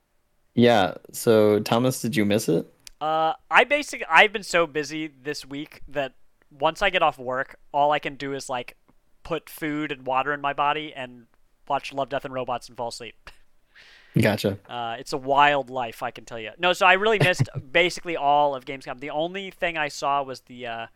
Yeah. 0.56 0.96
So 1.12 1.60
Thomas, 1.60 2.02
did 2.02 2.16
you 2.16 2.26
miss 2.26 2.50
it? 2.50 2.66
Uh, 3.00 3.34
I 3.52 3.64
basically 3.64 4.08
I've 4.10 4.34
been 4.34 4.42
so 4.42 4.66
busy 4.66 5.12
this 5.22 5.46
week 5.46 5.82
that 5.88 6.14
once 6.52 6.82
I 6.82 6.90
get 6.90 7.02
off 7.02 7.18
work, 7.18 7.58
all 7.72 7.92
I 7.92 8.00
can 8.00 8.16
do 8.16 8.34
is 8.34 8.50
like 8.50 8.78
put 9.24 9.50
food 9.50 9.92
and 9.92 10.06
water 10.06 10.34
in 10.34 10.42
my 10.42 10.54
body 10.54 10.94
and 10.96 11.26
watch 11.68 11.94
Love, 11.94 12.10
Death, 12.10 12.26
and 12.26 12.34
Robots 12.34 12.68
and 12.68 12.78
fall 12.78 12.90
asleep. 12.90 13.30
Gotcha. 14.22 14.58
Uh, 14.68 14.96
it's 14.98 15.14
a 15.14 15.18
wild 15.18 15.70
life, 15.70 16.02
I 16.02 16.12
can 16.12 16.26
tell 16.26 16.40
you. 16.40 16.52
No, 16.58 16.74
so 16.74 16.86
I 16.86 16.94
really 16.94 17.20
missed 17.20 17.50
basically 17.72 18.16
all 18.16 18.56
of 18.56 18.66
Gamescom. 18.66 19.00
The 19.00 19.12
only 19.12 19.52
thing 19.52 19.78
I 19.78 19.90
saw 19.90 20.24
was 20.24 20.42
the 20.42 20.66
uh, 20.66 20.88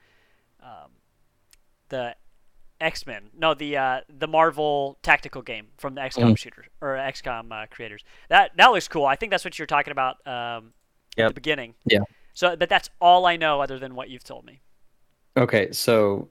um, 0.62 0.92
the 1.90 2.16
X 2.80 3.06
Men. 3.06 3.30
No, 3.38 3.54
the 3.54 3.78
uh, 3.78 4.02
the 4.10 4.28
Marvel 4.28 4.98
tactical 5.04 5.42
game 5.42 5.68
from 5.78 5.96
the 5.96 6.02
XCOM 6.02 6.38
shooters 6.38 6.66
or 6.82 6.96
XCOM 6.96 7.52
uh, 7.52 7.68
creators. 7.70 8.04
That 8.30 8.52
that 8.58 8.72
looks 8.72 8.88
cool. 8.88 9.06
I 9.06 9.16
think 9.16 9.30
that's 9.30 9.46
what 9.46 9.60
you're 9.60 9.68
talking 9.68 9.92
about 9.92 10.16
um, 10.26 10.74
at 11.18 11.28
the 11.28 11.34
beginning. 11.34 11.76
Yeah. 11.86 12.00
So, 12.34 12.56
but 12.56 12.70
that's 12.70 12.90
all 13.00 13.26
I 13.26 13.36
know 13.36 13.62
other 13.62 13.78
than 13.78 13.94
what 13.94 14.10
you've 14.10 14.24
told 14.24 14.46
me. 14.46 14.62
Okay. 15.38 15.72
So 15.72 16.30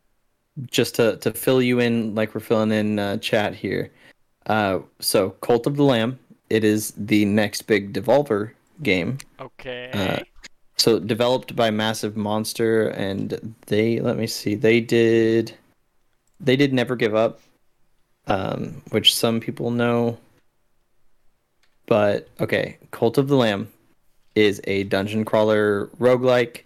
just 0.71 0.95
to 0.97 1.17
to 1.19 1.33
fill 1.33 1.63
you 1.63 1.81
in, 1.81 2.15
like 2.15 2.35
we're 2.35 2.41
filling 2.41 2.73
in 2.73 2.99
uh, 2.99 3.17
chat 3.19 3.55
here. 3.55 3.91
Uh, 4.47 4.81
so 4.99 5.31
Cult 5.41 5.67
of 5.67 5.77
the 5.77 5.85
Lamb. 5.85 6.19
It 6.49 6.65
is 6.65 6.93
the 6.97 7.25
next 7.25 7.63
big 7.63 7.93
Devolver 7.93 8.53
game. 8.83 9.19
Okay. 9.41 9.91
Uh, 9.93 10.25
So 10.77 10.99
developed 10.99 11.55
by 11.55 11.71
Massive 11.71 12.17
Monster, 12.17 12.89
and 12.89 13.55
they 13.67 14.01
let 14.01 14.17
me 14.17 14.27
see, 14.27 14.55
they 14.55 14.81
did, 14.81 15.53
they 16.41 16.57
did 16.57 16.73
Never 16.73 16.97
Give 16.97 17.15
Up, 17.15 17.41
um, 18.29 18.81
which 18.89 19.15
some 19.15 19.41
people 19.41 19.71
know. 19.71 20.17
But 21.85 22.29
okay, 22.41 22.79
Cult 22.93 23.19
of 23.19 23.29
the 23.29 23.37
Lamb 23.37 23.69
is 24.35 24.63
a 24.65 24.85
dungeon 24.85 25.27
crawler 25.27 25.89
roguelike 26.01 26.63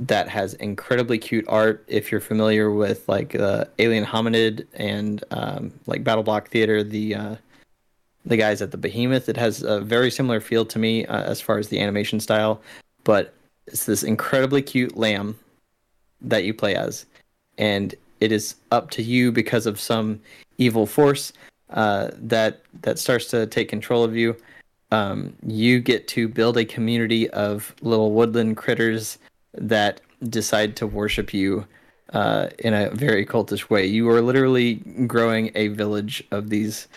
that 0.00 0.28
has 0.28 0.54
incredibly 0.54 1.18
cute 1.18 1.44
art. 1.46 1.84
If 1.86 2.10
you're 2.10 2.20
familiar 2.20 2.70
with 2.70 3.08
like 3.08 3.34
uh, 3.34 3.66
Alien 3.78 4.04
Hominid 4.04 4.66
and 4.74 5.22
um, 5.30 5.72
like 5.86 6.02
BattleBlock 6.04 6.48
Theater, 6.48 6.82
the 6.82 7.14
uh, 7.14 7.36
the 8.26 8.36
guys 8.36 8.60
at 8.60 8.70
the 8.70 8.76
Behemoth, 8.76 9.28
it 9.28 9.36
has 9.36 9.62
a 9.62 9.80
very 9.80 10.10
similar 10.10 10.40
feel 10.40 10.64
to 10.66 10.78
me 10.78 11.06
uh, 11.06 11.22
as 11.22 11.40
far 11.40 11.58
as 11.58 11.68
the 11.68 11.80
animation 11.80 12.20
style 12.20 12.60
but 13.04 13.34
it's 13.66 13.86
this 13.86 14.02
incredibly 14.02 14.62
cute 14.62 14.96
lamb 14.96 15.38
that 16.20 16.44
you 16.44 16.52
play 16.54 16.74
as, 16.74 17.06
and 17.58 17.94
it 18.20 18.32
is 18.32 18.56
up 18.70 18.90
to 18.90 19.02
you 19.02 19.32
because 19.32 19.66
of 19.66 19.80
some 19.80 20.20
evil 20.58 20.86
force 20.86 21.32
uh, 21.70 22.10
that 22.14 22.62
that 22.82 22.98
starts 22.98 23.26
to 23.26 23.46
take 23.46 23.68
control 23.68 24.04
of 24.04 24.16
you. 24.16 24.36
Um, 24.92 25.34
you 25.46 25.80
get 25.80 26.08
to 26.08 26.26
build 26.26 26.56
a 26.56 26.64
community 26.64 27.30
of 27.30 27.74
little 27.80 28.12
woodland 28.12 28.56
critters 28.56 29.18
that 29.54 30.00
decide 30.28 30.76
to 30.76 30.86
worship 30.86 31.32
you 31.32 31.66
uh, 32.12 32.48
in 32.58 32.74
a 32.74 32.90
very 32.90 33.24
cultish 33.24 33.70
way. 33.70 33.86
You 33.86 34.08
are 34.10 34.20
literally 34.20 34.74
growing 35.06 35.50
a 35.54 35.68
village 35.68 36.22
of 36.30 36.50
these 36.50 36.88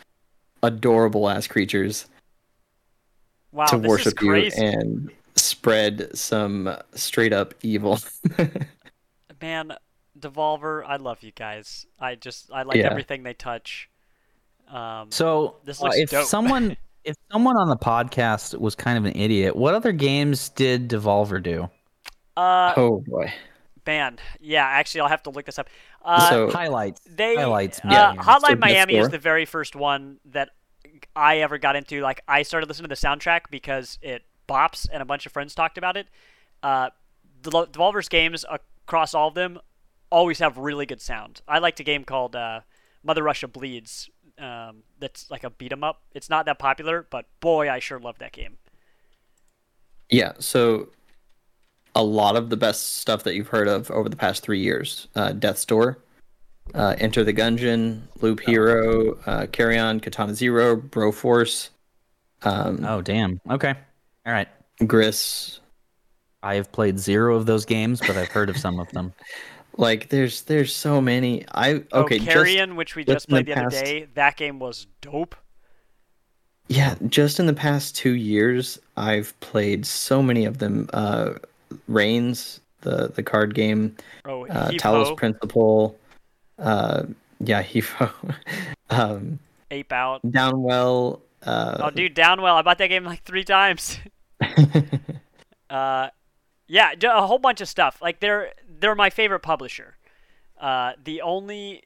adorable 0.61 1.29
ass 1.29 1.47
creatures 1.47 2.07
wow, 3.51 3.65
to 3.65 3.77
worship 3.77 4.21
you 4.21 4.33
and 4.57 5.11
spread 5.35 6.15
some 6.17 6.75
straight 6.93 7.33
up 7.33 7.53
evil. 7.61 7.99
Man, 9.41 9.73
Devolver, 10.19 10.83
I 10.87 10.95
love 10.97 11.21
you 11.21 11.31
guys. 11.31 11.85
I 11.99 12.15
just 12.15 12.51
I 12.51 12.63
like 12.63 12.77
Yeah. 12.77 12.89
everything 12.89 13.23
they 13.23 13.33
touch. 13.33 13.89
Um, 14.69 15.11
So 15.11 15.57
This 15.65 15.81
uh, 15.81 15.85
looks 15.85 15.97
if 15.97 16.09
dope. 16.11 16.27
someone 16.27 16.77
if 17.03 17.15
someone 17.31 17.57
on 17.57 17.67
the 17.67 17.75
podcast 17.75 18.57
was 18.59 18.75
kind 18.75 18.97
of 18.97 19.05
an 19.05 19.19
idiot, 19.19 19.55
what 19.55 19.73
other 19.73 19.91
games 19.91 20.49
did 20.49 20.87
Devolver 20.89 21.41
do? 21.43 21.69
Uh, 22.37 22.73
oh 22.77 22.99
boy. 23.01 23.33
Band. 23.85 24.21
yeah. 24.39 24.65
Actually, 24.65 25.01
I'll 25.01 25.09
have 25.09 25.23
to 25.23 25.29
look 25.29 25.45
this 25.45 25.59
up. 25.59 25.69
Uh, 26.01 26.29
So- 26.29 26.49
Highlights. 26.49 27.01
they 27.05 27.35
highlights. 27.35 27.79
uh, 27.79 27.89
yeah. 27.91 28.15
Hotline 28.15 28.51
So 28.51 28.55
Miami 28.55 28.95
is 28.95 29.09
the 29.09 29.17
very 29.19 29.45
first 29.45 29.75
one 29.75 30.19
that 30.25 30.51
I 31.15 31.39
ever 31.39 31.57
got 31.57 31.75
into. 31.75 32.01
Like, 32.01 32.21
I 32.27 32.43
started 32.43 32.67
listening 32.69 32.89
to 32.89 32.95
the 32.95 33.07
soundtrack 33.07 33.41
because 33.51 33.99
it 34.01 34.23
bops, 34.47 34.87
and 34.91 35.01
a 35.01 35.05
bunch 35.05 35.25
of 35.25 35.31
friends 35.33 35.53
talked 35.53 35.77
about 35.77 35.97
it. 35.97 36.07
Uh, 36.61 36.91
the 37.41 37.51
Devolver's 37.51 38.07
games 38.07 38.45
across 38.49 39.13
all 39.13 39.27
of 39.27 39.33
them 39.33 39.59
always 40.09 40.39
have 40.39 40.57
really 40.57 40.85
good 40.85 41.01
sound. 41.01 41.41
I 41.47 41.59
liked 41.59 41.79
a 41.81 41.83
game 41.83 42.05
called 42.05 42.35
uh, 42.37 42.61
Mother 43.03 43.21
Russia 43.23 43.47
Bleeds. 43.49 44.09
Um, 44.39 44.83
that's 44.99 45.29
like 45.29 45.43
a 45.43 45.49
beat 45.49 45.71
'em 45.73 45.83
up. 45.83 46.01
It's 46.15 46.29
not 46.29 46.45
that 46.45 46.57
popular, 46.57 47.05
but 47.09 47.25
boy, 47.41 47.69
I 47.69 47.79
sure 47.79 47.99
love 47.99 48.17
that 48.19 48.31
game. 48.31 48.57
Yeah, 50.09 50.33
so 50.39 50.89
a 51.95 52.03
lot 52.03 52.35
of 52.35 52.49
the 52.49 52.57
best 52.57 52.97
stuff 52.97 53.23
that 53.23 53.35
you've 53.35 53.49
heard 53.49 53.67
of 53.67 53.89
over 53.91 54.09
the 54.09 54.15
past 54.15 54.43
three 54.43 54.59
years 54.59 55.07
uh, 55.15 55.31
Death's 55.31 55.65
Door, 55.65 55.99
uh, 56.73 56.95
Enter 56.97 57.23
the 57.23 57.33
Gungeon, 57.33 58.01
Loop 58.21 58.39
Hero, 58.39 59.17
uh, 59.25 59.45
Carrion, 59.47 59.99
Katana 59.99 60.33
Zero, 60.33 60.75
Broforce, 60.75 61.69
um, 62.43 62.85
Oh 62.87 63.01
damn. 63.01 63.39
Okay. 63.49 63.73
All 64.25 64.33
right. 64.33 64.47
Gris. 64.85 65.59
I 66.41 66.55
have 66.55 66.71
played 66.71 66.99
zero 66.99 67.35
of 67.37 67.45
those 67.45 67.63
games, 67.63 68.01
but 68.01 68.17
I've 68.17 68.27
heard 68.27 68.49
of 68.49 68.57
some 68.57 68.79
of 68.79 68.89
them. 68.91 69.13
Like, 69.75 70.09
there's 70.09 70.43
there's 70.43 70.71
so 70.71 71.01
many. 71.01 71.45
I 71.51 71.71
okay, 71.71 71.87
oh, 71.93 72.07
just 72.07 72.27
Carrion, 72.27 72.75
which 72.75 72.95
we 72.95 73.03
just 73.03 73.27
just 73.27 73.29
in 73.29 73.35
the 73.37 73.43
played 73.43 73.57
the, 73.57 73.65
other 73.65 73.83
day, 73.83 74.07
that 74.13 74.37
game 74.37 74.59
was 74.59 74.85
dope. 75.01 75.35
Yeah, 76.67 76.93
just 77.07 77.39
in 77.39 77.47
the 77.47 77.55
past 77.55 77.95
two 77.95 78.13
years, 78.13 78.77
I've 78.97 79.33
played 79.39 79.87
so 79.87 80.21
many 80.21 80.45
of 80.45 80.59
them. 80.59 80.91
Uh, 80.93 81.39
Reigns, 81.87 82.61
the 82.81 83.09
the 83.09 83.23
card 83.23 83.53
game, 83.53 83.95
Oh, 84.25 84.45
uh, 84.47 84.71
Talos 84.71 85.15
Principle, 85.17 85.97
uh, 86.59 87.03
yeah, 87.39 87.61
Heave 87.63 87.89
Ho, 87.89 88.09
um, 88.89 89.39
Ape 89.71 89.91
Out. 89.91 90.21
Downwell, 90.23 91.21
Uh, 91.43 91.77
Oh, 91.79 91.89
dude, 91.89 92.15
Downwell. 92.15 92.55
I 92.55 92.61
bought 92.61 92.77
that 92.77 92.87
game 92.87 93.05
like 93.05 93.23
three 93.23 93.43
times. 93.43 93.99
uh, 95.69 96.09
yeah, 96.67 96.93
a 97.03 97.27
whole 97.27 97.39
bunch 97.39 97.61
of 97.61 97.67
stuff. 97.67 98.01
Like 98.01 98.19
they're 98.19 98.53
they're 98.79 98.95
my 98.95 99.09
favorite 99.09 99.41
publisher. 99.41 99.95
Uh, 100.59 100.93
the 101.03 101.21
only 101.21 101.83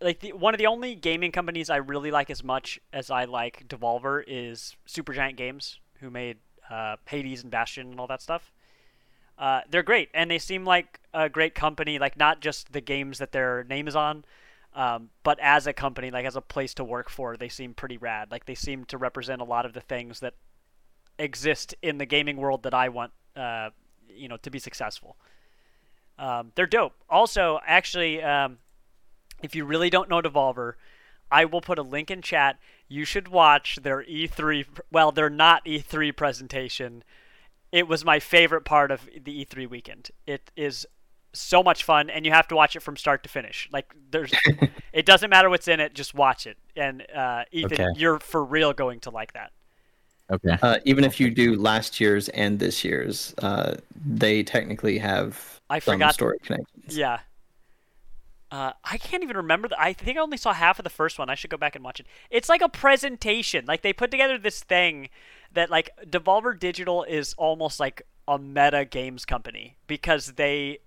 like 0.00 0.20
the, 0.20 0.32
one 0.32 0.54
of 0.54 0.58
the 0.58 0.66
only 0.66 0.94
gaming 0.94 1.32
companies 1.32 1.70
I 1.70 1.76
really 1.76 2.10
like 2.10 2.30
as 2.30 2.42
much 2.44 2.80
as 2.92 3.10
I 3.10 3.24
like 3.24 3.66
Devolver 3.68 4.22
is 4.26 4.76
Supergiant 4.88 5.36
Games, 5.36 5.78
who 6.00 6.10
made 6.10 6.38
uh, 6.70 6.96
Hades 7.06 7.42
and 7.42 7.50
Bastion 7.50 7.90
and 7.90 8.00
all 8.00 8.06
that 8.06 8.22
stuff. 8.22 8.52
Uh, 9.38 9.60
they're 9.70 9.82
great, 9.82 10.08
and 10.14 10.30
they 10.30 10.38
seem 10.38 10.64
like 10.64 11.00
a 11.12 11.28
great 11.28 11.54
company. 11.54 11.98
Like 11.98 12.16
not 12.16 12.40
just 12.40 12.72
the 12.72 12.80
games 12.80 13.18
that 13.18 13.32
their 13.32 13.64
name 13.64 13.86
is 13.88 13.96
on, 13.96 14.24
um, 14.74 15.10
but 15.22 15.38
as 15.40 15.66
a 15.66 15.72
company, 15.72 16.10
like 16.10 16.26
as 16.26 16.36
a 16.36 16.40
place 16.40 16.74
to 16.74 16.84
work 16.84 17.08
for, 17.08 17.36
they 17.36 17.48
seem 17.48 17.74
pretty 17.74 17.96
rad. 17.96 18.30
Like 18.30 18.46
they 18.46 18.54
seem 18.54 18.84
to 18.86 18.98
represent 18.98 19.40
a 19.40 19.44
lot 19.44 19.66
of 19.66 19.72
the 19.72 19.80
things 19.80 20.20
that 20.20 20.34
exist 21.18 21.74
in 21.82 21.98
the 21.98 22.06
gaming 22.06 22.36
world 22.36 22.62
that 22.64 22.74
I 22.74 22.90
want, 22.90 23.12
uh, 23.34 23.70
you 24.08 24.28
know, 24.28 24.36
to 24.38 24.50
be 24.50 24.58
successful. 24.58 25.16
Um, 26.18 26.52
they're 26.54 26.66
dope. 26.66 26.94
Also, 27.08 27.58
actually, 27.66 28.22
um, 28.22 28.58
if 29.42 29.54
you 29.54 29.64
really 29.64 29.90
don't 29.90 30.08
know 30.08 30.20
Devolver, 30.20 30.74
I 31.30 31.44
will 31.44 31.60
put 31.60 31.78
a 31.78 31.82
link 31.82 32.10
in 32.10 32.22
chat. 32.22 32.58
You 32.88 33.04
should 33.04 33.28
watch 33.28 33.78
their 33.82 34.02
E3. 34.04 34.66
Well, 34.90 35.12
they're 35.12 35.28
not 35.28 35.64
E3 35.64 36.14
presentation. 36.16 37.02
It 37.76 37.86
was 37.86 38.06
my 38.06 38.20
favorite 38.20 38.64
part 38.64 38.90
of 38.90 39.06
the 39.22 39.44
E3 39.44 39.68
weekend. 39.68 40.10
It 40.26 40.50
is 40.56 40.86
so 41.34 41.62
much 41.62 41.84
fun, 41.84 42.08
and 42.08 42.24
you 42.24 42.32
have 42.32 42.48
to 42.48 42.56
watch 42.56 42.74
it 42.74 42.80
from 42.80 42.96
start 42.96 43.22
to 43.24 43.28
finish. 43.28 43.68
Like 43.70 43.94
there's, 44.10 44.32
it 44.94 45.04
doesn't 45.04 45.28
matter 45.28 45.50
what's 45.50 45.68
in 45.68 45.78
it. 45.78 45.94
Just 45.94 46.14
watch 46.14 46.46
it, 46.46 46.56
and 46.74 47.04
uh, 47.14 47.44
Ethan, 47.52 47.72
Okay. 47.74 47.86
you're 48.00 48.18
for 48.18 48.42
real 48.42 48.72
going 48.72 49.00
to 49.00 49.10
like 49.10 49.34
that. 49.34 49.52
Okay. 50.30 50.56
uh, 50.62 50.78
even 50.86 51.04
if 51.04 51.20
you 51.20 51.30
do 51.30 51.54
last 51.54 52.00
year's 52.00 52.30
and 52.30 52.58
this 52.58 52.82
year's, 52.82 53.34
uh, 53.42 53.74
they 54.06 54.42
technically 54.42 54.96
have 54.96 55.60
I 55.68 55.78
some 55.78 55.96
forgot 55.96 56.14
story 56.14 56.38
connections. 56.42 56.96
Yeah. 56.96 57.18
Uh, 58.50 58.72
I 58.84 58.96
can't 58.96 59.22
even 59.22 59.36
remember. 59.36 59.68
The, 59.68 59.78
I 59.78 59.92
think 59.92 60.16
I 60.16 60.22
only 60.22 60.38
saw 60.38 60.54
half 60.54 60.78
of 60.78 60.84
the 60.84 60.90
first 60.90 61.18
one. 61.18 61.28
I 61.28 61.34
should 61.34 61.50
go 61.50 61.58
back 61.58 61.76
and 61.76 61.84
watch 61.84 62.00
it. 62.00 62.06
It's 62.30 62.48
like 62.48 62.62
a 62.62 62.70
presentation. 62.70 63.66
Like 63.66 63.82
they 63.82 63.92
put 63.92 64.10
together 64.10 64.38
this 64.38 64.62
thing 64.62 65.10
that 65.56 65.70
like 65.70 65.90
Devolver 66.06 66.58
Digital 66.58 67.02
is 67.02 67.34
almost 67.34 67.80
like 67.80 68.02
a 68.28 68.38
meta 68.38 68.84
games 68.84 69.24
company 69.24 69.76
because 69.86 70.32
they 70.32 70.78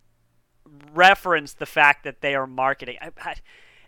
reference 0.94 1.54
the 1.54 1.66
fact 1.66 2.04
that 2.04 2.22
they 2.22 2.36
are 2.36 2.48
marketing. 2.48 2.98
I, 3.02 3.12
I, 3.22 3.36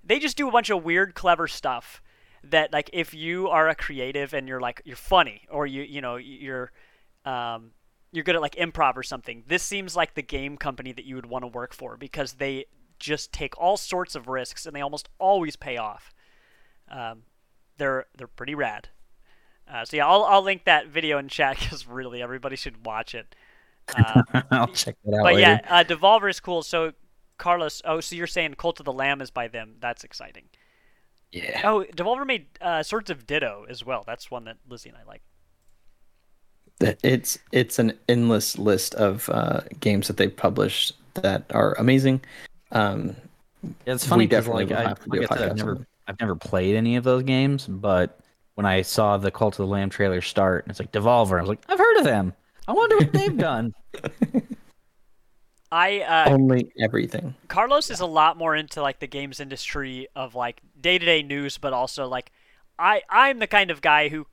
they 0.03 0.19
just 0.19 0.37
do 0.37 0.47
a 0.47 0.51
bunch 0.51 0.69
of 0.69 0.83
weird, 0.83 1.13
clever 1.13 1.47
stuff 1.47 2.01
that 2.43 2.73
like 2.73 2.89
if 2.91 3.13
you 3.13 3.47
are 3.49 3.69
a 3.69 3.75
creative 3.75 4.33
and 4.33 4.47
you're 4.47 4.59
like 4.59 4.81
you're 4.83 4.95
funny 4.95 5.43
or 5.49 5.67
you 5.67 5.83
you 5.83 6.01
know 6.01 6.15
you're 6.15 6.71
um, 7.23 7.71
you're 8.11 8.23
good 8.23 8.35
at 8.35 8.41
like 8.41 8.55
improv 8.55 8.97
or 8.97 9.03
something. 9.03 9.43
This 9.47 9.61
seems 9.61 9.95
like 9.95 10.15
the 10.15 10.23
game 10.23 10.57
company 10.57 10.91
that 10.93 11.05
you 11.05 11.15
would 11.15 11.27
want 11.27 11.43
to 11.43 11.47
work 11.47 11.73
for 11.73 11.97
because 11.97 12.33
they 12.33 12.65
just 12.99 13.31
take 13.31 13.57
all 13.59 13.77
sorts 13.77 14.15
of 14.15 14.27
risks 14.27 14.65
and 14.65 14.75
they 14.75 14.81
almost 14.81 15.09
always 15.19 15.55
pay 15.55 15.77
off. 15.77 16.11
Um, 16.89 17.23
they're 17.77 18.07
they're 18.17 18.27
pretty 18.27 18.55
rad. 18.55 18.89
Uh, 19.71 19.85
so 19.85 19.97
yeah, 19.97 20.07
I'll 20.07 20.23
I'll 20.23 20.41
link 20.41 20.65
that 20.65 20.87
video 20.87 21.17
in 21.17 21.27
chat 21.29 21.57
because 21.59 21.87
really 21.87 22.21
everybody 22.21 22.55
should 22.55 22.85
watch 22.85 23.15
it. 23.15 23.35
Uh, 23.97 24.21
I'll 24.51 24.67
check 24.67 24.95
that 25.03 25.15
out 25.15 25.23
but 25.23 25.33
later. 25.33 25.39
yeah, 25.39 25.59
uh, 25.67 25.83
Devolver 25.83 26.29
is 26.29 26.39
cool. 26.39 26.61
So 26.61 26.93
Carlos, 27.37 27.81
oh, 27.83 27.99
so 27.99 28.15
you're 28.15 28.27
saying 28.27 28.53
Cult 28.53 28.79
of 28.79 28.85
the 28.85 28.93
Lamb 28.93 29.19
is 29.19 29.31
by 29.31 29.47
them? 29.47 29.73
That's 29.79 30.03
exciting. 30.03 30.43
Yeah. 31.31 31.61
Oh, 31.65 31.83
Devolver 31.93 32.25
made 32.25 32.45
uh, 32.61 32.83
Swords 32.83 33.09
of 33.09 33.25
Ditto 33.25 33.65
as 33.67 33.83
well. 33.83 34.03
That's 34.05 34.29
one 34.29 34.45
that 34.45 34.57
Lizzie 34.69 34.89
and 34.89 34.97
I 34.99 35.03
like. 35.05 35.23
It's 37.03 37.39
it's 37.51 37.79
an 37.79 37.97
endless 38.07 38.57
list 38.57 38.93
of 38.95 39.27
uh, 39.29 39.61
games 39.79 40.07
that 40.07 40.17
they've 40.17 40.35
published 40.35 40.93
that 41.15 41.43
are 41.49 41.73
amazing. 41.73 42.21
Um, 42.71 43.15
It's 43.85 44.05
funny 44.05 44.27
because 44.27 44.45
definitely 44.45 44.67
like, 44.67 44.85
I, 44.85 44.89
have 44.89 44.99
to 44.99 45.09
do 45.09 45.19
like 45.21 45.31
a 45.31 45.33
I 45.33 45.37
said, 45.37 45.49
I've 45.49 45.57
never. 45.57 45.87
I've 46.07 46.19
never 46.19 46.35
played 46.35 46.75
any 46.75 46.95
of 46.95 47.03
those 47.03 47.23
games, 47.23 47.67
but 47.67 48.20
when 48.55 48.65
I 48.65 48.81
saw 48.81 49.17
the 49.17 49.31
Cult 49.31 49.55
of 49.55 49.65
the 49.65 49.71
Lamb 49.71 49.89
trailer 49.89 50.21
start, 50.21 50.65
and 50.65 50.71
it's 50.71 50.79
like 50.79 50.91
Devolver, 50.91 51.37
I 51.37 51.41
was 51.41 51.49
like, 51.49 51.63
I've 51.67 51.79
heard 51.79 51.97
of 51.97 52.03
them. 52.03 52.33
I 52.67 52.73
wonder 52.73 52.97
what 52.97 53.11
they've 53.11 53.37
done. 53.37 53.73
I 55.71 56.01
uh, 56.01 56.29
only 56.29 56.71
everything. 56.79 57.33
Carlos 57.47 57.89
is 57.89 58.01
a 58.01 58.05
lot 58.05 58.37
more 58.37 58.55
into 58.55 58.81
like 58.81 58.99
the 58.99 59.07
games 59.07 59.39
industry 59.39 60.07
of 60.15 60.35
like 60.35 60.61
day 60.79 60.97
to 60.97 61.05
day 61.05 61.23
news, 61.23 61.57
but 61.57 61.71
also 61.71 62.07
like 62.07 62.31
I 62.77 63.03
I'm 63.09 63.39
the 63.39 63.47
kind 63.47 63.71
of 63.71 63.81
guy 63.81 64.09
who 64.09 64.27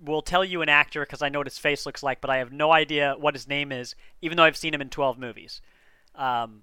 will 0.00 0.22
tell 0.22 0.44
you 0.44 0.62
an 0.62 0.68
actor 0.68 1.02
because 1.02 1.20
I 1.20 1.28
know 1.28 1.40
what 1.40 1.46
his 1.46 1.58
face 1.58 1.84
looks 1.84 2.02
like, 2.02 2.20
but 2.20 2.30
I 2.30 2.38
have 2.38 2.52
no 2.52 2.72
idea 2.72 3.16
what 3.18 3.34
his 3.34 3.48
name 3.48 3.70
is, 3.70 3.94
even 4.22 4.36
though 4.36 4.44
I've 4.44 4.56
seen 4.56 4.72
him 4.72 4.80
in 4.80 4.88
12 4.88 5.18
movies. 5.18 5.60
Um, 6.14 6.62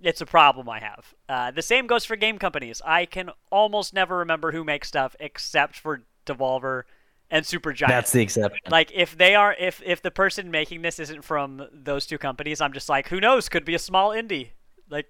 it's 0.00 0.20
a 0.20 0.26
problem 0.26 0.68
I 0.68 0.80
have. 0.80 1.14
Uh, 1.28 1.50
the 1.50 1.62
same 1.62 1.86
goes 1.86 2.04
for 2.04 2.16
game 2.16 2.38
companies. 2.38 2.80
I 2.84 3.04
can 3.04 3.30
almost 3.50 3.92
never 3.92 4.18
remember 4.18 4.52
who 4.52 4.64
makes 4.64 4.88
stuff 4.88 5.14
except 5.20 5.78
for 5.78 6.02
Devolver 6.26 6.82
and 7.30 7.44
Supergiant. 7.44 7.88
That's 7.88 8.12
the 8.12 8.20
exception. 8.20 8.60
like 8.70 8.90
if 8.94 9.16
they 9.16 9.34
are 9.34 9.54
if 9.58 9.80
if 9.84 10.02
the 10.02 10.10
person 10.10 10.50
making 10.50 10.82
this 10.82 10.98
isn't 10.98 11.22
from 11.24 11.66
those 11.72 12.04
two 12.06 12.18
companies 12.18 12.60
i'm 12.60 12.72
just 12.74 12.88
like 12.90 13.08
who 13.08 13.20
knows 13.20 13.48
could 13.48 13.64
be 13.64 13.74
a 13.74 13.78
small 13.78 14.10
indie 14.10 14.48
like 14.90 15.06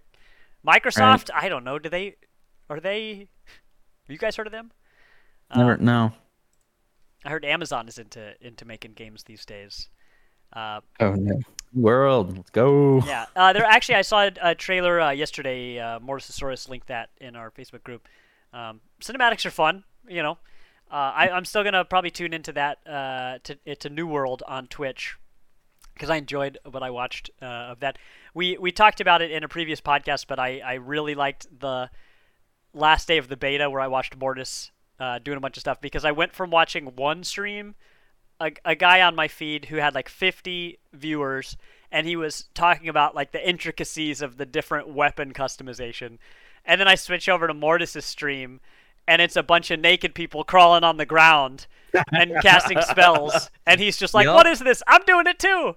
microsoft 0.64 1.30
i 1.34 1.48
don't 1.48 1.64
know 1.64 1.78
do 1.80 1.88
they 1.88 2.14
are 2.70 2.78
they 2.78 3.28
have 4.04 4.08
you 4.10 4.18
guys 4.18 4.36
heard 4.36 4.46
of 4.46 4.52
them 4.52 4.70
Never, 5.54 5.72
Uh, 5.72 5.76
no. 5.80 6.12
i 7.24 7.30
heard 7.30 7.44
amazon 7.44 7.88
is 7.88 7.98
into 7.98 8.34
into 8.40 8.64
making 8.64 8.92
games 8.92 9.24
these 9.24 9.44
days 9.44 9.88
uh, 10.54 10.80
Oh 11.00 11.14
no. 11.14 11.40
World, 11.74 12.36
let's 12.36 12.50
go. 12.50 13.00
yeah 13.06 13.24
uh, 13.34 13.52
there 13.52 13.64
actually 13.64 13.96
i 13.96 14.02
saw 14.02 14.24
a, 14.26 14.32
a 14.42 14.54
trailer 14.54 15.00
uh, 15.00 15.10
yesterday 15.10 15.78
uh, 15.80 15.98
mortisosaurus 15.98 16.68
linked 16.68 16.86
that 16.86 17.10
in 17.20 17.34
our 17.34 17.50
facebook 17.50 17.82
group 17.82 18.06
um, 18.52 18.80
cinematics 19.00 19.44
are 19.44 19.50
fun 19.50 19.82
you 20.06 20.22
know 20.22 20.38
uh, 20.92 21.12
I, 21.14 21.30
i'm 21.30 21.44
still 21.44 21.64
gonna 21.64 21.84
probably 21.84 22.10
tune 22.10 22.32
into 22.32 22.52
that 22.52 22.78
uh, 22.86 23.38
to, 23.44 23.74
to 23.76 23.88
new 23.88 24.06
world 24.06 24.42
on 24.46 24.66
twitch 24.68 25.16
because 25.94 26.10
I 26.10 26.16
enjoyed 26.16 26.58
what 26.68 26.82
I 26.82 26.90
watched 26.90 27.30
uh, 27.40 27.44
of 27.44 27.80
that. 27.80 27.98
We 28.34 28.56
we 28.58 28.72
talked 28.72 29.00
about 29.00 29.22
it 29.22 29.30
in 29.30 29.44
a 29.44 29.48
previous 29.48 29.80
podcast, 29.80 30.26
but 30.26 30.38
I, 30.38 30.60
I 30.60 30.74
really 30.74 31.14
liked 31.14 31.46
the 31.60 31.90
last 32.74 33.08
day 33.08 33.18
of 33.18 33.28
the 33.28 33.36
beta 33.36 33.68
where 33.68 33.80
I 33.80 33.86
watched 33.88 34.16
Mortis 34.16 34.70
uh, 34.98 35.18
doing 35.18 35.36
a 35.36 35.40
bunch 35.40 35.56
of 35.56 35.60
stuff 35.60 35.80
because 35.80 36.04
I 36.04 36.12
went 36.12 36.34
from 36.34 36.50
watching 36.50 36.86
one 36.96 37.24
stream, 37.24 37.74
a, 38.40 38.52
a 38.64 38.74
guy 38.74 39.00
on 39.02 39.14
my 39.14 39.28
feed 39.28 39.66
who 39.66 39.76
had 39.76 39.94
like 39.94 40.08
50 40.08 40.78
viewers, 40.92 41.56
and 41.90 42.06
he 42.06 42.16
was 42.16 42.46
talking 42.54 42.88
about 42.88 43.14
like 43.14 43.32
the 43.32 43.46
intricacies 43.48 44.22
of 44.22 44.38
the 44.38 44.46
different 44.46 44.88
weapon 44.88 45.32
customization, 45.32 46.18
and 46.64 46.80
then 46.80 46.88
I 46.88 46.94
switch 46.94 47.28
over 47.28 47.46
to 47.46 47.54
Mortis's 47.54 48.04
stream. 48.04 48.60
And 49.08 49.20
it's 49.20 49.36
a 49.36 49.42
bunch 49.42 49.70
of 49.70 49.80
naked 49.80 50.14
people 50.14 50.44
crawling 50.44 50.84
on 50.84 50.96
the 50.96 51.06
ground 51.06 51.66
and 52.12 52.32
casting 52.42 52.80
spells, 52.82 53.50
and 53.66 53.80
he's 53.80 53.96
just 53.96 54.14
like, 54.14 54.26
Yup. 54.26 54.36
"What 54.36 54.46
is 54.46 54.60
this? 54.60 54.82
I'm 54.86 55.02
doing 55.04 55.26
it 55.26 55.38
too." 55.38 55.76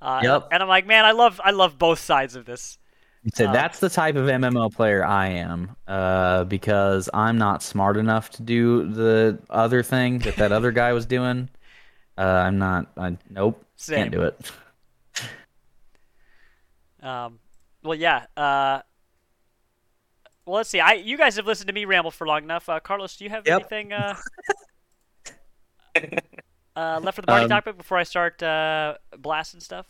Uh, 0.00 0.20
Yup. 0.22 0.48
And 0.52 0.62
I'm 0.62 0.68
like, 0.68 0.86
man, 0.86 1.04
I 1.04 1.12
love 1.12 1.40
I 1.42 1.50
love 1.50 1.78
both 1.78 1.98
sides 1.98 2.36
of 2.36 2.44
this. 2.44 2.78
You 3.24 3.30
said 3.34 3.48
Uh, 3.48 3.52
that's 3.52 3.80
the 3.80 3.88
type 3.88 4.16
of 4.16 4.26
MMO 4.26 4.72
player 4.72 5.04
I 5.04 5.28
am, 5.28 5.76
uh, 5.86 6.44
because 6.44 7.08
I'm 7.12 7.36
not 7.38 7.62
smart 7.62 7.96
enough 7.96 8.30
to 8.30 8.42
do 8.42 8.88
the 8.88 9.38
other 9.50 9.82
thing 9.82 10.20
that 10.20 10.36
that 10.36 10.52
other 10.52 10.70
guy 10.72 10.92
was 10.92 11.06
doing. 11.06 11.48
Uh, 12.16 12.22
I'm 12.22 12.58
not. 12.58 12.86
I 12.96 13.16
nope. 13.30 13.64
Same. 13.76 13.98
Can't 13.98 14.12
do 14.12 14.22
it. 14.22 14.50
Um, 17.02 17.38
well, 17.82 17.94
yeah. 17.94 18.26
Uh, 18.36 18.80
well, 20.48 20.56
let's 20.56 20.70
see. 20.70 20.80
I 20.80 20.94
you 20.94 21.16
guys 21.18 21.36
have 21.36 21.46
listened 21.46 21.66
to 21.68 21.72
me 21.74 21.84
ramble 21.84 22.10
for 22.10 22.26
long 22.26 22.42
enough. 22.42 22.68
Uh, 22.68 22.80
Carlos, 22.80 23.16
do 23.16 23.24
you 23.24 23.30
have 23.30 23.46
Yep. 23.46 23.60
anything 23.60 23.92
uh, 23.92 24.14
uh, 26.76 27.00
left 27.02 27.16
for 27.16 27.22
the 27.22 27.26
party 27.26 27.44
Um, 27.44 27.48
topic 27.50 27.76
before 27.76 27.98
I 27.98 28.04
start 28.04 28.42
uh, 28.42 28.94
blasting 29.18 29.60
stuff? 29.60 29.86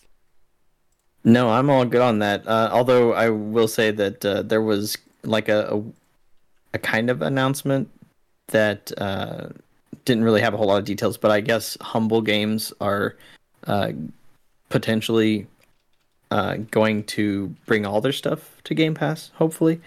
No, 1.24 1.50
I'm 1.50 1.68
all 1.70 1.84
good 1.84 2.00
on 2.00 2.20
that. 2.20 2.46
Uh, 2.46 2.70
although 2.72 3.12
I 3.12 3.28
will 3.28 3.68
say 3.68 3.90
that 3.90 4.24
uh, 4.24 4.42
there 4.42 4.62
was 4.62 4.96
like 5.22 5.48
a, 5.48 5.74
a 5.74 5.82
a 6.74 6.78
kind 6.78 7.08
of 7.08 7.22
announcement 7.22 7.88
that 8.48 8.92
uh, 8.98 9.48
didn't 10.04 10.22
really 10.24 10.40
have 10.40 10.52
a 10.54 10.56
whole 10.56 10.66
lot 10.66 10.78
of 10.78 10.84
details, 10.84 11.16
but 11.16 11.30
I 11.30 11.40
guess 11.40 11.78
Humble 11.80 12.20
Games 12.20 12.72
are 12.80 13.16
uh, 13.66 13.92
potentially 14.68 15.46
uh, 16.30 16.56
going 16.70 17.04
to 17.04 17.48
bring 17.66 17.86
all 17.86 18.00
their 18.02 18.12
stuff 18.12 18.60
to 18.64 18.74
Game 18.74 18.94
Pass. 18.94 19.30
Hopefully, 19.36 19.80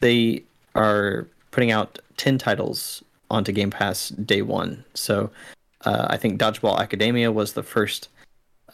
they 0.00 0.42
are 0.74 1.26
putting 1.50 1.70
out 1.70 1.98
ten 2.16 2.38
titles 2.38 3.02
onto 3.30 3.52
Game 3.52 3.70
Pass 3.70 4.08
day 4.10 4.42
one. 4.42 4.84
So 4.94 5.30
uh, 5.84 6.06
I 6.10 6.16
think 6.16 6.40
Dodgeball 6.40 6.78
Academia 6.78 7.30
was 7.32 7.52
the 7.52 7.62
first 7.62 8.08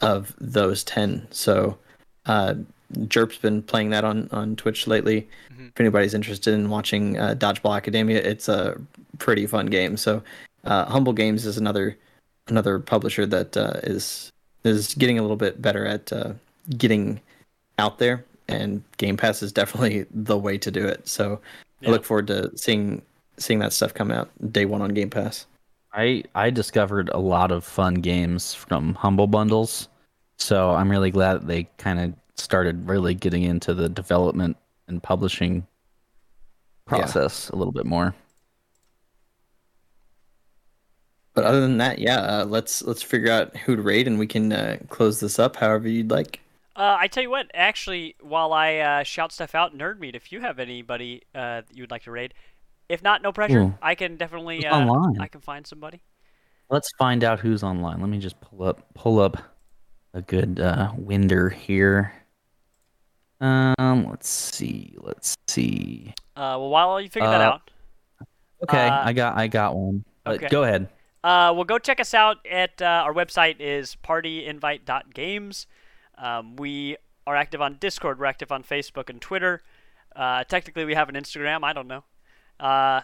of 0.02 0.34
those 0.40 0.82
10 0.84 1.26
so 1.30 1.76
uh 2.24 2.54
jerp's 3.06 3.36
been 3.36 3.62
playing 3.62 3.90
that 3.90 4.02
on 4.02 4.30
on 4.32 4.56
twitch 4.56 4.86
lately 4.86 5.28
Mhm. 5.54 5.68
if 5.68 5.78
anybody's 5.80 6.14
interested 6.14 6.54
in 6.54 6.70
watching 6.70 7.18
uh, 7.18 7.34
dodgeball 7.36 7.76
academia 7.76 8.16
it's 8.18 8.48
a 8.48 8.80
pretty 9.18 9.46
fun 9.46 9.66
game 9.66 9.98
so 9.98 10.22
Uh, 10.64 10.86
Humble 10.86 11.12
Games 11.12 11.44
is 11.44 11.58
another 11.58 11.96
another 12.48 12.78
publisher 12.78 13.26
that 13.26 13.54
uh, 13.58 13.74
is 13.82 14.30
is 14.64 14.94
getting 14.94 15.18
a 15.18 15.22
little 15.22 15.36
bit 15.36 15.60
better 15.60 15.84
at 15.84 16.10
uh, 16.12 16.32
getting 16.78 17.20
out 17.78 17.98
there, 17.98 18.24
and 18.52 18.82
Game 18.96 19.16
Pass 19.16 19.42
is 19.42 19.52
definitely 19.52 20.06
the 20.10 20.38
way 20.38 20.58
to 20.58 20.70
do 20.70 20.86
it. 20.86 21.06
So 21.08 21.40
Yeah. 21.80 21.88
I 21.88 21.92
look 21.92 22.04
forward 22.04 22.26
to 22.28 22.56
seeing 22.56 23.02
seeing 23.36 23.58
that 23.60 23.72
stuff 23.72 23.94
come 23.94 24.10
out 24.10 24.30
day 24.52 24.66
one 24.66 24.82
on 24.82 24.90
Game 24.94 25.10
Pass. 25.10 25.46
I 25.92 26.24
I 26.34 26.50
discovered 26.50 27.08
a 27.10 27.18
lot 27.18 27.50
of 27.50 27.64
fun 27.64 27.94
games 27.94 28.54
from 28.54 28.94
Humble 28.94 29.26
Bundles, 29.26 29.88
so 30.36 30.70
I'm 30.70 30.90
really 30.90 31.10
glad 31.10 31.34
that 31.34 31.46
they 31.46 31.64
kind 31.78 31.98
of 31.98 32.14
started 32.36 32.88
really 32.88 33.14
getting 33.14 33.42
into 33.42 33.74
the 33.74 33.88
development 33.88 34.56
and 34.88 35.02
publishing 35.02 35.66
process 36.86 37.48
a 37.50 37.56
little 37.56 37.72
bit 37.72 37.86
more. 37.86 38.14
But 41.34 41.44
other 41.44 41.60
than 41.60 41.78
that, 41.78 41.98
yeah, 42.00 42.20
uh, 42.20 42.44
let's 42.44 42.82
let's 42.82 43.02
figure 43.02 43.30
out 43.30 43.56
who 43.56 43.76
to 43.76 43.82
raid, 43.82 44.06
and 44.06 44.18
we 44.18 44.26
can 44.26 44.52
uh, 44.52 44.78
close 44.88 45.20
this 45.20 45.38
up 45.38 45.56
however 45.56 45.88
you'd 45.88 46.10
like. 46.10 46.40
Uh, 46.80 46.96
I 46.98 47.08
tell 47.08 47.22
you 47.22 47.28
what, 47.28 47.50
actually, 47.52 48.16
while 48.22 48.54
I 48.54 48.78
uh, 48.78 49.02
shout 49.02 49.32
stuff 49.32 49.54
out, 49.54 49.76
Nerdmeat, 49.76 50.14
if 50.14 50.32
you 50.32 50.40
have 50.40 50.58
anybody 50.58 51.24
uh, 51.34 51.60
that 51.60 51.66
you 51.74 51.82
would 51.82 51.90
like 51.90 52.04
to 52.04 52.10
raid, 52.10 52.32
if 52.88 53.02
not, 53.02 53.20
no 53.20 53.32
pressure. 53.32 53.60
Ooh. 53.60 53.74
I 53.82 53.94
can 53.94 54.16
definitely. 54.16 54.66
Uh, 54.66 54.78
online? 54.78 55.20
I 55.20 55.26
can 55.26 55.42
find 55.42 55.66
somebody. 55.66 56.00
Let's 56.70 56.88
find 56.96 57.22
out 57.22 57.38
who's 57.38 57.62
online. 57.62 58.00
Let 58.00 58.08
me 58.08 58.16
just 58.16 58.40
pull 58.40 58.62
up 58.62 58.94
pull 58.94 59.20
up 59.20 59.36
a 60.14 60.22
good 60.22 60.58
uh, 60.58 60.92
winder 60.96 61.50
here. 61.50 62.14
Um, 63.42 64.06
let's 64.08 64.30
see. 64.30 64.96
Let's 65.02 65.36
see. 65.48 66.14
Uh, 66.34 66.56
well, 66.58 66.70
while 66.70 66.98
you 66.98 67.10
figure 67.10 67.28
that 67.28 67.42
Uh, 67.42 67.44
out, 67.44 67.70
Okay, 68.62 68.88
Uh, 68.88 69.02
I 69.04 69.12
got 69.12 69.36
I 69.36 69.48
got 69.48 69.76
one. 69.76 70.02
But 70.24 70.36
okay. 70.36 70.48
go 70.48 70.62
ahead. 70.62 70.88
Uh, 71.22 71.52
well, 71.54 71.64
go 71.64 71.78
check 71.78 72.00
us 72.00 72.14
out 72.14 72.38
at 72.50 72.80
uh, 72.80 72.86
our 73.04 73.12
website 73.12 73.56
is 73.58 73.98
partyinvite.games. 74.02 75.66
Um, 76.20 76.56
we 76.56 76.96
are 77.26 77.36
active 77.36 77.60
on 77.60 77.76
Discord. 77.80 78.18
We're 78.18 78.26
active 78.26 78.52
on 78.52 78.62
Facebook 78.62 79.08
and 79.08 79.20
Twitter. 79.20 79.62
Uh, 80.14 80.44
technically, 80.44 80.84
we 80.84 80.94
have 80.94 81.08
an 81.08 81.14
Instagram. 81.14 81.64
I 81.64 81.72
don't 81.72 81.88
know. 81.88 82.04
Uh, 82.58 83.02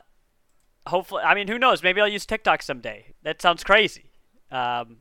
hopefully, 0.86 1.22
I 1.22 1.34
mean, 1.34 1.48
who 1.48 1.58
knows? 1.58 1.82
Maybe 1.82 2.00
I'll 2.00 2.08
use 2.08 2.26
TikTok 2.26 2.62
someday. 2.62 3.14
That 3.22 3.40
sounds 3.40 3.64
crazy. 3.64 4.10
Um, 4.50 4.98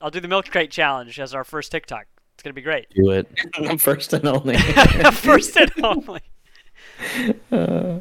I'll 0.00 0.10
do 0.10 0.20
the 0.20 0.28
milk 0.28 0.50
crate 0.50 0.70
challenge 0.70 1.18
as 1.18 1.34
our 1.34 1.44
first 1.44 1.72
TikTok. 1.72 2.06
It's 2.34 2.42
gonna 2.42 2.54
be 2.54 2.62
great. 2.62 2.88
Do 2.94 3.10
it. 3.12 3.28
I'm 3.54 3.78
First 3.78 4.12
and 4.12 4.26
only. 4.26 4.58
first 5.12 5.56
and 5.56 5.72
only. 5.82 6.20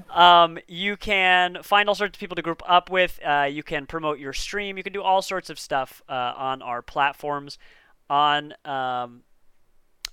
Um, 0.09 0.59
you 0.67 0.97
can 0.97 1.59
find 1.63 1.87
all 1.87 1.95
sorts 1.95 2.17
of 2.17 2.19
people 2.19 2.35
to 2.35 2.41
group 2.41 2.61
up 2.67 2.89
with. 2.89 3.19
Uh, 3.25 3.47
you 3.49 3.63
can 3.63 3.85
promote 3.85 4.19
your 4.19 4.33
stream. 4.33 4.77
You 4.77 4.83
can 4.83 4.91
do 4.93 5.01
all 5.01 5.21
sorts 5.21 5.49
of 5.49 5.57
stuff 5.57 6.01
uh, 6.09 6.33
on 6.35 6.61
our 6.61 6.81
platforms. 6.81 7.57
On 8.09 8.53
um, 8.65 9.23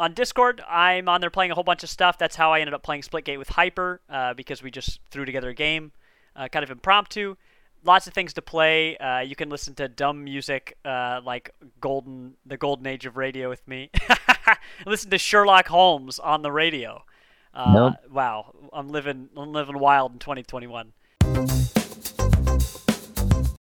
on 0.02 0.14
Discord, 0.14 0.60
I'm 0.68 1.08
on 1.08 1.20
there 1.20 1.30
playing 1.30 1.52
a 1.52 1.54
whole 1.54 1.62
bunch 1.62 1.84
of 1.84 1.88
stuff. 1.88 2.18
That's 2.18 2.34
how 2.34 2.52
I 2.52 2.58
ended 2.58 2.74
up 2.74 2.82
playing 2.82 3.02
Splitgate 3.02 3.38
with 3.38 3.48
Hyper 3.48 4.00
uh, 4.10 4.34
because 4.34 4.60
we 4.60 4.68
just 4.72 4.98
threw 5.12 5.24
together 5.24 5.50
a 5.50 5.54
game, 5.54 5.92
uh, 6.34 6.48
kind 6.48 6.64
of 6.64 6.72
impromptu. 6.72 7.36
Lots 7.84 8.08
of 8.08 8.12
things 8.12 8.32
to 8.32 8.42
play. 8.42 8.96
Uh, 8.96 9.20
you 9.20 9.36
can 9.36 9.48
listen 9.48 9.76
to 9.76 9.88
dumb 9.88 10.24
music 10.24 10.76
uh, 10.84 11.20
like 11.24 11.54
Golden, 11.80 12.34
the 12.44 12.56
Golden 12.56 12.84
Age 12.86 13.06
of 13.06 13.16
Radio 13.16 13.48
with 13.48 13.66
me. 13.68 13.90
listen 14.86 15.08
to 15.10 15.18
Sherlock 15.18 15.68
Holmes 15.68 16.18
on 16.18 16.42
the 16.42 16.50
radio. 16.50 17.04
Uh, 17.54 17.72
Nope. 17.72 17.94
Wow, 18.10 18.54
I'm 18.72 18.88
living, 18.88 19.28
I'm 19.36 19.52
living 19.52 19.78
wild 19.78 20.12
in 20.14 20.18
2021. 20.18 20.92